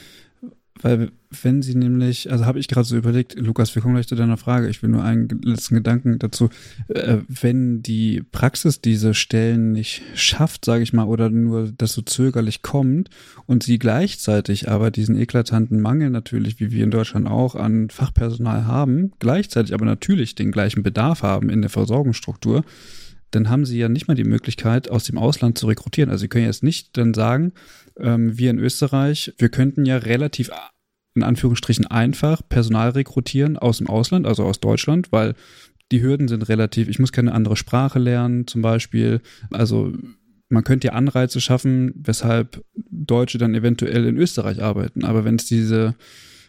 Weil 0.82 1.10
wenn 1.30 1.62
sie 1.62 1.74
nämlich, 1.74 2.30
also 2.30 2.46
habe 2.46 2.59
ich 2.59 2.68
gerade 2.68 2.86
so 2.86 2.96
überlegt, 2.96 3.38
Lukas, 3.38 3.74
wir 3.74 3.82
kommen 3.82 3.94
gleich 3.94 4.09
zu 4.09 4.14
deiner 4.14 4.36
Frage, 4.36 4.68
ich 4.68 4.82
will 4.82 4.90
nur 4.90 5.05
einen 5.05 5.28
letzten 5.42 5.74
Gedanken 5.74 6.18
dazu, 6.18 6.48
äh, 6.88 7.18
wenn 7.28 7.82
die 7.82 8.22
Praxis 8.32 8.80
diese 8.80 9.14
Stellen 9.14 9.72
nicht 9.72 10.02
schafft, 10.14 10.64
sage 10.64 10.82
ich 10.82 10.92
mal, 10.92 11.05
oder 11.05 11.30
nur 11.30 11.70
das 11.76 11.92
so 11.92 12.02
zögerlich 12.02 12.62
kommt 12.62 13.10
und 13.46 13.62
sie 13.62 13.78
gleichzeitig 13.78 14.68
aber 14.68 14.90
diesen 14.90 15.18
eklatanten 15.18 15.80
Mangel 15.80 16.10
natürlich, 16.10 16.60
wie 16.60 16.70
wir 16.70 16.84
in 16.84 16.90
Deutschland 16.90 17.26
auch, 17.26 17.55
an 17.55 17.90
Fachpersonal 17.90 18.66
haben, 18.66 19.12
gleichzeitig 19.18 19.74
aber 19.74 19.84
natürlich 19.84 20.34
den 20.34 20.52
gleichen 20.52 20.82
Bedarf 20.82 21.22
haben 21.22 21.50
in 21.50 21.60
der 21.60 21.70
Versorgungsstruktur, 21.70 22.64
dann 23.30 23.50
haben 23.50 23.66
sie 23.66 23.78
ja 23.78 23.88
nicht 23.88 24.09
mal 24.09 24.14
die 24.14 24.24
Möglichkeit, 24.24 24.90
aus 24.90 25.05
dem 25.05 25.18
Ausland 25.18 25.59
zu 25.59 25.66
rekrutieren. 25.66 26.10
Also 26.10 26.22
sie 26.22 26.28
können 26.28 26.46
jetzt 26.46 26.62
nicht 26.62 26.96
dann 26.96 27.12
sagen, 27.12 27.52
ähm, 28.01 28.39
wir 28.39 28.51
in 28.51 28.59
Österreich, 28.59 29.33
wir 29.39 29.49
könnten 29.49 29.85
ja 29.85 29.97
relativ 29.97 30.51
in 31.15 31.23
Anführungsstrichen 31.23 31.87
einfach 31.87 32.43
Personal 32.49 32.91
rekrutieren 32.91 33.59
aus 33.59 33.79
dem 33.79 33.89
Ausland, 33.89 34.27
also 34.27 34.45
aus 34.45 34.61
Deutschland, 34.61 35.11
weil 35.11 35.35
die 35.91 36.03
Hürden 36.03 36.29
sind 36.29 36.49
relativ, 36.49 36.89
ich 36.89 36.99
muss 36.99 37.12
keine 37.12 37.33
andere 37.33 37.57
Sprache 37.57 37.99
lernen 37.99 38.47
zum 38.47 38.62
Beispiel. 38.62 39.20
Also 39.51 39.93
man 40.49 40.65
könnte 40.65 40.89
ja 40.89 40.93
Anreize 40.93 41.41
schaffen, 41.41 41.93
weshalb 41.97 42.65
Deutsche 42.91 43.39
dann 43.39 43.55
eventuell 43.55 44.07
in 44.07 44.16
Österreich 44.16 44.62
arbeiten. 44.62 45.05
Aber 45.05 45.25
wenn 45.25 45.37
es 45.37 45.47
diese 45.47 45.95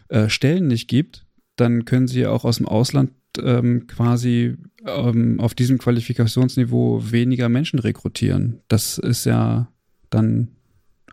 äh, 0.08 0.28
Stellen 0.28 0.66
nicht 0.66 0.88
gibt, 0.88 1.26
dann 1.56 1.84
können 1.84 2.06
sie 2.06 2.26
auch 2.26 2.44
aus 2.44 2.58
dem 2.58 2.66
Ausland 2.66 3.10
ähm, 3.42 3.86
quasi 3.86 4.56
ähm, 4.86 5.40
auf 5.40 5.54
diesem 5.54 5.78
Qualifikationsniveau 5.78 7.02
weniger 7.10 7.48
Menschen 7.48 7.78
rekrutieren. 7.78 8.60
Das 8.68 8.98
ist 8.98 9.24
ja 9.24 9.68
dann 10.10 10.48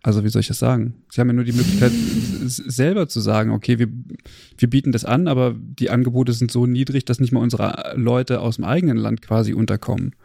also 0.03 0.23
wie 0.23 0.29
soll 0.29 0.41
ich 0.41 0.47
das 0.47 0.59
sagen? 0.59 1.03
Sie 1.11 1.19
haben 1.19 1.27
ja 1.27 1.33
nur 1.33 1.43
die 1.43 1.53
Möglichkeit, 1.53 1.91
selber 2.45 3.07
zu 3.07 3.19
sagen, 3.19 3.51
okay, 3.51 3.79
wir, 3.79 3.87
wir 4.57 4.69
bieten 4.69 4.91
das 4.91 5.05
an, 5.05 5.27
aber 5.27 5.55
die 5.57 5.89
Angebote 5.89 6.33
sind 6.33 6.51
so 6.51 6.65
niedrig, 6.65 7.05
dass 7.05 7.19
nicht 7.19 7.31
mal 7.31 7.41
unsere 7.41 7.93
Leute 7.95 8.41
aus 8.41 8.55
dem 8.55 8.65
eigenen 8.65 8.97
Land 8.97 9.21
quasi 9.21 9.53
unterkommen. 9.53 10.15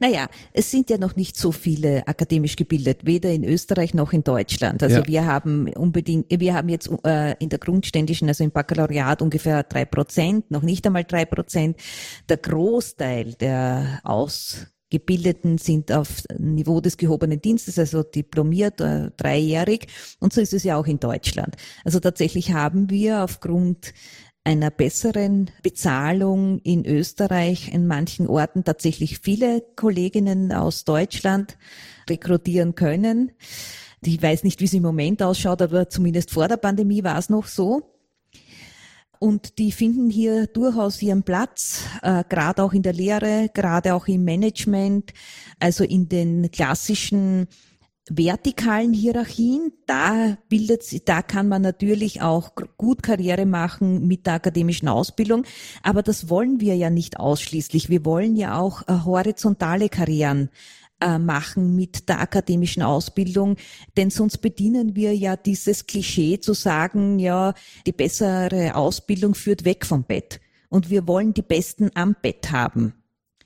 Naja, 0.00 0.28
es 0.52 0.70
sind 0.70 0.90
ja 0.90 0.98
noch 0.98 1.16
nicht 1.16 1.36
so 1.36 1.50
viele 1.50 2.06
akademisch 2.06 2.56
gebildet, 2.56 3.04
weder 3.04 3.32
in 3.32 3.44
Österreich 3.44 3.94
noch 3.94 4.12
in 4.12 4.22
Deutschland. 4.22 4.82
Also 4.82 4.98
ja. 4.98 5.06
wir 5.06 5.26
haben 5.26 5.68
unbedingt, 5.72 6.26
wir 6.30 6.54
haben 6.54 6.68
jetzt 6.68 6.88
äh, 7.04 7.34
in 7.38 7.48
der 7.48 7.58
Grundständischen, 7.58 8.28
also 8.28 8.44
im 8.44 8.52
Baccalaureat 8.52 9.22
ungefähr 9.22 9.64
drei 9.64 9.84
Prozent, 9.84 10.50
noch 10.50 10.62
nicht 10.62 10.86
einmal 10.86 11.04
drei 11.04 11.24
Prozent. 11.24 11.76
Der 12.28 12.36
Großteil 12.36 13.34
der 13.34 14.00
Aus 14.04 14.68
Gebildeten 14.90 15.58
sind 15.58 15.92
auf 15.92 16.22
Niveau 16.38 16.80
des 16.80 16.96
gehobenen 16.96 17.40
Dienstes, 17.40 17.78
also 17.78 18.02
diplomiert, 18.02 18.80
äh, 18.80 19.10
dreijährig. 19.16 19.88
Und 20.18 20.32
so 20.32 20.40
ist 20.40 20.54
es 20.54 20.64
ja 20.64 20.76
auch 20.76 20.86
in 20.86 20.98
Deutschland. 20.98 21.56
Also 21.84 22.00
tatsächlich 22.00 22.52
haben 22.52 22.90
wir 22.90 23.22
aufgrund 23.22 23.92
einer 24.44 24.70
besseren 24.70 25.50
Bezahlung 25.62 26.60
in 26.60 26.86
Österreich 26.86 27.72
in 27.72 27.86
manchen 27.86 28.26
Orten 28.26 28.64
tatsächlich 28.64 29.18
viele 29.18 29.62
Kolleginnen 29.76 30.52
aus 30.52 30.84
Deutschland 30.84 31.58
rekrutieren 32.08 32.74
können. 32.74 33.32
Ich 34.02 34.22
weiß 34.22 34.44
nicht, 34.44 34.60
wie 34.60 34.64
es 34.64 34.72
im 34.72 34.82
Moment 34.82 35.22
ausschaut, 35.22 35.60
aber 35.60 35.90
zumindest 35.90 36.30
vor 36.30 36.48
der 36.48 36.56
Pandemie 36.56 37.04
war 37.04 37.18
es 37.18 37.28
noch 37.28 37.46
so. 37.46 37.97
Und 39.18 39.58
die 39.58 39.72
finden 39.72 40.10
hier 40.10 40.46
durchaus 40.46 41.02
ihren 41.02 41.22
Platz, 41.24 41.82
äh, 42.02 42.22
gerade 42.28 42.62
auch 42.62 42.72
in 42.72 42.82
der 42.82 42.92
Lehre, 42.92 43.50
gerade 43.52 43.94
auch 43.94 44.06
im 44.06 44.24
Management, 44.24 45.12
also 45.58 45.84
in 45.84 46.08
den 46.08 46.50
klassischen 46.50 47.48
vertikalen 48.10 48.92
Hierarchien, 48.92 49.72
da 49.86 50.38
bildet, 50.48 51.08
da 51.08 51.22
kann 51.22 51.48
man 51.48 51.62
natürlich 51.62 52.22
auch 52.22 52.52
gut 52.76 53.02
Karriere 53.02 53.44
machen 53.44 54.06
mit 54.06 54.26
der 54.26 54.34
akademischen 54.34 54.88
Ausbildung. 54.88 55.44
Aber 55.82 56.02
das 56.02 56.30
wollen 56.30 56.60
wir 56.60 56.76
ja 56.76 56.90
nicht 56.90 57.18
ausschließlich. 57.18 57.90
Wir 57.90 58.04
wollen 58.04 58.36
ja 58.36 58.58
auch 58.58 58.82
äh, 58.88 59.04
horizontale 59.04 59.88
Karrieren 59.88 60.50
äh, 61.00 61.18
machen 61.18 61.76
mit 61.76 62.08
der 62.08 62.20
akademischen 62.20 62.82
Ausbildung, 62.82 63.56
denn 63.96 64.10
sonst 64.10 64.38
bedienen 64.38 64.96
wir 64.96 65.14
ja 65.14 65.36
dieses 65.36 65.86
Klischee 65.86 66.40
zu 66.40 66.54
sagen, 66.54 67.18
ja, 67.18 67.54
die 67.86 67.92
bessere 67.92 68.74
Ausbildung 68.74 69.34
führt 69.34 69.64
weg 69.64 69.86
vom 69.86 70.04
Bett. 70.04 70.40
Und 70.68 70.90
wir 70.90 71.08
wollen 71.08 71.32
die 71.34 71.42
Besten 71.42 71.90
am 71.94 72.14
Bett 72.20 72.52
haben 72.52 72.94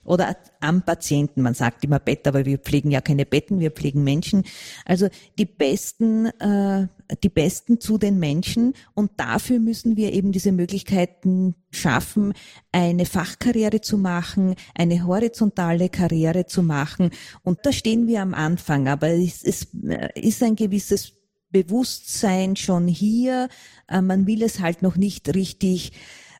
oder 0.04 0.36
am 0.60 0.82
Patienten. 0.82 1.42
Man 1.42 1.54
sagt 1.54 1.84
immer 1.84 1.98
Bett, 1.98 2.26
aber 2.26 2.44
wir 2.44 2.58
pflegen 2.58 2.90
ja 2.90 3.00
keine 3.00 3.26
Betten, 3.26 3.60
wir 3.60 3.70
pflegen 3.70 4.04
Menschen. 4.04 4.44
Also 4.84 5.08
die 5.38 5.44
besten, 5.44 6.26
äh, 6.40 6.88
die 7.22 7.28
besten 7.28 7.80
zu 7.80 7.98
den 7.98 8.18
Menschen 8.18 8.74
und 8.94 9.12
dafür 9.16 9.58
müssen 9.58 9.96
wir 9.96 10.12
eben 10.12 10.32
diese 10.32 10.52
Möglichkeiten 10.52 11.54
schaffen, 11.70 12.34
eine 12.72 13.06
Fachkarriere 13.06 13.80
zu 13.80 13.98
machen, 13.98 14.54
eine 14.74 15.06
horizontale 15.06 15.88
Karriere 15.88 16.46
zu 16.46 16.62
machen. 16.62 17.10
Und 17.42 17.60
da 17.64 17.72
stehen 17.72 18.06
wir 18.06 18.22
am 18.22 18.34
Anfang, 18.34 18.88
aber 18.88 19.08
es, 19.08 19.42
es 19.42 19.68
äh, 19.84 20.08
ist 20.20 20.42
ein 20.42 20.56
gewisses 20.56 21.12
Bewusstsein 21.50 22.56
schon 22.56 22.88
hier. 22.88 23.48
Äh, 23.88 24.00
man 24.00 24.26
will 24.26 24.42
es 24.42 24.60
halt 24.60 24.82
noch 24.82 24.96
nicht 24.96 25.34
richtig 25.34 25.92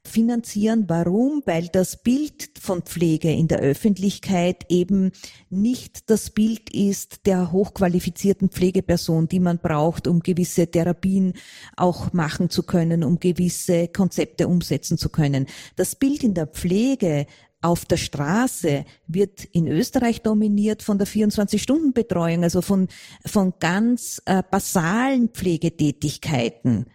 finanzieren. 0.04 0.84
Warum? 0.88 1.42
Weil 1.46 1.68
das 1.68 2.02
Bild 2.02 2.50
von 2.60 2.82
Pflege 2.82 3.32
in 3.32 3.48
der 3.48 3.60
Öffentlichkeit 3.60 4.64
eben 4.68 5.12
nicht 5.50 6.10
das 6.10 6.30
Bild 6.30 6.70
ist 6.70 7.26
der 7.26 7.52
hochqualifizierten 7.52 8.50
Pflegeperson, 8.50 9.28
die 9.28 9.40
man 9.40 9.58
braucht, 9.58 10.06
um 10.06 10.20
gewisse 10.20 10.66
Therapien 10.66 11.34
auch 11.76 12.12
machen 12.12 12.50
zu 12.50 12.62
können, 12.62 13.04
um 13.04 13.20
gewisse 13.20 13.88
Konzepte 13.88 14.48
umsetzen 14.48 14.98
zu 14.98 15.08
können. 15.08 15.46
Das 15.76 15.94
Bild 15.94 16.24
in 16.24 16.34
der 16.34 16.46
Pflege 16.46 17.26
auf 17.62 17.84
der 17.84 17.96
Straße 17.96 18.84
wird 19.06 19.44
in 19.44 19.68
Österreich 19.68 20.22
dominiert 20.22 20.82
von 20.82 20.98
der 20.98 21.06
24-Stunden-Betreuung, 21.06 22.42
also 22.42 22.60
von, 22.60 22.88
von 23.24 23.54
ganz 23.60 24.20
äh, 24.26 24.42
basalen 24.48 25.28
Pflegetätigkeiten. 25.28 26.86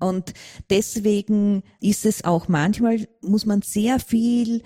Und 0.00 0.34
deswegen 0.70 1.62
ist 1.80 2.04
es 2.06 2.24
auch 2.24 2.48
manchmal, 2.48 3.06
muss 3.20 3.46
man 3.46 3.62
sehr 3.62 4.00
viel 4.00 4.62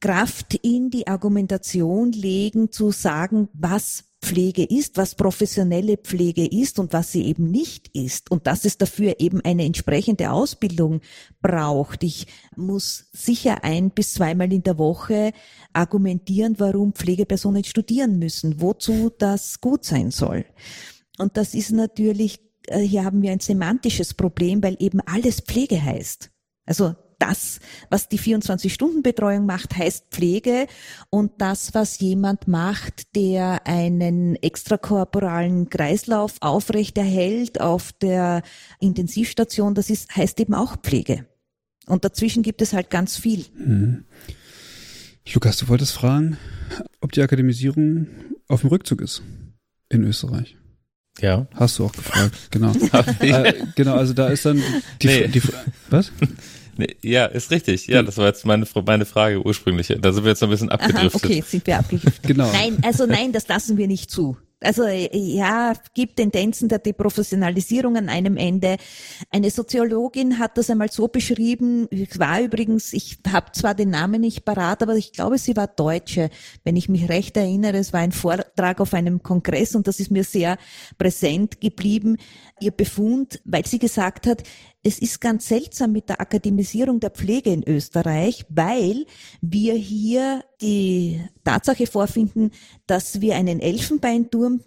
Kraft 0.00 0.54
in 0.54 0.90
die 0.90 1.08
Argumentation 1.08 2.12
legen, 2.12 2.70
zu 2.70 2.92
sagen, 2.92 3.48
was 3.52 4.04
Pflege 4.20 4.64
ist, 4.64 4.96
was 4.96 5.14
professionelle 5.14 5.96
Pflege 5.96 6.44
ist 6.44 6.78
und 6.78 6.92
was 6.92 7.12
sie 7.12 7.24
eben 7.24 7.50
nicht 7.50 7.88
ist 7.94 8.30
und 8.30 8.46
dass 8.48 8.64
es 8.64 8.76
dafür 8.76 9.20
eben 9.20 9.40
eine 9.42 9.64
entsprechende 9.64 10.32
Ausbildung 10.32 11.00
braucht. 11.40 12.02
Ich 12.02 12.26
muss 12.56 13.08
sicher 13.12 13.62
ein 13.62 13.90
bis 13.90 14.14
zweimal 14.14 14.52
in 14.52 14.64
der 14.64 14.78
Woche 14.78 15.32
argumentieren, 15.72 16.56
warum 16.58 16.94
Pflegepersonen 16.94 17.62
studieren 17.62 18.18
müssen, 18.18 18.60
wozu 18.60 19.10
das 19.16 19.60
gut 19.60 19.84
sein 19.84 20.10
soll. 20.10 20.44
Und 21.18 21.36
das 21.36 21.54
ist 21.54 21.70
natürlich 21.70 22.40
äh, 22.70 22.80
hier 22.80 23.04
haben 23.04 23.22
wir 23.22 23.32
ein 23.32 23.40
semantisches 23.40 24.14
Problem, 24.14 24.62
weil 24.62 24.76
eben 24.78 25.00
alles 25.00 25.40
Pflege 25.40 25.82
heißt. 25.82 26.30
Also 26.66 26.94
das, 27.18 27.58
was 27.90 28.08
die 28.08 28.18
24-Stunden-Betreuung 28.18 29.44
macht, 29.44 29.76
heißt 29.76 30.06
Pflege 30.10 30.66
und 31.10 31.32
das, 31.38 31.74
was 31.74 31.98
jemand 31.98 32.46
macht, 32.46 33.14
der 33.16 33.66
einen 33.66 34.36
extrakorporalen 34.36 35.68
Kreislauf 35.68 36.36
aufrechterhält 36.40 37.60
auf 37.60 37.92
der 37.92 38.42
Intensivstation, 38.80 39.74
das 39.74 39.90
ist, 39.90 40.14
heißt 40.14 40.38
eben 40.40 40.54
auch 40.54 40.76
Pflege. 40.76 41.26
Und 41.86 42.04
dazwischen 42.04 42.42
gibt 42.42 42.62
es 42.62 42.72
halt 42.72 42.90
ganz 42.90 43.16
viel. 43.16 43.46
Mhm. 43.56 44.04
Lukas, 45.34 45.58
du 45.58 45.68
wolltest 45.68 45.92
fragen, 45.92 46.38
ob 47.00 47.12
die 47.12 47.22
Akademisierung 47.22 48.06
auf 48.46 48.62
dem 48.62 48.70
Rückzug 48.70 49.00
ist 49.00 49.22
in 49.90 50.04
Österreich. 50.04 50.56
Ja. 51.20 51.46
Hast 51.54 51.78
du 51.78 51.86
auch 51.86 51.92
gefragt, 51.92 52.34
genau. 52.50 52.72
äh, 53.20 53.54
genau, 53.74 53.94
also 53.94 54.12
da 54.12 54.28
ist 54.28 54.44
dann 54.44 54.62
die, 55.02 55.06
nee. 55.06 55.28
die, 55.28 55.42
was? 55.90 56.12
Nee, 56.76 56.96
ja, 57.02 57.26
ist 57.26 57.50
richtig. 57.50 57.88
Ja, 57.88 58.02
das 58.02 58.18
war 58.18 58.26
jetzt 58.26 58.46
meine, 58.46 58.64
meine 58.86 59.04
Frage 59.04 59.44
ursprüngliche. 59.44 59.98
Da 59.98 60.12
sind 60.12 60.22
wir 60.22 60.30
jetzt 60.30 60.42
ein 60.44 60.50
bisschen 60.50 60.70
abgedriftet. 60.70 61.24
Aha, 61.24 61.32
okay, 61.32 61.44
sind 61.44 61.66
wir 61.66 61.78
abgedriftet. 61.78 62.22
genau. 62.22 62.52
Nein, 62.52 62.78
also 62.82 63.04
nein, 63.04 63.32
das 63.32 63.48
lassen 63.48 63.76
wir 63.76 63.88
nicht 63.88 64.12
zu 64.12 64.36
also 64.60 64.86
ja, 64.86 65.72
gibt 65.94 66.16
Tendenzen 66.16 66.68
der 66.68 66.80
Deprofessionalisierung 66.80 67.96
an 67.96 68.08
einem 68.08 68.36
Ende. 68.36 68.76
Eine 69.30 69.50
Soziologin 69.50 70.38
hat 70.38 70.58
das 70.58 70.70
einmal 70.70 70.90
so 70.90 71.08
beschrieben, 71.08 71.86
es 71.90 72.18
war 72.18 72.40
übrigens, 72.40 72.92
ich 72.92 73.18
habe 73.30 73.52
zwar 73.52 73.74
den 73.74 73.90
Namen 73.90 74.20
nicht 74.20 74.44
parat, 74.44 74.82
aber 74.82 74.96
ich 74.96 75.12
glaube, 75.12 75.38
sie 75.38 75.56
war 75.56 75.68
Deutsche, 75.68 76.30
wenn 76.64 76.76
ich 76.76 76.88
mich 76.88 77.08
recht 77.08 77.36
erinnere. 77.36 77.78
Es 77.78 77.92
war 77.92 78.00
ein 78.00 78.12
Vortrag 78.12 78.80
auf 78.80 78.94
einem 78.94 79.22
Kongress 79.22 79.74
und 79.76 79.86
das 79.86 80.00
ist 80.00 80.10
mir 80.10 80.24
sehr 80.24 80.58
präsent 80.98 81.60
geblieben, 81.60 82.16
ihr 82.60 82.72
Befund, 82.72 83.40
weil 83.44 83.64
sie 83.64 83.78
gesagt 83.78 84.26
hat, 84.26 84.42
es 84.82 84.98
ist 84.98 85.20
ganz 85.20 85.48
seltsam 85.48 85.92
mit 85.92 86.08
der 86.08 86.20
Akademisierung 86.20 87.00
der 87.00 87.10
Pflege 87.10 87.52
in 87.52 87.66
Österreich, 87.66 88.44
weil 88.48 89.06
wir 89.40 89.74
hier 89.74 90.44
die 90.60 91.20
Tatsache 91.44 91.86
vorfinden, 91.86 92.52
dass 92.86 93.20
wir 93.20 93.34
einen 93.34 93.60
Elfenbeinturm 93.60 94.60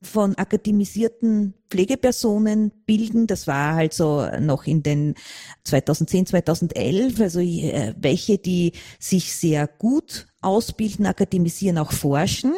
von 0.00 0.36
akademisierten 0.36 1.54
Pflegepersonen 1.70 2.72
bilden. 2.86 3.26
Das 3.26 3.46
war 3.46 3.74
also 3.74 4.28
noch 4.40 4.64
in 4.66 4.82
den 4.82 5.14
2010, 5.64 6.26
2011, 6.26 7.20
also 7.20 7.40
äh, 7.40 7.94
welche, 7.98 8.38
die 8.38 8.72
sich 8.98 9.34
sehr 9.34 9.66
gut 9.66 10.28
ausbilden, 10.40 11.06
akademisieren, 11.06 11.78
auch 11.78 11.92
forschen. 11.92 12.54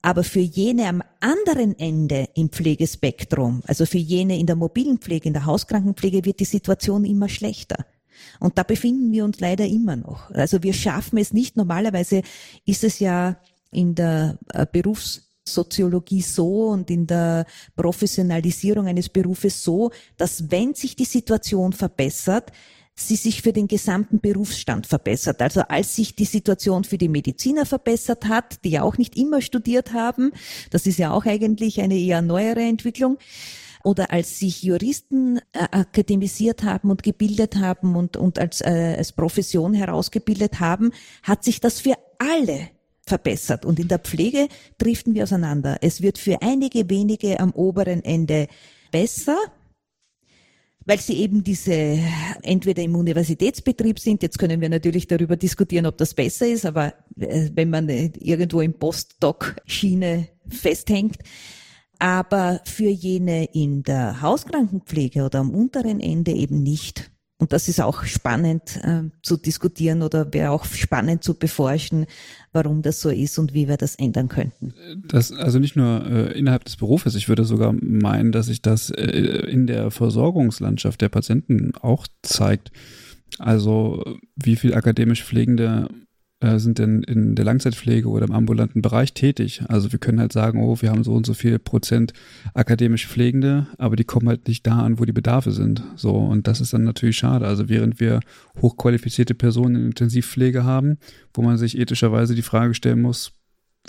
Aber 0.00 0.22
für 0.22 0.40
jene 0.40 0.88
am 0.88 1.02
anderen 1.20 1.78
Ende 1.78 2.28
im 2.34 2.50
Pflegespektrum, 2.50 3.62
also 3.66 3.84
für 3.84 3.98
jene 3.98 4.38
in 4.38 4.46
der 4.46 4.56
mobilen 4.56 4.98
Pflege, 4.98 5.26
in 5.26 5.32
der 5.32 5.44
Hauskrankenpflege, 5.44 6.24
wird 6.24 6.40
die 6.40 6.44
Situation 6.44 7.04
immer 7.04 7.28
schlechter. 7.28 7.84
Und 8.40 8.58
da 8.58 8.62
befinden 8.62 9.12
wir 9.12 9.24
uns 9.24 9.40
leider 9.40 9.66
immer 9.66 9.96
noch. 9.96 10.30
Also 10.30 10.62
wir 10.62 10.72
schaffen 10.72 11.18
es 11.18 11.32
nicht. 11.32 11.56
Normalerweise 11.56 12.22
ist 12.64 12.84
es 12.84 13.00
ja 13.00 13.38
in 13.70 13.94
der 13.94 14.38
äh, 14.52 14.66
Berufssoziologie 14.70 16.22
so 16.22 16.68
und 16.68 16.90
in 16.90 17.06
der 17.06 17.46
Professionalisierung 17.76 18.86
eines 18.86 19.08
Berufes 19.08 19.62
so, 19.62 19.90
dass 20.16 20.50
wenn 20.50 20.74
sich 20.74 20.96
die 20.96 21.04
Situation 21.04 21.72
verbessert, 21.72 22.52
sie 22.98 23.16
sich 23.16 23.42
für 23.42 23.52
den 23.52 23.68
gesamten 23.68 24.20
Berufsstand 24.20 24.86
verbessert. 24.86 25.40
Also 25.40 25.60
als 25.62 25.94
sich 25.94 26.16
die 26.16 26.24
Situation 26.24 26.84
für 26.84 26.98
die 26.98 27.08
Mediziner 27.08 27.64
verbessert 27.64 28.26
hat, 28.26 28.64
die 28.64 28.70
ja 28.70 28.82
auch 28.82 28.98
nicht 28.98 29.16
immer 29.16 29.40
studiert 29.40 29.92
haben, 29.92 30.32
das 30.70 30.86
ist 30.86 30.98
ja 30.98 31.12
auch 31.12 31.24
eigentlich 31.24 31.80
eine 31.80 31.96
eher 31.96 32.22
neuere 32.22 32.60
Entwicklung, 32.62 33.18
oder 33.84 34.10
als 34.10 34.40
sich 34.40 34.64
Juristen 34.64 35.38
äh, 35.52 35.60
akademisiert 35.70 36.64
haben 36.64 36.90
und 36.90 37.02
gebildet 37.04 37.56
haben 37.56 37.94
und, 37.94 38.16
und 38.16 38.38
als, 38.38 38.60
äh, 38.60 38.96
als 38.98 39.12
Profession 39.12 39.72
herausgebildet 39.72 40.58
haben, 40.58 40.90
hat 41.22 41.44
sich 41.44 41.60
das 41.60 41.80
für 41.80 41.94
alle 42.18 42.70
verbessert. 43.06 43.64
Und 43.64 43.78
in 43.78 43.88
der 43.88 44.00
Pflege 44.00 44.48
driften 44.78 45.14
wir 45.14 45.22
auseinander. 45.22 45.78
Es 45.80 46.02
wird 46.02 46.18
für 46.18 46.42
einige 46.42 46.90
wenige 46.90 47.40
am 47.40 47.52
oberen 47.52 48.04
Ende 48.04 48.48
besser, 48.90 49.36
weil 50.88 50.98
sie 51.00 51.18
eben 51.18 51.44
diese 51.44 51.98
entweder 52.42 52.82
im 52.82 52.96
Universitätsbetrieb 52.96 53.98
sind. 53.98 54.22
Jetzt 54.22 54.38
können 54.38 54.62
wir 54.62 54.70
natürlich 54.70 55.06
darüber 55.06 55.36
diskutieren, 55.36 55.84
ob 55.84 55.98
das 55.98 56.14
besser 56.14 56.48
ist, 56.48 56.64
aber 56.64 56.94
äh, 57.20 57.50
wenn 57.52 57.68
man 57.68 57.90
irgendwo 57.90 58.62
im 58.62 58.72
Postdoc-Schiene 58.72 60.28
festhängt, 60.48 61.18
aber 61.98 62.62
für 62.64 62.88
jene 62.88 63.44
in 63.52 63.82
der 63.82 64.22
Hauskrankenpflege 64.22 65.24
oder 65.24 65.40
am 65.40 65.50
unteren 65.50 66.00
Ende 66.00 66.32
eben 66.32 66.62
nicht. 66.62 67.10
Und 67.40 67.52
das 67.52 67.68
ist 67.68 67.80
auch 67.80 68.02
spannend 68.02 68.80
äh, 68.82 69.04
zu 69.22 69.36
diskutieren 69.36 70.02
oder 70.02 70.32
wäre 70.32 70.50
auch 70.50 70.64
spannend 70.64 71.22
zu 71.22 71.34
beforschen, 71.34 72.06
warum 72.52 72.82
das 72.82 73.00
so 73.00 73.10
ist 73.10 73.38
und 73.38 73.54
wie 73.54 73.68
wir 73.68 73.76
das 73.76 73.94
ändern 73.94 74.28
könnten. 74.28 74.74
Das 75.06 75.30
also 75.30 75.60
nicht 75.60 75.76
nur 75.76 76.04
äh, 76.04 76.36
innerhalb 76.36 76.64
des 76.64 76.76
Berufes, 76.76 77.14
ich 77.14 77.28
würde 77.28 77.44
sogar 77.44 77.72
meinen, 77.72 78.32
dass 78.32 78.46
sich 78.46 78.60
das 78.60 78.90
äh, 78.90 79.04
in 79.04 79.68
der 79.68 79.92
Versorgungslandschaft 79.92 81.00
der 81.00 81.10
Patienten 81.10 81.72
auch 81.80 82.08
zeigt. 82.22 82.72
Also 83.38 84.18
wie 84.34 84.56
viel 84.56 84.74
akademisch 84.74 85.22
Pflegende 85.22 85.88
äh, 86.40 86.58
sind 86.58 86.78
denn 86.78 87.02
in 87.02 87.34
der 87.34 87.44
Langzeitpflege 87.44 88.08
oder 88.08 88.26
im 88.26 88.32
ambulanten 88.32 88.82
Bereich 88.82 89.12
tätig. 89.12 89.62
Also 89.68 89.90
wir 89.92 89.98
können 89.98 90.20
halt 90.20 90.32
sagen, 90.32 90.62
oh, 90.62 90.76
wir 90.80 90.90
haben 90.90 91.04
so 91.04 91.12
und 91.14 91.26
so 91.26 91.34
viel 91.34 91.58
Prozent 91.58 92.12
akademisch 92.54 93.06
Pflegende, 93.08 93.66
aber 93.78 93.96
die 93.96 94.04
kommen 94.04 94.28
halt 94.28 94.46
nicht 94.46 94.66
da 94.66 94.78
an, 94.80 94.98
wo 94.98 95.04
die 95.04 95.12
Bedarfe 95.12 95.50
sind. 95.50 95.82
So, 95.96 96.14
und 96.14 96.46
das 96.46 96.60
ist 96.60 96.72
dann 96.72 96.84
natürlich 96.84 97.16
schade. 97.16 97.46
Also 97.46 97.68
während 97.68 98.00
wir 98.00 98.20
hochqualifizierte 98.60 99.34
Personen 99.34 99.76
in 99.76 99.86
Intensivpflege 99.86 100.64
haben, 100.64 100.98
wo 101.34 101.42
man 101.42 101.58
sich 101.58 101.78
ethischerweise 101.78 102.34
die 102.34 102.42
Frage 102.42 102.74
stellen 102.74 103.02
muss, 103.02 103.32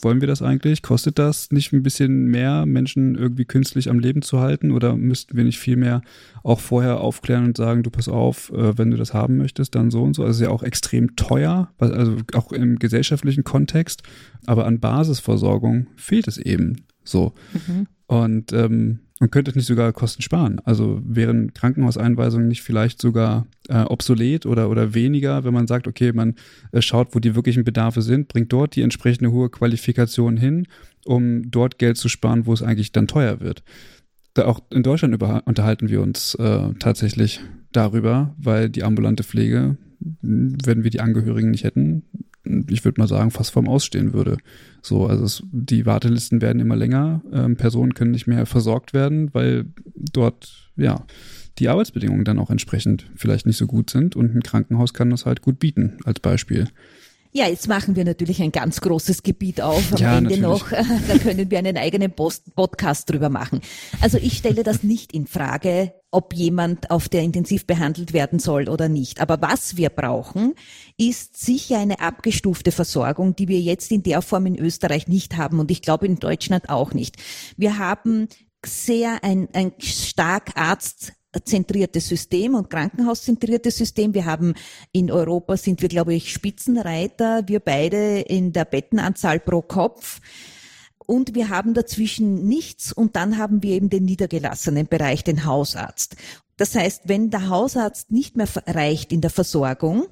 wollen 0.02 0.22
wir 0.22 0.28
das 0.28 0.42
eigentlich? 0.42 0.82
Kostet 0.82 1.20
das 1.20 1.52
nicht 1.52 1.74
ein 1.74 1.84
bisschen 1.84 2.26
mehr, 2.26 2.66
Menschen 2.66 3.16
irgendwie 3.16 3.46
künstlich 3.46 3.90
am 3.90 4.00
Leben 4.00 4.22
zu 4.22 4.40
halten? 4.40 4.72
Oder 4.72 4.96
müssten 4.96 5.36
wir 5.36 5.44
nicht 5.44 5.60
viel 5.60 5.78
mehr 5.78 6.02
auch 6.44 6.60
vorher 6.60 7.02
aufklären 7.02 7.46
und 7.46 7.58
sagen, 7.58 7.84
du 7.84 7.90
pass 7.90 8.08
auf, 8.08 8.52
äh, 8.52 8.78
wenn 8.78 8.92
du 8.92 8.98
das 8.98 9.14
haben 9.14 9.38
möchtest, 9.38 9.76
dann 9.76 9.92
so 9.92 10.04
und 10.04 10.16
so? 10.16 10.24
Also 10.24 10.42
ist 10.42 10.48
ja 10.48 10.54
auch 10.54 10.64
extrem 10.64 11.16
teuer, 11.16 11.72
also 11.78 12.18
auch 12.34 12.52
im 12.52 12.80
gesellschaftlichen 12.80 13.44
Kontext. 13.44 14.04
Aber 14.46 14.66
an 14.66 14.80
Basisversorgung 14.80 15.88
fehlt 15.96 16.28
es 16.28 16.38
eben 16.38 16.84
so. 17.04 17.34
Mhm. 17.54 17.88
Und 18.08 18.54
ähm, 18.54 19.00
man 19.20 19.30
könnte 19.30 19.52
nicht 19.54 19.66
sogar 19.66 19.92
Kosten 19.92 20.22
sparen. 20.22 20.62
Also 20.64 21.02
wären 21.04 21.54
Krankenhauseinweisungen 21.54 22.48
nicht 22.48 22.62
vielleicht 22.62 23.02
sogar 23.02 23.46
äh, 23.68 23.82
obsolet 23.82 24.46
oder, 24.46 24.70
oder 24.70 24.94
weniger, 24.94 25.44
wenn 25.44 25.54
man 25.54 25.68
sagt, 25.68 25.88
okay, 25.88 26.14
man 26.14 26.36
äh, 26.72 26.82
schaut, 26.82 27.14
wo 27.14 27.20
die 27.20 27.36
wirklichen 27.36 27.66
Bedarfe 27.66 28.02
sind, 28.02 28.30
bringt 28.30 28.52
dort 28.54 28.76
die 28.76 28.82
entsprechende 28.82 29.32
hohe 29.32 29.50
Qualifikation 29.50 30.38
hin, 30.38 30.68
um 31.06 31.52
dort 31.52 31.80
Geld 31.80 31.98
zu 31.98 32.08
sparen, 32.08 32.46
wo 32.46 32.54
es 32.54 32.64
eigentlich 32.64 32.94
dann 32.94 33.08
teuer 33.08 33.42
wird. 33.42 33.64
Da 34.36 34.46
auch 34.46 34.62
in 34.72 34.84
Deutschland 34.84 35.14
über, 35.14 35.44
unterhalten 35.46 35.90
wir 35.90 36.02
uns 36.02 36.36
äh, 36.36 36.74
tatsächlich 36.80 37.42
darüber, 37.74 38.34
weil 38.38 38.70
die 38.70 38.84
ambulante 38.84 39.24
Pflege, 39.24 39.78
wenn 40.22 40.84
wir 40.84 40.92
die 40.92 41.02
Angehörigen 41.02 41.52
nicht 41.52 41.66
hätten, 41.66 42.04
ich 42.44 42.86
würde 42.86 43.02
mal 43.02 43.08
sagen, 43.08 43.32
fast 43.32 43.52
vorm 43.52 43.68
Ausstehen 43.68 44.14
würde. 44.14 44.38
So, 44.82 45.08
also 45.08 45.24
es, 45.26 45.44
die 45.52 45.86
Wartelisten 45.86 46.42
werden 46.42 46.60
immer 46.60 46.76
länger, 46.76 47.22
ähm, 47.32 47.56
Personen 47.56 47.94
können 47.94 48.12
nicht 48.12 48.28
mehr 48.28 48.46
versorgt 48.46 48.94
werden, 48.94 49.34
weil 49.34 49.66
dort, 49.96 50.72
ja, 50.76 51.06
die 51.58 51.68
Arbeitsbedingungen 51.68 52.24
dann 52.24 52.40
auch 52.40 52.50
entsprechend 52.50 53.10
vielleicht 53.16 53.46
nicht 53.46 53.58
so 53.58 53.68
gut 53.68 53.90
sind 53.90 54.16
und 54.16 54.34
ein 54.34 54.44
Krankenhaus 54.44 54.94
kann 54.94 55.10
das 55.10 55.26
halt 55.26 55.42
gut 55.42 55.60
bieten, 55.60 55.98
als 56.06 56.22
Beispiel. 56.22 56.68
Ja, 57.32 57.48
jetzt 57.48 57.68
machen 57.68 57.96
wir 57.96 58.06
natürlich 58.06 58.42
ein 58.42 58.52
ganz 58.52 58.82
großes 58.82 59.22
Gebiet 59.22 59.62
auf 59.62 59.94
am 59.94 59.98
ja, 60.00 60.18
Ende 60.18 60.40
natürlich. 60.40 60.42
noch. 60.42 60.72
Da 61.08 61.18
können 61.20 61.52
wir 61.52 61.60
einen 61.60 61.78
eigenen 61.78 62.12
Post 62.12 62.56
Podcast 62.56 63.10
drüber 63.10 63.30
machen. 63.30 63.62
Also 64.02 64.18
ich 64.18 64.38
stelle 64.38 64.64
das 64.64 64.82
nicht 64.82 65.14
in 65.14 65.28
Frage, 65.28 65.94
ob 66.10 66.34
jemand 66.34 66.90
auf 66.90 67.08
der 67.08 67.22
intensiv 67.22 67.68
behandelt 67.68 68.14
werden 68.14 68.40
soll 68.40 68.68
oder 68.68 68.90
nicht. 68.90 69.22
Aber 69.22 69.42
was 69.42 69.78
wir 69.78 69.90
brauchen, 69.90 70.56
ist 70.98 71.38
sicher 71.38 71.78
eine 71.78 72.00
abgestufte 72.00 72.72
Versorgung, 72.72 73.36
die 73.36 73.48
wir 73.48 73.60
jetzt 73.60 73.92
in 73.92 74.02
der 74.02 74.24
Form 74.24 74.48
in 74.48 74.58
Österreich 74.58 75.08
nicht 75.08 75.38
haben 75.38 75.60
und 75.60 75.70
ich 75.70 75.84
glaube 75.84 76.08
in 76.08 76.18
Deutschland 76.18 76.70
auch 76.70 76.94
nicht. 76.94 77.18
Wir 77.58 77.78
haben 77.78 78.28
sehr 78.66 79.24
ein, 79.24 79.50
ein 79.54 79.74
stark 79.78 80.52
Arzt 80.56 81.14
zentriertes 81.44 82.08
System 82.08 82.56
und 82.56 82.70
krankenhauszentriertes 82.70 83.78
System. 83.78 84.14
Wir 84.14 84.26
haben 84.26 84.56
in 84.92 85.12
Europa 85.12 85.58
sind 85.58 85.82
wir, 85.82 85.90
glaube 85.90 86.14
ich, 86.14 86.34
Spitzenreiter, 86.34 87.48
wir 87.48 87.60
beide 87.60 88.22
in 88.22 88.52
der 88.52 88.66
Bettenanzahl 88.66 89.40
pro 89.40 89.62
Kopf. 89.62 90.22
Und 91.06 91.34
wir 91.34 91.50
haben 91.50 91.74
dazwischen 91.74 92.48
nichts 92.48 92.94
und 92.94 93.16
dann 93.16 93.38
haben 93.38 93.64
wir 93.64 93.72
eben 93.72 93.90
den 93.90 94.06
niedergelassenen 94.06 94.88
Bereich, 94.88 95.24
den 95.24 95.46
Hausarzt. 95.46 96.16
Das 96.58 96.76
heißt, 96.76 97.04
wenn 97.06 97.32
der 97.32 97.50
Hausarzt 97.50 98.12
nicht 98.12 98.36
mehr 98.36 98.48
reicht 98.68 99.12
in 99.12 99.22
der 99.22 99.32
Versorgung, 99.32 100.08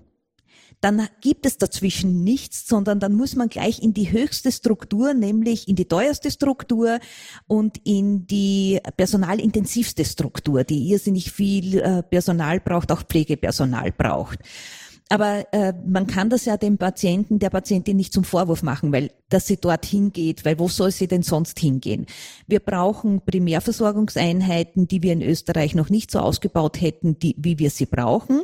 dann 0.82 1.08
gibt 1.22 1.46
es 1.46 1.58
dazwischen 1.58 2.24
nichts, 2.24 2.68
sondern 2.68 3.00
dann 3.00 3.14
muss 3.14 3.36
man 3.36 3.50
gleich 3.50 3.82
in 3.82 3.94
die 3.94 4.12
höchste 4.12 4.52
Struktur, 4.52 5.14
nämlich 5.14 5.68
in 5.68 5.76
die 5.76 5.86
teuerste 5.86 6.30
Struktur 6.30 7.00
und 7.48 7.78
in 7.84 8.28
die 8.28 8.80
personalintensivste 8.96 10.06
Struktur, 10.06 10.64
die 10.64 10.90
irrsinnig 10.90 11.32
viel 11.32 11.80
äh, 11.80 12.04
Personal 12.04 12.60
braucht, 12.60 12.92
auch 12.92 13.04
Pflegepersonal 13.04 13.92
braucht. 13.92 14.40
Aber 15.10 15.46
äh, 15.54 15.74
man 15.86 16.06
kann 16.06 16.30
das 16.30 16.46
ja 16.46 16.58
dem 16.58 16.78
Patienten, 16.78 17.40
der 17.40 17.50
Patientin 17.50 17.96
nicht 17.96 18.12
zum 18.12 18.26
Vorwurf 18.26 18.62
machen, 18.62 18.92
weil 18.92 19.12
dass 19.30 19.48
sie 19.48 19.58
dorthin 19.58 20.12
geht, 20.12 20.44
weil 20.46 20.60
wo 20.60 20.68
soll 20.68 20.92
sie 20.92 21.08
denn 21.08 21.24
sonst 21.24 21.60
hingehen? 21.60 22.06
Wir 22.46 22.60
brauchen 22.60 23.22
Primärversorgungseinheiten, 23.22 24.88
die 24.88 25.04
wir 25.04 25.14
in 25.14 25.22
Österreich 25.22 25.76
noch 25.76 25.90
nicht 25.90 26.12
so 26.12 26.20
ausgebaut 26.20 26.82
hätten, 26.82 27.20
die, 27.20 27.36
wie 27.38 27.58
wir 27.58 27.70
sie 27.70 27.86
brauchen. 27.86 28.42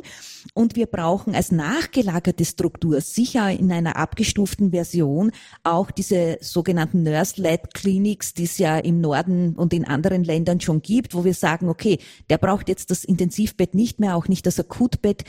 Und 0.52 0.76
wir 0.76 0.86
brauchen 0.86 1.34
als 1.34 1.50
nachgelagerte 1.50 2.44
Struktur, 2.44 3.00
sicher 3.00 3.50
in 3.50 3.72
einer 3.72 3.96
abgestuften 3.96 4.70
Version, 4.70 5.32
auch 5.62 5.90
diese 5.90 6.38
sogenannten 6.40 7.02
Nurse-led 7.02 7.72
Clinics, 7.72 8.34
die 8.34 8.44
es 8.44 8.58
ja 8.58 8.78
im 8.78 9.00
Norden 9.00 9.54
und 9.56 9.72
in 9.72 9.86
anderen 9.86 10.24
Ländern 10.24 10.60
schon 10.60 10.82
gibt, 10.82 11.14
wo 11.14 11.24
wir 11.24 11.34
sagen, 11.34 11.68
okay, 11.68 11.98
der 12.28 12.38
braucht 12.38 12.68
jetzt 12.68 12.90
das 12.90 13.04
Intensivbett 13.04 13.74
nicht 13.74 14.00
mehr, 14.00 14.16
auch 14.16 14.28
nicht 14.28 14.46
das 14.46 14.60
Akutbett, 14.60 15.24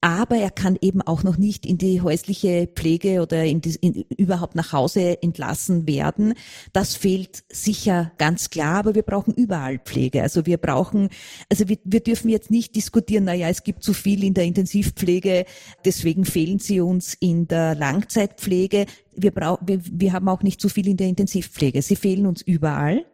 aber 0.00 0.36
er 0.36 0.50
kann 0.50 0.78
eben 0.80 1.02
auch 1.02 1.24
noch 1.24 1.38
nicht 1.38 1.66
in 1.66 1.76
die 1.76 2.00
häusliche 2.00 2.68
Pflege 2.72 3.20
oder 3.20 3.44
in 3.44 3.60
die, 3.60 3.74
in, 3.80 4.04
überhaupt 4.16 4.54
nach 4.54 4.72
Hause 4.72 5.20
entlassen 5.22 5.88
werden. 5.88 6.34
Das 6.72 6.94
fehlt 6.94 7.42
sicher 7.48 8.12
ganz 8.16 8.50
klar, 8.50 8.76
aber 8.76 8.94
wir 8.94 9.02
brauchen 9.02 9.34
überall 9.34 9.80
Pflege. 9.80 10.22
Also 10.22 10.46
wir 10.46 10.56
brauchen, 10.56 11.08
also 11.50 11.68
wir, 11.68 11.78
wir 11.82 12.00
dürfen 12.00 12.28
jetzt 12.28 12.50
nicht 12.50 12.76
diskutieren, 12.76 13.24
na 13.24 13.34
ja, 13.34 13.48
es 13.48 13.64
gibt 13.64 13.82
zu 13.82 13.92
viel 13.92 14.22
in 14.22 14.34
der 14.34 14.44
Intensivpflege, 14.58 15.44
deswegen 15.84 16.24
fehlen 16.24 16.58
sie 16.58 16.80
uns 16.80 17.14
in 17.14 17.46
der 17.46 17.74
Langzeitpflege 17.76 18.86
wir 19.22 19.30
brauchen, 19.30 19.66
wir, 19.66 19.80
wir 19.84 20.12
haben 20.12 20.28
auch 20.28 20.42
nicht 20.42 20.60
so 20.60 20.68
viel 20.68 20.88
in 20.88 20.96
der 20.96 21.08
Intensivpflege. 21.08 21.82
Sie 21.82 21.96
fehlen 21.96 22.26
uns 22.26 22.42
überall. 22.42 23.04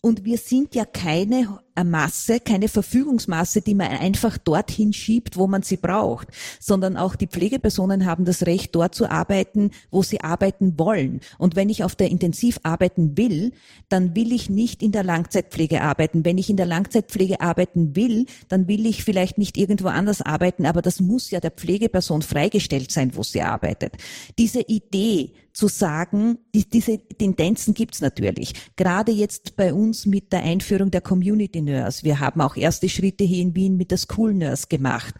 Und 0.00 0.24
wir 0.24 0.38
sind 0.38 0.74
ja 0.74 0.84
keine 0.84 1.58
Masse, 1.84 2.40
keine 2.40 2.68
Verfügungsmasse, 2.68 3.62
die 3.62 3.74
man 3.74 3.88
einfach 3.88 4.38
dorthin 4.38 4.92
schiebt, 4.92 5.36
wo 5.36 5.46
man 5.46 5.62
sie 5.62 5.76
braucht, 5.76 6.28
sondern 6.58 6.96
auch 6.96 7.16
die 7.16 7.26
Pflegepersonen 7.26 8.06
haben 8.06 8.24
das 8.24 8.46
Recht, 8.46 8.74
dort 8.74 8.94
zu 8.94 9.10
arbeiten, 9.10 9.70
wo 9.90 10.02
sie 10.02 10.20
arbeiten 10.20 10.78
wollen. 10.78 11.20
Und 11.38 11.56
wenn 11.56 11.68
ich 11.68 11.84
auf 11.84 11.96
der 11.96 12.10
Intensiv 12.10 12.60
arbeiten 12.62 13.16
will, 13.16 13.52
dann 13.88 14.14
will 14.14 14.32
ich 14.32 14.50
nicht 14.50 14.82
in 14.82 14.92
der 14.92 15.04
Langzeitpflege 15.04 15.82
arbeiten. 15.82 16.24
Wenn 16.24 16.38
ich 16.38 16.50
in 16.50 16.56
der 16.56 16.66
Langzeitpflege 16.66 17.40
arbeiten 17.40 17.96
will, 17.96 18.26
dann 18.48 18.68
will 18.68 18.86
ich 18.86 19.04
vielleicht 19.04 19.38
nicht 19.38 19.56
irgendwo 19.56 19.88
anders 19.88 20.22
arbeiten, 20.22 20.66
aber 20.66 20.82
das 20.82 21.00
muss 21.00 21.30
ja 21.30 21.40
der 21.40 21.50
Pflegeperson 21.50 22.22
freigestellt 22.22 22.90
sein, 22.90 23.16
wo 23.16 23.22
sie 23.22 23.42
arbeitet. 23.42 23.94
Diese 24.38 24.60
Idee, 24.60 25.32
zu 25.52 25.68
sagen, 25.68 26.38
die, 26.54 26.68
diese 26.68 26.98
Tendenzen 26.98 27.74
gibt's 27.74 28.00
natürlich. 28.00 28.54
Gerade 28.76 29.12
jetzt 29.12 29.56
bei 29.56 29.72
uns 29.72 30.06
mit 30.06 30.32
der 30.32 30.42
Einführung 30.42 30.90
der 30.90 31.00
Community 31.00 31.60
Nurse. 31.60 32.04
Wir 32.04 32.20
haben 32.20 32.40
auch 32.40 32.56
erste 32.56 32.88
Schritte 32.88 33.24
hier 33.24 33.42
in 33.42 33.54
Wien 33.54 33.76
mit 33.76 33.90
der 33.90 33.98
School 33.98 34.34
Nurse 34.34 34.66
gemacht 34.68 35.14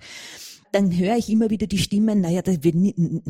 dann 0.72 0.96
höre 0.96 1.16
ich 1.16 1.30
immer 1.30 1.50
wieder 1.50 1.66
die 1.66 1.78
Stimmen, 1.78 2.20
naja, 2.20 2.42
da 2.42 2.52
wird 2.62 2.76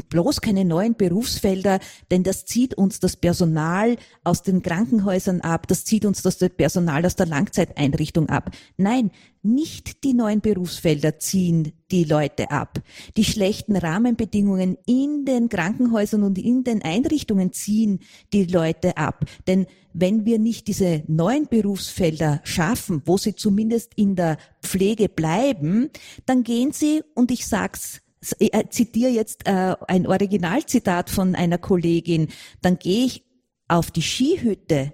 bloß 0.09 0.41
keine 0.41 0.65
neuen 0.65 0.95
Berufsfelder, 0.95 1.81
denn 2.11 2.23
das 2.23 2.45
zieht 2.45 2.75
uns 2.75 3.01
das 3.01 3.17
Personal 3.17 3.97
aus 4.25 4.43
den 4.43 4.63
Krankenhäusern 4.63 5.41
ab, 5.41 5.67
das 5.69 5.85
zieht 5.85 6.05
uns 6.05 6.23
das 6.23 6.39
Personal 6.39 7.05
aus 7.07 7.17
der 7.17 7.27
Langzeiteinrichtung 7.27 8.29
ab. 8.29 8.51
Nein, 8.77 9.11
nicht 9.43 10.05
die 10.05 10.13
neuen 10.13 10.41
Berufsfelder 10.41 11.19
ziehen 11.19 11.73
die 11.91 12.05
Leute 12.05 12.51
ab. 12.51 12.83
Die 13.17 13.25
schlechten 13.25 13.75
Rahmenbedingungen 13.75 14.77
in 14.87 15.25
den 15.25 15.49
Krankenhäusern 15.49 16.23
und 16.23 16.39
in 16.39 16.63
den 16.63 16.83
Einrichtungen 16.83 17.53
ziehen 17.53 18.01
die 18.33 18.45
Leute 18.45 18.99
ab. 18.99 19.25
Denn 19.47 19.67
wenn 19.93 20.25
wir 20.25 20.39
nicht 20.39 20.69
diese 20.69 21.03
neuen 21.07 21.47
Berufsfelder 21.47 22.41
schaffen, 22.45 23.03
wo 23.05 23.19
sie 23.19 23.35
zumindest 23.35 23.93
in 23.97 24.17
der 24.17 24.39
Pflege 24.63 25.09
bleiben, 25.09 25.91
dann 26.27 26.45
gehen 26.45 26.73
sie, 26.73 27.03
und 27.15 27.31
ich 27.31 27.47
sag's 27.47 28.01
ich 28.39 28.53
äh, 28.53 28.69
zitiere 28.69 29.11
jetzt 29.11 29.47
äh, 29.47 29.75
ein 29.89 30.07
Originalzitat 30.07 31.11
von 31.11 31.35
einer 31.35 31.59
Kollegin, 31.59 32.29
dann 32.61 32.79
gehe 32.79 33.07
ich 33.07 33.25
auf 33.67 33.91
die 33.91 34.03
Skihütte 34.03 34.93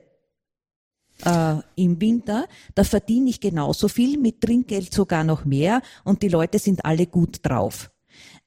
äh, 1.24 1.56
im 1.77 2.01
Winter, 2.01 2.47
da 2.74 2.85
verdiene 2.85 3.31
ich 3.31 3.40
genauso 3.40 3.89
viel, 3.89 4.18
mit 4.18 4.40
Trinkgeld 4.40 4.93
sogar 4.93 5.24
noch 5.24 5.44
mehr 5.44 5.82
und 6.05 6.23
die 6.23 6.28
Leute 6.28 6.59
sind 6.59 6.85
alle 6.85 7.06
gut 7.06 7.39
drauf. 7.43 7.90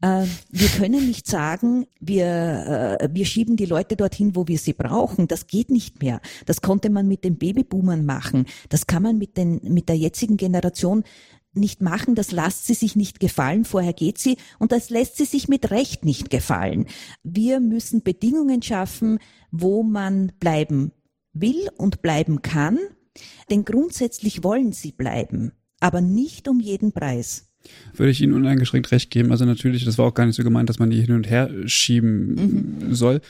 Äh, 0.02 0.26
wir 0.50 0.68
können 0.78 1.08
nicht 1.08 1.28
sagen, 1.28 1.86
wir, 2.00 3.00
äh, 3.00 3.10
wir 3.12 3.26
schieben 3.26 3.58
die 3.58 3.66
Leute 3.66 3.96
dorthin, 3.96 4.36
wo 4.36 4.48
wir 4.48 4.58
sie 4.58 4.74
brauchen. 4.74 5.28
Das 5.28 5.48
geht 5.48 5.70
nicht 5.70 6.02
mehr. 6.02 6.22
Das 6.46 6.62
konnte 6.62 6.90
man 6.90 7.08
mit 7.08 7.24
den 7.24 7.38
Babyboomern 7.38 8.06
machen. 8.06 8.46
Das 8.70 8.88
kann 8.88 9.04
man 9.04 9.18
mit, 9.18 9.38
den, 9.38 9.60
mit 9.64 9.90
der 9.90 9.98
jetzigen 9.98 10.38
Generation 10.38 11.04
nicht 11.54 11.82
machen, 11.82 12.16
das 12.16 12.32
lässt 12.32 12.68
sie 12.68 12.74
sich 12.74 12.96
nicht 12.96 13.20
gefallen, 13.20 13.66
vorher 13.66 13.94
geht 13.94 14.20
sie 14.20 14.38
und 14.60 14.72
das 14.72 14.90
lässt 14.90 15.18
sie 15.18 15.26
sich 15.26 15.48
mit 15.48 15.72
Recht 15.72 16.06
nicht 16.06 16.30
gefallen. 16.30 16.86
Wir 17.24 17.60
müssen 17.60 18.04
Bedingungen 18.04 18.62
schaffen, 18.62 19.20
wo 19.52 19.84
man 19.84 20.32
bleiben 20.40 20.92
will 21.34 21.70
und 21.78 22.02
bleiben 22.02 22.42
kann, 22.42 22.78
denn 23.50 23.66
grundsätzlich 23.66 24.44
wollen 24.44 24.72
sie 24.74 24.92
bleiben, 24.92 25.54
aber 25.80 26.02
nicht 26.02 26.48
um 26.48 26.60
jeden 26.60 26.92
Preis. 26.92 27.49
Würde 27.94 28.12
ich 28.12 28.22
Ihnen 28.22 28.34
uneingeschränkt 28.34 28.92
recht 28.92 29.12
geben. 29.12 29.32
Also 29.32 29.46
natürlich, 29.46 29.86
das 29.86 29.98
war 29.98 30.06
auch 30.06 30.14
gar 30.14 30.26
nicht 30.26 30.36
so 30.36 30.44
gemeint, 30.44 30.70
dass 30.70 30.80
man 30.80 30.90
die 30.90 31.02
hin 31.02 31.16
und 31.16 31.30
her 31.30 31.50
schieben 31.66 32.80
mhm. 32.88 32.96
soll. 32.96 33.22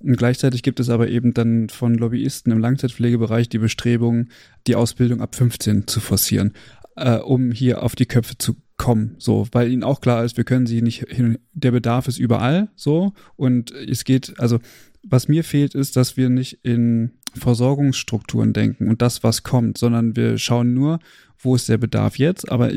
Und 0.00 0.16
gleichzeitig 0.16 0.62
gibt 0.62 0.80
es 0.80 0.90
aber 0.90 1.08
eben 1.08 1.34
dann 1.34 1.68
von 1.68 1.94
Lobbyisten 1.94 2.52
im 2.52 2.58
Langzeitpflegebereich 2.58 3.48
die 3.48 3.58
Bestrebung, 3.58 4.28
die 4.66 4.76
Ausbildung 4.76 5.20
ab 5.20 5.34
15 5.34 5.86
zu 5.86 6.00
forcieren, 6.00 6.52
äh, 6.96 7.16
um 7.16 7.50
hier 7.50 7.82
auf 7.82 7.96
die 7.96 8.06
Köpfe 8.06 8.38
zu 8.38 8.56
kommen, 8.76 9.16
so, 9.18 9.46
weil 9.52 9.70
ihnen 9.70 9.82
auch 9.82 10.00
klar 10.00 10.24
ist, 10.24 10.36
wir 10.36 10.44
können 10.44 10.66
sie 10.66 10.82
nicht 10.82 11.04
hin, 11.08 11.38
der 11.52 11.72
Bedarf 11.72 12.06
ist 12.06 12.18
überall, 12.18 12.68
so, 12.76 13.12
und 13.34 13.72
es 13.72 14.04
geht, 14.04 14.38
also, 14.38 14.60
was 15.02 15.28
mir 15.28 15.42
fehlt, 15.42 15.74
ist, 15.74 15.96
dass 15.96 16.16
wir 16.16 16.28
nicht 16.28 16.60
in 16.62 17.12
Versorgungsstrukturen 17.34 18.52
denken 18.52 18.88
und 18.88 19.02
das, 19.02 19.22
was 19.22 19.42
kommt, 19.42 19.78
sondern 19.78 20.16
wir 20.16 20.38
schauen 20.38 20.74
nur, 20.74 21.00
wo 21.38 21.56
ist 21.56 21.68
der 21.68 21.78
Bedarf 21.78 22.18
jetzt, 22.18 22.50
aber 22.50 22.70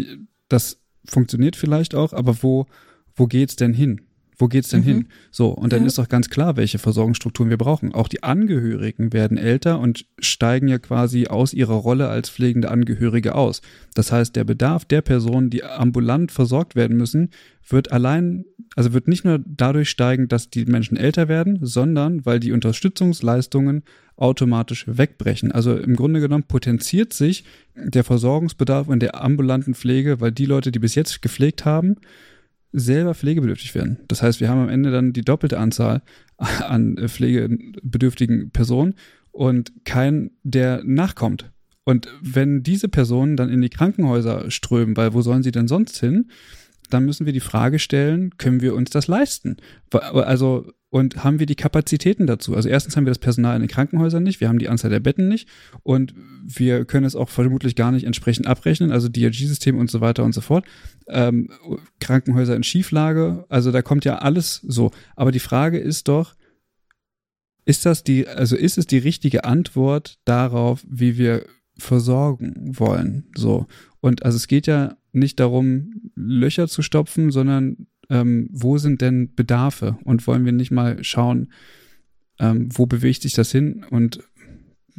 das 0.49 0.80
funktioniert 1.05 1.55
vielleicht 1.55 1.95
auch, 1.95 2.13
aber 2.13 2.41
wo, 2.43 2.65
wo 3.15 3.27
geht's 3.27 3.55
denn 3.55 3.73
hin? 3.73 4.01
Wo 4.41 4.47
geht's 4.47 4.69
denn 4.69 4.81
mhm. 4.81 4.85
hin? 4.85 5.07
So, 5.29 5.49
und 5.49 5.71
dann 5.71 5.81
ja. 5.81 5.87
ist 5.87 5.99
doch 5.99 6.09
ganz 6.09 6.29
klar, 6.29 6.57
welche 6.57 6.79
Versorgungsstrukturen 6.79 7.51
wir 7.51 7.57
brauchen. 7.57 7.93
Auch 7.93 8.07
die 8.07 8.23
Angehörigen 8.23 9.13
werden 9.13 9.37
älter 9.37 9.79
und 9.79 10.07
steigen 10.17 10.67
ja 10.67 10.79
quasi 10.79 11.27
aus 11.27 11.53
ihrer 11.53 11.75
Rolle 11.75 12.09
als 12.09 12.31
pflegende 12.31 12.71
Angehörige 12.71 13.35
aus. 13.35 13.61
Das 13.93 14.11
heißt, 14.11 14.35
der 14.35 14.43
Bedarf 14.43 14.83
der 14.83 15.01
Personen, 15.03 15.51
die 15.51 15.63
ambulant 15.63 16.31
versorgt 16.31 16.75
werden 16.75 16.97
müssen, 16.97 17.29
wird 17.69 17.91
allein, 17.91 18.45
also 18.75 18.93
wird 18.93 19.07
nicht 19.07 19.25
nur 19.25 19.39
dadurch 19.45 19.91
steigen, 19.91 20.27
dass 20.27 20.49
die 20.49 20.65
Menschen 20.65 20.97
älter 20.97 21.27
werden, 21.27 21.59
sondern 21.61 22.25
weil 22.25 22.39
die 22.39 22.51
Unterstützungsleistungen 22.51 23.83
automatisch 24.15 24.85
wegbrechen. 24.87 25.51
Also 25.51 25.77
im 25.77 25.95
Grunde 25.95 26.19
genommen 26.19 26.45
potenziert 26.47 27.13
sich 27.13 27.43
der 27.75 28.03
Versorgungsbedarf 28.03 28.89
in 28.89 28.99
der 28.99 29.23
ambulanten 29.23 29.75
Pflege, 29.75 30.19
weil 30.19 30.31
die 30.31 30.45
Leute, 30.45 30.71
die 30.71 30.79
bis 30.79 30.95
jetzt 30.95 31.21
gepflegt 31.21 31.63
haben, 31.63 31.97
selber 32.71 33.13
pflegebedürftig 33.13 33.75
werden. 33.75 33.99
Das 34.07 34.21
heißt, 34.21 34.39
wir 34.39 34.49
haben 34.49 34.61
am 34.61 34.69
Ende 34.69 34.91
dann 34.91 35.13
die 35.13 35.23
doppelte 35.23 35.59
Anzahl 35.59 36.01
an 36.37 36.97
pflegebedürftigen 36.97 38.51
Personen 38.51 38.95
und 39.31 39.71
kein, 39.85 40.31
der 40.43 40.81
nachkommt. 40.83 41.51
Und 41.83 42.07
wenn 42.21 42.63
diese 42.63 42.89
Personen 42.89 43.35
dann 43.35 43.49
in 43.49 43.61
die 43.61 43.69
Krankenhäuser 43.69 44.51
strömen, 44.51 44.95
weil 44.95 45.13
wo 45.13 45.21
sollen 45.21 45.43
sie 45.43 45.51
denn 45.51 45.67
sonst 45.67 45.99
hin? 45.99 46.29
Dann 46.93 47.05
müssen 47.05 47.25
wir 47.25 47.33
die 47.33 47.39
Frage 47.39 47.79
stellen, 47.79 48.37
können 48.37 48.61
wir 48.61 48.75
uns 48.75 48.89
das 48.91 49.07
leisten? 49.07 49.57
Also 49.91 50.71
und 50.91 51.23
haben 51.23 51.39
wir 51.39 51.45
die 51.45 51.55
Kapazitäten 51.55 52.27
dazu? 52.27 52.53
Also 52.53 52.67
erstens 52.67 52.97
haben 52.97 53.05
wir 53.05 53.11
das 53.11 53.17
Personal 53.17 53.55
in 53.55 53.61
den 53.61 53.69
Krankenhäusern 53.69 54.23
nicht, 54.23 54.41
wir 54.41 54.49
haben 54.49 54.59
die 54.59 54.67
Anzahl 54.67 54.91
der 54.91 54.99
Betten 54.99 55.29
nicht 55.29 55.47
und 55.83 56.13
wir 56.43 56.83
können 56.83 57.05
es 57.05 57.15
auch 57.15 57.29
vermutlich 57.29 57.77
gar 57.77 57.93
nicht 57.93 58.05
entsprechend 58.05 58.45
abrechnen, 58.45 58.91
also 58.91 59.07
DRG-System 59.07 59.77
und 59.77 59.89
so 59.89 60.01
weiter 60.01 60.25
und 60.25 60.33
so 60.33 60.41
fort. 60.41 60.65
Ähm, 61.07 61.49
Krankenhäuser 62.01 62.57
in 62.57 62.63
Schieflage, 62.63 63.45
also 63.47 63.71
da 63.71 63.81
kommt 63.81 64.03
ja 64.03 64.17
alles 64.17 64.55
so. 64.67 64.91
Aber 65.15 65.31
die 65.31 65.39
Frage 65.39 65.79
ist 65.79 66.09
doch, 66.09 66.35
ist 67.63 67.85
das 67.85 68.03
die, 68.03 68.27
also 68.27 68.57
ist 68.57 68.77
es 68.77 68.85
die 68.85 68.97
richtige 68.97 69.45
Antwort 69.45 70.19
darauf, 70.25 70.83
wie 70.89 71.17
wir 71.17 71.45
versorgen 71.77 72.77
wollen? 72.77 73.27
So. 73.35 73.67
Und 74.01 74.25
also 74.25 74.35
es 74.35 74.47
geht 74.47 74.67
ja 74.67 74.97
nicht 75.11 75.39
darum, 75.39 76.11
Löcher 76.15 76.67
zu 76.67 76.81
stopfen, 76.81 77.31
sondern 77.31 77.87
ähm, 78.09 78.49
wo 78.51 78.77
sind 78.77 79.01
denn 79.01 79.33
Bedarfe 79.35 79.97
und 80.03 80.25
wollen 80.27 80.45
wir 80.45 80.51
nicht 80.51 80.71
mal 80.71 81.03
schauen, 81.03 81.51
ähm, 82.39 82.69
wo 82.73 82.85
bewegt 82.85 83.21
sich 83.21 83.33
das 83.33 83.51
hin 83.51 83.85
und 83.89 84.19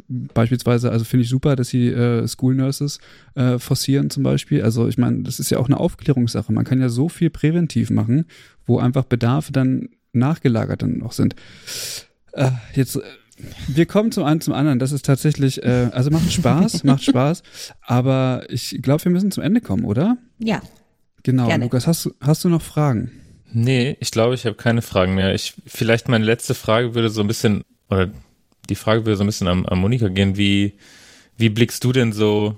beispielsweise, 0.07 0.91
also 0.91 1.05
finde 1.05 1.23
ich 1.23 1.29
super, 1.29 1.55
dass 1.55 1.69
sie 1.69 1.87
äh, 1.87 2.27
School 2.27 2.55
Nurses 2.55 2.99
äh, 3.35 3.57
forcieren 3.59 4.09
zum 4.09 4.23
Beispiel. 4.23 4.61
Also 4.61 4.87
ich 4.87 4.97
meine, 4.97 5.23
das 5.23 5.39
ist 5.39 5.49
ja 5.49 5.59
auch 5.59 5.67
eine 5.67 5.79
Aufklärungssache. 5.79 6.51
Man 6.51 6.65
kann 6.65 6.81
ja 6.81 6.89
so 6.89 7.09
viel 7.09 7.29
präventiv 7.29 7.89
machen, 7.89 8.25
wo 8.65 8.79
einfach 8.79 9.05
Bedarfe 9.05 9.51
dann 9.51 9.89
nachgelagert 10.11 10.81
dann 10.81 10.97
noch 10.97 11.13
sind. 11.13 11.35
Äh, 12.33 12.51
jetzt 12.75 12.99
wir 13.67 13.85
kommen 13.85 14.11
zum 14.11 14.23
einen 14.23 14.41
zum 14.41 14.53
anderen. 14.53 14.79
Das 14.79 14.91
ist 14.91 15.05
tatsächlich, 15.05 15.63
äh, 15.63 15.89
also 15.91 16.11
macht 16.11 16.31
Spaß, 16.31 16.83
macht 16.83 17.03
Spaß. 17.03 17.43
Aber 17.81 18.45
ich 18.49 18.79
glaube, 18.81 19.03
wir 19.05 19.11
müssen 19.11 19.31
zum 19.31 19.43
Ende 19.43 19.61
kommen, 19.61 19.85
oder? 19.85 20.17
Ja, 20.39 20.61
Genau, 21.23 21.47
Gerne. 21.47 21.63
Lukas, 21.63 21.87
hast, 21.87 22.09
hast 22.19 22.43
du 22.43 22.49
noch 22.49 22.61
Fragen? 22.61 23.11
Nee, 23.53 23.95
ich 23.99 24.11
glaube, 24.11 24.35
ich 24.35 24.45
habe 24.45 24.55
keine 24.55 24.81
Fragen 24.81 25.15
mehr. 25.15 25.33
Ich, 25.33 25.53
vielleicht 25.65 26.09
meine 26.09 26.25
letzte 26.25 26.53
Frage 26.53 26.95
würde 26.95 27.09
so 27.09 27.21
ein 27.21 27.27
bisschen, 27.27 27.63
oder 27.89 28.11
die 28.69 28.75
Frage 28.75 29.05
würde 29.05 29.15
so 29.15 29.23
ein 29.23 29.27
bisschen 29.27 29.47
am, 29.47 29.65
am 29.65 29.79
Monika 29.79 30.09
gehen. 30.09 30.37
Wie, 30.37 30.73
wie 31.37 31.49
blickst 31.49 31.83
du 31.83 31.93
denn 31.93 32.11
so 32.11 32.57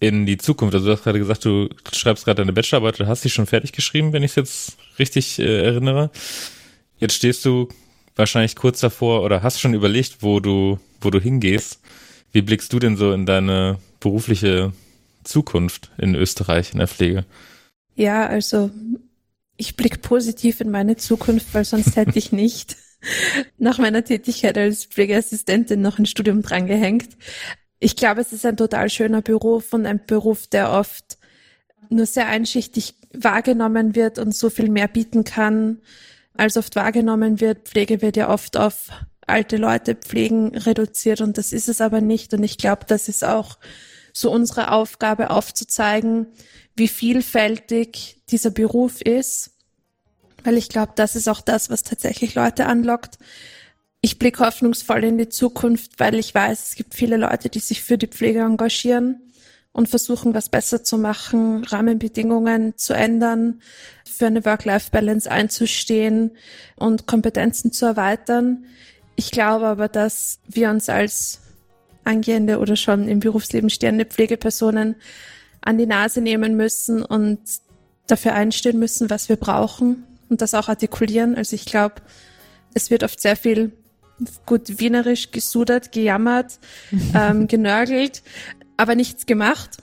in 0.00 0.26
die 0.26 0.36
Zukunft? 0.36 0.74
Also 0.74 0.86
du 0.86 0.92
hast 0.92 1.04
gerade 1.04 1.20
gesagt, 1.20 1.44
du 1.44 1.68
schreibst 1.92 2.24
gerade 2.24 2.42
deine 2.42 2.52
Bachelorarbeit, 2.52 2.98
du 2.98 3.06
hast 3.06 3.22
sie 3.22 3.30
schon 3.30 3.46
fertig 3.46 3.72
geschrieben, 3.72 4.12
wenn 4.12 4.24
ich 4.24 4.32
es 4.32 4.36
jetzt 4.36 4.76
richtig 4.98 5.38
äh, 5.38 5.64
erinnere. 5.64 6.10
Jetzt 6.98 7.14
stehst 7.14 7.44
du 7.44 7.68
wahrscheinlich 8.16 8.56
kurz 8.56 8.80
davor 8.80 9.22
oder 9.22 9.42
hast 9.42 9.60
schon 9.60 9.74
überlegt, 9.74 10.18
wo 10.20 10.40
du, 10.40 10.78
wo 11.00 11.10
du 11.10 11.20
hingehst. 11.20 11.80
Wie 12.32 12.42
blickst 12.42 12.72
du 12.72 12.78
denn 12.78 12.96
so 12.96 13.12
in 13.12 13.26
deine 13.26 13.78
berufliche 14.00 14.72
Zukunft 15.24 15.90
in 15.98 16.14
Österreich 16.14 16.72
in 16.72 16.78
der 16.78 16.88
Pflege? 16.88 17.24
Ja, 17.94 18.26
also 18.26 18.70
ich 19.56 19.76
blicke 19.76 19.98
positiv 19.98 20.60
in 20.60 20.70
meine 20.70 20.96
Zukunft, 20.96 21.52
weil 21.52 21.64
sonst 21.64 21.96
hätte 21.96 22.18
ich 22.18 22.32
nicht 22.32 22.76
nach 23.58 23.78
meiner 23.78 24.04
Tätigkeit 24.04 24.56
als 24.56 24.86
Pflegeassistentin 24.86 25.80
noch 25.80 25.98
ein 25.98 26.06
Studium 26.06 26.42
drangehängt. 26.42 27.08
Ich 27.78 27.96
glaube, 27.96 28.20
es 28.20 28.32
ist 28.32 28.46
ein 28.46 28.56
total 28.56 28.88
schöner 28.90 29.22
Beruf 29.22 29.72
und 29.72 29.86
ein 29.86 30.00
Beruf, 30.06 30.46
der 30.46 30.70
oft 30.70 31.18
nur 31.90 32.06
sehr 32.06 32.28
einschichtig 32.28 32.94
wahrgenommen 33.12 33.94
wird 33.94 34.18
und 34.18 34.34
so 34.34 34.50
viel 34.50 34.70
mehr 34.70 34.88
bieten 34.88 35.24
kann. 35.24 35.78
Als 36.34 36.56
oft 36.56 36.76
wahrgenommen 36.76 37.40
wird. 37.40 37.68
Pflege 37.68 38.02
wird 38.02 38.16
ja 38.16 38.28
oft 38.28 38.56
auf 38.56 38.90
alte 39.26 39.56
Leute 39.56 39.94
pflegen 39.94 40.56
reduziert 40.56 41.20
und 41.20 41.38
das 41.38 41.52
ist 41.52 41.68
es 41.68 41.80
aber 41.80 42.00
nicht. 42.00 42.34
Und 42.34 42.42
ich 42.42 42.58
glaube, 42.58 42.84
das 42.86 43.08
ist 43.08 43.24
auch 43.24 43.58
so 44.12 44.30
unsere 44.30 44.72
Aufgabe 44.72 45.30
aufzuzeigen, 45.30 46.26
wie 46.76 46.88
vielfältig 46.88 48.22
dieser 48.28 48.50
Beruf 48.50 49.00
ist. 49.00 49.50
Weil 50.44 50.56
ich 50.56 50.68
glaube, 50.68 50.92
das 50.96 51.14
ist 51.16 51.28
auch 51.28 51.40
das, 51.40 51.70
was 51.70 51.82
tatsächlich 51.82 52.34
Leute 52.34 52.66
anlockt. 52.66 53.18
Ich 54.00 54.18
blicke 54.18 54.44
hoffnungsvoll 54.44 55.04
in 55.04 55.18
die 55.18 55.28
Zukunft, 55.28 56.00
weil 56.00 56.16
ich 56.16 56.34
weiß, 56.34 56.70
es 56.70 56.74
gibt 56.74 56.94
viele 56.94 57.16
Leute, 57.16 57.48
die 57.48 57.60
sich 57.60 57.82
für 57.82 57.96
die 57.96 58.08
Pflege 58.08 58.40
engagieren 58.40 59.31
und 59.72 59.88
versuchen, 59.88 60.34
was 60.34 60.48
besser 60.48 60.84
zu 60.84 60.98
machen, 60.98 61.64
Rahmenbedingungen 61.64 62.76
zu 62.76 62.92
ändern, 62.92 63.60
für 64.04 64.26
eine 64.26 64.44
Work-Life-Balance 64.44 65.30
einzustehen 65.30 66.32
und 66.76 67.06
Kompetenzen 67.06 67.72
zu 67.72 67.86
erweitern. 67.86 68.64
Ich 69.16 69.30
glaube 69.30 69.66
aber, 69.66 69.88
dass 69.88 70.40
wir 70.46 70.70
uns 70.70 70.88
als 70.88 71.40
angehende 72.04 72.58
oder 72.58 72.76
schon 72.76 73.08
im 73.08 73.20
Berufsleben 73.20 73.70
stehende 73.70 74.04
Pflegepersonen 74.04 74.96
an 75.60 75.78
die 75.78 75.86
Nase 75.86 76.20
nehmen 76.20 76.56
müssen 76.56 77.02
und 77.02 77.40
dafür 78.06 78.34
einstehen 78.34 78.78
müssen, 78.78 79.08
was 79.10 79.28
wir 79.28 79.36
brauchen 79.36 80.04
und 80.28 80.42
das 80.42 80.54
auch 80.54 80.68
artikulieren. 80.68 81.36
Also 81.36 81.54
ich 81.54 81.64
glaube, 81.64 81.96
es 82.74 82.90
wird 82.90 83.04
oft 83.04 83.20
sehr 83.20 83.36
viel 83.36 83.72
gut 84.44 84.80
wienerisch 84.80 85.30
gesudert, 85.30 85.92
gejammert, 85.92 86.58
ähm, 87.14 87.46
genörgelt, 87.46 88.22
aber 88.76 88.94
nichts 88.94 89.26
gemacht. 89.26 89.78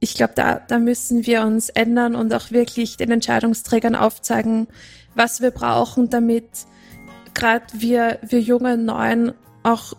Ich 0.00 0.14
glaube, 0.14 0.32
da, 0.34 0.60
da 0.66 0.78
müssen 0.78 1.26
wir 1.26 1.42
uns 1.42 1.68
ändern 1.68 2.14
und 2.16 2.34
auch 2.34 2.50
wirklich 2.50 2.96
den 2.96 3.10
Entscheidungsträgern 3.10 3.94
aufzeigen, 3.94 4.66
was 5.14 5.40
wir 5.40 5.50
brauchen, 5.50 6.10
damit 6.10 6.48
gerade 7.34 7.66
wir, 7.72 8.18
wir 8.22 8.40
jungen 8.40 8.84
Neuen 8.84 9.32
auch 9.62 9.94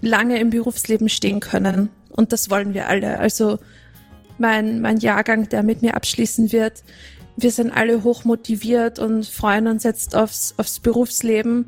lange 0.00 0.38
im 0.40 0.50
Berufsleben 0.50 1.08
stehen 1.08 1.40
können. 1.40 1.90
Und 2.10 2.32
das 2.32 2.50
wollen 2.50 2.74
wir 2.74 2.88
alle. 2.88 3.18
Also 3.18 3.58
mein, 4.38 4.80
mein 4.80 4.98
Jahrgang, 4.98 5.48
der 5.48 5.62
mit 5.62 5.82
mir 5.82 5.94
abschließen 5.94 6.52
wird, 6.52 6.82
wir 7.36 7.50
sind 7.50 7.70
alle 7.70 8.02
hoch 8.02 8.24
motiviert 8.24 8.98
und 8.98 9.26
freuen 9.26 9.66
uns 9.66 9.84
jetzt 9.84 10.16
aufs, 10.16 10.54
aufs 10.56 10.80
Berufsleben. 10.80 11.66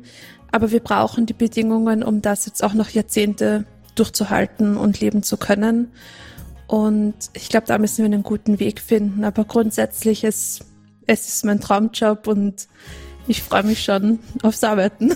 Aber 0.51 0.71
wir 0.71 0.79
brauchen 0.79 1.27
die 1.27 1.33
Bedingungen, 1.33 2.03
um 2.03 2.21
das 2.21 2.47
jetzt 2.47 2.63
auch 2.63 2.73
noch 2.73 2.89
Jahrzehnte 2.89 3.65
durchzuhalten 3.99 4.77
und 4.77 4.99
leben 4.99 5.23
zu 5.23 5.37
können. 5.37 5.89
Und 6.67 7.15
ich 7.33 7.49
glaube, 7.49 7.67
da 7.67 7.77
müssen 7.77 7.99
wir 7.99 8.05
einen 8.05 8.23
guten 8.23 8.59
Weg 8.59 8.79
finden. 8.79 9.23
Aber 9.23 9.43
grundsätzlich 9.43 10.23
ist 10.23 10.65
es 11.07 11.27
ist 11.27 11.45
mein 11.45 11.59
Traumjob 11.59 12.27
und 12.27 12.67
ich 13.27 13.41
freue 13.41 13.63
mich 13.63 13.83
schon 13.83 14.19
aufs 14.43 14.63
Arbeiten. 14.63 15.13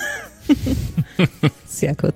Sehr 1.68 1.96
gut. 1.96 2.16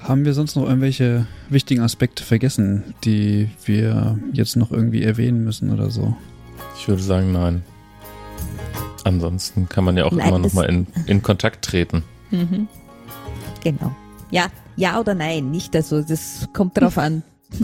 Haben 0.00 0.24
wir 0.24 0.32
sonst 0.32 0.56
noch 0.56 0.64
irgendwelche 0.64 1.26
wichtigen 1.50 1.82
Aspekte 1.82 2.24
vergessen, 2.24 2.94
die 3.04 3.50
wir 3.66 4.18
jetzt 4.32 4.56
noch 4.56 4.70
irgendwie 4.70 5.02
erwähnen 5.02 5.44
müssen 5.44 5.70
oder 5.70 5.90
so? 5.90 6.16
Ich 6.78 6.88
würde 6.88 7.02
sagen, 7.02 7.32
nein. 7.32 7.62
Ansonsten 9.04 9.68
kann 9.68 9.84
man 9.84 9.98
ja 9.98 10.06
auch 10.06 10.12
nein, 10.12 10.28
immer 10.28 10.38
noch 10.38 10.52
mal 10.54 10.64
in, 10.64 10.86
in 11.06 11.22
Kontakt 11.22 11.64
treten. 11.64 12.04
Mhm. 12.30 12.68
Genau. 13.62 13.94
Ja, 14.30 14.46
ja 14.78 14.98
oder 14.98 15.14
nein, 15.14 15.50
nicht. 15.50 15.76
Also 15.76 16.00
das 16.00 16.48
kommt 16.52 16.76
darauf 16.76 16.96
an, 16.96 17.22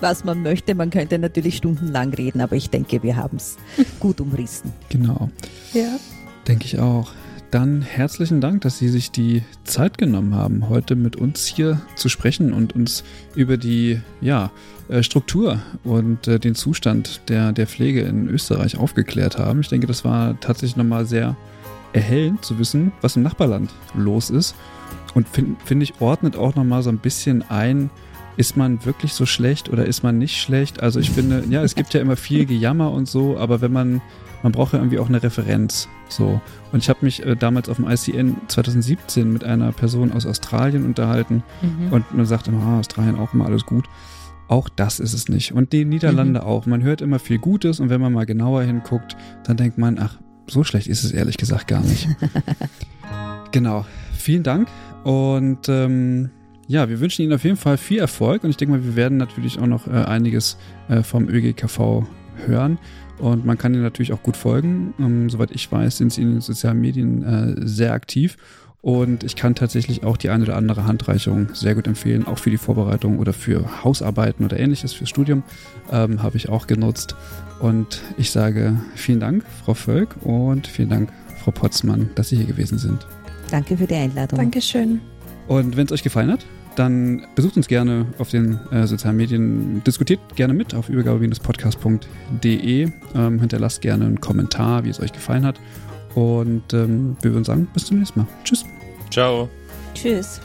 was 0.00 0.24
man 0.24 0.42
möchte. 0.42 0.74
Man 0.74 0.90
könnte 0.90 1.18
natürlich 1.18 1.56
stundenlang 1.56 2.12
reden, 2.12 2.40
aber 2.40 2.56
ich 2.56 2.68
denke, 2.68 3.02
wir 3.02 3.16
haben 3.16 3.36
es 3.36 3.56
gut 4.00 4.20
umrissen. 4.20 4.72
Genau. 4.90 5.30
Ja. 5.72 5.98
Denke 6.46 6.64
ich 6.64 6.78
auch. 6.78 7.12
Dann 7.50 7.80
herzlichen 7.80 8.42
Dank, 8.42 8.60
dass 8.60 8.76
Sie 8.76 8.88
sich 8.88 9.10
die 9.10 9.42
Zeit 9.64 9.96
genommen 9.96 10.34
haben, 10.34 10.68
heute 10.68 10.96
mit 10.96 11.16
uns 11.16 11.46
hier 11.46 11.80
zu 11.96 12.10
sprechen 12.10 12.52
und 12.52 12.74
uns 12.74 13.04
über 13.34 13.56
die 13.56 14.00
ja, 14.20 14.50
äh, 14.88 15.02
Struktur 15.02 15.58
und 15.82 16.28
äh, 16.28 16.38
den 16.38 16.54
Zustand 16.54 17.22
der, 17.28 17.52
der 17.52 17.66
Pflege 17.66 18.02
in 18.02 18.28
Österreich 18.28 18.76
aufgeklärt 18.76 19.38
haben. 19.38 19.60
Ich 19.60 19.68
denke, 19.68 19.86
das 19.86 20.04
war 20.04 20.38
tatsächlich 20.40 20.76
nochmal 20.76 21.06
sehr 21.06 21.36
erhellend 21.94 22.44
zu 22.44 22.58
wissen, 22.58 22.92
was 23.00 23.16
im 23.16 23.22
Nachbarland 23.22 23.70
los 23.94 24.28
ist. 24.28 24.54
Und 25.14 25.28
finde 25.28 25.56
find 25.64 25.82
ich, 25.82 26.00
ordnet 26.00 26.36
auch 26.36 26.54
nochmal 26.54 26.82
so 26.82 26.90
ein 26.90 26.98
bisschen 26.98 27.42
ein, 27.48 27.90
ist 28.36 28.56
man 28.56 28.84
wirklich 28.84 29.14
so 29.14 29.26
schlecht 29.26 29.68
oder 29.68 29.84
ist 29.84 30.02
man 30.02 30.18
nicht 30.18 30.40
schlecht? 30.40 30.82
Also 30.82 31.00
ich 31.00 31.10
finde, 31.10 31.44
ja, 31.50 31.62
es 31.62 31.74
gibt 31.74 31.92
ja 31.92 32.00
immer 32.00 32.16
viel 32.16 32.46
Gejammer 32.46 32.92
und 32.92 33.08
so, 33.08 33.36
aber 33.36 33.60
wenn 33.60 33.72
man 33.72 34.00
man 34.42 34.52
braucht 34.52 34.72
ja 34.72 34.78
irgendwie 34.78 34.98
auch 34.98 35.08
eine 35.08 35.22
Referenz. 35.22 35.88
So. 36.08 36.40
Und 36.72 36.78
ich 36.78 36.88
habe 36.88 37.00
mich 37.02 37.24
äh, 37.24 37.36
damals 37.36 37.68
auf 37.68 37.76
dem 37.76 37.88
ICN 37.88 38.36
2017 38.48 39.32
mit 39.32 39.44
einer 39.44 39.72
Person 39.72 40.12
aus 40.12 40.26
Australien 40.26 40.84
unterhalten 40.84 41.42
mhm. 41.62 41.92
und 41.92 42.14
man 42.14 42.26
sagt 42.26 42.48
immer, 42.48 42.62
ah, 42.62 42.78
Australien 42.78 43.16
auch 43.18 43.34
immer 43.34 43.46
alles 43.46 43.66
gut. 43.66 43.86
Auch 44.46 44.68
das 44.68 45.00
ist 45.00 45.12
es 45.12 45.28
nicht. 45.28 45.52
Und 45.52 45.72
die 45.72 45.84
Niederlande 45.84 46.40
mhm. 46.40 46.46
auch. 46.46 46.66
Man 46.66 46.82
hört 46.82 47.02
immer 47.02 47.18
viel 47.18 47.38
Gutes 47.38 47.80
und 47.80 47.90
wenn 47.90 48.00
man 48.00 48.12
mal 48.12 48.26
genauer 48.26 48.62
hinguckt, 48.62 49.16
dann 49.44 49.56
denkt 49.56 49.76
man, 49.76 49.98
ach, 49.98 50.18
so 50.46 50.64
schlecht 50.64 50.86
ist 50.86 51.04
es 51.04 51.12
ehrlich 51.12 51.36
gesagt 51.36 51.66
gar 51.66 51.82
nicht. 51.82 52.08
genau. 53.52 53.84
Vielen 54.14 54.42
Dank 54.42 54.68
und 55.04 55.68
ähm, 55.68 56.30
ja, 56.66 56.88
wir 56.88 57.00
wünschen 57.00 57.22
Ihnen 57.22 57.32
auf 57.32 57.44
jeden 57.44 57.56
Fall 57.56 57.78
viel 57.78 57.98
Erfolg 57.98 58.44
und 58.44 58.50
ich 58.50 58.56
denke 58.56 58.76
mal, 58.76 58.84
wir 58.84 58.96
werden 58.96 59.16
natürlich 59.16 59.58
auch 59.58 59.66
noch 59.66 59.86
äh, 59.86 59.92
einiges 59.92 60.58
äh, 60.88 61.02
vom 61.02 61.28
ÖGKV 61.28 62.04
hören. 62.46 62.78
Und 63.18 63.44
man 63.44 63.58
kann 63.58 63.74
ihnen 63.74 63.82
natürlich 63.82 64.12
auch 64.12 64.22
gut 64.22 64.36
folgen. 64.36 64.94
Ähm, 64.98 65.28
soweit 65.28 65.50
ich 65.50 65.70
weiß, 65.70 65.96
sind 65.96 66.12
sie 66.12 66.22
in 66.22 66.32
den 66.32 66.40
sozialen 66.40 66.80
Medien 66.80 67.22
äh, 67.24 67.66
sehr 67.66 67.92
aktiv. 67.92 68.36
Und 68.80 69.24
ich 69.24 69.34
kann 69.34 69.56
tatsächlich 69.56 70.04
auch 70.04 70.16
die 70.16 70.30
eine 70.30 70.44
oder 70.44 70.56
andere 70.56 70.86
Handreichung 70.86 71.48
sehr 71.52 71.74
gut 71.74 71.88
empfehlen, 71.88 72.26
auch 72.26 72.38
für 72.38 72.50
die 72.50 72.58
Vorbereitung 72.58 73.18
oder 73.18 73.32
für 73.32 73.82
Hausarbeiten 73.82 74.44
oder 74.44 74.58
ähnliches, 74.58 74.92
fürs 74.92 75.10
Studium 75.10 75.42
ähm, 75.90 76.22
habe 76.22 76.36
ich 76.36 76.48
auch 76.48 76.68
genutzt. 76.68 77.16
Und 77.58 78.02
ich 78.16 78.30
sage 78.30 78.80
vielen 78.94 79.18
Dank, 79.18 79.44
Frau 79.64 79.74
Völk, 79.74 80.14
und 80.22 80.68
vielen 80.68 80.90
Dank, 80.90 81.12
Frau 81.42 81.50
Potzmann, 81.50 82.10
dass 82.14 82.28
Sie 82.28 82.36
hier 82.36 82.46
gewesen 82.46 82.78
sind. 82.78 83.04
Danke 83.50 83.76
für 83.76 83.86
die 83.86 83.94
Einladung. 83.94 84.38
Dankeschön. 84.38 85.00
Und 85.46 85.76
wenn 85.76 85.86
es 85.86 85.92
euch 85.92 86.02
gefallen 86.02 86.30
hat, 86.30 86.44
dann 86.76 87.26
besucht 87.34 87.56
uns 87.56 87.66
gerne 87.66 88.06
auf 88.18 88.30
den 88.30 88.60
äh, 88.70 88.86
sozialen 88.86 89.16
Medien, 89.16 89.82
diskutiert 89.84 90.20
gerne 90.36 90.54
mit 90.54 90.74
auf 90.74 90.88
übergabe-podcast.de, 90.88 92.88
ähm, 93.14 93.40
hinterlasst 93.40 93.80
gerne 93.80 94.06
einen 94.06 94.20
Kommentar, 94.20 94.84
wie 94.84 94.90
es 94.90 95.00
euch 95.00 95.12
gefallen 95.12 95.44
hat. 95.44 95.58
Und 96.14 96.72
ähm, 96.72 97.16
wir 97.20 97.32
würden 97.32 97.44
sagen, 97.44 97.66
bis 97.74 97.86
zum 97.86 97.98
nächsten 97.98 98.20
Mal. 98.20 98.28
Tschüss. 98.44 98.64
Ciao. 99.10 99.48
Tschüss. 99.94 100.40